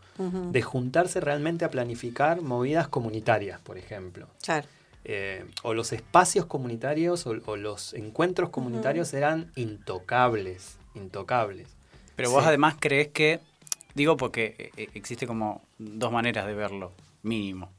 De 0.51 0.61
juntarse 0.61 1.19
realmente 1.19 1.65
a 1.65 1.69
planificar 1.69 2.41
movidas 2.41 2.87
comunitarias, 2.87 3.59
por 3.59 3.77
ejemplo. 3.77 4.27
Claro. 4.41 4.65
Eh, 5.03 5.43
o 5.63 5.73
los 5.73 5.91
espacios 5.91 6.45
comunitarios 6.45 7.27
o, 7.27 7.31
o 7.45 7.57
los 7.57 7.93
encuentros 7.95 8.49
comunitarios 8.49 9.13
eran 9.13 9.51
intocables, 9.55 10.77
intocables. 10.95 11.67
Pero 12.15 12.31
vos 12.31 12.43
Sí. 12.43 12.47
además 12.47 12.75
crees 12.79 13.09
que, 13.09 13.41
digo 13.95 14.15
porque 14.15 14.71
eh, 14.77 14.87
existe 14.93 15.27
como 15.27 15.61
dos 15.79 16.13
maneras 16.13 16.45
de 16.47 16.53
verlo, 16.53 16.93
mínimo. 17.23 17.69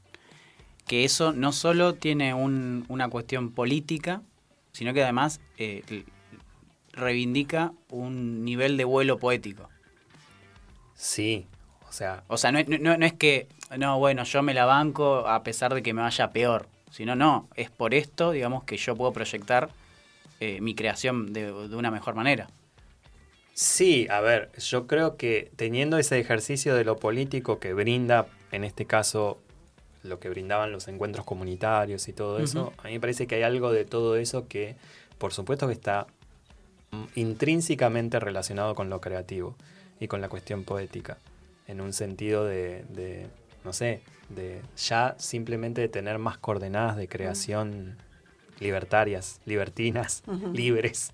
Que 0.85 1.03
eso 1.05 1.31
no 1.33 1.51
solo 1.51 1.95
tiene 1.95 2.35
un- 2.35 2.85
una 2.89 3.09
cuestión 3.09 3.51
política, 3.51 4.21
sino 4.75 4.93
que 4.93 5.01
además 5.03 5.39
eh, 5.57 5.83
reivindica 6.93 7.73
un 7.89 8.43
nivel 8.43 8.75
de 8.77 8.83
vuelo 8.83 9.17
poético. 9.19 9.69
Sí, 10.95 11.47
o 11.87 11.91
sea, 11.91 12.23
O 12.27 12.37
sea, 12.37 12.51
no, 12.51 12.59
es- 12.59 12.67
no- 12.67 12.97
no 12.97 13.05
es 13.05 13.13
que, 13.13 13.47
no, 13.77 13.99
bueno, 13.99 14.23
yo 14.23 14.41
me 14.43 14.53
la 14.53 14.65
banco 14.65 15.27
a 15.27 15.43
pesar 15.43 15.73
de 15.73 15.83
que 15.83 15.93
me 15.93 16.01
vaya 16.01 16.31
peor, 16.31 16.67
sino 16.91 17.15
no, 17.15 17.49
es 17.55 17.69
por 17.69 17.93
esto, 17.93 18.31
digamos, 18.31 18.63
que 18.63 18.77
yo 18.77 18.95
puedo 18.95 19.13
proyectar 19.13 19.69
eh, 20.39 20.59
mi 20.61 20.75
creación 20.75 21.33
de, 21.33 21.51
de 21.51 21.75
una 21.75 21.91
mejor 21.91 22.15
manera. 22.15 22.47
sí, 23.53 24.07
a 24.09 24.19
ver, 24.21 24.51
yo 24.57 24.87
creo 24.87 25.17
que 25.17 25.51
teniendo 25.55 25.97
ese 25.97 26.19
ejercicio 26.19 26.75
de 26.75 26.83
lo 26.85 26.97
político 26.97 27.59
que 27.59 27.73
brinda, 27.73 28.27
en 28.51 28.63
este 28.63 28.85
caso, 28.85 29.41
lo 30.05 30.19
que 30.19 30.29
brindaban 30.29 30.71
los 30.71 30.87
encuentros 30.87 31.25
comunitarios 31.25 32.07
y 32.07 32.13
todo 32.13 32.39
eso, 32.39 32.73
a 32.77 32.83
mí 32.87 32.93
me 32.93 32.99
parece 32.99 33.27
que 33.27 33.35
hay 33.35 33.43
algo 33.43 33.71
de 33.71 33.85
todo 33.85 34.15
eso 34.15 34.47
que, 34.47 34.75
por 35.17 35.33
supuesto 35.33 35.67
que 35.67 35.73
está 35.73 36.07
mm, 36.91 37.03
intrínsecamente 37.15 38.19
relacionado 38.19 38.75
con 38.75 38.89
lo 38.89 39.01
creativo 39.01 39.55
y 39.99 40.07
con 40.07 40.21
la 40.21 40.29
cuestión 40.29 40.63
poética, 40.63 41.17
en 41.67 41.81
un 41.81 41.93
sentido 41.93 42.45
de, 42.45 42.85
de, 42.89 43.27
no 43.63 43.73
sé, 43.73 44.01
de 44.29 44.61
ya 44.77 45.15
simplemente 45.17 45.81
de 45.81 45.87
tener 45.89 46.17
más 46.19 46.37
coordenadas 46.37 46.97
de 46.97 47.07
creación 47.07 47.97
libertarias, 48.59 49.41
libertinas, 49.45 50.23
libres. 50.53 51.11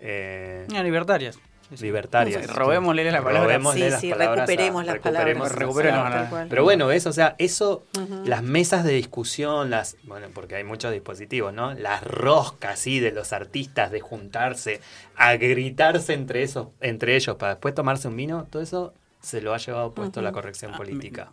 eh, 0.00 0.66
No, 0.72 0.82
libertarias. 0.82 1.38
Libertarias. 1.80 2.46
Robémosle 2.54 3.04
la 3.10 3.22
palabra. 3.22 3.42
Robémosle 3.44 3.84
Sí, 3.86 3.90
las 3.90 4.00
sí, 4.00 4.10
palabras 4.10 4.38
a- 4.38 4.46
recuperemos 4.46 4.84
las 4.86 4.94
recuperemos 4.94 5.48
palabras. 5.48 5.58
Recuperemos 5.58 6.10
las-. 6.32 6.48
Pero 6.48 6.64
bueno, 6.64 6.90
eso, 6.90 7.10
o 7.10 7.12
sea, 7.12 7.34
eso, 7.38 7.84
las 8.24 8.42
mesas 8.42 8.84
de 8.84 8.92
discusión, 8.94 9.70
las, 9.70 9.96
bueno, 10.04 10.28
porque 10.34 10.56
hay 10.56 10.64
muchos 10.64 10.92
dispositivos, 10.92 11.52
¿no? 11.54 11.74
Las 11.74 12.02
roscas, 12.02 12.78
sí, 12.78 12.98
de 13.00 13.12
los 13.12 13.32
artistas, 13.32 13.90
de 13.92 14.00
juntarse, 14.00 14.80
a 15.16 15.36
gritarse 15.36 16.14
entre 16.14 16.42
esos, 16.42 16.68
entre 16.80 17.14
ellos, 17.16 17.36
para 17.36 17.54
después 17.54 17.74
tomarse 17.74 18.08
un 18.08 18.16
vino, 18.16 18.46
todo 18.50 18.62
eso 18.62 18.92
se 19.20 19.40
lo 19.40 19.54
ha 19.54 19.58
llevado 19.58 19.92
puesto 19.92 20.22
la 20.22 20.32
corrección 20.32 20.72
Ah, 20.74 20.76
política. 20.78 21.28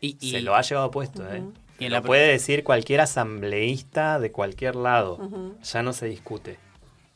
Y, 0.00 0.16
y- 0.20 0.30
Se 0.30 0.40
lo 0.40 0.54
ha 0.54 0.62
llevado 0.62 0.90
puesto, 0.90 1.24
¿eh? 1.32 1.42
Y 1.80 1.84
en 1.86 1.90
lo 1.92 1.98
la- 1.98 2.02
puede 2.02 2.28
decir 2.28 2.64
cualquier 2.64 3.00
asambleísta 3.00 4.18
de 4.18 4.32
cualquier 4.32 4.76
lado. 4.76 5.18
Ya 5.62 5.82
no 5.82 5.92
se 5.92 6.06
discute. 6.06 6.58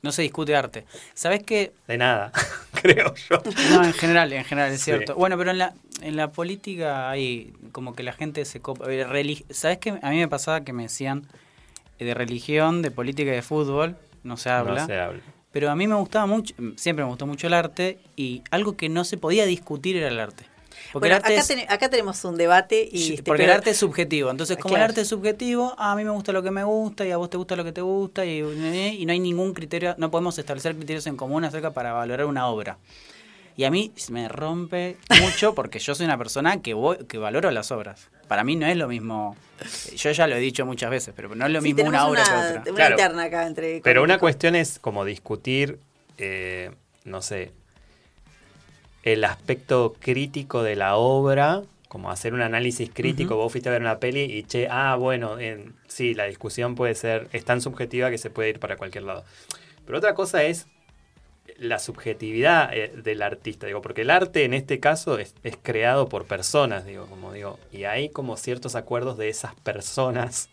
No 0.02 0.12
se 0.12 0.22
discute 0.22 0.54
arte. 0.56 0.84
¿Sabes 1.14 1.42
qué? 1.44 1.72
De 1.86 1.96
nada, 1.96 2.32
creo 2.82 3.14
yo. 3.14 3.42
No, 3.70 3.84
en 3.84 3.92
general, 3.92 4.32
en 4.32 4.44
general 4.44 4.72
es 4.72 4.80
Sí. 4.80 4.86
cierto. 4.86 5.14
Bueno, 5.14 5.38
pero 5.38 5.52
en 5.52 5.58
la, 5.58 5.74
en 6.00 6.16
la 6.16 6.32
política 6.32 7.08
hay 7.10 7.52
como 7.72 7.94
que 7.94 8.02
la 8.02 8.12
gente 8.12 8.44
se 8.44 8.60
copa. 8.60 8.84
eh, 8.88 9.44
¿Sabes 9.50 9.78
qué? 9.78 9.98
A 10.02 10.10
mí 10.10 10.18
me 10.18 10.28
pasaba 10.28 10.62
que 10.62 10.72
me 10.72 10.82
decían 10.84 11.26
eh, 11.98 12.04
de 12.04 12.14
religión, 12.14 12.82
de 12.82 12.90
política 12.90 13.30
y 13.30 13.36
de 13.36 13.42
fútbol, 13.42 13.96
no 14.24 14.36
se 14.36 14.50
habla. 14.50 14.80
No 14.80 14.86
se 14.86 14.98
habla. 14.98 15.22
Pero 15.52 15.70
a 15.70 15.76
mí 15.76 15.86
me 15.86 15.94
gustaba 15.94 16.26
mucho, 16.26 16.54
siempre 16.76 17.04
me 17.04 17.10
gustó 17.10 17.26
mucho 17.26 17.46
el 17.46 17.54
arte 17.54 17.98
y 18.16 18.42
algo 18.50 18.76
que 18.76 18.88
no 18.88 19.04
se 19.04 19.18
podía 19.18 19.44
discutir 19.46 19.96
era 19.96 20.08
el 20.08 20.18
arte. 20.18 20.46
Porque 20.92 21.08
Bueno, 21.08 21.16
el 21.16 21.22
arte 21.22 21.32
acá, 21.34 21.40
es- 21.40 21.48
ten- 21.48 21.66
acá 21.70 21.88
tenemos 21.88 22.22
un 22.24 22.36
debate 22.36 22.88
y 22.90 23.10
este, 23.14 23.22
porque 23.22 23.44
el 23.44 23.50
arte 23.50 23.70
es 23.70 23.78
subjetivo. 23.78 24.30
Entonces, 24.30 24.56
como 24.58 24.76
el 24.76 24.82
arte 24.82 25.00
es 25.00 25.08
subjetivo, 25.08 25.74
a 25.78 25.96
mí 25.96 26.04
me 26.04 26.10
gusta 26.10 26.32
lo 26.32 26.42
que 26.42 26.50
me 26.50 26.64
gusta 26.64 27.06
y 27.06 27.10
a 27.10 27.16
vos 27.16 27.30
te 27.30 27.36
gusta 27.38 27.56
lo 27.56 27.64
que 27.64 27.72
te 27.72 27.80
gusta 27.80 28.24
y, 28.26 28.38
y 28.40 29.06
no 29.06 29.12
hay 29.12 29.20
ningún 29.20 29.54
criterio, 29.54 29.94
no 29.98 30.10
podemos 30.10 30.38
establecer 30.38 30.74
criterios 30.76 31.06
en 31.06 31.16
común 31.16 31.44
acerca 31.44 31.70
para 31.72 31.92
valorar 31.92 32.26
una 32.26 32.46
obra. 32.48 32.76
Y 33.56 33.64
a 33.64 33.70
mí 33.70 33.92
me 34.10 34.28
rompe 34.28 34.96
mucho 35.20 35.54
porque 35.54 35.78
yo 35.78 35.94
soy 35.94 36.06
una 36.06 36.16
persona 36.16 36.62
que 36.62 36.72
voy, 36.74 36.96
que 37.06 37.18
valoro 37.18 37.50
las 37.50 37.70
obras. 37.70 38.08
Para 38.26 38.44
mí 38.44 38.56
no 38.56 38.66
es 38.66 38.76
lo 38.78 38.88
mismo, 38.88 39.36
yo 39.94 40.10
ya 40.10 40.26
lo 40.26 40.36
he 40.36 40.40
dicho 40.40 40.64
muchas 40.64 40.90
veces, 40.90 41.12
pero 41.14 41.34
no 41.34 41.44
es 41.46 41.52
lo 41.52 41.60
Sí, 41.60 41.74
mismo 41.74 41.88
una 41.88 42.06
obra 42.06 42.22
una, 42.22 42.30
que 42.30 42.48
otra. 42.58 42.62
una 42.70 42.74
Claro. 42.76 42.94
interna 42.94 43.22
acá 43.24 43.46
entre. 43.46 43.80
Pero 43.84 44.02
una 44.02 44.18
cuestión 44.18 44.54
es 44.56 44.78
como 44.78 45.04
discutir, 45.04 45.78
eh, 46.16 46.70
no 47.04 47.20
sé, 47.20 47.52
el 49.02 49.24
aspecto 49.24 49.94
crítico 50.00 50.62
de 50.62 50.76
la 50.76 50.96
obra, 50.96 51.62
como 51.88 52.10
hacer 52.10 52.34
un 52.34 52.40
análisis 52.42 52.90
crítico. 52.92 53.36
Vos 53.36 53.52
fuiste 53.52 53.68
a 53.68 53.72
ver 53.72 53.82
una 53.82 53.98
peli 53.98 54.22
y, 54.22 54.44
che, 54.44 54.68
ah, 54.70 54.96
bueno, 54.96 55.38
en- 55.38 55.74
sí, 55.88 56.14
la 56.14 56.24
discusión 56.24 56.74
puede 56.74 56.94
ser, 56.94 57.28
es 57.32 57.44
tan 57.44 57.60
subjetiva 57.60 58.10
que 58.10 58.18
se 58.18 58.30
puede 58.30 58.50
ir 58.50 58.60
para 58.60 58.76
cualquier 58.76 59.04
lado. 59.04 59.24
Pero 59.86 59.98
otra 59.98 60.14
cosa 60.14 60.42
es 60.44 60.68
la 61.58 61.78
subjetividad 61.78 62.74
eh, 62.74 62.92
del 63.02 63.22
artista, 63.22 63.66
digo, 63.66 63.82
porque 63.82 64.02
el 64.02 64.10
arte 64.10 64.44
en 64.44 64.54
este 64.54 64.80
caso 64.80 65.18
es, 65.18 65.34
es 65.42 65.56
creado 65.60 66.08
por 66.08 66.26
personas, 66.26 66.84
digo, 66.84 67.06
como 67.06 67.32
digo, 67.32 67.58
y 67.70 67.84
hay 67.84 68.08
como 68.08 68.36
ciertos 68.36 68.74
acuerdos 68.74 69.18
de 69.18 69.28
esas 69.28 69.54
personas 69.54 70.48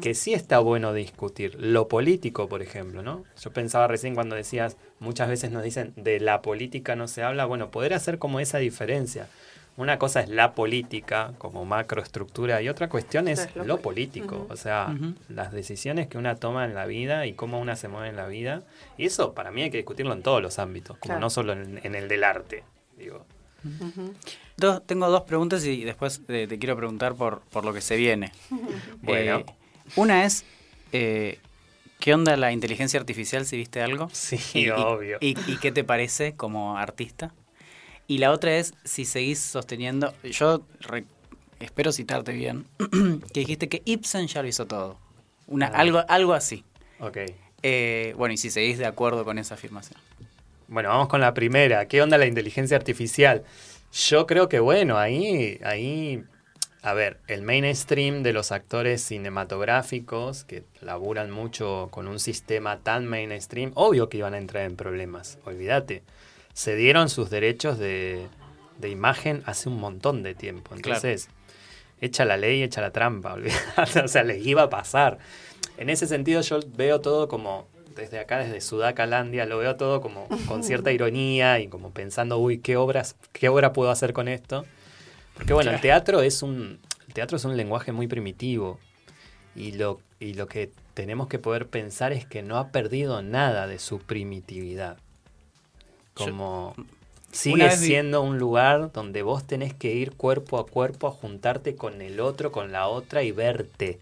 que 0.00 0.14
sí 0.14 0.34
está 0.34 0.58
bueno 0.58 0.92
discutir. 0.92 1.56
Lo 1.58 1.88
político, 1.88 2.48
por 2.48 2.62
ejemplo, 2.62 3.02
¿no? 3.02 3.24
Yo 3.40 3.52
pensaba 3.52 3.86
recién 3.88 4.14
cuando 4.14 4.36
decías, 4.36 4.76
muchas 4.98 5.28
veces 5.28 5.50
nos 5.50 5.62
dicen, 5.62 5.92
de 5.96 6.20
la 6.20 6.42
política 6.42 6.96
no 6.96 7.08
se 7.08 7.22
habla, 7.22 7.44
bueno, 7.44 7.70
poder 7.70 7.94
hacer 7.94 8.18
como 8.18 8.40
esa 8.40 8.58
diferencia. 8.58 9.28
Una 9.78 9.98
cosa 9.98 10.20
es 10.20 10.28
la 10.28 10.52
política 10.54 11.32
como 11.38 11.64
macroestructura 11.64 12.60
y 12.60 12.68
otra 12.68 12.88
cuestión 12.88 13.28
es 13.28 13.38
Es 13.38 13.56
lo 13.56 13.64
lo 13.64 13.76
pol- 13.76 13.94
político, 13.94 14.46
o 14.50 14.56
sea, 14.56 14.94
las 15.28 15.52
decisiones 15.52 16.08
que 16.08 16.18
una 16.18 16.34
toma 16.36 16.64
en 16.66 16.74
la 16.74 16.84
vida 16.84 17.24
y 17.26 17.32
cómo 17.32 17.58
una 17.60 17.76
se 17.76 17.88
mueve 17.88 18.08
en 18.08 18.16
la 18.16 18.26
vida. 18.26 18.62
Y 18.98 19.06
eso 19.06 19.32
para 19.34 19.50
mí 19.52 19.62
hay 19.62 19.70
que 19.70 19.76
discutirlo 19.78 20.12
en 20.12 20.22
todos 20.22 20.42
los 20.42 20.58
ámbitos, 20.58 20.98
como 20.98 21.12
Claro. 21.12 21.20
no 21.20 21.30
solo 21.30 21.52
en, 21.54 21.80
en 21.82 21.94
el 21.94 22.08
del 22.08 22.24
arte. 22.24 22.64
Digo. 22.98 23.24
Ujú. 23.64 24.14
Dos- 24.56 24.82
tengo 24.84 25.08
dos 25.08 25.22
preguntas 25.22 25.64
y 25.64 25.84
después 25.84 26.20
eh, 26.28 26.46
te 26.48 26.58
quiero 26.58 26.76
preguntar 26.76 27.14
por, 27.14 27.40
por 27.42 27.64
lo 27.64 27.72
que 27.72 27.80
se 27.80 27.96
viene. 27.96 28.32
Bueno. 29.02 29.38
Eh, 29.38 29.46
una 29.96 30.24
es, 30.24 30.44
eh, 30.92 31.38
¿qué 32.00 32.14
onda 32.14 32.36
la 32.36 32.50
inteligencia 32.52 32.98
artificial 33.00 33.46
si 33.46 33.56
viste 33.56 33.80
algo? 33.80 34.08
Sí, 34.12 34.38
Y- 34.54 34.64
y- 34.66 34.70
obvio. 34.70 35.18
Y, 35.20 35.36
y 35.50 35.56
qué 35.58 35.70
te 35.72 35.84
parece 35.84 36.34
como 36.34 36.76
artista? 36.76 37.32
Y 38.08 38.18
la 38.18 38.32
otra 38.32 38.56
es 38.56 38.74
si 38.84 39.04
seguís 39.04 39.38
sosteniendo, 39.38 40.12
yo 40.24 40.62
re- 40.80 41.04
espero 41.60 41.92
citarte 41.92 42.32
bien, 42.32 42.66
que 43.32 43.40
dijiste 43.40 43.68
que 43.68 43.82
Ibsen 43.84 44.26
ya 44.26 44.42
lo 44.42 44.48
hizo 44.48 44.66
todo. 44.66 44.98
Una, 45.46 45.66
Ah. 45.66 45.78
algo, 45.80 46.02
algo 46.08 46.32
así. 46.32 46.64
Ok. 47.00 47.18
Eh, 47.62 48.14
bueno, 48.16 48.32
y 48.34 48.36
si 48.38 48.50
seguís 48.50 48.78
de 48.78 48.86
acuerdo 48.86 49.24
con 49.24 49.38
esa 49.38 49.54
afirmación. 49.54 50.00
Bueno, 50.68 50.88
vamos 50.90 51.08
con 51.08 51.20
la 51.20 51.32
primera. 51.34 51.86
¿Qué 51.86 52.02
onda 52.02 52.18
la 52.18 52.26
inteligencia 52.26 52.76
artificial? 52.76 53.44
Yo 53.92 54.26
creo 54.26 54.48
que, 54.48 54.58
bueno, 54.60 54.98
ahí, 54.98 55.58
ahí, 55.64 56.22
a 56.82 56.92
ver, 56.94 57.18
el 57.26 57.42
mainstream 57.42 58.22
de 58.22 58.32
los 58.34 58.52
actores 58.52 59.02
cinematográficos 59.02 60.44
que 60.44 60.64
laburan 60.82 61.30
mucho 61.30 61.88
con 61.90 62.06
un 62.08 62.20
sistema 62.20 62.78
tan 62.78 63.06
mainstream, 63.06 63.72
obvio 63.74 64.08
que 64.08 64.18
iban 64.18 64.34
a 64.34 64.38
entrar 64.38 64.64
en 64.64 64.76
problemas, 64.76 65.38
olvídate. 65.44 66.02
Se 66.58 66.74
dieron 66.74 67.08
sus 67.08 67.30
derechos 67.30 67.78
de, 67.78 68.26
de 68.78 68.88
imagen 68.88 69.44
hace 69.46 69.68
un 69.68 69.78
montón 69.78 70.24
de 70.24 70.34
tiempo. 70.34 70.74
Entonces, 70.74 71.28
echa 72.00 72.24
la 72.24 72.36
ley, 72.36 72.64
echa 72.64 72.80
la 72.80 72.90
trampa, 72.90 73.32
olvídate. 73.34 74.00
O 74.00 74.08
sea, 74.08 74.24
les 74.24 74.44
iba 74.44 74.64
a 74.64 74.68
pasar. 74.68 75.18
En 75.76 75.88
ese 75.88 76.08
sentido 76.08 76.40
yo 76.40 76.58
veo 76.76 77.00
todo 77.00 77.28
como, 77.28 77.68
desde 77.94 78.18
acá, 78.18 78.38
desde 78.38 78.60
Sudacalandia, 78.60 79.46
lo 79.46 79.58
veo 79.58 79.76
todo 79.76 80.00
como 80.00 80.26
con 80.48 80.64
cierta 80.64 80.90
ironía 80.98 81.60
y 81.60 81.68
como 81.68 81.92
pensando, 81.92 82.38
uy, 82.38 82.58
¿qué 82.58 82.76
obras, 82.76 83.14
qué 83.32 83.48
obra 83.48 83.72
puedo 83.72 83.92
hacer 83.92 84.12
con 84.12 84.26
esto? 84.26 84.64
Porque 85.34 85.52
bueno, 85.52 85.70
el 85.70 85.80
teatro 85.80 86.22
es 86.22 86.42
un, 86.42 86.80
el 87.06 87.14
teatro 87.14 87.36
es 87.36 87.44
un 87.44 87.56
lenguaje 87.56 87.92
muy 87.92 88.08
primitivo 88.08 88.80
y 89.54 89.70
lo, 89.70 90.00
y 90.18 90.34
lo 90.34 90.48
que 90.48 90.72
tenemos 90.94 91.28
que 91.28 91.38
poder 91.38 91.68
pensar 91.68 92.12
es 92.12 92.26
que 92.26 92.42
no 92.42 92.58
ha 92.58 92.72
perdido 92.72 93.22
nada 93.22 93.68
de 93.68 93.78
su 93.78 94.00
primitividad. 94.00 94.98
Como 96.24 96.74
Una 96.76 96.84
sigue 97.32 97.68
vi- 97.68 97.76
siendo 97.76 98.22
un 98.22 98.38
lugar 98.38 98.92
donde 98.92 99.22
vos 99.22 99.46
tenés 99.46 99.74
que 99.74 99.94
ir 99.94 100.12
cuerpo 100.12 100.58
a 100.58 100.66
cuerpo 100.66 101.06
a 101.08 101.10
juntarte 101.12 101.76
con 101.76 102.00
el 102.02 102.20
otro, 102.20 102.52
con 102.52 102.72
la 102.72 102.88
otra 102.88 103.22
y 103.22 103.32
verte. 103.32 104.00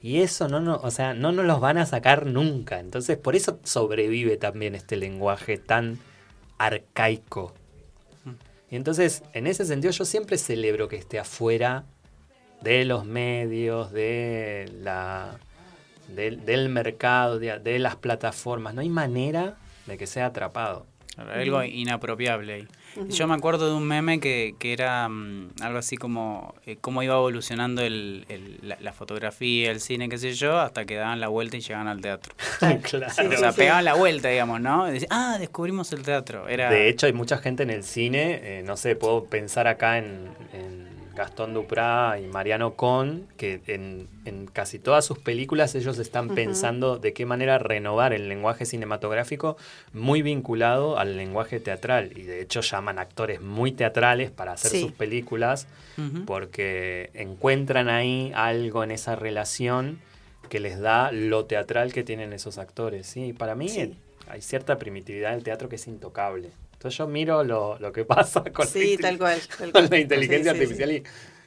Y 0.00 0.20
eso 0.20 0.48
no, 0.48 0.60
no, 0.60 0.76
o 0.82 0.90
sea, 0.90 1.14
no 1.14 1.30
nos 1.32 1.44
los 1.44 1.60
van 1.60 1.78
a 1.78 1.86
sacar 1.86 2.26
nunca. 2.26 2.80
Entonces, 2.80 3.16
por 3.16 3.36
eso 3.36 3.60
sobrevive 3.62 4.36
también 4.36 4.74
este 4.74 4.96
lenguaje 4.96 5.58
tan 5.58 5.98
arcaico. 6.58 7.54
Y 8.70 8.76
entonces, 8.76 9.22
en 9.34 9.46
ese 9.46 9.64
sentido, 9.64 9.92
yo 9.92 10.04
siempre 10.04 10.38
celebro 10.38 10.88
que 10.88 10.96
esté 10.96 11.18
afuera 11.18 11.84
de 12.62 12.84
los 12.84 13.04
medios, 13.04 13.92
de 13.92 14.72
la, 14.80 15.36
del, 16.08 16.44
del 16.46 16.68
mercado, 16.68 17.38
de, 17.38 17.58
de 17.58 17.78
las 17.78 17.96
plataformas. 17.96 18.74
No 18.74 18.80
hay 18.80 18.88
manera 18.88 19.56
de 19.86 19.98
que 19.98 20.06
sea 20.06 20.26
atrapado. 20.26 20.86
Algo 21.18 21.62
inapropiable 21.62 22.52
ahí. 22.54 22.68
Yo 23.08 23.26
me 23.26 23.34
acuerdo 23.34 23.68
de 23.68 23.74
un 23.74 23.86
meme 23.86 24.18
que, 24.18 24.54
que 24.58 24.72
era 24.72 25.08
mm, 25.08 25.50
algo 25.62 25.78
así 25.78 25.96
como 25.96 26.54
eh, 26.66 26.78
cómo 26.80 27.02
iba 27.02 27.14
evolucionando 27.14 27.82
el, 27.82 28.24
el- 28.28 28.58
la, 28.62 28.78
la 28.80 28.92
fotografía, 28.92 29.70
el 29.70 29.80
cine, 29.80 30.08
qué 30.08 30.16
sé 30.18 30.32
yo, 30.32 30.58
hasta 30.58 30.84
que 30.86 30.96
daban 30.96 31.20
la 31.20 31.28
vuelta 31.28 31.56
y 31.56 31.60
llegaban 31.60 31.88
al 31.88 32.00
teatro. 32.00 32.34
claro. 32.82 33.06
o 33.08 33.36
sea, 33.36 33.52
pegaban 33.52 33.84
la 33.84 33.94
vuelta, 33.94 34.28
digamos, 34.28 34.60
¿no? 34.60 34.88
Y 34.88 34.92
decían, 34.94 35.08
ah, 35.12 35.36
descubrimos 35.38 35.92
el 35.92 36.02
teatro. 36.02 36.48
Era, 36.48 36.70
De 36.70 36.88
hecho, 36.88 37.06
hay 37.06 37.12
mucha 37.12 37.38
gente 37.38 37.62
en 37.62 37.70
el 37.70 37.82
cine, 37.84 38.40
eh, 38.42 38.62
no 38.64 38.76
sé, 38.76 38.96
puedo 38.96 39.24
pensar 39.24 39.66
acá 39.68 39.98
en, 39.98 40.28
en 40.52 40.91
Gastón 41.14 41.52
Duprá 41.54 42.18
y 42.18 42.26
Mariano 42.26 42.74
Con, 42.74 43.26
que 43.36 43.60
en, 43.66 44.08
en 44.24 44.46
casi 44.46 44.78
todas 44.78 45.04
sus 45.04 45.18
películas 45.18 45.74
ellos 45.74 45.98
están 45.98 46.30
pensando 46.30 46.98
de 46.98 47.12
qué 47.12 47.26
manera 47.26 47.58
renovar 47.58 48.12
el 48.12 48.28
lenguaje 48.28 48.64
cinematográfico 48.64 49.56
muy 49.92 50.22
vinculado 50.22 50.98
al 50.98 51.16
lenguaje 51.16 51.60
teatral. 51.60 52.16
Y 52.16 52.22
de 52.22 52.40
hecho 52.40 52.60
llaman 52.62 52.98
actores 52.98 53.40
muy 53.40 53.72
teatrales 53.72 54.30
para 54.30 54.52
hacer 54.52 54.70
Sí. 54.70 54.80
sus 54.82 54.92
películas 54.92 55.66
porque 56.26 57.10
encuentran 57.14 57.88
ahí 57.88 58.32
algo 58.34 58.84
en 58.84 58.90
esa 58.90 59.16
relación 59.16 59.98
que 60.48 60.60
les 60.60 60.80
da 60.80 61.12
lo 61.12 61.44
teatral 61.46 61.92
que 61.92 62.02
tienen 62.04 62.32
esos 62.32 62.58
actores. 62.58 63.06
Sí, 63.06 63.32
para 63.32 63.54
mí 63.54 63.68
Sí. 63.68 63.96
hay 64.28 64.42
cierta 64.42 64.78
primitividad 64.78 65.32
del 65.32 65.42
teatro 65.44 65.68
que 65.68 65.76
es 65.76 65.86
intocable. 65.86 66.50
Entonces 66.82 66.98
yo 66.98 67.06
miro 67.06 67.44
lo, 67.44 67.78
lo 67.78 67.92
que 67.92 68.04
pasa 68.04 68.42
con, 68.52 68.66
Sí, 68.66 68.96
la, 68.96 69.08
tal 69.08 69.18
cual. 69.18 69.38
tal 69.56 69.70
con 69.70 69.70
cual. 69.70 69.88
la 69.90 69.98
inteligencia 70.00 70.50
Sí, 70.52 70.58
sí, 70.58 70.62
artificial 70.64 70.90
y 70.92 71.02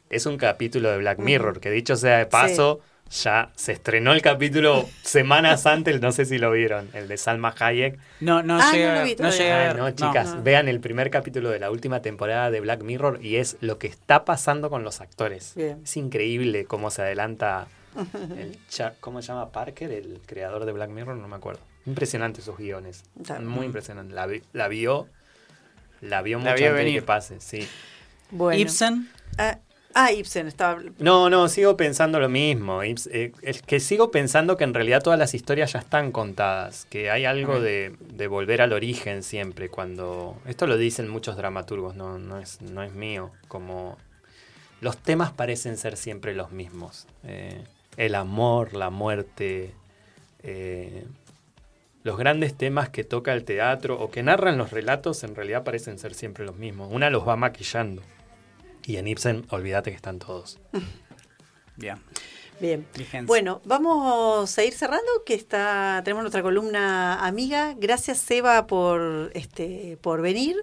es 0.10 0.26
un 0.26 0.38
capítulo 0.38 0.90
de 0.92 1.00
Black 1.00 1.20
Mirror, 1.20 1.60
que 1.60 1.70
dicho 1.72 1.98
sea 1.98 2.20
de 2.20 2.26
paso, 2.26 2.80
ya 3.12 3.52
se 3.56 3.74
estrenó 3.74 4.14
el 4.14 4.22
capítulo 4.22 4.88
semanas 5.04 5.66
antes, 5.66 6.00
no 6.00 6.14
sé 6.14 6.24
si 6.24 6.38
lo 6.38 6.52
vieron, 6.52 6.88
el 6.94 7.10
de 7.10 7.18
Salma 7.18 7.54
Hayek. 7.60 8.00
No, 8.22 8.44
no 8.44 8.58
Ah, 8.62 8.72
llega, 8.72 8.94
no 8.94 9.00
lo 9.02 9.06
vi 9.06 9.16
no 9.20 9.30
llega 9.30 9.74
no, 9.74 9.92
chicas, 9.92 10.36
no. 10.36 10.42
vean 10.44 10.70
el 10.70 10.80
primer 10.80 11.10
capítulo 11.10 11.50
de 11.50 11.60
la 11.60 11.70
última 11.70 12.02
temporada 12.02 12.50
de 12.50 12.62
Black 12.62 12.82
Mirror 12.84 13.20
y 13.22 13.36
es 13.36 13.58
lo 13.60 13.78
que 13.78 13.88
está 13.88 14.24
pasando 14.24 14.70
con 14.70 14.84
los 14.84 15.02
actores. 15.02 15.52
Bien. 15.56 15.82
Es 15.84 15.98
increíble 15.98 16.64
cómo 16.64 16.92
se 16.92 17.02
adelanta 17.02 17.68
el 18.38 18.58
¿cómo 19.02 19.22
se 19.22 19.30
llama 19.30 19.52
Parker, 19.52 19.92
el 19.92 20.22
creador 20.26 20.64
de 20.66 20.72
Black 20.72 20.92
Mirror? 20.92 21.18
No 21.18 21.28
me 21.28 21.36
acuerdo. 21.36 21.60
Impresionante 21.86 22.42
sus 22.42 22.58
guiones. 22.58 23.04
Muy 23.42 23.66
impresionante. 23.68 24.14
La, 24.14 24.26
vi- 24.26 24.42
la 24.54 24.68
vio, 24.68 25.08
la 26.02 26.22
vio 26.22 26.38
La 26.40 26.52
mucho 26.52 26.56
vio 26.56 26.68
antes 26.68 26.78
de 26.80 26.84
venir. 26.86 27.00
que 27.02 27.06
pase, 27.06 27.40
sí. 27.40 27.68
Bueno. 28.32 28.60
Ibsen, 28.60 29.10
Ah, 29.38 29.60
ah, 29.94 30.12
Ibsen 30.12 30.48
estaba. 30.48 30.82
No, 31.00 31.30
no, 31.30 31.48
sigo 31.50 31.76
pensando 31.78 32.20
lo 32.20 32.30
mismo. 32.30 32.84
Ibs- 32.84 33.10
eh, 33.12 33.32
Es 33.42 33.62
que 33.62 33.80
sigo 33.80 34.12
pensando 34.12 34.56
que 34.58 34.64
en 34.64 34.74
realidad 34.74 35.02
todas 35.04 35.20
las 35.20 35.34
historias 35.34 35.74
ya 35.74 35.80
están 35.80 36.12
contadas, 36.12 36.86
que 36.90 37.12
hay 37.12 37.26
algo 37.26 37.60
de, 37.60 37.96
de 38.00 38.28
volver 38.28 38.62
al 38.62 38.74
origen 38.74 39.24
siempre, 39.24 39.70
cuando... 39.70 40.38
Esto 40.46 40.68
lo 40.68 40.78
dicen 40.78 41.10
muchos 41.10 41.36
dramaturgos, 41.38 41.96
no, 41.96 42.18
no, 42.18 42.40
es, 42.40 42.62
no 42.62 42.82
es 42.84 42.94
mío, 42.94 43.32
como... 43.48 43.98
Los 44.82 44.98
temas 44.98 45.32
parecen 45.32 45.78
ser 45.78 45.96
siempre 45.98 46.34
los 46.36 46.52
mismos. 46.52 47.08
Eh, 47.24 47.64
el 47.98 48.14
amor, 48.16 48.74
la 48.74 48.90
muerte, 48.90 49.74
eh, 50.44 51.06
los 52.06 52.18
grandes 52.18 52.56
temas 52.56 52.90
que 52.90 53.04
toca 53.04 53.34
el 53.34 53.44
teatro 53.46 54.00
o 54.00 54.12
que 54.12 54.22
narran 54.22 54.60
los 54.60 54.70
relatos 54.72 55.24
en 55.24 55.34
realidad 55.36 55.64
parecen 55.64 55.98
ser 55.98 56.14
siempre 56.14 56.46
los 56.46 56.56
mismos. 56.56 56.90
Una 56.92 57.10
los 57.10 57.28
va 57.28 57.36
maquillando. 57.36 58.04
Y 58.86 58.98
en 58.98 59.08
Ibsen, 59.08 59.46
olvídate 59.50 59.90
que 59.90 59.96
están 59.96 60.20
todos. 60.20 60.60
bien. 61.76 61.98
Bien. 62.60 62.86
Vigencia. 62.96 63.26
Bueno, 63.26 63.60
vamos 63.66 64.58
a 64.58 64.64
ir 64.64 64.74
cerrando, 64.74 65.06
que 65.26 65.34
está, 65.34 66.02
tenemos 66.06 66.22
nuestra 66.24 66.44
columna 66.44 67.26
amiga. 67.26 67.74
Gracias, 67.78 68.20
Seba, 68.20 68.68
por 68.68 69.32
este, 69.34 69.98
por 70.02 70.22
venir. 70.22 70.56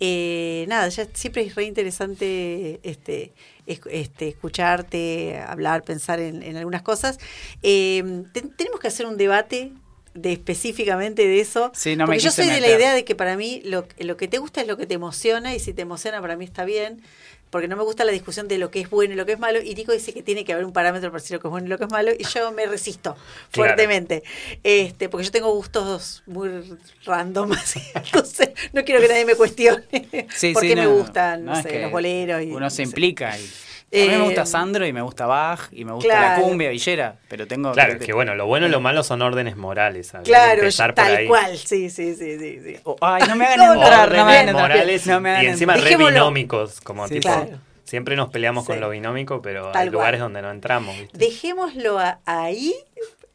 Eh, 0.00 0.64
nada, 0.66 0.88
ya 0.88 1.06
siempre 1.12 1.42
es 1.42 1.54
re 1.54 1.64
interesante 1.64 2.80
este, 2.82 3.34
es- 3.66 3.82
este, 3.90 4.28
escucharte, 4.28 5.38
hablar, 5.46 5.82
pensar 5.82 6.18
en, 6.20 6.42
en 6.42 6.56
algunas 6.56 6.80
cosas. 6.82 7.18
Eh, 7.62 8.24
te- 8.32 8.40
tenemos 8.40 8.80
que 8.80 8.88
hacer 8.88 9.04
un 9.04 9.18
debate 9.18 9.72
de 10.14 10.32
específicamente 10.32 11.26
de 11.26 11.40
eso. 11.40 11.70
Sí, 11.74 11.96
no 11.96 12.04
me 12.04 12.06
porque 12.06 12.20
yo 12.20 12.30
soy 12.30 12.46
de 12.46 12.60
la 12.60 12.68
idea 12.68 12.94
de 12.94 13.04
que 13.04 13.14
para 13.14 13.36
mí 13.36 13.62
lo, 13.64 13.86
lo 13.98 14.16
que 14.16 14.28
te 14.28 14.38
gusta 14.38 14.60
es 14.60 14.66
lo 14.66 14.76
que 14.76 14.86
te 14.86 14.94
emociona 14.94 15.54
y 15.54 15.60
si 15.60 15.72
te 15.72 15.82
emociona 15.82 16.20
para 16.20 16.36
mí 16.36 16.44
está 16.44 16.64
bien. 16.64 17.02
Porque 17.50 17.66
no 17.66 17.76
me 17.76 17.82
gusta 17.82 18.04
la 18.04 18.12
discusión 18.12 18.46
de 18.46 18.58
lo 18.58 18.70
que 18.70 18.78
es 18.80 18.88
bueno 18.88 19.14
y 19.14 19.16
lo 19.16 19.26
que 19.26 19.32
es 19.32 19.38
malo. 19.40 19.60
Y 19.60 19.74
Nico 19.74 19.90
dice 19.90 20.12
que 20.12 20.22
tiene 20.22 20.44
que 20.44 20.52
haber 20.52 20.64
un 20.64 20.72
parámetro 20.72 21.10
para 21.10 21.20
decir 21.20 21.34
lo 21.34 21.40
que 21.40 21.48
es 21.48 21.50
bueno 21.50 21.66
y 21.66 21.68
lo 21.68 21.78
que 21.78 21.84
es 21.84 21.90
malo. 21.90 22.12
Y 22.16 22.22
yo 22.22 22.52
me 22.52 22.64
resisto 22.66 23.14
Claro. 23.50 23.70
fuertemente. 23.70 24.22
Este, 24.62 25.08
porque 25.08 25.24
yo 25.24 25.32
tengo 25.32 25.52
gustos 25.52 26.22
muy 26.26 26.48
random. 27.04 27.50
así. 27.60 27.80
Entonces, 27.92 28.50
no 28.72 28.84
quiero 28.84 29.00
que 29.00 29.08
nadie 29.08 29.24
me 29.24 29.34
cuestione. 29.34 29.84
Sí, 30.32 30.52
por 30.52 30.62
sí, 30.62 30.76
me 30.76 30.86
gustan, 30.86 31.44
no, 31.44 31.50
no, 31.50 31.58
es 31.58 31.64
sé, 31.64 31.70
que 31.70 31.82
los 31.82 31.90
boleros. 31.90 32.40
Y, 32.40 32.52
Uno 32.52 32.70
se 32.70 32.84
implica. 32.84 33.36
Y, 33.36 33.50
a 33.92 33.96
mí 33.96 34.06
me 34.08 34.14
Eh, 34.14 34.18
gusta 34.20 34.46
Sandro 34.46 34.86
y 34.86 34.92
me 34.92 35.02
gusta 35.02 35.26
Bach 35.26 35.68
y 35.72 35.84
me 35.84 35.92
gusta 35.92 36.08
claro. 36.10 36.36
la 36.42 36.42
cumbia 36.48 36.70
villera, 36.70 37.16
pero 37.28 37.46
tengo 37.48 37.72
Claro, 37.72 37.98
que 37.98 38.12
bueno, 38.12 38.34
lo 38.36 38.46
bueno 38.46 38.66
y 38.66 38.70
lo 38.70 38.80
malo 38.80 39.02
son 39.02 39.20
órdenes 39.22 39.56
morales. 39.56 40.12
que 40.12 40.22
Claro, 40.30 40.94
tal 40.94 41.16
ahí. 41.16 41.26
cual. 41.26 41.56
Sí, 41.58 41.90
sí, 41.90 42.14
sí, 42.14 42.38
sí. 42.38 42.60
sí. 42.64 42.76
Oh, 42.84 42.96
ay, 43.00 43.24
no 43.28 43.34
me 43.34 43.46
hagan 43.46 43.58
No, 43.66 43.74
entrar, 43.74 44.08
no 44.08 44.24
me 44.24 44.32
hagan 44.32 44.48
entrar. 44.48 44.68
morales 44.70 45.06
No 45.06 45.20
me 45.20 45.30
hagan 45.30 45.44
y 45.44 45.46
encima 45.48 45.74
re 45.76 45.96
binómicos, 45.96 46.80
como 46.80 47.08
Sí, 47.08 47.14
tipo, 47.14 47.28
claro. 47.28 47.58
siempre 47.84 48.14
nos 48.14 48.30
peleamos 48.30 48.64
con 48.64 48.78
lo 48.80 48.90
binómico, 48.90 49.42
pero 49.42 49.72
Tal 49.72 49.82
hay 49.82 49.90
lugares 49.90 50.20
cual. 50.20 50.32
donde 50.32 50.42
no 50.42 50.50
entramos, 50.52 50.96
¿viste? 50.96 51.18
Dejémoslo 51.18 51.98
a- 51.98 52.20
ahí 52.26 52.74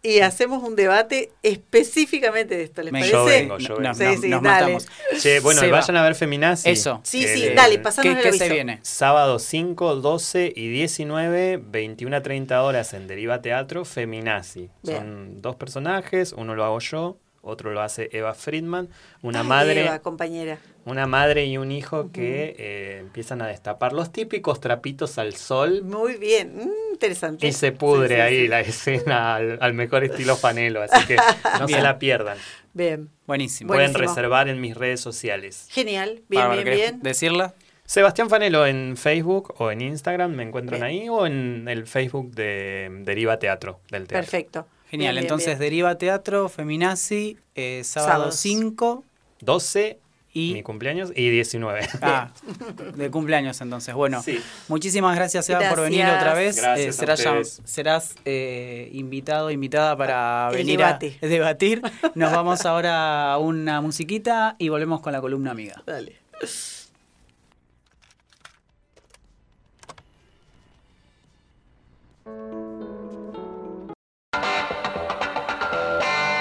y 0.06 0.20
hacemos 0.20 0.64
un 0.64 0.76
debate 0.76 1.32
específicamente 1.44 2.56
de 2.58 2.64
esto. 2.64 2.82
¿Les 2.84 2.92
Me- 2.94 3.00
parece? 3.00 3.14
Yo 3.14 3.26
vengo, 3.26 3.58
yo 3.58 3.76
vengo. 3.78 3.82
No, 3.90 3.94
Sí, 3.96 4.04
no, 4.04 4.22
sí, 4.22 4.30
nos 4.30 4.44
dale. 4.44 4.74
matamos. 4.74 4.88
Che, 5.20 5.40
bueno, 5.40 5.60
Seba, 5.62 5.80
vayan 5.80 5.98
a 5.98 6.04
ver 6.04 6.16
Feminazi. 6.16 6.70
Eso. 6.70 7.02
Sí, 7.04 7.24
El- 7.26 7.30
sí, 7.40 7.50
dale, 7.56 7.76
el 7.76 7.82
pasanos 7.82 8.14
¿Qué, 8.14 8.20
el 8.28 8.32
qué 8.32 8.38
se 8.38 8.50
viene? 8.50 8.80
Sábado 8.84 9.40
5, 9.40 9.96
12 9.96 10.54
y 10.56 10.70
19, 10.70 11.58
21 11.58 12.16
a 12.18 12.22
30 12.22 12.62
horas 12.64 12.94
en 12.94 13.08
Deriva 13.08 13.42
Teatro, 13.42 13.86
Feminazi. 13.86 14.70
Bien. 14.84 14.98
Son 14.98 15.42
dos 15.42 15.56
personajes, 15.56 16.34
uno 16.34 16.56
lo 16.56 16.64
hago 16.64 16.80
yo, 16.80 17.18
otro 17.42 17.72
lo 17.72 17.82
hace 17.82 18.10
Eva 18.12 18.34
Friedman, 18.34 18.90
una 19.22 19.42
Ay, 19.42 19.48
madre, 19.48 19.82
Eva, 19.86 20.00
compañera. 20.00 20.58
Una 20.86 21.08
madre 21.08 21.46
y 21.46 21.58
un 21.58 21.72
hijo 21.72 22.12
que 22.12 22.56
eh, 22.58 22.98
empiezan 23.00 23.42
a 23.42 23.48
destapar 23.48 23.92
los 23.94 24.12
típicos 24.12 24.60
trapitos 24.62 25.18
al 25.18 25.36
sol 25.36 25.84
Muy 25.84 26.16
bien, 26.18 26.56
mm, 26.56 26.94
interesante. 26.94 27.48
y 27.48 27.52
se 27.52 27.72
pudre 27.72 28.10
Sí, 28.10 28.16
sí, 28.16 28.22
ahí 28.22 28.42
sí. 28.44 28.48
la 28.48 28.60
escena 28.62 29.36
al, 29.36 29.58
al 29.62 29.74
mejor 29.74 30.04
estilo 30.04 30.38
panelo, 30.38 30.82
así 30.82 31.06
que 31.08 31.16
no 31.60 31.68
se 31.68 31.82
la 31.82 31.98
pierdan. 32.00 32.38
Bien, 32.74 33.10
Buenísimo. 33.26 33.70
Pueden 33.70 33.92
Buenísimo. 33.94 34.10
reservar 34.16 34.48
en 34.50 34.62
mis 34.62 34.76
redes 34.78 35.00
sociales. 35.02 35.68
genial, 35.72 36.22
bien, 36.30 36.42
Bárbaro, 36.44 36.54
bien, 36.54 36.64
¿querés 36.66 36.80
bien. 36.92 37.02
decirla? 37.02 37.54
Sebastián 37.88 38.30
Fanelo 38.30 38.66
en 38.66 38.98
Facebook 38.98 39.54
o 39.60 39.70
en 39.72 39.82
Instagram 39.82 40.32
me 40.32 40.42
encuentran 40.44 40.82
Bien. 40.82 40.92
ahí 41.04 41.10
o 41.10 41.26
en 41.28 41.68
el 41.68 41.86
Facebook 41.86 42.32
de 42.34 42.90
Deriva 43.04 43.38
Teatro 43.40 43.80
del 43.92 44.08
teatro. 44.08 44.18
Perfecto. 44.22 44.68
Genial, 44.90 45.14
Bien, 45.14 45.22
bien, 45.22 45.24
entonces 45.26 45.48
bien. 45.50 45.60
Deriva 45.60 45.98
Teatro, 45.98 46.50
Feminazi, 46.50 47.38
eh, 47.56 47.82
sábado 47.84 48.12
Sábados. 48.12 48.36
5 48.38 49.04
12 49.42 50.00
y... 50.36 50.54
mi 50.54 50.62
cumpleaños 50.62 51.12
y 51.16 51.30
19. 51.32 51.88
Ah, 52.04 52.30
de 52.96 53.10
cumpleaños 53.10 53.60
entonces. 53.62 53.96
Bueno, 53.96 54.22
Sí. 54.22 54.40
muchísimas 54.68 55.16
gracias 55.16 55.46
Seba 55.46 55.68
por 55.70 55.82
venir 55.82 56.06
otra 56.06 56.34
vez. 56.36 56.58
Gracias 56.58 57.00
a 57.02 57.16
serás 57.18 57.62
serás 57.64 58.16
eh, 58.26 58.90
invitado, 58.92 59.50
invitada 59.50 59.98
para 59.98 60.50
El 60.52 60.58
venir 60.58 60.78
debate. 60.78 61.18
a 61.22 61.26
debatir. 61.28 61.82
Nos 62.14 62.32
vamos 62.32 62.66
ahora 62.66 63.32
a 63.34 63.38
una 63.40 63.82
musiquita 63.82 64.56
y 64.60 64.70
volvemos 64.70 65.02
con 65.02 65.14
la 65.14 65.22
columna 65.22 65.52
amiga. 65.52 65.82
Dale. 65.86 66.18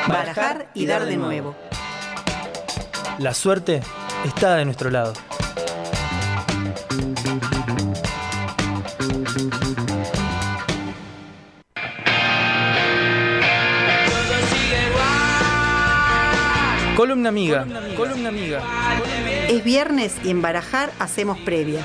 Barajar 0.09 0.71
y 0.75 0.87
dar 0.87 1.07
de 1.07 1.17
nuevo. 1.17 1.55
La 3.19 3.33
suerte 3.33 3.81
está 4.25 4.57
de 4.57 4.65
nuestro 4.65 4.91
lado. 4.91 5.13
Columna 16.97 17.29
amiga, 17.29 17.67
columna 17.97 18.29
amiga. 18.29 18.63
Es 19.49 19.63
viernes 19.63 20.17
y 20.25 20.31
en 20.31 20.43
Barajar 20.43 20.91
hacemos 20.99 21.39
previa. 21.39 21.81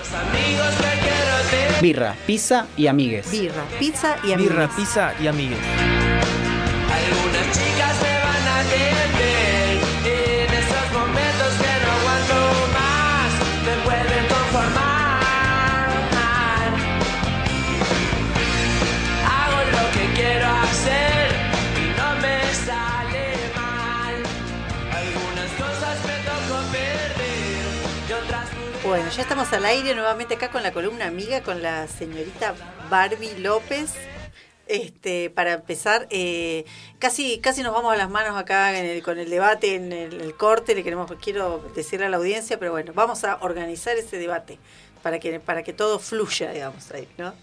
Birra, 1.82 2.16
pizza 2.26 2.68
y 2.76 2.88
amigues. 2.88 3.30
Birra, 3.32 3.64
pizza 3.78 4.16
y 4.24 4.34
amigos. 4.34 4.54
Birra, 4.54 4.70
pizza 4.76 5.14
y 5.22 5.28
amigues. 5.28 5.60
Ya 29.20 29.24
estamos 29.24 29.52
al 29.52 29.66
aire 29.66 29.96
nuevamente 29.96 30.36
acá 30.36 30.50
con 30.50 30.64
la 30.64 30.72
columna 30.72 31.06
amiga 31.06 31.44
con 31.44 31.62
la 31.62 31.90
señorita 31.90 32.56
Barbie 32.90 33.38
López. 33.40 33.92
Este, 34.66 35.30
para 35.30 35.54
empezar, 35.54 36.08
eh, 36.10 36.64
casi, 37.00 37.40
casi 37.40 37.62
nos 37.62 37.74
vamos 37.74 37.92
a 37.92 37.98
las 37.98 38.10
manos 38.10 38.38
acá 38.38 38.78
en 38.80 38.86
el- 38.86 39.04
con 39.04 39.18
el 39.20 39.30
debate, 39.30 39.76
en 39.76 39.92
el, 39.92 40.22
el 40.22 40.36
corte, 40.36 40.74
le 40.74 40.84
queremos, 40.86 41.12
quiero 41.22 41.70
decirle 41.76 42.06
a 42.06 42.10
la 42.10 42.16
audiencia, 42.18 42.60
pero 42.60 42.72
bueno, 42.72 42.94
vamos 42.96 43.24
a 43.26 43.38
organizar 43.42 43.98
ese 43.98 44.18
debate 44.18 44.58
para 45.04 45.20
que, 45.20 45.40
para 45.42 45.64
que 45.64 45.74
todo 45.74 45.98
fluya, 46.00 46.52
digamos, 46.54 46.90
ahí, 46.92 47.08
¿no? 47.18 47.34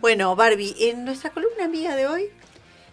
Bueno, 0.00 0.34
Barbie, 0.34 0.74
en 0.88 1.04
nuestra 1.04 1.30
columna 1.30 1.66
amiga 1.66 1.94
de 1.94 2.06
hoy, 2.08 2.30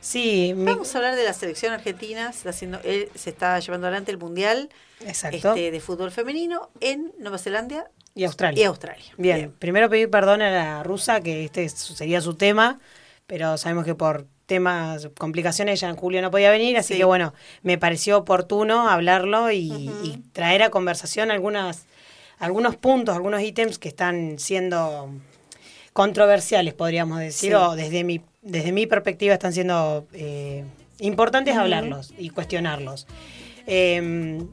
Sí, 0.01 0.53
mi- 0.56 0.65
vamos 0.65 0.93
a 0.93 0.97
hablar 0.99 1.15
de 1.15 1.23
la 1.23 1.34
selección 1.34 1.73
argentina, 1.73 2.31
se 2.31 2.38
está, 2.39 2.49
haciendo, 2.51 2.80
eh, 2.84 3.10
se 3.15 3.30
está 3.31 3.57
llevando 3.60 3.88
adelante 3.88 4.11
el 4.11 4.18
Mundial 4.18 4.69
exacto. 5.06 5.38
este, 5.56 5.72
de 5.72 5.80
fútbol 5.80 6.11
femenino 6.11 6.69
en 6.81 7.11
Nueva 7.18 7.38
Zelanda 7.38 7.89
y 8.15 8.23
Australia. 8.26 8.61
y 8.61 8.65
Australia. 8.65 9.06
Bien, 9.18 9.53
primero 9.60 9.90
pedir 9.90 10.10
perdón 10.10 10.41
a 10.41 10.49
la 10.52 10.84
rusa, 10.84 11.22
que 11.22 11.45
este 11.45 11.64
es- 11.65 11.73
sería 11.73 12.22
su 12.22 12.34
tema, 12.36 12.80
pero 13.27 13.57
sabemos 13.57 13.86
que 13.86 13.95
por 13.95 14.26
temas, 14.45 15.10
complicaciones, 15.18 15.80
ella 15.80 15.90
en 15.91 15.95
julio 15.95 16.22
no 16.23 16.31
podía 16.31 16.49
venir, 16.49 16.76
así 16.77 16.94
Sí. 16.94 16.98
que 16.99 17.06
bueno, 17.06 17.34
me 17.61 17.77
pareció 17.77 18.18
oportuno 18.18 18.90
hablarlo 18.90 19.52
y, 19.52 19.91
traer 20.34 20.64
a 20.64 20.69
conversación 20.72 21.30
algunas, 21.30 21.86
algunos 22.40 22.76
puntos, 22.76 23.15
algunos 23.15 23.41
ítems 23.44 23.77
que 23.77 23.90
están 23.90 24.40
siendo 24.40 25.11
controversiales, 25.94 26.73
podríamos 26.73 27.19
decir, 27.19 27.52
Sí. 27.52 27.53
o 27.53 27.76
desde 27.76 28.03
mi, 28.03 28.22
desde 28.41 28.72
mi 28.72 28.88
perspectiva 28.88 29.34
están 29.34 29.53
siendo 29.53 30.07
eh, 30.14 30.64
importantes 30.99 31.56
hablarlos 31.56 32.14
y 32.18 32.30
cuestionarlos. 32.30 33.06
Em, 33.68 34.48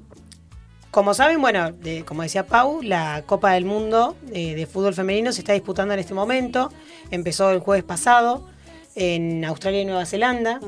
como 0.97 1.13
saben, 1.13 1.43
bueno, 1.43 1.73
de- 1.73 2.07
como 2.07 2.23
decía 2.23 2.47
Pau, 2.47 2.81
la 2.81 3.23
Copa 3.27 3.53
del 3.53 3.67
Mundo 3.67 4.17
eh, 4.33 4.55
de 4.55 4.65
fútbol 4.65 4.95
femenino 4.95 5.31
se 5.31 5.43
está 5.43 5.53
disputando 5.53 5.93
en 5.93 6.01
este 6.01 6.15
momento. 6.15 6.73
Empezó 7.11 7.51
el 7.51 7.59
jueves 7.59 7.85
pasado 7.85 8.49
en 8.95 9.45
Australia 9.45 9.83
y 9.83 9.85
Nueva 9.85 10.07
Zelanda. 10.07 10.59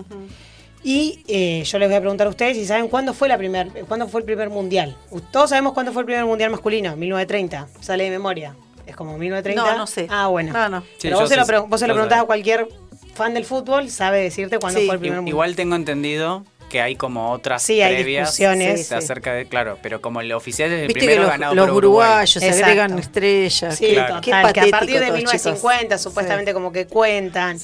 Y 0.84 1.24
eh, 1.28 1.62
yo 1.64 1.78
les 1.78 1.88
voy 1.88 1.96
a 1.96 2.00
preguntar 2.00 2.26
a 2.26 2.30
ustedes 2.30 2.58
si 2.58 2.66
saben 2.66 2.88
cuándo 2.88 3.14
fue 3.14 3.26
la 3.26 3.38
primer, 3.38 3.70
cuándo 3.88 4.06
fue 4.06 4.20
el 4.20 4.26
primer 4.26 4.50
mundial. 4.50 4.98
Todos 5.32 5.48
sabemos 5.48 5.72
cuándo 5.72 5.94
fue 5.94 6.02
el 6.02 6.06
primer 6.06 6.26
mundial 6.26 6.50
masculino, 6.50 6.94
1930. 6.94 7.68
Sale 7.80 8.04
de 8.04 8.10
memoria. 8.10 8.54
Es 8.86 8.94
como 8.96 9.16
1930. 9.16 9.72
No, 9.72 9.78
no 9.78 9.86
sé. 9.86 10.08
Ah, 10.10 10.26
bueno. 10.26 10.52
No, 10.52 10.68
no. 10.68 10.84
Pero 11.00 11.20
vos 11.20 11.28
se, 11.30 11.36
lo, 11.36 11.46
sí, 11.46 11.52
vos 11.66 11.80
se 11.80 11.86
lo 11.88 11.94
preguntás 11.94 12.20
a 12.20 12.24
cualquier 12.24 12.68
fan 13.14 13.32
del 13.32 13.46
fútbol, 13.46 13.88
sabe 13.88 14.18
decirte 14.20 14.58
cuándo 14.58 14.78
Sí. 14.78 14.84
fue 14.84 14.96
el 14.96 15.00
primer 15.00 15.20
mundial. 15.20 15.32
Igual 15.32 15.56
tengo 15.56 15.74
entendido 15.74 16.44
que 16.68 16.80
hay 16.80 16.96
como 16.96 17.30
otras 17.30 17.62
Sí, 17.62 17.80
hay 17.82 17.94
previas 17.96 18.34
Sí, 18.34 18.44
sí. 18.76 18.94
acerca 18.94 19.32
de, 19.32 19.46
claro, 19.46 19.78
pero 19.82 20.00
como 20.00 20.20
el 20.20 20.30
oficial 20.32 20.70
es 20.72 20.80
el 20.82 20.86
Viste 20.88 21.00
que 21.00 21.06
primero 21.06 21.22
los, 21.22 21.30
ganado 21.32 21.54
los 21.54 21.66
por 21.68 21.76
Uruguay. 21.76 22.06
uruguayos 22.08 22.30
se 22.42 22.50
agregan 22.50 22.98
estrellas. 22.98 23.76
Sí, 23.76 23.88
Claro. 23.92 24.20
qué 24.20 24.30
total, 24.30 24.52
que 24.52 24.60
a 24.60 24.66
partir 24.70 25.00
de 25.00 25.06
todo, 25.06 25.16
1950 25.16 25.82
chicos. 25.96 26.02
supuestamente 26.02 26.52
como 26.52 26.72
que 26.72 26.86
cuentan. 26.86 27.58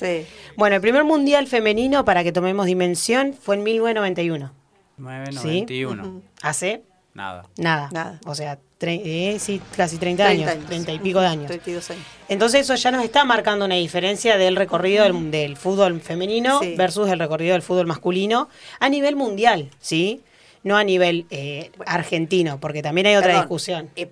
Bueno, 0.56 0.76
el 0.76 0.82
primer 0.82 1.04
mundial 1.04 1.46
femenino, 1.46 2.04
para 2.04 2.24
que 2.24 2.32
tomemos 2.32 2.66
dimensión, 2.66 3.34
fue 3.40 3.56
en 3.56 3.62
1991. 3.62 4.52
991. 4.96 6.02
Ujú. 6.02 6.22
Hace 6.42 6.82
Nada. 7.14 7.44
nada. 7.58 7.88
Nada. 7.92 8.20
O 8.26 8.34
sea, 8.34 8.58
eh, 8.80 9.36
sí, 9.38 9.60
casi 9.76 9.96
30, 9.98 10.24
30 10.26 10.50
años, 10.50 10.66
30 10.66 10.92
y 10.92 10.98
pico 10.98 11.20
de 11.20 11.26
años. 11.26 11.46
32 11.46 11.90
años. 11.90 12.02
Entonces 12.28 12.60
eso 12.62 12.74
ya 12.74 12.90
nos 12.90 13.04
está 13.04 13.24
marcando 13.24 13.64
una 13.64 13.76
diferencia 13.76 14.36
del 14.36 14.56
recorrido 14.56 15.04
del, 15.04 15.30
del 15.30 15.56
fútbol 15.56 16.00
femenino 16.00 16.60
Sí. 16.60 16.74
versus 16.76 17.08
el 17.08 17.18
recorrido 17.18 17.52
del 17.52 17.62
fútbol 17.62 17.86
masculino 17.86 18.48
a 18.80 18.88
nivel 18.88 19.16
mundial, 19.16 19.70
¿sí? 19.80 20.22
No 20.62 20.76
a 20.76 20.84
nivel 20.84 21.26
eh, 21.30 21.70
argentino, 21.86 22.58
porque 22.60 22.82
también 22.82 23.06
hay 23.06 23.16
otra 23.16 23.28
Perdón, 23.28 23.42
discusión. 23.42 23.90
eh, 23.96 24.10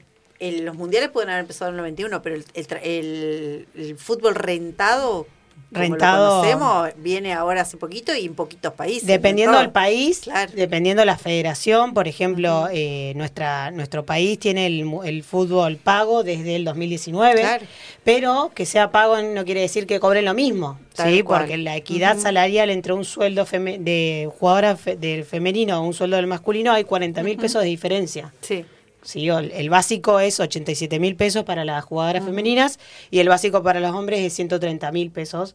los 0.63 0.75
mundiales 0.75 1.09
pueden 1.11 1.31
haber 1.31 1.41
empezado 1.43 1.69
en 1.71 1.75
el 1.77 1.81
91, 1.83 2.21
pero 2.23 2.35
el, 2.37 2.45
el 2.55 2.67
tra- 2.67 2.81
el- 2.83 3.67
el 3.77 3.97
fútbol 3.97 4.35
rentado, 4.35 5.27
como 5.73 5.83
Rentado. 5.89 6.29
lo 6.29 6.41
conocemos, 6.43 6.89
viene 7.03 7.33
ahora 7.33 7.63
hace 7.63 7.77
poquito 7.77 8.15
y 8.15 8.27
en 8.27 8.35
poquitos 8.35 8.73
países. 8.75 9.07
Dependiendo 9.07 9.57
en 9.57 9.63
del 9.65 9.73
país, 9.73 10.21
Claro. 10.21 10.53
dependiendo 10.55 11.05
la 11.05 11.17
federación, 11.17 11.95
por 11.95 12.09
ejemplo, 12.09 12.69
eh, 12.73 13.13
nuestra, 13.17 13.71
nuestro 13.71 14.05
país 14.05 14.39
tiene 14.39 14.67
el, 14.67 14.85
el 15.05 15.23
fútbol 15.23 15.77
pago 15.77 16.23
desde 16.23 16.57
el 16.57 16.65
2019, 16.65 17.41
Claro. 17.41 17.65
pero 18.05 18.51
que 18.55 18.67
sea 18.67 18.91
pago 18.91 19.21
no 19.23 19.45
quiere 19.45 19.61
decir 19.63 19.87
que 19.87 19.99
cobren 20.01 20.25
lo 20.25 20.35
mismo, 20.35 20.79
Tal 20.95 21.13
¿sí? 21.13 21.23
cual. 21.23 21.43
porque 21.43 21.57
la 21.59 21.77
equidad 21.77 22.19
salarial 22.19 22.71
entre 22.71 22.93
un 22.93 23.05
sueldo 23.05 23.45
de 23.45 24.31
jugadora 24.39 24.77
fe- 24.77 24.97
del 24.97 25.25
femenino 25.25 25.81
o 25.81 25.87
un 25.87 25.95
sueldo 25.95 26.17
del 26.17 26.27
masculino 26.27 26.73
hay 26.73 26.85
40 26.85 27.23
mil 27.23 27.37
pesos 27.37 27.63
de 27.63 27.69
diferencia. 27.69 28.33
Sí. 28.41 28.65
Sí, 29.03 29.29
el, 29.29 29.51
el 29.53 29.69
básico 29.71 30.21
es 30.21 30.39
87 30.41 30.99
mil 31.01 31.17
pesos 31.17 31.45
para 31.45 31.65
las 31.65 31.85
jugadoras 31.85 32.25
femeninas 32.25 32.79
y 33.11 33.19
el 33.19 33.29
básico 33.29 33.63
para 33.63 33.81
los 33.81 33.93
hombres 33.95 34.21
es 34.21 34.33
130 34.35 34.93
mil 34.93 35.11
pesos 35.11 35.55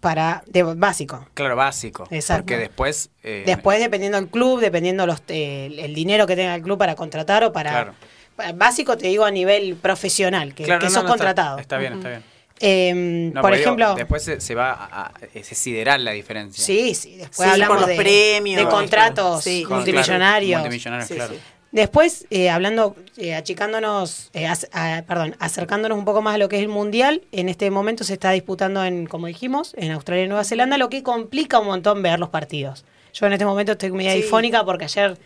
para 0.00 0.42
de 0.46 0.62
básico. 0.62 1.26
Claro, 1.34 1.56
básico. 1.56 2.06
Exacto. 2.10 2.42
Porque 2.42 2.58
después. 2.58 3.10
eh, 3.22 3.42
Después, 3.46 3.80
dependiendo 3.80 4.18
del 4.20 4.28
club, 4.28 4.60
dependiendo 4.60 5.06
los, 5.06 5.22
eh, 5.28 5.66
el, 5.66 5.78
el 5.80 5.94
dinero 5.94 6.26
que 6.26 6.36
tenga 6.36 6.54
el 6.54 6.62
club 6.62 6.78
para 6.78 6.94
contratar 6.94 7.42
o 7.44 7.52
para... 7.52 7.70
Claro. 7.70 7.94
para- 8.36 8.52
Básico 8.52 8.96
te 8.96 9.08
digo 9.08 9.24
a 9.24 9.30
nivel 9.32 9.74
profesional, 9.74 10.54
que, 10.54 10.62
claro, 10.64 10.80
que 10.80 10.86
no, 10.86 10.92
sos 10.92 11.02
no, 11.02 11.08
contratado. 11.08 11.58
Está, 11.58 11.76
bien, 11.78 11.94
está 11.94 12.08
bien. 12.10 12.22
Eh, 12.60 13.30
No, 13.34 13.40
por 13.40 13.50
digo, 13.52 13.62
ejemplo... 13.62 13.94
después 13.96 14.22
se, 14.22 14.40
se 14.40 14.54
va 14.54 14.72
a, 14.72 15.06
a- 15.06 15.12
es 15.34 15.46
sideral 15.48 16.04
la 16.04 16.12
diferencia. 16.12 16.64
Sí, 16.64 16.94
sí, 16.94 17.16
después 17.16 17.48
Sí, 17.48 17.52
hablamos 17.54 17.78
por 17.78 17.80
los 17.80 17.88
de, 17.88 17.96
premios. 17.96 18.62
de 18.64 18.68
contratos 18.68 19.42
Sí. 19.42 19.64
Con- 19.64 19.78
multimillonarios. 19.78 20.50
claro, 20.50 20.62
multimillonarios, 20.64 21.08
Sí, 21.08 21.14
claro. 21.14 21.34
Después, 21.82 22.26
eh, 22.30 22.50
hablando, 22.50 22.96
eh, 23.18 23.36
achicándonos, 23.36 24.30
eh, 24.32 24.48
a- 24.48 25.04
perdón, 25.06 25.36
acercándonos 25.38 25.96
un 25.96 26.04
poco 26.04 26.22
más 26.22 26.34
a 26.34 26.38
lo 26.38 26.48
que 26.48 26.56
es 26.56 26.62
el 26.62 26.68
Mundial, 26.68 27.22
en 27.30 27.48
este 27.48 27.70
momento 27.70 28.02
se 28.02 28.14
está 28.14 28.32
disputando 28.32 28.82
en, 28.84 29.06
como 29.06 29.28
dijimos, 29.28 29.74
en 29.78 29.92
Australia 29.92 30.24
y 30.24 30.26
Nueva 30.26 30.42
Zelanda, 30.42 30.76
lo 30.76 30.88
que 30.90 31.04
complica 31.04 31.60
un 31.60 31.68
montón 31.68 32.02
ver 32.02 32.18
los 32.18 32.30
partidos. 32.30 32.84
Yo 33.12 33.26
en 33.26 33.32
este 33.32 33.44
momento 33.44 33.72
estoy 33.72 33.90
media 33.92 34.12
Sí. 34.12 34.22
difónica 34.22 34.64
porque 34.64 34.84
ayer 34.84 35.16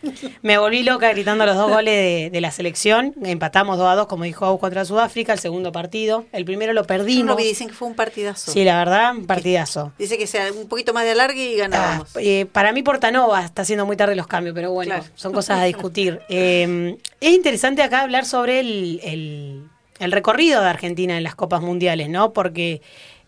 me 0.42 0.56
volví 0.58 0.82
loca 0.82 1.10
gritando 1.10 1.44
los 1.46 1.56
dos 1.56 1.70
goles 1.70 1.94
de, 1.94 2.30
de 2.30 2.40
la 2.40 2.50
selección. 2.50 3.14
Empatamos 3.24 3.76
2 3.78 3.86
a 3.88 3.94
2, 3.96 4.06
como 4.06 4.24
dijo 4.24 4.46
Agus, 4.46 4.60
contra 4.60 4.84
Sudáfrica, 4.84 5.32
el 5.32 5.38
segundo 5.38 5.72
partido. 5.72 6.24
El 6.32 6.44
primero 6.44 6.72
lo 6.72 6.82
Yo 6.82 6.86
perdimos. 6.86 7.26
no 7.26 7.36
vi, 7.36 7.44
dicen 7.44 7.68
que 7.68 7.74
fue 7.74 7.88
un 7.88 7.94
partidazo. 7.94 8.50
Sí, 8.52 8.64
la 8.64 8.78
verdad, 8.78 9.14
un 9.16 9.26
partidazo. 9.26 9.92
Dice 9.98 10.16
que 10.18 10.26
sea 10.26 10.50
un 10.52 10.68
poquito 10.68 10.92
más 10.94 11.04
de 11.04 11.10
alargue 11.10 11.44
y 11.52 11.54
Ah, 11.60 11.68
ganábamos. 11.68 12.08
eh, 12.16 12.46
para 12.50 12.72
mí 12.72 12.82
Portanova 12.82 13.44
está 13.44 13.62
haciendo 13.62 13.84
muy 13.86 13.96
tarde 13.96 14.14
los 14.16 14.26
cambios, 14.26 14.54
pero 14.54 14.70
bueno, 14.72 14.94
Claro. 14.94 15.04
son 15.14 15.32
cosas 15.32 15.60
a 15.60 15.64
discutir. 15.64 16.20
Eh, 16.28 16.96
es 17.20 17.32
interesante 17.32 17.82
acá 17.82 18.00
hablar 18.02 18.24
sobre 18.24 18.60
el, 18.60 19.00
el- 19.04 19.64
el 19.98 20.12
recorrido 20.12 20.60
de 20.62 20.68
Argentina 20.68 21.16
en 21.16 21.22
las 21.22 21.34
Copas 21.34 21.60
Mundiales, 21.62 22.08
¿no? 22.08 22.32
Porque 22.32 22.80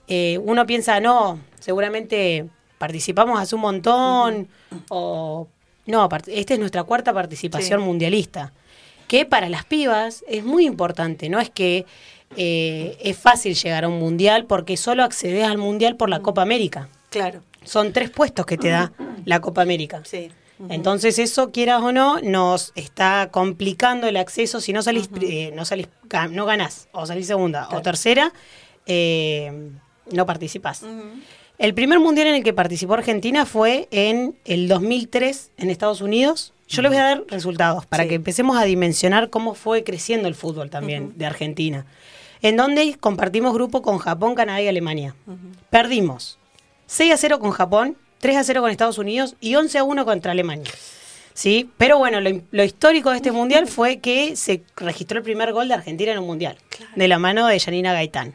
eh, 0.08 0.38
uno 0.42 0.66
piensa, 0.66 0.98
no, 1.00 1.38
seguramente 1.60 2.46
participamos 2.84 3.40
hace 3.40 3.54
un 3.54 3.62
montón, 3.62 4.48
o 4.90 5.48
no, 5.86 6.08
esta 6.26 6.52
es 6.54 6.60
nuestra 6.60 6.82
cuarta 6.84 7.12
participación 7.14 7.80
Sí. 7.80 7.86
mundialista, 7.86 8.52
que 9.08 9.24
para 9.24 9.48
las 9.48 9.64
pibas 9.64 10.22
es 10.28 10.44
muy 10.44 10.66
importante, 10.66 11.28
no 11.30 11.40
es 11.40 11.48
que 11.48 11.86
eh, 12.36 12.96
es 13.00 13.16
fácil 13.16 13.54
llegar 13.54 13.84
a 13.84 13.88
un 13.88 13.98
mundial 13.98 14.44
porque 14.46 14.76
solo 14.76 15.02
accedes 15.04 15.44
al 15.46 15.56
mundial 15.58 15.96
por 15.96 16.08
la 16.10 16.20
Copa 16.20 16.42
América 16.42 16.88
Claro, 17.10 17.40
son 17.64 17.92
tres 17.92 18.10
puestos 18.10 18.44
que 18.44 18.56
te 18.58 18.68
da 18.68 18.92
la 19.24 19.40
Copa 19.40 19.62
América. 19.62 20.02
sí. 20.04 20.30
Entonces 20.68 21.18
eso, 21.18 21.50
quieras 21.50 21.82
o 21.82 21.90
no, 21.90 22.20
nos 22.20 22.72
está 22.76 23.28
complicando 23.32 24.06
el 24.06 24.16
acceso. 24.16 24.60
Si 24.60 24.72
no 24.72 24.82
salís, 24.82 25.10
eh, 25.20 25.50
no 25.54 25.64
salís, 25.64 25.88
no 26.30 26.46
ganás, 26.46 26.88
o 26.92 27.04
salís 27.06 27.26
segunda 27.26 27.68
o 27.72 27.82
tercera, 27.82 28.32
eh, 28.86 29.50
no 30.12 30.24
participás. 30.26 30.82
El 31.58 31.72
primer 31.74 32.00
mundial 32.00 32.26
en 32.28 32.34
el 32.36 32.42
que 32.44 32.52
participó 32.52 32.94
Argentina 32.94 33.46
fue 33.46 33.88
en 33.90 34.36
el 34.44 34.66
2003 34.68 35.50
en 35.56 35.70
Estados 35.70 36.00
Unidos. 36.00 36.52
Yo 36.66 36.82
les 36.82 36.90
voy 36.90 36.98
a 36.98 37.04
dar 37.04 37.24
resultados 37.28 37.86
para 37.86 38.02
Sí. 38.04 38.08
que 38.08 38.14
empecemos 38.16 38.56
a 38.56 38.64
dimensionar 38.64 39.30
cómo 39.30 39.54
fue 39.54 39.84
creciendo 39.84 40.26
el 40.28 40.34
fútbol 40.34 40.70
también 40.70 41.12
de 41.16 41.26
Argentina. 41.26 41.86
En 42.42 42.56
donde 42.56 42.96
compartimos 42.98 43.54
grupo 43.54 43.82
con 43.82 43.98
Japón, 43.98 44.34
Canadá 44.34 44.60
y 44.62 44.68
Alemania. 44.68 45.14
Perdimos 45.70 46.38
6 46.86 47.12
a 47.12 47.16
0 47.16 47.38
con 47.38 47.52
Japón, 47.52 47.96
3 48.18 48.36
a 48.36 48.44
0 48.44 48.60
con 48.62 48.70
Estados 48.70 48.98
Unidos 48.98 49.36
y 49.40 49.54
11 49.54 49.78
a 49.78 49.84
1 49.84 50.04
contra 50.04 50.32
Alemania. 50.32 50.70
¿Sí? 51.34 51.70
Pero 51.78 51.98
bueno, 51.98 52.20
lo, 52.20 52.30
lo 52.50 52.64
histórico 52.64 53.10
de 53.10 53.16
este 53.16 53.32
mundial 53.32 53.66
fue 53.66 53.98
que 53.98 54.36
se 54.36 54.62
registró 54.76 55.18
el 55.18 55.24
primer 55.24 55.52
gol 55.52 55.68
de 55.68 55.74
Argentina 55.74 56.12
en 56.12 56.18
un 56.18 56.26
mundial, 56.26 56.56
de 56.94 57.08
la 57.08 57.18
mano 57.18 57.46
de 57.46 57.58
Janina 57.60 57.92
Gaitán. 57.92 58.34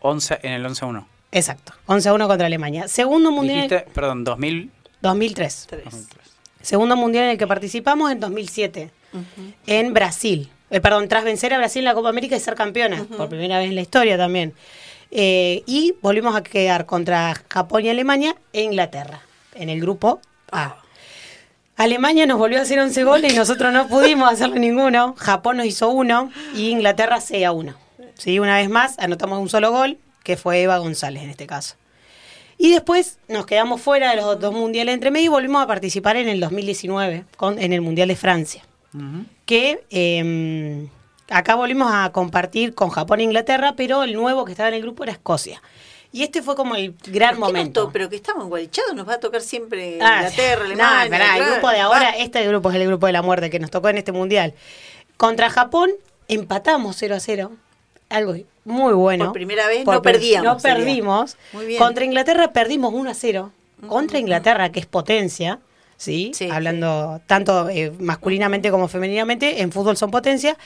11, 0.00 0.38
en 0.42 0.52
el 0.52 0.64
11-1. 0.64 1.06
Exacto, 1.36 1.74
11 1.84 2.08
a 2.08 2.14
1 2.14 2.28
contra 2.28 2.46
Alemania. 2.46 2.88
Segundo 2.88 3.30
mundial 3.30 3.68
Dijiste, 3.68 3.90
perdón, 3.92 4.24
2000. 4.24 4.70
2003. 5.02 5.66
Tres. 5.68 6.08
Segundo 6.62 6.96
mundial 6.96 7.24
en 7.24 7.30
el 7.32 7.38
que 7.38 7.46
participamos 7.46 8.10
en 8.10 8.20
2007, 8.20 8.90
en 9.66 9.92
Brasil. 9.92 10.48
Eh, 10.70 10.80
perdón, 10.80 11.08
tras 11.08 11.24
vencer 11.24 11.52
a 11.52 11.58
Brasil 11.58 11.80
en 11.80 11.84
la 11.84 11.94
Copa 11.94 12.08
América 12.08 12.36
y 12.36 12.40
ser 12.40 12.54
campeona, 12.54 13.04
por 13.04 13.28
primera 13.28 13.58
vez 13.58 13.68
en 13.68 13.74
la 13.74 13.82
historia 13.82 14.16
también. 14.16 14.54
Eh, 15.10 15.62
y 15.66 15.94
volvimos 16.00 16.34
a 16.34 16.42
quedar 16.42 16.86
contra 16.86 17.34
Japón 17.50 17.84
y 17.84 17.90
Alemania 17.90 18.34
e 18.54 18.62
Inglaterra, 18.62 19.20
en 19.54 19.68
el 19.68 19.78
grupo 19.78 20.22
A. 20.50 20.76
Alemania 21.76 22.24
nos 22.24 22.38
volvió 22.38 22.60
a 22.60 22.62
hacer 22.62 22.78
11 22.78 23.04
goles 23.04 23.34
y 23.34 23.36
nosotros 23.36 23.74
no 23.74 23.88
pudimos 23.88 24.32
hacerle 24.32 24.58
ninguno. 24.58 25.14
Japón 25.18 25.58
nos 25.58 25.66
hizo 25.66 25.90
uno 25.90 26.32
y 26.54 26.70
Inglaterra 26.70 27.20
6 27.20 27.44
a 27.44 27.52
1. 27.52 27.74
¿Sí? 28.14 28.38
Una 28.38 28.56
vez 28.56 28.70
más, 28.70 28.98
anotamos 28.98 29.38
un 29.38 29.50
solo 29.50 29.70
gol, 29.70 29.98
que 30.26 30.36
fue 30.36 30.60
Eva 30.60 30.78
González 30.78 31.22
en 31.22 31.30
este 31.30 31.46
caso. 31.46 31.76
Y 32.58 32.72
después 32.72 33.18
nos 33.28 33.46
quedamos 33.46 33.80
fuera 33.80 34.10
de 34.10 34.16
los 34.16 34.40
dos 34.40 34.52
mundiales 34.52 34.92
entre 34.94 35.12
medio 35.12 35.26
y 35.26 35.28
volvimos 35.28 35.62
a 35.62 35.66
participar 35.68 36.16
en 36.16 36.26
el 36.28 36.40
2019, 36.40 37.24
con, 37.36 37.58
en 37.60 37.72
el 37.72 37.80
Mundial 37.80 38.08
de 38.08 38.16
Francia. 38.16 38.62
Que 39.44 39.84
eh, 39.90 40.88
acá 41.28 41.54
volvimos 41.54 41.90
a 41.92 42.10
compartir 42.12 42.74
con 42.74 42.88
Japón 42.90 43.20
e 43.20 43.24
Inglaterra, 43.24 43.74
pero 43.76 44.02
el 44.02 44.14
nuevo 44.14 44.44
que 44.44 44.52
estaba 44.52 44.68
en 44.70 44.74
el 44.74 44.82
grupo 44.82 45.04
era 45.04 45.12
Escocia. 45.12 45.62
Y 46.12 46.22
este 46.22 46.40
fue 46.42 46.56
como 46.56 46.74
el 46.76 46.94
gran 47.08 47.36
¿Por 47.36 47.48
qué 47.48 47.52
nos 47.52 47.52
momento. 47.52 47.84
to- 47.84 47.92
pero 47.92 48.08
que 48.08 48.16
estamos 48.16 48.44
engualichados, 48.44 48.94
nos 48.94 49.06
va 49.06 49.14
a 49.14 49.20
tocar 49.20 49.42
siempre 49.42 49.98
Ah, 50.00 50.16
Inglaterra, 50.24 50.62
no, 50.64 50.70
Alemania. 50.84 51.10
pará, 51.10 51.36
el 51.36 51.52
grupo 51.52 51.68
de 51.70 51.80
ahora, 51.80 52.00
Va. 52.12 52.16
este 52.16 52.46
grupo 52.48 52.70
es 52.70 52.76
el 52.76 52.86
grupo 52.86 53.06
de 53.06 53.12
la 53.12 53.22
muerte 53.22 53.50
que 53.50 53.58
nos 53.60 53.70
tocó 53.70 53.90
en 53.90 53.98
este 53.98 54.12
mundial. 54.12 54.54
Contra 55.18 55.50
Japón 55.50 55.90
empatamos 56.28 56.96
0 56.98 57.14
a 57.16 57.20
0. 57.20 57.52
Algo 58.08 58.34
muy 58.64 58.92
bueno. 58.94 59.26
Por 59.26 59.32
primera 59.34 59.66
vez 59.68 59.84
no 59.86 60.02
perdíamos, 60.02 60.44
No 60.54 60.58
sería. 60.60 60.76
perdimos. 60.76 61.36
Muy 61.52 61.66
bien. 61.66 61.78
Contra 61.78 62.04
Inglaterra 62.04 62.52
perdimos 62.52 62.92
1 62.94 63.10
a 63.10 63.14
0. 63.14 63.52
Contra 63.88 64.18
Inglaterra, 64.18 64.70
que 64.72 64.80
es 64.80 64.86
potencia. 64.86 65.58
¿Sí? 65.98 66.32
Sí, 66.34 66.48
Hablando 66.50 67.20
tanto 67.26 67.68
eh, 67.70 67.90
masculinamente 67.98 68.70
como 68.70 68.86
femeninamente, 68.88 69.62
en 69.62 69.72
fútbol 69.72 69.96
son 69.96 70.10
potencia. 70.10 70.56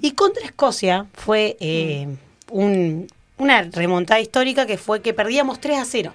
Y 0.00 0.12
contra 0.12 0.44
Escocia 0.44 1.06
fue 1.14 1.56
eh, 1.60 2.08
un- 2.50 3.06
una 3.36 3.62
remontada 3.62 4.18
histórica 4.20 4.66
que 4.66 4.78
fue 4.78 5.00
que 5.02 5.12
perdíamos 5.14 5.60
3 5.60 5.78
a 5.78 5.84
0. 5.84 6.14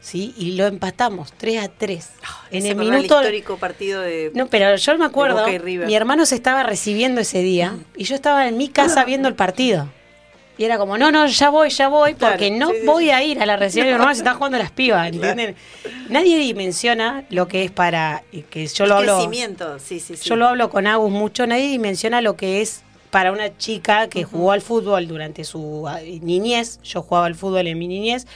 ¿Sí? 0.00 0.34
Y 0.38 0.52
lo 0.52 0.66
empatamos 0.66 1.32
3 1.36 1.64
a 1.64 1.68
3. 1.68 2.10
en 2.52 2.58
Ese 2.58 2.68
el 2.70 2.76
minuto 2.76 3.02
histórico 3.02 3.56
partido 3.56 4.00
de 4.02 4.30
no, 4.34 4.46
pero 4.46 4.76
yo 4.76 4.98
me 4.98 5.04
acuerdo, 5.04 5.44
mi 5.64 5.94
hermano 5.96 6.26
se 6.26 6.36
estaba 6.36 6.62
recibiendo 6.62 7.20
ese 7.20 7.40
día 7.42 7.76
y 7.96 8.04
yo 8.04 8.14
estaba 8.14 8.46
en 8.46 8.56
mi 8.56 8.68
casa 8.68 9.04
viendo 9.04 9.26
el 9.26 9.34
partido. 9.34 9.88
Y 10.58 10.64
era 10.64 10.78
como, 10.78 10.96
no, 10.96 11.10
no, 11.10 11.26
ya 11.26 11.50
voy, 11.50 11.68
ya 11.68 11.88
voy, 11.88 12.14
Claro, 12.14 12.32
porque 12.32 12.50
no 12.50 12.70
sí, 12.70 12.76
voy 12.86 13.04
sí. 13.04 13.10
a 13.10 13.22
ir 13.22 13.40
a 13.42 13.46
la 13.46 13.56
de 13.58 13.82
mi 13.82 13.88
hermano 13.90 14.14
si 14.14 14.18
están 14.20 14.36
jugando 14.36 14.58
las 14.58 14.70
pibas, 14.70 15.08
¿entienden? 15.08 15.54
Nadie 16.08 16.38
dimensiona 16.38 17.24
lo 17.28 17.46
que 17.46 17.64
es 17.64 17.70
para, 17.70 18.22
que 18.50 18.66
yo 18.66 18.84
el 18.84 18.90
lo 18.90 18.96
hablo, 18.96 19.16
crecimiento. 19.16 19.78
Sí, 19.78 20.00
sí, 20.00 20.16
sí. 20.16 20.28
yo 20.28 20.36
lo 20.36 20.48
hablo 20.48 20.70
con 20.70 20.86
Agus 20.86 21.10
mucho, 21.10 21.46
nadie 21.46 21.68
dimensiona 21.68 22.22
lo 22.22 22.36
que 22.36 22.62
es 22.62 22.82
para 23.10 23.32
una 23.32 23.56
chica 23.58 24.08
que 24.08 24.24
jugó 24.24 24.52
al 24.52 24.62
fútbol 24.62 25.06
durante 25.08 25.44
su 25.44 25.86
ah, 25.86 26.00
niñez, 26.22 26.80
yo 26.82 27.02
jugaba 27.02 27.26
al 27.26 27.34
fútbol 27.34 27.66
en 27.66 27.78
mi 27.78 27.88
niñez, 27.88 28.26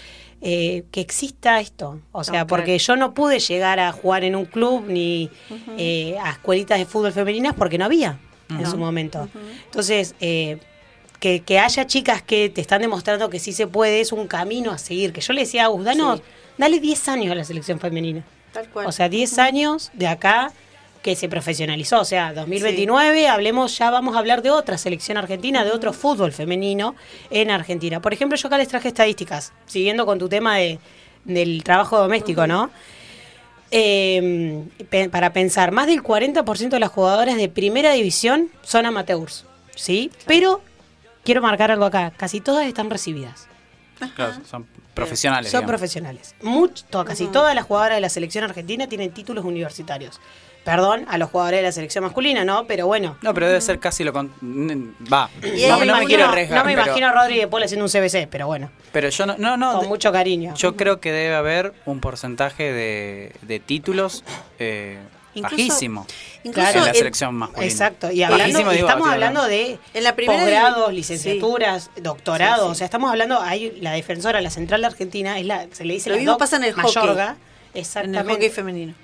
eh, 0.43 0.85
que 0.91 1.01
exista 1.01 1.61
esto. 1.61 2.01
O 2.13 2.25
sea, 2.25 2.41
No, 2.41 2.47
porque 2.47 2.79
yo 2.79 2.97
no 2.97 3.13
pude 3.13 3.41
llegar 3.41 3.79
a 3.79 3.93
jugar 3.93 4.25
en 4.25 4.37
un 4.37 4.47
club 4.47 4.85
ni 4.89 5.31
eh, 5.77 6.17
a 6.23 6.31
escuelitas 6.31 6.79
de 6.79 6.87
fútbol 6.87 7.13
femeninas 7.13 7.55
porque 7.55 7.79
no 7.79 7.85
había 7.85 8.19
en 8.49 8.67
su 8.67 8.77
momento. 8.77 9.29
Entonces, 9.67 10.15
eh, 10.21 10.59
que, 11.21 11.41
que 11.41 11.59
haya 11.59 11.87
chicas 11.87 12.23
que 12.23 12.49
te 12.49 12.61
están 12.61 12.81
demostrando 12.83 13.31
que 13.31 13.39
sí 13.39 13.53
se 13.53 13.67
puede 13.67 14.01
es 14.01 14.11
un 14.13 14.27
camino 14.27 14.73
a 14.73 14.79
seguir. 14.79 15.13
Que 15.13 15.21
yo 15.21 15.33
le 15.33 15.43
decía 15.43 15.63
a 15.63 15.67
Agus, 15.67 15.85
danos, 15.85 16.19
Sí. 16.19 16.25
dale 16.59 16.81
10 16.81 17.09
años 17.09 17.31
a 17.33 17.35
la 17.35 17.45
selección 17.45 17.79
femenina. 17.79 18.25
Tal 18.53 18.69
cual. 18.69 18.87
O 18.87 18.93
sea, 18.93 19.09
10 19.09 19.39
años 19.39 19.91
de 19.93 20.09
acá 20.09 20.53
que 21.03 21.15
se 21.17 21.29
profesionalizó. 21.29 22.01
O 22.01 22.05
sea, 22.05 22.33
2029, 22.35 23.29
hablemos, 23.29 23.79
ya 23.79 23.91
vamos 23.91 24.17
a 24.17 24.19
hablar 24.19 24.43
de 24.43 24.51
otra 24.51 24.77
selección 24.77 25.17
argentina, 25.19 25.65
de 25.65 25.71
otro 25.71 25.93
fútbol 25.93 26.33
femenino 26.33 26.95
en 27.31 27.51
Argentina. 27.51 28.01
Por 28.03 28.13
ejemplo, 28.13 28.37
yo 28.37 28.49
acá 28.49 28.59
les 28.59 28.69
traje 28.69 28.89
estadísticas, 28.89 29.53
siguiendo 29.67 30.05
con 30.07 30.19
tu 30.19 30.29
tema 30.29 30.57
de, 30.57 30.79
del 31.25 31.63
trabajo 31.65 31.99
doméstico, 31.99 32.47
¿no? 32.47 32.71
Eh, 33.71 34.65
pe- 34.89 35.09
para 35.09 35.33
pensar, 35.33 35.71
más 35.71 35.87
del 35.87 36.03
40% 36.03 36.71
de 36.71 36.81
las 36.81 36.91
jugadoras 36.91 37.37
de 37.37 37.49
primera 37.49 37.93
división 37.93 38.49
son 38.63 38.85
amateurs. 38.87 39.45
¿sí? 39.77 40.11
Pero 40.27 40.61
quiero 41.25 41.43
marcar 41.43 41.71
algo 41.71 41.85
acá, 41.85 42.13
casi 42.17 42.41
todas 42.41 42.67
están 42.67 42.91
recibidas. 42.91 43.47
Claro, 44.17 44.35
son 44.49 44.67
profesionales. 44.95 45.51
Son 45.51 45.61
digamos. 45.61 45.69
profesionales. 45.71 46.35
Much- 46.43 46.85
to- 46.89 47.05
casi 47.05 47.27
todas 47.27 47.55
las 47.55 47.67
jugadoras 47.67 47.97
de 47.97 48.01
la 48.01 48.09
selección 48.09 48.45
argentina 48.45 48.87
tienen 48.89 49.11
títulos 49.13 49.45
universitarios. 49.45 50.21
Perdón 50.65 51.07
a 51.09 51.17
los 51.17 51.31
jugadores 51.31 51.61
de 51.61 51.63
la 51.65 51.73
selección 51.73 52.05
masculina, 52.05 52.45
¿no? 52.45 52.67
Pero 52.67 52.87
bueno. 52.87 53.17
No, 53.23 53.33
pero 53.35 53.47
debe 53.49 53.61
ser 53.63 53.79
casi 53.79 54.05
lo 54.05 54.13
con... 54.13 54.29
Va, 55.13 55.29
Y 55.43 55.67
no, 55.67 55.79
me 55.79 55.87
no 55.87 55.95
me 55.95 56.03
imagino- 56.03 56.07
quiero 56.07 56.25
arriesgar. 56.27 56.59
No 56.59 56.65
me 56.67 56.73
pero, 56.75 56.87
imagino 56.87 57.07
a 57.09 57.13
Rodri 57.13 57.39
de 57.39 57.49
Paul 57.49 57.63
haciendo 57.63 57.85
un 57.87 57.91
CBC, 57.91 58.27
pero 58.31 58.47
bueno. 58.47 58.71
pero 58.93 59.09
yo 59.09 59.25
no, 59.27 59.37
no, 59.39 59.57
no, 59.57 59.73
Con 59.73 59.83
de- 59.83 59.89
mucho 59.89 60.13
cariño. 60.13 60.55
Yo 60.57 60.77
creo 60.77 61.01
que 61.01 61.13
debe 61.13 61.35
haber 61.35 61.73
un 61.87 62.01
porcentaje 62.01 62.73
de, 62.73 63.33
de 63.43 63.59
títulos 63.61 64.23
eh, 64.59 64.99
Incluso- 65.35 65.57
bajísimo 65.57 66.07
incluso 66.43 66.69
en 66.71 66.81
la 66.85 66.89
en- 66.89 66.95
selección 66.95 67.35
masculina. 67.35 67.71
Exacto. 67.73 68.11
Y 68.11 68.23
hablando, 68.23 68.45
Bajísimo, 68.45 68.73
y 68.73 68.77
digo, 68.77 68.89
estamos 68.89 69.09
hablando 69.09 69.45
de 69.47 69.79
En 69.95 70.05
la 70.05 70.17
primera 70.17 70.39
posgrados, 70.41 70.93
licenciaturas, 70.93 71.91
doctorados. 72.01 72.61
Sí, 72.61 72.67
sí. 72.67 72.71
O 72.73 72.75
sea, 72.75 72.85
estamos 72.87 73.11
hablando, 73.11 73.41
hay 73.41 73.79
la 73.81 73.93
defensora, 73.93 74.41
la 74.41 74.51
central 74.51 74.81
de 74.81 74.87
Argentina, 74.89 75.39
es 75.39 75.47
la, 75.47 75.67
se 75.73 75.85
le 75.85 75.95
dice 75.95 76.09
Lo 76.11 76.17
la 76.17 76.21
mismo 76.21 76.33
doc 76.33 76.41
pasa 76.41 76.57
en 76.57 76.65
el 76.65 76.75
Mayorga. 76.77 77.27
hockey. 77.29 77.43
En 77.75 77.81
Exactamente. 77.81 78.19
el 78.21 78.29
hockey 78.29 78.51
femenino. 78.51 78.95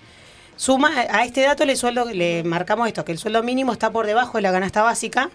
Suma 0.56 0.90
a 1.10 1.24
este 1.24 1.42
dato 1.42 1.64
le 1.66 1.76
sueldo 1.76 2.06
le 2.06 2.42
marcamos 2.42 2.88
esto, 2.88 3.04
que 3.04 3.12
el 3.12 3.18
sueldo 3.18 3.42
mínimo 3.42 3.72
está 3.72 3.90
por 3.90 4.06
debajo 4.06 4.38
de 4.38 4.42
la 4.42 4.50
canasta 4.52 4.82
básica 4.82 5.28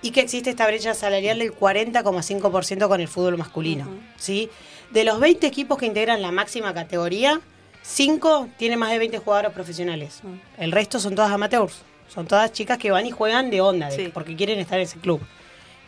y 0.00 0.10
que 0.12 0.20
existe 0.22 0.48
esta 0.50 0.66
brecha 0.66 0.94
salarial 0.94 1.38
del 1.38 1.52
40,5% 1.54 2.88
con 2.88 3.00
el 3.00 3.06
fútbol 3.08 3.36
masculino, 3.38 3.86
¿sí? 4.16 4.48
De 4.90 5.04
los 5.04 5.20
20 5.20 5.46
equipos 5.46 5.78
que 5.78 5.86
integran 5.86 6.22
la 6.22 6.32
máxima 6.32 6.74
categoría, 6.74 7.40
5 7.82 8.48
tienen 8.56 8.78
más 8.78 8.90
de 8.90 8.98
20 8.98 9.18
jugadores 9.18 9.52
profesionales. 9.52 10.20
El 10.58 10.72
resto 10.72 10.98
son 11.00 11.14
todas 11.14 11.30
amateurs. 11.32 11.82
Son 12.08 12.26
todas 12.26 12.52
chicas 12.52 12.78
que 12.78 12.90
van 12.90 13.06
y 13.06 13.10
juegan 13.10 13.50
de 13.50 13.60
onda, 13.60 13.88
de- 13.88 13.96
Sí. 14.06 14.10
porque 14.12 14.36
quieren 14.36 14.58
estar 14.60 14.78
en 14.78 14.84
ese 14.84 14.98
club. 14.98 15.20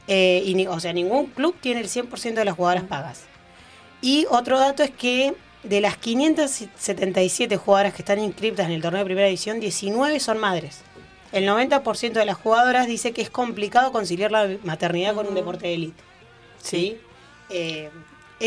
Eh, 0.06 0.42
y 0.44 0.54
ni- 0.54 0.66
o 0.66 0.78
sea, 0.80 0.92
ningún 0.92 1.26
club 1.26 1.54
tiene 1.60 1.80
el 1.80 1.88
100% 1.88 2.40
de 2.40 2.44
las 2.46 2.56
jugadoras 2.56 2.84
pagas. 2.84 3.24
Y 4.02 4.26
otro 4.30 4.58
dato 4.58 4.82
es 4.82 4.90
que 4.90 5.34
de 5.62 5.80
las 5.80 5.96
577 5.96 7.56
jugadoras 7.56 7.94
que 7.94 8.02
están 8.02 8.18
inscritas 8.18 8.66
en 8.66 8.72
el 8.72 8.82
torneo 8.82 8.98
de 9.00 9.04
primera 9.06 9.26
división, 9.26 9.60
19 9.60 10.18
son 10.20 10.38
madres. 10.38 10.82
El 11.32 11.46
90% 11.46 12.20
de 12.20 12.26
las 12.26 12.36
jugadoras 12.36 12.86
dice 12.86 13.12
que 13.12 13.22
es 13.22 13.30
complicado 13.30 13.92
conciliar 13.92 14.30
la 14.30 14.48
maternidad 14.62 15.14
con 15.14 15.26
un 15.26 15.34
deporte 15.34 15.66
de 15.68 15.74
élite. 15.74 16.02
¿Sí? 16.62 16.98
Eh, 17.50 17.90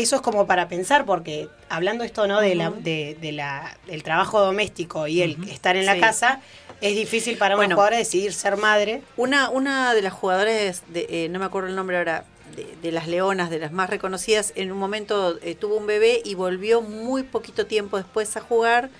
eso 0.00 0.16
es 0.16 0.22
como 0.22 0.46
para 0.46 0.68
pensar, 0.68 1.04
porque 1.04 1.48
hablando 1.68 2.04
esto 2.04 2.26
no 2.26 2.40
de 2.40 2.54
la, 2.54 2.70
de, 2.70 3.16
de 3.20 3.32
la, 3.32 3.76
del 3.86 4.02
trabajo 4.02 4.40
doméstico 4.40 5.06
y 5.06 5.22
el 5.22 5.48
estar 5.48 5.76
en 5.76 5.86
la 5.86 5.94
Sí. 5.94 6.00
casa, 6.00 6.40
es 6.80 6.94
difícil 6.94 7.36
para 7.38 7.56
una 7.56 7.66
jugadora 7.66 7.96
decidir 7.96 8.32
ser 8.32 8.56
madre. 8.56 9.02
Una, 9.16 9.50
una 9.50 9.94
de 9.94 10.02
las 10.02 10.12
jugadoras, 10.12 10.82
de, 10.88 11.06
eh, 11.08 11.28
no 11.28 11.38
me 11.38 11.44
acuerdo 11.44 11.68
el 11.68 11.76
nombre 11.76 11.98
ahora, 11.98 12.24
de, 12.54 12.66
de 12.82 12.92
las 12.92 13.06
leonas, 13.08 13.50
de 13.50 13.58
las 13.58 13.72
más 13.72 13.90
reconocidas, 13.90 14.52
en 14.56 14.72
un 14.72 14.78
momento 14.78 15.38
eh, 15.42 15.54
tuvo 15.54 15.76
un 15.76 15.86
bebé 15.86 16.22
y 16.24 16.34
volvió 16.34 16.80
muy 16.80 17.22
poquito 17.22 17.66
tiempo 17.66 17.96
después 17.96 18.36
a 18.36 18.40
jugar, 18.40 18.90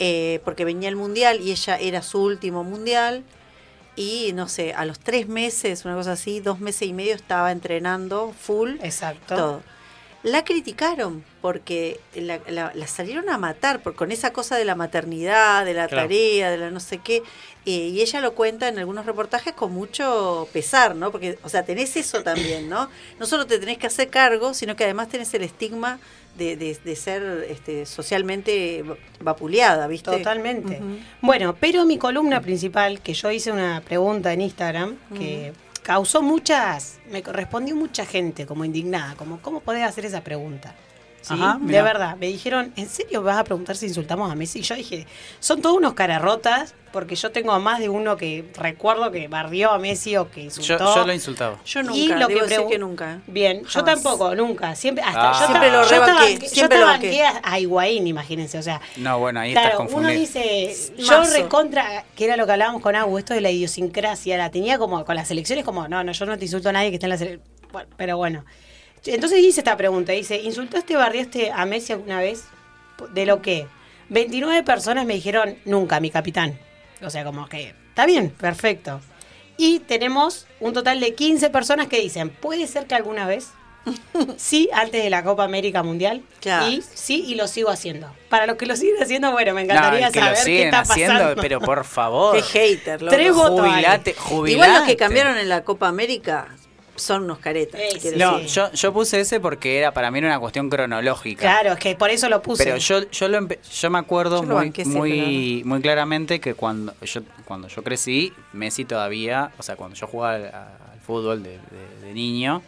eh, 0.00 0.40
porque 0.44 0.64
venía 0.64 0.88
el 0.88 0.96
mundial 0.96 1.40
y 1.40 1.50
ella 1.52 1.76
era 1.78 2.02
su 2.02 2.22
último 2.22 2.64
mundial. 2.64 3.22
Y 3.96 4.32
no 4.34 4.48
sé, 4.48 4.74
a 4.74 4.84
los 4.86 4.98
tres 4.98 5.28
meses, 5.28 5.84
una 5.84 5.94
cosa 5.94 6.12
así, 6.12 6.40
dos 6.40 6.58
meses 6.58 6.88
y 6.88 6.92
medio 6.92 7.14
estaba 7.14 7.52
entrenando 7.52 8.32
full. 8.38 8.72
Exacto. 8.82 9.36
Todo. 9.36 9.62
La 10.24 10.42
criticaron 10.42 11.22
porque 11.42 12.00
la, 12.14 12.40
la- 12.48 12.72
la 12.74 12.86
salieron 12.86 13.28
a 13.28 13.36
matar 13.38 13.80
por, 13.82 13.94
con 13.94 14.10
esa 14.10 14.32
cosa 14.32 14.56
de 14.56 14.64
la 14.64 14.74
maternidad, 14.74 15.64
de 15.66 15.74
la 15.74 15.86
Claro. 15.86 16.04
tarea, 16.04 16.50
de 16.50 16.56
la 16.58 16.70
no 16.70 16.80
sé 16.80 16.98
qué. 16.98 17.22
eh, 17.66 17.70
y 17.88 18.00
ella 18.00 18.20
lo 18.20 18.34
cuenta 18.34 18.68
en 18.68 18.78
algunos 18.78 19.06
reportajes 19.06 19.52
con 19.54 19.72
mucho 19.72 20.48
pesar, 20.52 20.94
¿no? 20.96 21.10
Porque, 21.12 21.38
o 21.42 21.48
sea, 21.48 21.62
tenés 21.64 21.96
eso 21.96 22.22
también, 22.22 22.68
¿no? 22.68 22.88
No 23.20 23.26
solo 23.26 23.46
te 23.46 23.58
tenés 23.58 23.78
que 23.78 23.86
hacer 23.86 24.08
cargo, 24.10 24.52
sino 24.54 24.76
que 24.76 24.84
además 24.84 25.08
tenés 25.08 25.32
el 25.34 25.44
estigma 25.44 25.98
de, 26.38 26.56
de- 26.56 26.78
de 26.84 26.96
ser 26.96 27.46
este, 27.48 27.86
socialmente 27.86 28.82
vapuleada, 29.20 29.86
¿viste? 29.86 30.10
Totalmente. 30.10 30.80
Bueno, 31.20 31.54
pero 31.60 31.84
mi 31.84 31.96
columna 31.98 32.40
principal, 32.40 33.00
que 33.00 33.14
yo 33.14 33.30
hice 33.30 33.52
una 33.52 33.80
pregunta 33.82 34.32
en 34.32 34.40
Instagram, 34.40 34.96
que 35.16 35.52
causó 35.84 36.22
muchas, 36.22 36.98
me 37.10 37.20
respondió 37.20 37.76
mucha 37.76 38.06
gente 38.06 38.46
como 38.46 38.64
indignada, 38.64 39.14
como, 39.16 39.40
¿cómo 39.40 39.60
podés 39.60 39.84
hacer 39.84 40.06
esa 40.06 40.24
pregunta? 40.24 40.74
¿Sí? 41.26 41.32
Ajá, 41.34 41.58
de 41.58 41.80
verdad, 41.80 42.16
me 42.18 42.26
dijeron, 42.26 42.72
¿en 42.76 42.86
serio 42.88 43.22
vas 43.22 43.38
a 43.38 43.44
preguntar 43.44 43.76
si 43.76 43.86
insultamos 43.86 44.30
a 44.30 44.34
Messi? 44.34 44.58
Y 44.58 44.62
yo 44.62 44.74
dije, 44.74 45.06
son 45.40 45.62
todos 45.62 45.76
unos 45.78 45.94
cararrotas, 45.94 46.74
porque 46.92 47.16
yo 47.16 47.32
tengo 47.32 47.52
a 47.52 47.58
más 47.58 47.78
de 47.80 47.88
uno 47.88 48.16
que 48.18 48.44
recuerdo 48.58 49.10
que 49.10 49.26
barrió 49.26 49.70
a 49.72 49.78
Messi 49.78 50.16
o 50.18 50.30
que 50.30 50.40
Yo, 50.42 50.44
insultó. 50.46 50.94
yo 50.94 51.06
lo 51.06 51.12
insultaba. 51.14 51.58
Yo 51.64 51.80
Y 51.80 51.82
nunca, 51.84 52.16
lo 52.18 52.28
debo 52.28 52.40
que 52.40 52.46
decir 52.46 52.66
que 52.68 52.78
nunca. 52.78 53.20
Bien, 53.26 53.64
yo 53.64 53.82
tampoco, 53.82 54.34
nunca. 54.34 54.74
Siempre, 54.76 55.02
hasta 55.02 55.30
Ah. 55.30 55.32
yo 55.40 55.46
Siempre 55.46 55.70
lo 55.70 55.82
yo 55.82 55.88
rebanqué, 55.88 56.38
yo 56.42 56.48
siempre 56.48 56.78
lo 56.78 56.84
estaba 56.92 56.92
banqué. 57.32 57.40
a, 57.42 57.58
Higuaín, 57.58 58.06
imagínense, 58.06 58.58
o 58.58 58.62
sea, 58.62 58.80
No, 58.96 59.18
bueno, 59.18 59.40
ahí 59.40 59.48
estás 59.52 59.64
Claro, 59.64 59.78
uno 59.80 59.90
confundido. 59.90 60.20
dice, 60.20 60.92
yo 60.98 61.18
Mazo. 61.20 61.32
recontra, 61.34 62.04
que 62.14 62.26
era 62.26 62.36
lo 62.36 62.44
que 62.44 62.52
hablábamos 62.52 62.82
con 62.82 62.94
Agu, 62.94 63.16
esto 63.18 63.32
de 63.32 63.40
la 63.40 63.50
idiosincrasia, 63.50 64.36
la 64.36 64.50
tenía 64.50 64.78
como 64.78 65.04
con 65.06 65.16
las 65.16 65.30
elecciones 65.30 65.64
como, 65.64 65.88
no, 65.88 66.04
no, 66.04 66.12
yo 66.12 66.26
no 66.26 66.36
te 66.38 66.44
insulto 66.44 66.68
a 66.68 66.72
nadie 66.72 66.90
que 66.90 66.96
esté 66.96 67.06
en 67.06 67.10
la 67.10 67.16
selección. 67.18 67.42
Bueno, 67.72 67.88
pero 67.96 68.16
bueno. 68.18 68.44
Entonces 69.06 69.38
hice 69.40 69.60
esta 69.60 69.76
pregunta, 69.76 70.12
dice, 70.12 70.40
¿insultaste, 70.40 70.96
bardeaste 70.96 71.50
a 71.52 71.66
Messi 71.66 71.92
alguna 71.92 72.18
vez? 72.20 72.44
¿De 73.12 73.26
lo 73.26 73.42
que? 73.42 73.66
29 74.08 74.62
personas 74.62 75.04
me 75.06 75.14
dijeron, 75.14 75.56
nunca, 75.64 76.00
mi 76.00 76.10
capitán. 76.10 76.58
O 77.02 77.10
sea, 77.10 77.24
como 77.24 77.48
que, 77.48 77.74
está 77.88 78.06
bien, 78.06 78.30
perfecto. 78.30 79.00
Y 79.56 79.80
tenemos 79.80 80.46
un 80.60 80.72
total 80.72 81.00
de 81.00 81.14
15 81.14 81.50
personas 81.50 81.86
que 81.88 82.00
dicen, 82.00 82.30
¿puede 82.30 82.66
ser 82.66 82.86
que 82.86 82.94
alguna 82.94 83.26
vez? 83.26 83.50
Sí, 84.38 84.70
antes 84.72 85.02
de 85.02 85.10
la 85.10 85.22
Copa 85.22 85.44
América 85.44 85.82
Mundial. 85.82 86.22
Claro. 86.40 86.68
Y 86.68 86.82
sí, 86.94 87.22
y 87.26 87.34
lo 87.34 87.46
sigo 87.46 87.68
haciendo. 87.70 88.10
Para 88.30 88.46
los 88.46 88.56
que 88.56 88.64
lo 88.64 88.76
siguen 88.76 89.02
haciendo, 89.02 89.30
bueno, 89.32 89.52
me 89.52 89.64
No, 89.64 89.72
encantaría 89.74 90.06
el 90.06 90.12
que 90.12 90.18
saber 90.20 90.32
lo 90.32 90.38
qué 90.38 90.44
siguen 90.44 90.64
está 90.68 90.80
haciendo, 90.80 91.14
pasando. 91.20 91.42
pero 91.42 91.60
por 91.60 91.84
favor. 91.84 92.34
Qué 92.36 92.42
hater, 92.42 93.02
loco. 93.02 93.14
Tres 93.14 93.34
votos 93.34 93.60
hay. 93.60 93.70
Jubilate, 93.84 94.10
Igual 94.12 94.28
los 94.30 94.48
que 94.48 94.54
jubilate. 94.54 94.96
cambiaron 94.96 95.36
en 95.38 95.48
la 95.50 95.62
Copa 95.64 95.88
América 95.88 96.48
son 96.96 97.24
unos 97.24 97.38
caretas. 97.38 97.80
Quiero 98.00 98.18
No, 98.18 98.38
decir. 98.38 98.50
yo, 98.54 98.72
yo 98.72 98.92
puse 98.92 99.20
ese 99.20 99.40
porque 99.40 99.78
era 99.78 99.92
para 99.92 100.10
mí 100.10 100.18
era 100.18 100.28
una 100.28 100.38
cuestión 100.40 100.70
cronológica. 100.70 101.40
Claro, 101.42 101.72
es 101.72 101.78
que 101.78 101.94
por 101.96 102.10
eso 102.10 102.28
lo 102.28 102.40
puse. 102.42 102.64
Pero 102.64 102.76
yo, 102.76 103.10
yo, 103.10 103.28
lo 103.28 103.46
yo 103.48 103.90
me 103.90 103.98
acuerdo 103.98 104.42
Yo 104.42 104.48
lo 104.48 104.54
muy, 104.56 104.72
muy, 104.84 105.62
muy 105.64 105.80
claramente 105.80 106.40
que 106.40 106.54
cuando 106.54 106.94
yo, 107.02 107.22
cuando 107.44 107.68
yo 107.68 107.82
crecí, 107.82 108.32
Messi 108.52 108.84
todavía, 108.84 109.50
o 109.58 109.62
sea, 109.62 109.76
cuando 109.76 109.96
yo 109.96 110.06
jugaba 110.06 110.34
al, 110.34 110.44
al 110.46 111.00
fútbol 111.04 111.42
de, 111.42 111.50
de- 111.52 112.06
de 112.06 112.12
niño, 112.14 112.62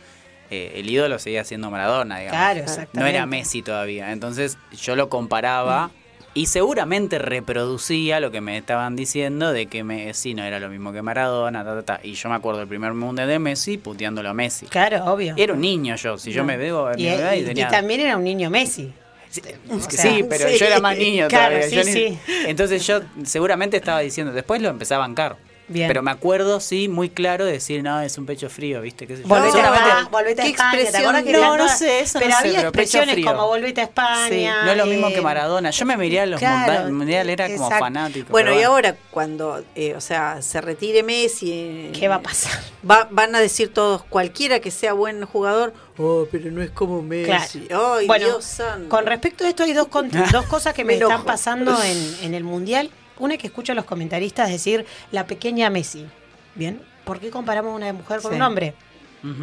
eh, 0.50 0.72
el 0.76 0.88
ídolo 0.88 1.18
seguía 1.18 1.42
siendo 1.44 1.70
Maradona, 1.70 2.18
digamos. 2.20 2.38
Claro, 2.38 2.58
No 2.60 2.64
exactamente. 2.64 3.10
era 3.16 3.26
Messi 3.26 3.62
todavía. 3.62 4.12
Entonces 4.12 4.58
yo 4.80 4.94
lo 4.96 5.08
comparaba 5.08 5.90
y 6.36 6.46
seguramente 6.46 7.18
reproducía 7.18 8.20
lo 8.20 8.30
que 8.30 8.40
me 8.40 8.58
estaban 8.58 8.94
diciendo 8.94 9.52
de 9.52 9.66
que 9.66 9.82
Messi 9.82 10.34
no 10.34 10.44
era 10.44 10.60
lo 10.60 10.68
mismo 10.68 10.92
que 10.92 11.00
Maradona, 11.00 11.64
ta, 11.64 11.74
ta, 11.76 11.82
ta. 11.82 12.00
Y 12.02 12.12
yo 12.12 12.28
me 12.28 12.34
acuerdo 12.34 12.60
del 12.60 12.68
primer 12.68 12.92
mundial 12.92 13.26
de 13.26 13.38
Messi 13.38 13.78
puteándolo 13.78 14.28
a 14.28 14.34
Messi. 14.34 14.66
Claro, 14.66 15.04
obvio. 15.06 15.34
Era 15.36 15.54
un 15.54 15.60
niño 15.62 15.96
yo, 15.96 16.18
si 16.18 16.30
yo 16.32 16.44
me 16.44 16.56
veo 16.58 16.90
mi 16.94 17.02
y, 17.04 17.08
edad 17.08 17.32
y 17.32 17.38
y- 17.38 17.40
y 17.40 17.44
tenía... 17.46 17.68
también 17.68 18.00
era 18.00 18.16
un 18.18 18.24
niño 18.24 18.50
Messi. 18.50 18.92
Sí, 19.30 19.40
O 19.70 19.80
sí, 19.80 19.96
sea, 19.96 20.12
pero 20.28 20.48
sí. 20.48 20.56
yo 20.58 20.66
era 20.66 20.78
más 20.80 20.96
niño 20.96 21.26
Claro, 21.28 21.56
todavía. 21.56 21.68
sí, 21.68 21.74
yo 21.76 21.84
ni- 21.84 21.92
sí. 21.92 22.18
Entonces 22.46 22.86
yo 22.86 23.00
seguramente 23.24 23.76
estaba 23.78 24.00
diciendo, 24.00 24.32
después 24.32 24.60
lo 24.62 24.68
empecé 24.68 24.94
a 24.94 24.98
bancar. 24.98 25.36
Bien. 25.68 25.88
Pero 25.88 26.00
me 26.02 26.12
acuerdo, 26.12 26.60
sí, 26.60 26.88
muy 26.88 27.10
claro 27.10 27.44
de 27.44 27.52
decir, 27.52 27.82
no, 27.82 28.00
es 28.00 28.16
un 28.18 28.24
pecho 28.26 28.48
frío, 28.48 28.80
¿viste? 28.82 29.06
¿Qué 29.06 29.16
sé 29.16 29.22
yo? 29.22 29.28
Volvete, 29.28 29.60
a, 29.60 30.08
volvete 30.10 30.42
a 30.42 30.44
¿Qué 30.44 30.50
España, 30.52 30.72
¿te 30.92 31.24
que 31.24 31.32
No, 31.32 31.56
no 31.56 31.68
sé, 31.68 32.00
eso 32.00 32.20
no 32.20 32.24
Pero 32.26 32.36
sé, 32.38 32.46
había 32.48 32.58
pero 32.60 32.72
pecho 32.72 32.82
expresiones 32.82 33.14
frío. 33.14 33.26
como 33.32 33.46
volvete 33.48 33.80
a 33.80 33.84
España. 33.84 34.64
No 34.64 34.70
es 34.70 34.76
lo 34.76 34.86
mismo 34.86 35.08
que 35.08 35.20
Maradona. 35.20 35.70
Yo 35.70 35.84
me 35.86 35.96
miré 35.96 36.20
a 36.20 36.26
los 36.26 36.38
claro, 36.38 36.92
mundial, 36.92 37.28
era 37.28 37.46
como 37.48 37.64
exacto. 37.64 37.84
fanático. 37.84 38.28
Bueno, 38.30 38.54
y 38.58 38.62
ahora 38.62 38.94
cuando, 39.10 39.64
eh, 39.74 39.94
o 39.96 40.00
sea, 40.00 40.40
se 40.40 40.60
retire 40.60 41.02
Messi, 41.02 41.50
eh, 41.52 41.92
¿Qué 41.98 42.06
va 42.06 42.16
a 42.16 42.22
pasar? 42.22 42.52
va- 42.88 43.08
van 43.10 43.34
a 43.34 43.40
decir 43.40 43.72
todos, 43.74 44.04
cualquiera 44.04 44.60
que 44.60 44.70
sea 44.70 44.92
buen 44.92 45.24
jugador, 45.24 45.74
oh, 45.98 46.26
pero 46.30 46.50
no 46.52 46.62
es 46.62 46.70
como 46.70 47.02
Messi. 47.02 47.66
Ay, 47.70 48.06
bueno, 48.06 48.26
Dios 48.26 48.44
santo. 48.44 48.88
con 48.88 49.04
respecto 49.06 49.44
a 49.44 49.48
esto 49.48 49.64
hay 49.64 49.72
dos, 49.72 49.88
con- 49.88 50.10
dos 50.10 50.46
cosas 50.46 50.74
que 50.74 50.84
me, 50.84 50.92
Me 50.96 51.02
están 51.02 51.24
pasando 51.24 51.76
en, 51.82 52.16
en 52.22 52.34
el 52.34 52.44
Mundial. 52.44 52.90
Una 53.18 53.36
que 53.36 53.46
escucho 53.46 53.72
a 53.72 53.74
los 53.74 53.84
comentaristas 53.84 54.50
decir 54.50 54.84
la 55.10 55.26
pequeña 55.26 55.70
Messi. 55.70 56.06
Bien, 56.54 56.80
¿por 57.04 57.18
qué 57.20 57.30
comparamos 57.30 57.74
una 57.74 57.92
mujer 57.92 58.20
con 58.20 58.30
Sí. 58.32 58.36
un 58.36 58.42
hombre? 58.42 58.74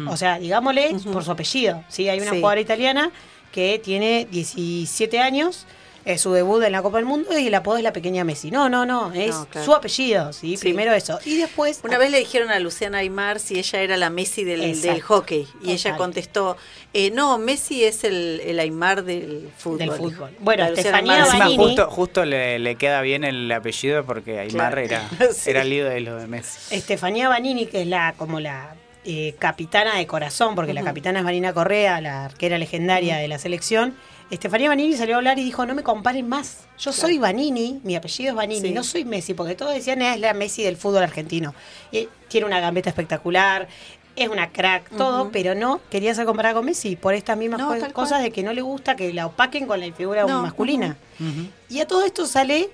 O 0.08 0.16
sea, 0.16 0.38
digámosle 0.38 0.96
por 1.12 1.22
su 1.24 1.30
apellido. 1.30 1.84
¿sí? 1.88 2.08
Hay 2.08 2.18
una 2.20 2.30
Sí. 2.30 2.36
jugadora 2.38 2.60
italiana 2.60 3.10
que 3.52 3.78
tiene 3.84 4.26
17 4.30 5.20
años 5.20 5.66
Es 6.04 6.20
su 6.20 6.32
debut 6.32 6.62
en 6.62 6.72
la 6.72 6.82
Copa 6.82 6.98
del 6.98 7.06
Mundo 7.06 7.38
y 7.38 7.46
el 7.46 7.54
apodo 7.54 7.78
es 7.78 7.82
la 7.82 7.92
pequeña 7.94 8.24
Messi. 8.24 8.50
No, 8.50 8.68
no, 8.68 8.84
no, 8.84 9.10
es 9.14 9.30
No, 9.34 9.46
claro. 9.46 9.64
su 9.64 9.74
apellido, 9.74 10.32
¿sí? 10.34 10.56
Sí. 10.56 10.62
Primero 10.62 10.92
eso. 10.92 11.18
Y 11.24 11.38
después... 11.38 11.80
Una 11.82 11.96
vez 11.96 12.10
le 12.10 12.18
dijeron 12.18 12.50
a 12.50 12.58
Luciana 12.58 12.98
Aymar 12.98 13.40
si 13.40 13.58
ella 13.58 13.80
era 13.80 13.96
la 13.96 14.10
Messi 14.10 14.44
del, 14.44 15.00
hockey 15.00 15.46
y 15.62 15.72
ella 15.72 15.96
contestó, 15.96 16.58
eh, 16.92 17.10
no, 17.10 17.38
Messi 17.38 17.84
es 17.84 18.04
el, 18.04 18.42
el 18.44 18.60
Aymar 18.60 19.04
del 19.04 19.48
fútbol. 19.56 19.78
Del 19.78 19.88
dijo. 19.90 20.02
fútbol. 20.02 20.30
Bueno, 20.40 20.66
Estefanía 20.66 21.24
Vanini- 21.24 21.56
justo, 21.56 21.90
justo 21.90 22.24
le, 22.26 22.58
le 22.58 22.76
queda 22.76 23.00
bien 23.00 23.24
el 23.24 23.50
apellido 23.50 24.04
porque 24.04 24.38
Aymar 24.40 24.74
Claro. 24.74 24.80
era, 25.18 25.32
Sí. 25.32 25.48
era 25.50 25.62
el 25.62 25.72
ídolo 25.72 26.16
de 26.16 26.26
Messi. 26.26 26.74
Estefanía 26.74 27.30
Banini, 27.30 27.64
que 27.64 27.80
es 27.80 27.86
la 27.86 28.12
como 28.18 28.40
la 28.40 28.76
eh, 29.06 29.34
capitana 29.38 29.96
de 29.96 30.06
corazón, 30.06 30.54
porque 30.54 30.74
la 30.74 30.82
capitana 30.82 31.20
es 31.20 31.24
Marina 31.24 31.52
Correa, 31.54 32.00
la 32.02 32.26
arquera 32.26 32.58
legendaria 32.58 33.16
de 33.16 33.28
la 33.28 33.38
selección. 33.38 33.94
Estefanía 34.30 34.68
Banini 34.68 34.94
salió 34.96 35.14
a 35.14 35.18
hablar 35.18 35.38
y 35.38 35.44
dijo, 35.44 35.64
no 35.66 35.74
me 35.74 35.82
comparen 35.82 36.28
más. 36.28 36.66
Yo 36.78 36.92
soy 36.92 37.18
Banini, 37.18 37.80
mi 37.84 37.94
apellido 37.94 38.30
es 38.30 38.36
Banini, 38.36 38.68
Sí. 38.68 38.74
no 38.74 38.82
soy 38.82 39.04
Messi, 39.04 39.34
porque 39.34 39.54
todos 39.54 39.74
decían 39.74 40.02
"Ah, 40.02 40.14
es 40.14 40.20
la 40.20 40.32
Messi 40.34 40.62
del 40.64 40.76
fútbol 40.76 41.02
argentino. 41.02 41.54
Y 41.92 42.08
tiene 42.28 42.46
una 42.46 42.58
gambeta 42.58 42.88
espectacular, 42.88 43.68
es 44.16 44.28
una 44.28 44.50
crack, 44.50 44.90
todo, 44.96 45.30
pero 45.30 45.54
no 45.54 45.80
quería 45.90 46.14
ser 46.14 46.24
comparada 46.24 46.54
con 46.54 46.64
Messi 46.64 46.96
por 46.96 47.14
estas 47.14 47.36
mismas 47.36 47.60
No, 47.60 47.68
co- 47.68 47.76
tal 47.78 47.92
cosas 47.92 48.22
de 48.22 48.30
que 48.30 48.42
no 48.42 48.52
le 48.52 48.62
gusta 48.62 48.96
que 48.96 49.12
la 49.12 49.26
opaquen 49.26 49.66
con 49.66 49.78
la 49.78 49.92
figura 49.92 50.24
No, 50.24 50.42
masculina. 50.42 50.96
Y 51.68 51.80
a 51.80 51.86
todo 51.86 52.04
esto 52.04 52.26
sale, 52.26 52.70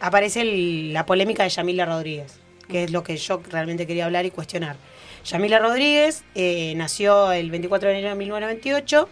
aparece 0.00 0.42
el- 0.42 0.92
la 0.92 1.04
polémica 1.04 1.42
de 1.42 1.48
Yamila 1.50 1.84
Rodríguez, 1.84 2.38
que 2.68 2.84
es 2.84 2.90
lo 2.90 3.02
que 3.02 3.16
yo 3.16 3.42
realmente 3.50 3.86
quería 3.86 4.04
hablar 4.06 4.24
y 4.24 4.30
cuestionar. 4.30 4.76
Yamila 5.24 5.58
Rodríguez 5.58 6.24
eh, 6.34 6.74
nació 6.76 7.32
el 7.32 7.50
24 7.50 7.88
de 7.88 7.94
enero 7.98 8.10
de 8.10 8.16
1998 8.16 9.08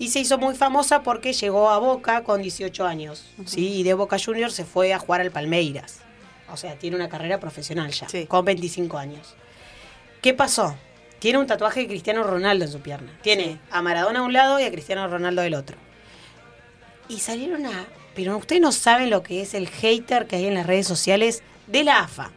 y 0.00 0.08
se 0.08 0.18
hizo 0.18 0.38
muy 0.38 0.54
famosa 0.56 1.02
porque 1.04 1.32
llegó 1.34 1.68
a 1.70 1.78
Boca 1.78 2.24
con 2.24 2.40
18 2.42 2.84
años. 2.86 3.26
¿sí? 3.44 3.68
Y 3.74 3.82
de 3.84 3.94
Boca 3.94 4.16
Juniors 4.18 4.54
se 4.54 4.64
fue 4.64 4.92
a 4.92 4.98
jugar 4.98 5.20
al 5.20 5.30
Palmeiras. 5.30 6.00
O 6.50 6.56
sea, 6.56 6.74
tiene 6.76 6.96
una 6.96 7.08
carrera 7.08 7.38
profesional 7.38 7.90
ya, 7.92 8.08
Sí. 8.08 8.26
con 8.26 8.44
25 8.44 8.96
años. 8.98 9.34
¿Qué 10.22 10.34
pasó? 10.34 10.74
Tiene 11.18 11.38
un 11.38 11.46
tatuaje 11.46 11.80
de 11.80 11.86
Cristiano 11.86 12.22
Ronaldo 12.22 12.64
en 12.64 12.72
su 12.72 12.80
pierna. 12.80 13.12
Tiene 13.22 13.44
Sí. 13.44 13.58
a 13.70 13.82
Maradona 13.82 14.20
a 14.20 14.22
un 14.22 14.32
lado 14.32 14.58
y 14.58 14.64
a 14.64 14.70
Cristiano 14.70 15.06
Ronaldo 15.06 15.42
del 15.42 15.54
otro. 15.54 15.76
Y 17.08 17.18
salieron 17.20 17.66
a... 17.66 17.86
Pero 18.14 18.36
ustedes 18.38 18.62
no 18.62 18.72
saben 18.72 19.10
lo 19.10 19.22
que 19.22 19.42
es 19.42 19.54
el 19.54 19.68
hater 19.68 20.26
que 20.26 20.36
hay 20.36 20.46
en 20.46 20.54
las 20.54 20.66
redes 20.66 20.86
sociales 20.86 21.42
de 21.66 21.84
la 21.84 22.00
AFA. 22.00 22.32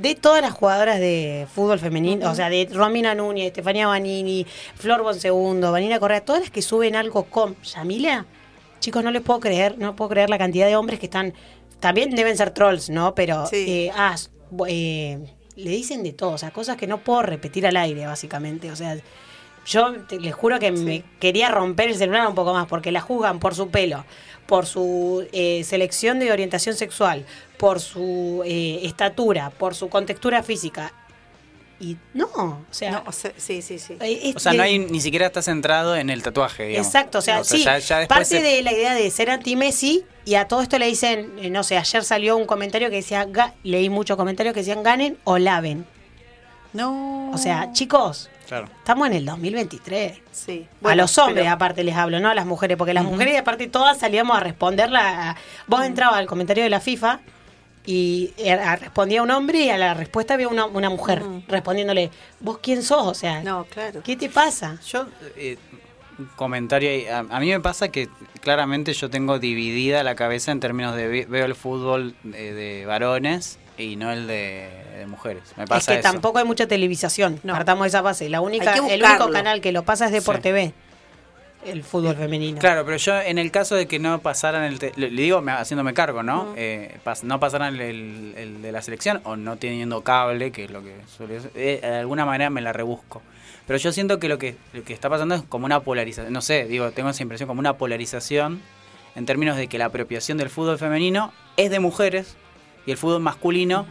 De 0.00 0.14
todas 0.14 0.40
las 0.40 0.52
jugadoras 0.52 0.98
de 0.98 1.46
fútbol 1.54 1.78
femenino, 1.78 2.30
o 2.30 2.34
sea, 2.34 2.48
de 2.48 2.66
Romina 2.72 3.14
Núñez, 3.14 3.48
Estefanía 3.48 3.86
Banini, 3.86 4.46
Flor 4.74 5.02
Bonsegundo, 5.02 5.72
Vanina 5.72 6.00
Correa, 6.00 6.24
todas 6.24 6.40
las 6.40 6.50
que 6.50 6.62
suben 6.62 6.96
algo 6.96 7.24
con 7.24 7.54
Yamila, 7.62 8.24
chicos, 8.80 9.04
no 9.04 9.10
les 9.10 9.20
puedo 9.20 9.40
creer, 9.40 9.76
no 9.78 9.94
puedo 9.96 10.08
creer 10.08 10.30
la 10.30 10.38
cantidad 10.38 10.66
de 10.66 10.76
hombres 10.76 10.98
que 10.98 11.06
están, 11.06 11.34
también 11.80 12.14
deben 12.14 12.34
ser 12.36 12.50
trolls, 12.50 12.88
¿no? 12.88 13.14
Pero, 13.14 13.44
Sí. 13.46 13.56
eh, 13.68 13.92
ah, 13.94 14.16
eh, 14.68 15.18
le 15.56 15.70
dicen 15.70 16.02
de 16.02 16.14
todo, 16.14 16.30
o 16.30 16.38
sea, 16.38 16.50
cosas 16.50 16.78
que 16.78 16.86
no 16.86 16.98
puedo 17.04 17.20
repetir 17.20 17.66
al 17.66 17.76
aire, 17.76 18.06
básicamente, 18.06 18.70
o 18.70 18.76
sea, 18.76 18.96
yo 19.66 19.92
te- 20.08 20.18
les 20.18 20.34
juro 20.34 20.58
que 20.58 20.72
me 20.72 21.04
quería 21.20 21.50
romper 21.50 21.90
el 21.90 21.94
celular 21.96 22.26
un 22.26 22.34
poco 22.34 22.54
más, 22.54 22.66
porque 22.66 22.90
la 22.90 23.02
juzgan 23.02 23.38
por 23.38 23.54
su 23.54 23.68
pelo, 23.68 24.06
por 24.50 24.66
su 24.66 25.24
eh, 25.32 25.62
selección 25.62 26.18
de 26.18 26.32
orientación 26.32 26.74
sexual, 26.74 27.24
por 27.56 27.78
su 27.78 28.42
eh, 28.44 28.80
estatura, 28.82 29.50
por 29.50 29.76
su 29.76 29.88
contextura 29.88 30.42
física. 30.42 30.92
Y 31.78 31.96
no, 32.14 32.26
o 32.34 32.58
sea, 32.72 32.90
No, 32.90 33.02
o 33.06 33.12
sea, 33.12 33.32
sí, 33.36 33.62
sí, 33.62 33.78
sí. 33.78 33.94
eh, 34.00 34.20
es 34.24 34.34
O 34.36 34.40
sea, 34.40 34.52
no 34.52 34.64
hay, 34.64 34.80
ni 34.80 35.00
siquiera 35.00 35.26
está 35.26 35.40
centrado 35.40 35.94
en 35.94 36.10
el 36.10 36.20
tatuaje, 36.24 36.64
digamos. 36.66 36.88
Exacto, 36.88 37.18
o 37.18 37.22
sea, 37.22 37.44
sí, 37.44 37.62
ya- 37.62 37.78
ya 37.78 38.00
después 38.00 38.18
parte 38.18 38.38
se- 38.38 38.42
de 38.42 38.62
la 38.62 38.72
idea 38.72 38.92
de 38.92 39.08
ser 39.12 39.30
anti-Messi 39.30 40.04
y 40.24 40.34
a 40.34 40.48
todo 40.48 40.62
esto 40.62 40.78
le 40.80 40.86
dicen, 40.86 41.32
eh, 41.40 41.48
no 41.48 41.62
sé, 41.62 41.78
ayer 41.78 42.02
salió 42.04 42.36
un 42.36 42.44
comentario 42.44 42.90
que 42.90 42.96
decía, 42.96 43.26
leí 43.62 43.88
muchos 43.88 44.16
comentarios 44.16 44.52
que 44.52 44.60
decían 44.60 44.82
ganen 44.82 45.16
o 45.22 45.38
laven. 45.38 45.86
No. 46.72 47.30
O 47.32 47.38
sea, 47.38 47.72
chicos, 47.72 48.28
Claro. 48.50 48.66
estamos 48.78 49.06
en 49.06 49.12
el 49.14 49.24
2023. 49.24 50.18
sí. 50.32 50.66
a 50.68 50.76
Bueno, 50.82 51.02
los 51.02 51.16
hombres 51.18 51.44
pero- 51.44 51.54
aparte 51.54 51.84
les 51.84 51.94
hablo, 51.94 52.18
no 52.20 52.28
a 52.30 52.34
las 52.34 52.46
mujeres, 52.46 52.76
porque 52.76 52.92
las 52.92 53.04
mujeres 53.04 53.38
aparte 53.38 53.66
todas 53.68 53.96
salíamos 53.98 54.36
a 54.36 54.40
responderla. 54.40 55.30
a- 55.30 55.36
Vos 55.68 55.84
entrabas 55.84 56.16
al 56.18 56.26
comentario 56.26 56.64
de 56.64 56.70
la 56.70 56.80
FIFA 56.80 57.20
y 57.86 58.32
eh, 58.36 58.52
a- 58.52 58.74
respondía 58.76 59.22
un 59.22 59.30
hombre 59.30 59.60
y 59.60 59.70
a 59.70 59.78
la 59.78 59.94
respuesta 59.94 60.34
había 60.34 60.48
una, 60.48 60.66
una 60.66 60.90
mujer 60.90 61.22
respondiéndole, 61.48 62.10
¿vos 62.40 62.58
quién 62.60 62.82
sos? 62.82 63.06
O 63.06 63.14
sea, 63.14 63.42
No, 63.44 63.64
claro. 63.66 64.02
¿qué 64.02 64.16
te 64.16 64.28
pasa? 64.28 64.78
Yo, 64.86 65.06
eh, 65.36 65.56
comentario, 66.36 66.90
ahí. 66.90 67.06
a, 67.06 67.20
a 67.20 67.40
mí 67.40 67.48
me 67.50 67.60
pasa 67.60 67.88
que 67.88 68.08
claramente 68.40 68.92
yo 68.94 69.08
tengo 69.10 69.38
dividida 69.38 70.02
la 70.02 70.14
cabeza 70.16 70.50
en 70.52 70.60
términos 70.60 70.94
de 70.96 71.06
ve- 71.08 71.26
veo 71.28 71.46
el 71.46 71.54
fútbol 71.54 72.14
de, 72.24 72.52
de 72.52 72.84
varones 72.86 73.58
y 73.82 73.96
no 73.96 74.10
el 74.12 74.26
de, 74.26 74.68
de 74.98 75.06
mujeres. 75.06 75.42
Me 75.56 75.64
Es 75.64 75.86
que 75.86 75.94
eso. 75.94 76.02
tampoco 76.02 76.38
hay 76.38 76.44
mucha 76.44 76.66
televisación. 76.66 77.40
No. 77.42 77.52
Partamos 77.54 77.84
de 77.84 77.88
esa 77.88 78.02
base. 78.02 78.28
La 78.28 78.40
única, 78.40 78.74
el 78.74 79.02
único 79.02 79.30
canal 79.30 79.60
que 79.60 79.72
lo 79.72 79.82
pasa 79.82 80.06
es 80.06 80.12
Deport 80.12 80.38
Sí. 80.38 80.42
TV. 80.42 80.72
El 81.64 81.82
fútbol 81.84 82.16
femenino. 82.16 82.58
Claro, 82.58 82.86
pero 82.86 82.96
yo 82.96 83.20
en 83.20 83.36
el 83.38 83.50
caso 83.50 83.74
de 83.74 83.86
que 83.86 83.98
no 83.98 84.18
pasaran 84.20 84.64
el... 84.64 84.78
te- 84.78 84.94
le, 84.96 85.10
digo 85.10 85.42
me- 85.42 85.52
haciéndome 85.52 85.92
cargo, 85.92 86.22
¿no? 86.22 86.54
Eh, 86.56 86.96
pas- 87.04 87.22
no 87.22 87.38
pasaran 87.38 87.74
el, 87.74 87.80
el- 87.82 88.34
el 88.38 88.62
de 88.62 88.72
la 88.72 88.80
selección 88.80 89.20
o 89.24 89.36
no 89.36 89.56
teniendo 89.56 90.02
cable, 90.02 90.52
que 90.52 90.64
es 90.64 90.70
lo 90.70 90.82
que 90.82 90.94
suele 91.06 91.38
ser, 91.40 91.50
eh, 91.54 91.80
de 91.82 91.96
alguna 91.98 92.24
manera 92.24 92.48
me 92.48 92.62
la 92.62 92.72
rebusco. 92.72 93.20
Pero 93.66 93.78
yo 93.78 93.92
siento 93.92 94.18
que 94.18 94.28
lo 94.28 94.38
que 94.38 94.56
lo 94.72 94.82
que 94.84 94.94
está 94.94 95.10
pasando 95.10 95.34
es 95.34 95.42
como 95.42 95.66
una 95.66 95.80
polarización, 95.80 96.32
no 96.32 96.40
sé, 96.40 96.64
digo, 96.64 96.92
tengo 96.92 97.10
esa 97.10 97.22
impresión 97.22 97.46
como 97.46 97.60
una 97.60 97.74
polarización 97.74 98.62
en 99.14 99.26
términos 99.26 99.58
de 99.58 99.66
que 99.68 99.76
la 99.76 99.84
apropiación 99.84 100.38
del 100.38 100.48
fútbol 100.48 100.78
femenino 100.78 101.30
es 101.58 101.70
de 101.70 101.78
mujeres 101.78 102.36
y 102.86 102.90
el 102.92 102.96
fútbol 102.96 103.20
masculino... 103.20 103.86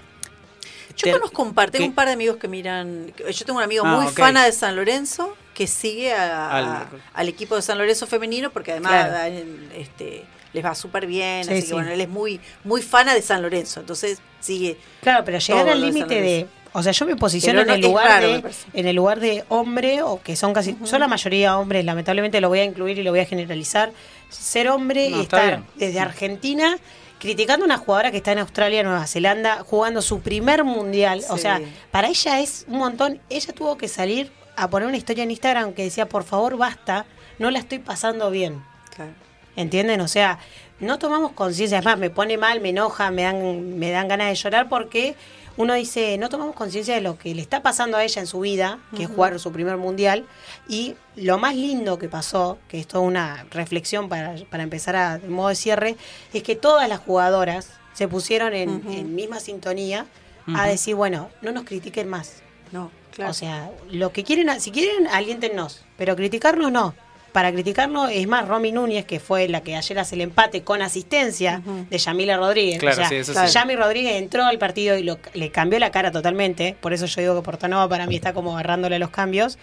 Yo 0.98 1.03
te- 1.06 1.11
conozco 1.14 1.44
un 1.44 1.53
par, 1.53 1.72
tengo 1.72 1.84
que- 1.86 1.90
un 1.90 1.95
par 1.95 2.07
de 2.07 2.14
amigos 2.14 2.36
que 2.38 2.49
miran. 2.49 3.14
Yo 3.18 3.45
tengo 3.45 3.57
un 3.60 3.64
amigo 3.64 3.86
Ah, 3.86 3.95
muy 3.95 4.07
ok. 4.07 4.18
fana 4.18 4.44
de 4.44 4.52
San 4.52 4.76
Lorenzo 4.76 5.34
que 5.53 5.66
sigue 5.66 6.14
a- 6.14 6.52
Al- 6.52 6.66
a- 6.66 6.90
al 7.14 7.30
equipo 7.30 7.56
de 7.56 7.61
San 7.61 7.78
Lorenzo 7.78 8.06
femenino 8.06 8.49
porque 8.49 8.72
además 8.72 8.91
Claro. 9.07 9.34
este, 9.78 10.26
les 10.52 10.66
va 10.66 10.76
súper 10.76 11.06
bien. 11.07 11.45
Sí, 11.45 11.52
así 11.53 11.61
sí. 11.61 11.68
que 11.70 11.74
bueno, 11.74 11.91
él 11.91 12.02
es 12.02 12.10
muy, 12.10 12.41
muy 12.66 12.82
fana 12.82 13.14
de 13.14 13.22
San 13.22 13.41
Lorenzo, 13.41 13.80
entonces 13.80 14.20
sigue. 14.41 14.78
Claro, 15.02 15.24
pero 15.24 15.40
llegar 15.40 15.70
al 15.70 15.80
límite 15.80 16.22
de. 16.22 16.48
O 16.74 16.84
sea, 16.84 16.91
yo 16.91 17.06
me 17.06 17.16
posiciono 17.16 17.61
en 17.61 17.70
el 17.70 17.82
lugar 17.82 18.06
raro, 18.07 18.28
de. 18.28 18.44
En 18.74 18.86
el 18.86 18.95
lugar 18.95 19.22
de 19.22 19.45
hombre, 19.48 20.02
o 20.03 20.22
que 20.22 20.36
son 20.36 20.53
casi. 20.53 20.76
Son 20.84 20.99
la 20.99 21.07
mayoría 21.07 21.57
hombres, 21.57 21.86
lamentablemente 21.86 22.41
lo 22.41 22.49
voy 22.49 22.60
a 22.60 22.66
incluir 22.66 22.99
y 22.99 23.03
lo 23.03 23.11
voy 23.11 23.22
a 23.22 23.26
generalizar. 23.26 23.91
Ser 24.30 24.68
hombre 24.70 25.10
No, 25.10 25.18
y 25.18 25.22
estar 25.22 25.45
bien. 25.48 25.66
desde 25.76 25.99
Argentina 26.02 26.78
criticando 27.19 27.65
a 27.65 27.67
una 27.67 27.77
jugadora 27.77 28.11
que 28.11 28.17
está 28.17 28.31
en 28.31 28.39
Australia, 28.39 28.81
Nueva 28.83 29.05
Zelanda, 29.05 29.63
jugando 29.63 30.01
su 30.01 30.21
primer 30.21 30.63
mundial. 30.63 31.23
O 31.29 31.37
sea, 31.37 31.61
para 31.91 32.07
ella 32.07 32.39
es 32.39 32.65
un 32.67 32.77
montón. 32.77 33.19
Ella 33.29 33.53
tuvo 33.53 33.77
que 33.77 33.87
salir 33.87 34.31
a 34.55 34.69
poner 34.69 34.87
una 34.87 34.97
historia 34.97 35.23
en 35.23 35.31
Instagram 35.31 35.73
que 35.73 35.83
decía, 35.83 36.07
por 36.07 36.23
favor, 36.23 36.57
basta, 36.57 37.05
no 37.37 37.51
la 37.51 37.59
estoy 37.59 37.79
pasando 37.79 38.31
bien. 38.31 38.63
Claro. 38.95 39.11
¿Entienden? 39.55 40.01
O 40.01 40.07
sea, 40.07 40.39
no 40.79 40.97
tomamos 40.99 41.33
conciencia. 41.33 41.79
Es 41.79 41.85
más, 41.85 41.97
me 41.97 42.09
pone 42.09 42.37
mal, 42.37 42.61
me 42.61 42.69
enoja, 42.69 43.11
me 43.11 43.23
dan, 43.23 43.77
me 43.77 43.91
dan 43.91 44.07
ganas 44.07 44.29
de 44.29 44.35
llorar 44.35 44.69
porque 44.69 45.15
uno 45.60 45.73
dice, 45.73 46.18
no 46.18 46.30
tomamos 46.30 46.56
conciencia 46.56 46.95
de 46.95 47.02
lo 47.02 47.18
que 47.18 47.36
le 47.36 47.41
está 47.41 47.61
pasando 47.61 47.98
a 47.98 48.03
ella 48.06 48.22
en 48.22 48.27
su 48.27 48.40
vida, 48.40 48.80
que 48.95 49.03
es 49.03 49.10
jugar 49.10 49.38
su 49.41 49.52
primer 49.52 49.76
mundial. 49.76 50.26
Y 50.69 50.95
lo 51.18 51.38
más 51.38 51.53
lindo 51.53 51.99
que 51.99 52.07
pasó, 52.07 52.57
que 52.69 52.80
es 52.80 52.88
toda 52.88 53.03
una 53.03 53.45
reflexión 53.52 54.07
para, 54.07 54.36
para 54.49 54.64
empezar 54.64 54.95
a 54.95 55.18
de 55.18 55.27
modo 55.27 55.49
de 55.49 55.56
cierre, 55.56 55.98
es 56.31 56.44
que 56.44 56.56
todas 56.56 56.88
las 56.88 56.99
jugadoras 56.99 57.72
se 57.91 58.07
pusieron 58.07 58.53
en, 58.53 59.14
misma 59.14 59.41
sintonía 59.41 60.06
a 60.48 60.65
decir, 60.65 60.95
bueno, 60.95 61.30
no 61.41 61.52
nos 61.52 61.65
critiquen 61.65 62.07
más. 62.07 62.41
No, 62.72 62.90
claro. 63.11 63.31
O 63.31 63.34
sea, 63.34 63.69
lo 63.91 64.14
que 64.14 64.23
quieren, 64.23 64.61
si 64.61 64.72
quieren, 64.72 65.07
aliéntenos, 65.07 65.84
pero 65.98 66.15
criticarnos 66.15 66.72
no. 66.72 66.95
Para 67.31 67.51
criticarnos, 67.51 68.10
es 68.11 68.27
más, 68.27 68.47
Romy 68.47 68.72
Núñez, 68.72 69.06
que 69.06 69.19
fue 69.19 69.47
la 69.47 69.61
que 69.61 69.76
ayer 69.76 69.99
hace 69.99 70.15
el 70.15 70.22
empate 70.22 70.64
con 70.64 70.81
asistencia 70.81 71.61
de 71.89 71.97
Yamila 71.97 72.38
Rodríguez. 72.38 72.80
Claro, 72.80 72.93
o 72.93 72.95
sea, 73.01 73.10
sí, 73.10 73.15
eso 73.18 73.34
sí. 73.34 73.53
Yami 73.53 73.76
Rodríguez 73.76 74.14
entró 74.15 74.45
al 74.45 74.57
partido 74.57 74.97
y 74.97 75.03
lo- 75.03 75.19
le 75.34 75.51
cambió 75.51 75.77
la 75.80 75.91
cara 75.91 76.11
totalmente. 76.11 76.76
Por 76.81 76.91
eso 76.93 77.06
yo 77.06 77.22
digo 77.22 77.35
que 77.35 77.41
Portanova 77.45 77.88
para 77.88 78.07
mí 78.07 78.15
está 78.15 78.34
como 78.34 78.53
agarrándole 78.53 78.97
los 78.97 79.10
cambios. 79.11 79.57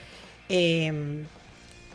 Eh, 0.48 1.24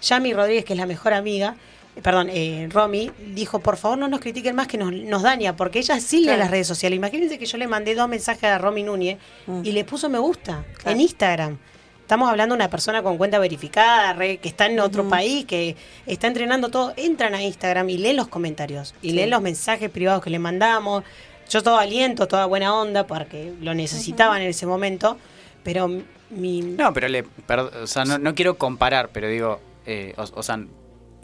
Yami 0.02 0.34
Rodríguez, 0.34 0.66
que 0.66 0.74
es 0.74 0.80
la 0.80 0.86
mejor 0.86 1.14
amiga, 1.14 1.56
eh, 1.96 2.02
perdón, 2.02 2.30
eh, 2.32 2.68
Romy, 2.72 3.12
dijo, 3.34 3.60
por 3.60 3.78
favor 3.78 3.98
no 3.98 4.08
nos 4.08 4.20
critiquen 4.20 4.56
más 4.56 4.68
que 4.68 4.78
nos, 4.78 4.92
nos 4.92 5.22
daña, 5.22 5.56
porque 5.56 5.80
ella 5.80 6.00
sigue 6.00 6.24
Claro. 6.26 6.40
las 6.40 6.52
redes 6.52 6.68
sociales. 6.68 6.98
Imagínense 6.98 7.38
que 7.38 7.46
yo 7.46 7.58
le 7.58 7.68
mandé 7.68 7.96
dos 7.96 8.10
mensajes 8.10 8.44
a 8.46 8.58
Romy 8.58 8.84
Núñez 8.84 9.18
Mm. 9.48 9.62
y 9.64 9.72
le 9.72 9.84
puso 9.86 10.10
me 10.10 10.18
gusta 10.20 10.64
Claro. 10.78 10.92
en 10.96 11.02
Instagram. 11.02 11.58
Estamos 12.12 12.30
hablando 12.30 12.56
de 12.56 12.58
una 12.58 12.70
persona 12.70 13.02
con 13.02 13.18
cuenta 13.18 13.40
verificada, 13.40 14.12
re- 14.12 14.36
que 14.40 14.50
está 14.50 14.66
en 14.66 14.78
otro 14.82 15.08
país, 15.08 15.46
que 15.46 15.78
está 16.06 16.28
entrenando 16.28 16.68
todo. 16.68 16.94
Entran 16.98 17.34
a 17.36 17.42
Instagram 17.42 17.90
y 17.90 17.98
leen 18.00 18.18
los 18.18 18.28
comentarios 18.28 18.94
y 19.02 19.12
Sí. 19.12 19.16
leen 19.16 19.30
los 19.30 19.42
mensajes 19.42 19.90
privados 19.90 20.22
que 20.22 20.30
le 20.30 20.38
mandamos. 20.38 21.06
Yo 21.50 21.64
todo 21.64 21.78
aliento, 21.78 22.28
toda 22.28 22.48
buena 22.48 22.76
onda, 22.76 23.08
porque 23.08 23.54
lo 23.62 23.74
necesitaban 23.74 24.42
en 24.42 24.50
ese 24.50 24.66
momento. 24.66 25.18
Pero 25.64 25.90
mi. 26.30 26.60
No, 26.60 26.92
pero 26.92 27.08
le, 27.08 27.24
perd- 27.48 27.74
o 27.82 27.88
sea, 27.88 28.04
no, 28.04 28.18
no 28.18 28.36
quiero 28.36 28.58
comparar, 28.58 29.08
pero 29.14 29.30
digo, 29.30 29.62
eh, 29.86 30.14
o, 30.18 30.24
o 30.38 30.44
sea, 30.44 30.60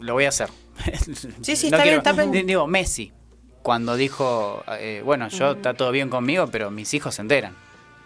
lo 0.00 0.14
voy 0.14 0.24
a 0.24 0.30
hacer. 0.30 0.48
Sí, 1.42 1.54
sí, 1.54 1.68
No 1.70 1.76
está 1.76 1.82
bien, 1.82 1.82
quiero- 1.82 1.98
está 1.98 2.12
bien. 2.12 2.46
Digo, 2.46 2.66
Messi. 2.66 3.12
cuando 3.60 3.94
dijo, 3.96 4.64
eh, 4.78 5.02
bueno, 5.04 5.28
yo 5.28 5.50
está 5.50 5.74
todo 5.74 5.90
bien 5.90 6.08
conmigo, 6.08 6.46
pero 6.46 6.70
mis 6.70 6.94
hijos 6.94 7.16
se 7.16 7.20
enteran. 7.20 7.54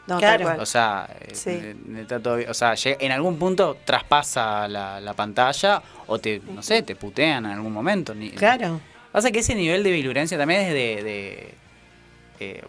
No, 0.07 0.19
Claro. 0.19 0.61
O 0.61 0.67
sea, 0.67 1.09
eh, 1.21 1.35
Sí. 1.35 1.51
eh, 1.51 1.77
está 2.01 2.19
todo 2.21 2.37
bien. 2.37 2.51
o 2.51 2.55
sea, 2.55 2.75
en 2.85 3.13
algún 3.13 3.39
punto 3.39 3.77
traspasa 3.85 4.67
la, 4.67 5.01
la 5.01 5.15
pantalla 5.15 5.81
o 6.09 6.19
te, 6.19 6.41
no 6.53 6.63
sé, 6.63 6.83
te 6.83 6.97
putean 6.97 7.47
en 7.47 7.53
algún 7.53 7.73
momento. 7.73 8.13
Ni- 8.15 8.31
Claro. 8.31 8.81
Pasa 9.13 9.31
que 9.31 9.39
ese 9.41 9.55
nivel 9.55 9.83
de 9.85 9.91
virulencia 9.93 10.37
también 10.39 10.63
es 10.63 10.69
de... 10.73 11.03
de- 11.05 11.55
eh, 12.41 12.63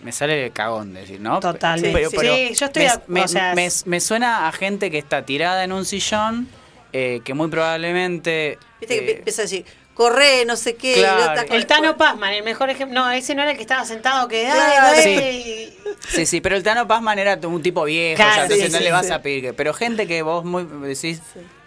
me 0.00 0.10
sale 0.10 0.46
el 0.46 0.52
cagón 0.52 0.92
decir, 0.94 1.20
¿no? 1.20 1.38
Totalmente. 1.38 2.08
Sí, 2.10 2.16
sí, 2.18 2.54
yo 2.54 2.66
estoy 2.66 2.82
me, 2.82 2.88
acu- 2.90 3.02
me- 3.06 3.22
o 3.22 3.28
sea, 3.28 3.54
me- 3.54 3.66
es- 3.66 3.86
me 3.86 4.00
suena 4.00 4.48
a 4.48 4.52
gente 4.52 4.90
que 4.90 4.98
está 4.98 5.24
tirada 5.24 5.62
en 5.62 5.72
un 5.72 5.84
sillón, 5.84 6.48
eh, 6.92 7.20
que 7.24 7.34
muy 7.34 7.48
probablemente... 7.48 8.58
Viste 8.80 8.98
que 8.98 9.12
empieza 9.12 9.42
a 9.42 9.44
decir, 9.44 9.64
corre, 9.94 10.44
no 10.46 10.56
sé 10.56 10.74
qué. 10.76 10.94
Claro. 10.94 11.42
no 11.48 11.54
El 11.54 11.66
Tano 11.66 11.96
Pazman, 11.96 12.32
el 12.34 12.42
mejor 12.44 12.70
ejemplo. 12.70 13.00
No, 13.00 13.10
ese 13.10 13.34
no 13.34 13.42
era 13.42 13.50
el 13.52 13.56
que 13.56 13.62
estaba 13.62 13.84
sentado, 13.84 14.28
que. 14.28 14.42
Claro, 14.44 14.88
"Ay, 14.96 15.02
sí. 15.02 15.14
dale". 15.14 15.96
Sí, 16.08 16.26
sí, 16.26 16.40
pero 16.40 16.56
el 16.56 16.62
Tano 16.62 16.86
Pazman 16.88 17.18
era 17.18 17.38
un 17.46 17.62
tipo 17.62 17.84
viejo, 17.84 18.16
Claro, 18.16 18.36
ya, 18.36 18.42
entonces 18.44 18.66
sí, 18.66 18.72
no 18.72 18.78
sí, 18.78 18.84
le 18.84 18.92
vas 18.92 19.06
sí. 19.06 19.12
a 19.12 19.22
pedir 19.22 19.42
que... 19.42 19.52
Pero 19.52 19.72
gente 19.74 20.06
que 20.06 20.22
vos 20.22 20.44
muy 20.44 20.64
decís... 20.88 21.20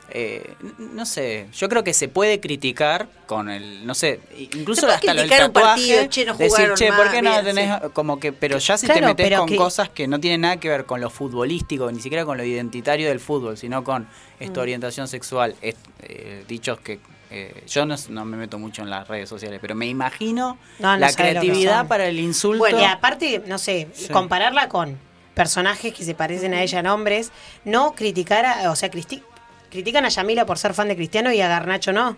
eh, 0.09 0.53
no 0.77 1.05
sé, 1.05 1.47
yo 1.57 1.67
creo 1.67 1.83
que 1.83 1.93
se 1.93 2.07
puede 2.07 2.39
criticar 2.39 3.07
con 3.25 3.49
el, 3.49 3.85
no 3.87 3.95
sé, 3.95 4.19
incluso 4.53 4.87
hasta 4.87 5.13
lo 5.15 5.21
del 5.21 5.29
tatuaje, 5.29 5.51
partido, 5.97 6.05
che, 6.09 6.25
no 6.25 6.35
decir, 6.35 6.73
che, 6.75 6.93
¿por 6.93 7.09
qué 7.09 7.21
no 7.23 7.31
más, 7.31 7.43
bien, 7.43 7.55
tenés 7.55 7.75
sí. 7.81 7.87
como 7.91 8.19
que, 8.19 8.31
pero 8.31 8.59
ya 8.59 8.77
si 8.77 8.85
te 8.85 8.93
Claro, 8.93 9.07
metes 9.07 9.25
pero 9.25 9.39
con 9.39 9.49
que- 9.49 9.55
cosas 9.55 9.89
que 9.89 10.07
no 10.07 10.19
tienen 10.19 10.41
nada 10.41 10.57
que 10.57 10.69
ver 10.69 10.85
con 10.85 11.01
lo 11.01 11.09
futbolístico, 11.09 11.91
ni 11.91 11.99
siquiera 12.01 12.23
con 12.23 12.37
lo 12.37 12.43
identitario 12.43 13.07
del 13.09 13.19
fútbol, 13.19 13.57
sino 13.57 13.83
con 13.83 14.07
esta 14.39 14.59
Mm. 14.59 14.63
orientación 14.63 15.07
sexual, 15.07 15.55
est- 15.61 15.77
eh, 16.03 16.43
dichos 16.47 16.79
que 16.79 16.99
eh, 17.37 17.63
yo 17.67 17.85
no, 17.85 17.95
no 18.09 18.25
me 18.25 18.37
meto 18.37 18.57
mucho 18.57 18.81
en 18.81 18.89
las 18.89 19.07
redes 19.07 19.27
sociales, 19.29 19.59
pero 19.61 19.75
me 19.75 19.85
imagino 19.87 20.57
No, 20.79 20.93
no 20.93 20.97
la 20.97 21.13
creatividad 21.13 21.87
para 21.87 22.07
el 22.07 22.19
insulto. 22.19 22.59
Bueno, 22.59 22.79
y 22.81 22.85
aparte, 22.85 23.43
no 23.47 23.57
sé, 23.57 23.87
Sí. 23.93 24.07
compararla 24.09 24.69
con 24.69 24.97
personajes 25.33 25.93
que 25.93 26.03
se 26.05 26.15
parecen 26.15 26.53
a 26.53 26.61
ella 26.63 26.79
en 26.79 26.87
hombres, 26.87 27.31
no 27.65 27.93
criticar, 27.93 28.45
a- 28.45 28.71
o 28.71 28.75
sea, 28.75 28.89
cristi- 28.89 29.21
critican 29.69 30.05
a 30.05 30.09
Yamila 30.09 30.45
por 30.45 30.57
ser 30.57 30.73
fan 30.73 30.87
de 30.87 30.95
Cristiano 30.95 31.31
y 31.33 31.41
a 31.41 31.47
Garnacho 31.49 31.91
no. 31.91 32.15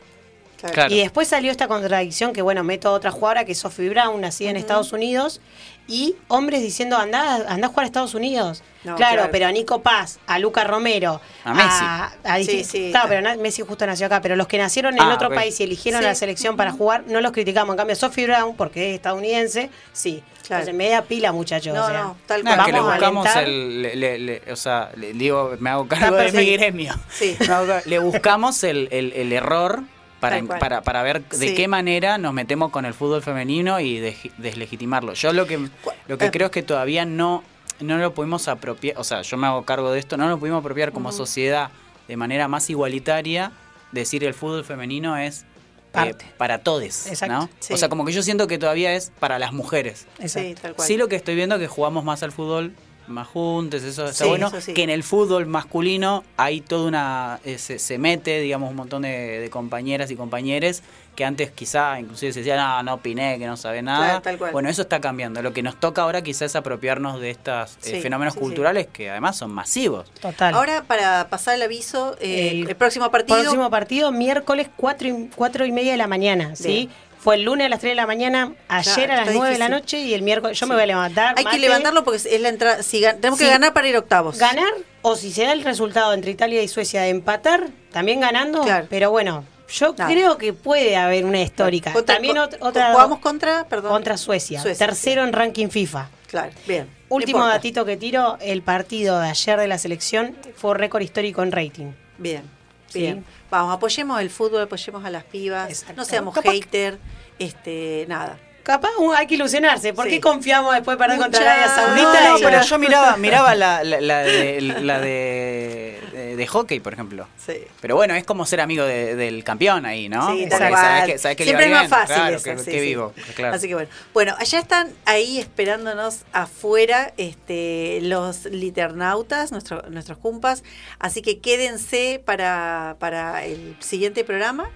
Claro. 0.73 0.91
Y 0.93 0.99
después 0.99 1.27
salió 1.27 1.51
esta 1.51 1.67
contradicción 1.67 2.33
que, 2.33 2.41
bueno, 2.41 2.63
meto 2.63 2.89
a 2.89 2.91
otra 2.93 3.11
jugadora 3.11 3.45
que 3.45 3.51
es 3.51 3.59
Sophie 3.59 3.89
Brown, 3.89 4.19
nacida 4.21 4.49
en 4.49 4.57
Estados 4.57 4.91
Unidos, 4.91 5.39
y 5.87 6.15
hombres 6.27 6.61
diciendo, 6.61 6.97
anda, 6.97 7.35
anda 7.47 7.67
a 7.67 7.69
jugar 7.69 7.83
a 7.83 7.87
Estados 7.87 8.13
Unidos. 8.13 8.61
No, 8.83 8.95
claro, 8.95 9.15
claro. 9.15 9.29
pero 9.31 9.47
a 9.47 9.51
Nico 9.51 9.81
Paz, 9.81 10.19
a 10.27 10.39
Luca 10.39 10.63
Romero, 10.63 11.19
A 11.43 11.53
Messi. 11.53 11.83
a 12.23 12.37
Sí, 12.43 12.63
sí. 12.63 12.89
Claro, 12.91 13.09
pero 13.09 13.37
Messi 13.41 13.61
justo 13.63 13.85
nació 13.85 14.05
acá, 14.05 14.21
pero 14.21 14.35
los 14.35 14.47
que 14.47 14.57
nacieron 14.57 14.93
en 14.95 15.01
Ah, 15.01 15.13
otro 15.13 15.29
país 15.29 15.59
y 15.59 15.63
eligieron 15.63 16.01
Sí. 16.01 16.05
la 16.07 16.15
selección 16.15 16.55
para 16.55 16.71
jugar, 16.71 17.03
no 17.07 17.19
los 17.19 17.31
criticamos. 17.31 17.73
En 17.73 17.77
cambio, 17.77 17.95
Sophie 17.95 18.27
Brown, 18.27 18.55
porque 18.55 18.89
es 18.91 18.95
estadounidense, 18.95 19.69
sí. 19.93 20.23
Claro. 20.47 20.61
Entonces, 20.61 20.75
media 20.75 21.01
pila, 21.03 21.33
muchachos. 21.33 21.73
No, 21.75 21.83
o 21.83 21.87
sea, 21.89 22.01
no, 22.03 22.17
tal 22.25 22.43
No, 22.45 22.53
cual. 22.55 22.65
que 22.65 22.71
le 22.71 22.79
buscamos 22.81 23.25
alentar. 23.27 23.43
el. 23.43 23.81
le- 23.81 23.95
le- 23.97 24.19
le- 24.19 24.51
o 24.51 24.55
sea, 24.55 24.91
le 24.95 25.11
digo, 25.13 25.53
me 25.59 25.69
hago 25.69 25.87
cargo 25.89 26.15
de 26.15 26.31
mi 26.31 26.51
gremio. 26.55 26.93
Sí. 27.09 27.35
Hago 27.51 27.73
le 27.85 27.99
buscamos 27.99 28.63
el, 28.63 28.87
el- 28.91 29.11
el 29.13 29.33
error 29.33 29.83
para, 30.19 30.41
para, 30.43 30.81
para 30.81 31.03
ver 31.03 31.23
de 31.29 31.49
Sí. 31.49 31.55
qué 31.55 31.67
manera 31.67 32.17
nos 32.17 32.33
metemos 32.33 32.71
con 32.71 32.85
el 32.85 32.93
fútbol 32.93 33.21
femenino 33.21 33.79
y 33.79 33.99
de- 33.99 34.17
deslegitimarlo. 34.37 35.13
Yo 35.13 35.33
lo 35.33 35.45
que, 35.45 35.69
lo 36.07 36.17
que 36.17 36.25
eh. 36.25 36.31
creo 36.31 36.45
es 36.47 36.51
que 36.51 36.63
todavía 36.63 37.05
no, 37.05 37.43
no 37.79 37.97
lo 37.97 38.13
pudimos 38.13 38.47
apropiar, 38.47 38.97
o 38.97 39.03
sea, 39.03 39.21
yo 39.21 39.37
me 39.37 39.47
hago 39.47 39.63
cargo 39.65 39.91
de 39.91 39.99
esto, 39.99 40.17
no 40.17 40.27
lo 40.27 40.39
pudimos 40.39 40.59
apropiar 40.61 40.91
como 40.91 41.11
sociedad 41.11 41.69
de 42.07 42.17
manera 42.17 42.47
más 42.47 42.69
igualitaria, 42.69 43.51
decir 43.91 44.23
el 44.23 44.33
fútbol 44.33 44.63
femenino 44.63 45.17
es. 45.17 45.45
eh, 45.93 46.13
para 46.37 46.59
todos, 46.59 47.07
Exacto. 47.07 47.33
¿no? 47.33 47.49
Sí. 47.59 47.73
O 47.73 47.77
sea, 47.77 47.89
como 47.89 48.05
que 48.05 48.11
yo 48.11 48.21
siento 48.21 48.45
que 48.47 48.57
todavía 48.59 48.93
es 48.93 49.11
para 49.19 49.39
las 49.39 49.51
mujeres. 49.53 50.05
Exacto. 50.19 50.49
Sí, 50.49 50.55
tal 50.61 50.75
cual. 50.75 50.87
Sí, 50.87 50.95
lo 50.97 51.07
que 51.07 51.15
estoy 51.15 51.33
viendo 51.35 51.55
es 51.55 51.61
que 51.61 51.67
jugamos 51.67 52.03
más 52.03 52.21
al 52.23 52.31
fútbol 52.31 52.73
más 53.07 53.27
juntos, 53.27 53.83
eso 53.83 54.05
está 54.05 54.23
Sí, 54.23 54.29
bueno. 54.29 54.47
eso 54.47 54.61
sí. 54.61 54.73
Que 54.73 54.83
en 54.83 54.89
el 54.89 55.03
fútbol 55.03 55.45
masculino 55.45 56.23
hay 56.37 56.61
toda 56.61 56.87
una. 56.87 57.39
eh, 57.43 57.57
se, 57.57 57.79
se 57.79 57.97
mete, 57.97 58.39
digamos, 58.41 58.69
un 58.69 58.75
montón 58.75 59.01
de, 59.03 59.39
de 59.39 59.49
compañeras 59.49 60.11
y 60.11 60.15
compañeros 60.15 60.81
que 61.15 61.25
antes 61.25 61.49
quizá 61.49 61.99
inclusive 61.99 62.31
se 62.31 62.39
decía, 62.41 62.55
no, 62.57 62.83
no 62.83 62.93
opiné, 62.93 63.39
que 63.39 63.47
no 63.47 63.57
sabe 63.57 63.81
nada. 63.81 64.05
Claro, 64.05 64.21
tal 64.21 64.37
cual. 64.37 64.51
Bueno, 64.51 64.69
eso 64.69 64.83
está 64.83 65.01
cambiando. 65.01 65.41
Lo 65.41 65.51
que 65.51 65.63
nos 65.63 65.79
toca 65.79 66.03
ahora 66.03 66.21
quizás 66.21 66.43
es 66.51 66.55
apropiarnos 66.55 67.19
de 67.19 67.31
estos 67.31 67.75
Sí, 67.79 67.99
fenómenos 68.01 68.35
sí, 68.35 68.39
sí. 68.39 68.43
culturales 68.45 68.85
que 68.93 69.09
además 69.09 69.35
son 69.35 69.49
masivos. 69.51 70.11
Total. 70.21 70.53
Ahora, 70.53 70.83
para 70.83 71.27
pasar 71.29 71.55
el 71.55 71.63
aviso, 71.63 72.15
eh, 72.21 72.51
el, 72.51 72.69
El 72.69 72.75
próximo 72.75 73.09
partido. 73.09 73.39
Próximo 73.39 73.67
partido, 73.71 74.11
miércoles 74.11 74.67
4 74.77 75.07
y, 75.07 75.29
cuatro 75.35 75.65
y 75.65 75.71
media 75.71 75.93
de 75.93 75.97
la 75.97 76.07
mañana, 76.07 76.55
¿sí? 76.55 76.67
Bien. 76.67 76.89
Fue 77.27 77.35
el 77.35 77.43
lunes 77.43 77.65
a 77.65 77.69
las 77.69 77.81
3 77.81 77.91
de 77.91 77.95
la 77.95 78.07
mañana, 78.07 78.53
ayer 78.69 78.93
Claro, 78.93 79.11
a 79.11 79.15
las 79.17 79.27
está 79.27 79.37
9 79.37 79.51
de 79.51 79.59
la 79.59 79.67
noche 79.67 79.99
y 79.99 80.13
el 80.13 80.21
miércoles 80.21 80.57
yo 80.57 80.65
me 80.65 80.75
voy 80.75 80.83
a 80.83 80.87
levantar. 80.87 81.35
Hay 81.37 81.43
que 81.43 81.59
levantarlo 81.59 82.05
porque 82.05 82.21
es 82.25 82.39
la 82.39 82.47
entrada. 82.47 82.81
Si 82.83 83.01
tenemos 83.01 83.37
que 83.37 83.47
ganar 83.47 83.73
para 83.73 83.85
ir 83.89 83.97
octavos. 83.97 84.37
Ganar, 84.37 84.71
o 85.01 85.17
si 85.17 85.33
se 85.33 85.43
da 85.43 85.51
el 85.51 85.61
resultado 85.65 86.13
entre 86.13 86.31
Italia 86.31 86.63
y 86.63 86.69
Suecia 86.69 87.01
de 87.01 87.09
empatar, 87.09 87.67
también 87.91 88.21
ganando. 88.21 88.61
Claro. 88.61 88.87
Pero 88.89 89.11
bueno, 89.11 89.43
yo 89.67 89.93
creo 89.93 90.37
que 90.37 90.53
puede 90.53 90.95
haber 90.95 91.25
una 91.25 91.41
histórica. 91.41 91.91
Contra- 91.91 92.15
también 92.15 92.37
co- 92.37 92.43
ot- 92.43 92.57
otra. 92.61 92.93
Jugamos 92.93 93.19
contra, 93.19 93.65
perdón. 93.67 93.91
contra 93.91 94.15
Suecia, 94.15 94.61
Suecia, 94.61 94.87
tercero 94.87 95.25
en 95.25 95.33
ranking 95.33 95.67
FIFA. 95.67 96.07
Claro, 96.27 96.53
bien. 96.65 96.87
Último 97.09 97.39
No 97.39 97.47
datito 97.47 97.83
que 97.83 97.97
tiro, 97.97 98.37
el 98.39 98.61
partido 98.61 99.19
de 99.19 99.27
ayer 99.27 99.59
de 99.59 99.67
la 99.67 99.77
selección 99.77 100.33
fue 100.55 100.75
récord 100.77 101.01
histórico 101.01 101.43
en 101.43 101.51
rating. 101.51 101.91
Bien, 102.17 102.43
Sí. 102.87 102.99
bien. 102.99 103.25
Vamos, 103.49 103.73
apoyemos 103.73 104.19
el 104.19 104.29
fútbol, 104.29 104.61
apoyemos 104.63 105.05
a 105.05 105.09
las 105.09 105.23
pibas. 105.25 105.69
Exacto. 105.69 105.93
No 105.97 106.03
seamos 106.05 106.35
hater. 106.37 106.97
Este, 107.39 108.05
nada. 108.07 108.37
Capaz 108.63 108.89
hay 109.15 109.27
que 109.27 109.35
ilusionarse. 109.35 109.93
¿Por 109.93 110.05
Sí. 110.05 110.11
qué 110.11 110.19
confiamos 110.19 110.73
después 110.75 110.97
de 110.97 111.01
perder 111.01 111.17
contra 111.19 111.39
Mucha- 111.39 111.53
Arabia 111.53 111.69
Saudita? 111.73 112.27
no, 112.29 112.35
pero 112.39 112.61
yo 112.61 112.77
miraba, 112.77 113.15
miraba 113.15 113.55
la, 113.55 113.81
la, 113.85 114.01
la 114.01 114.23
de, 114.23 114.59
la 114.81 114.99
de, 114.99 116.01
de- 116.11 116.35
de 116.35 116.47
hockey, 116.47 116.81
por 116.81 116.91
ejemplo. 116.91 117.29
Sí. 117.37 117.53
Pero 117.79 117.95
bueno, 117.95 118.13
es 118.15 118.25
como 118.25 118.45
ser 118.45 118.59
amigo 118.59 118.83
de- 118.83 119.15
del 119.15 119.45
campeón 119.45 119.85
ahí, 119.85 120.09
¿no? 120.09 120.33
Sí, 120.33 120.47
Porque 120.49 120.49
tal 120.49 120.73
sabes 120.73 121.05
que, 121.13 121.17
sabes 121.17 121.37
que 121.37 121.43
Siempre 121.45 121.65
es 121.67 121.71
más 121.71 121.87
fácil 121.87 122.15
claro, 122.15 122.35
eso, 122.35 122.43
que, 122.43 122.57
sí, 122.59 122.65
que 122.65 122.71
sí. 122.71 122.79
vivo, 122.81 123.13
claro. 123.37 123.55
Así 123.55 123.67
que 123.69 123.73
bueno. 123.75 123.89
Bueno, 124.13 124.35
allá 124.37 124.59
están 124.59 124.89
ahí 125.05 125.39
esperándonos 125.39 126.25
afuera 126.33 127.13
este, 127.15 127.99
los 128.01 128.43
liternautas, 128.47 129.53
nuestro- 129.53 129.83
nuestros 129.89 130.17
cumpas. 130.17 130.63
Así 130.99 131.21
que 131.21 131.39
quédense 131.39 132.21
para, 132.25 132.97
para 132.99 133.45
el 133.45 133.77
siguiente 133.79 134.25
programa. 134.25 134.69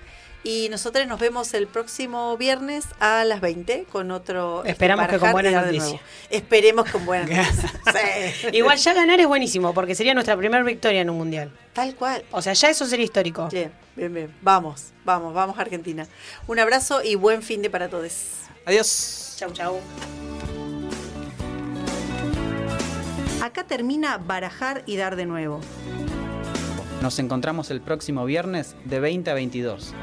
Y 0.44 0.70
nosotros 0.70 1.06
nos 1.06 1.20
vemos 1.20 1.54
el 1.54 1.68
próximo 1.68 2.36
viernes 2.36 2.86
a 3.00 3.24
las 3.26 3.42
20 3.42 3.86
con 3.92 4.10
otro. 4.10 4.64
Esperamos 4.66 5.08
que 5.08 5.20
con 5.20 5.32
buenas 5.32 5.54
noticias. 5.66 6.02
Esperemos 6.32 6.90
con 6.90 7.06
buenas 7.06 7.30
noticias. 7.64 8.36
Sí. 8.42 8.48
Igual 8.54 8.78
ya 8.78 8.94
ganar 8.94 9.20
es 9.20 9.28
buenísimo, 9.28 9.74
porque 9.74 9.94
sería 9.94 10.14
nuestra 10.16 10.36
primera 10.36 10.64
victoria 10.64 11.02
en 11.02 11.10
un 11.12 11.18
mundial. 11.18 11.52
Tal 11.74 11.96
cual. 11.96 12.24
O 12.32 12.42
sea, 12.42 12.54
ya 12.54 12.70
eso 12.70 12.88
sería 12.88 13.06
histórico. 13.06 13.50
Bien, 13.52 13.72
bien, 13.96 14.14
bien. 14.14 14.36
Vamos, 14.42 14.94
vamos, 15.06 15.34
vamos 15.34 15.60
Argentina. 15.60 16.08
Un 16.48 16.58
abrazo 16.58 17.04
y 17.04 17.16
buen 17.16 17.44
fin 17.44 17.62
de 17.62 17.70
para 17.70 17.88
todos. 17.88 18.12
Adiós. 18.66 19.36
Chau, 19.38 19.52
chau. 19.52 19.80
Acá 23.42 23.64
termina 23.64 24.18
barajar 24.18 24.84
y 24.86 24.98
dar 24.98 25.16
de 25.16 25.26
nuevo. 25.26 25.62
Nos 27.02 27.18
encontramos 27.18 27.72
el 27.72 27.82
próximo 27.82 28.26
viernes 28.26 28.76
de 28.86 29.00
20 29.00 29.32
a 29.32 29.34
22. 29.34 29.94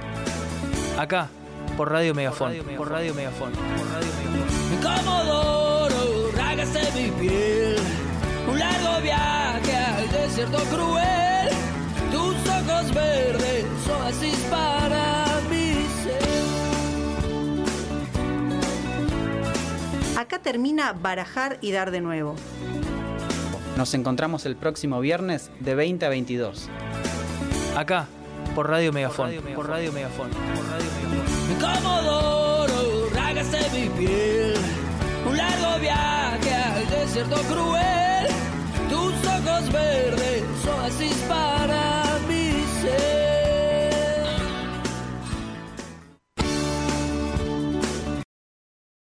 Acá, 0.99 1.29
por 1.77 1.93
Radio 1.93 2.13
Megafón. 2.13 2.57
Por 2.77 2.91
Radio 2.91 3.15
Megafón. 3.15 3.53
Por 3.53 3.69
Radio 3.69 4.13
Megafón. 4.35 5.05
Comodoro, 5.05 6.33
rágase 6.37 6.81
mi 6.97 7.11
piel. 7.13 7.77
Un 8.51 8.59
largo 8.59 9.01
viaje 9.01 9.77
al 9.77 10.11
desierto 10.11 10.59
cruel. 10.75 11.51
Tus 12.11 12.35
ojos 12.49 12.93
verdes, 12.93 13.65
oasis 13.89 14.39
para 14.51 15.41
mi 15.49 15.75
ser. 16.03 16.19
Acá 20.19 20.41
termina 20.41 20.93
barajar 20.95 21.59
y 21.61 21.71
dar 21.71 21.93
de 21.93 22.01
nuevo. 22.01 22.35
Nos 23.79 23.95
encontramos 23.95 24.45
el 24.45 24.57
próximo 24.57 24.99
viernes 24.99 25.53
de 25.61 25.77
20 25.77 26.05
a 26.05 26.09
22. 26.09 26.69
Acá, 27.77 28.09
por 28.57 28.69
Radio 28.69 28.93
Megafón. 28.93 29.31
Por 29.55 29.69
Radio 29.69 29.93
Megafón. 29.93 30.31
Por 30.31 30.65
Radio 30.69 30.91
rágase 33.15 33.59
mi 33.71 33.89
piel. 33.91 34.57
Un 35.31 35.37
largo 35.37 35.79
viaje 35.79 36.55
al 36.55 36.91
desierto 36.91 37.37
cruel. 37.43 38.27
Tus 38.91 39.15
ojos 39.29 39.73
verdes, 39.73 40.43
oasis 40.67 41.15
para 41.29 42.19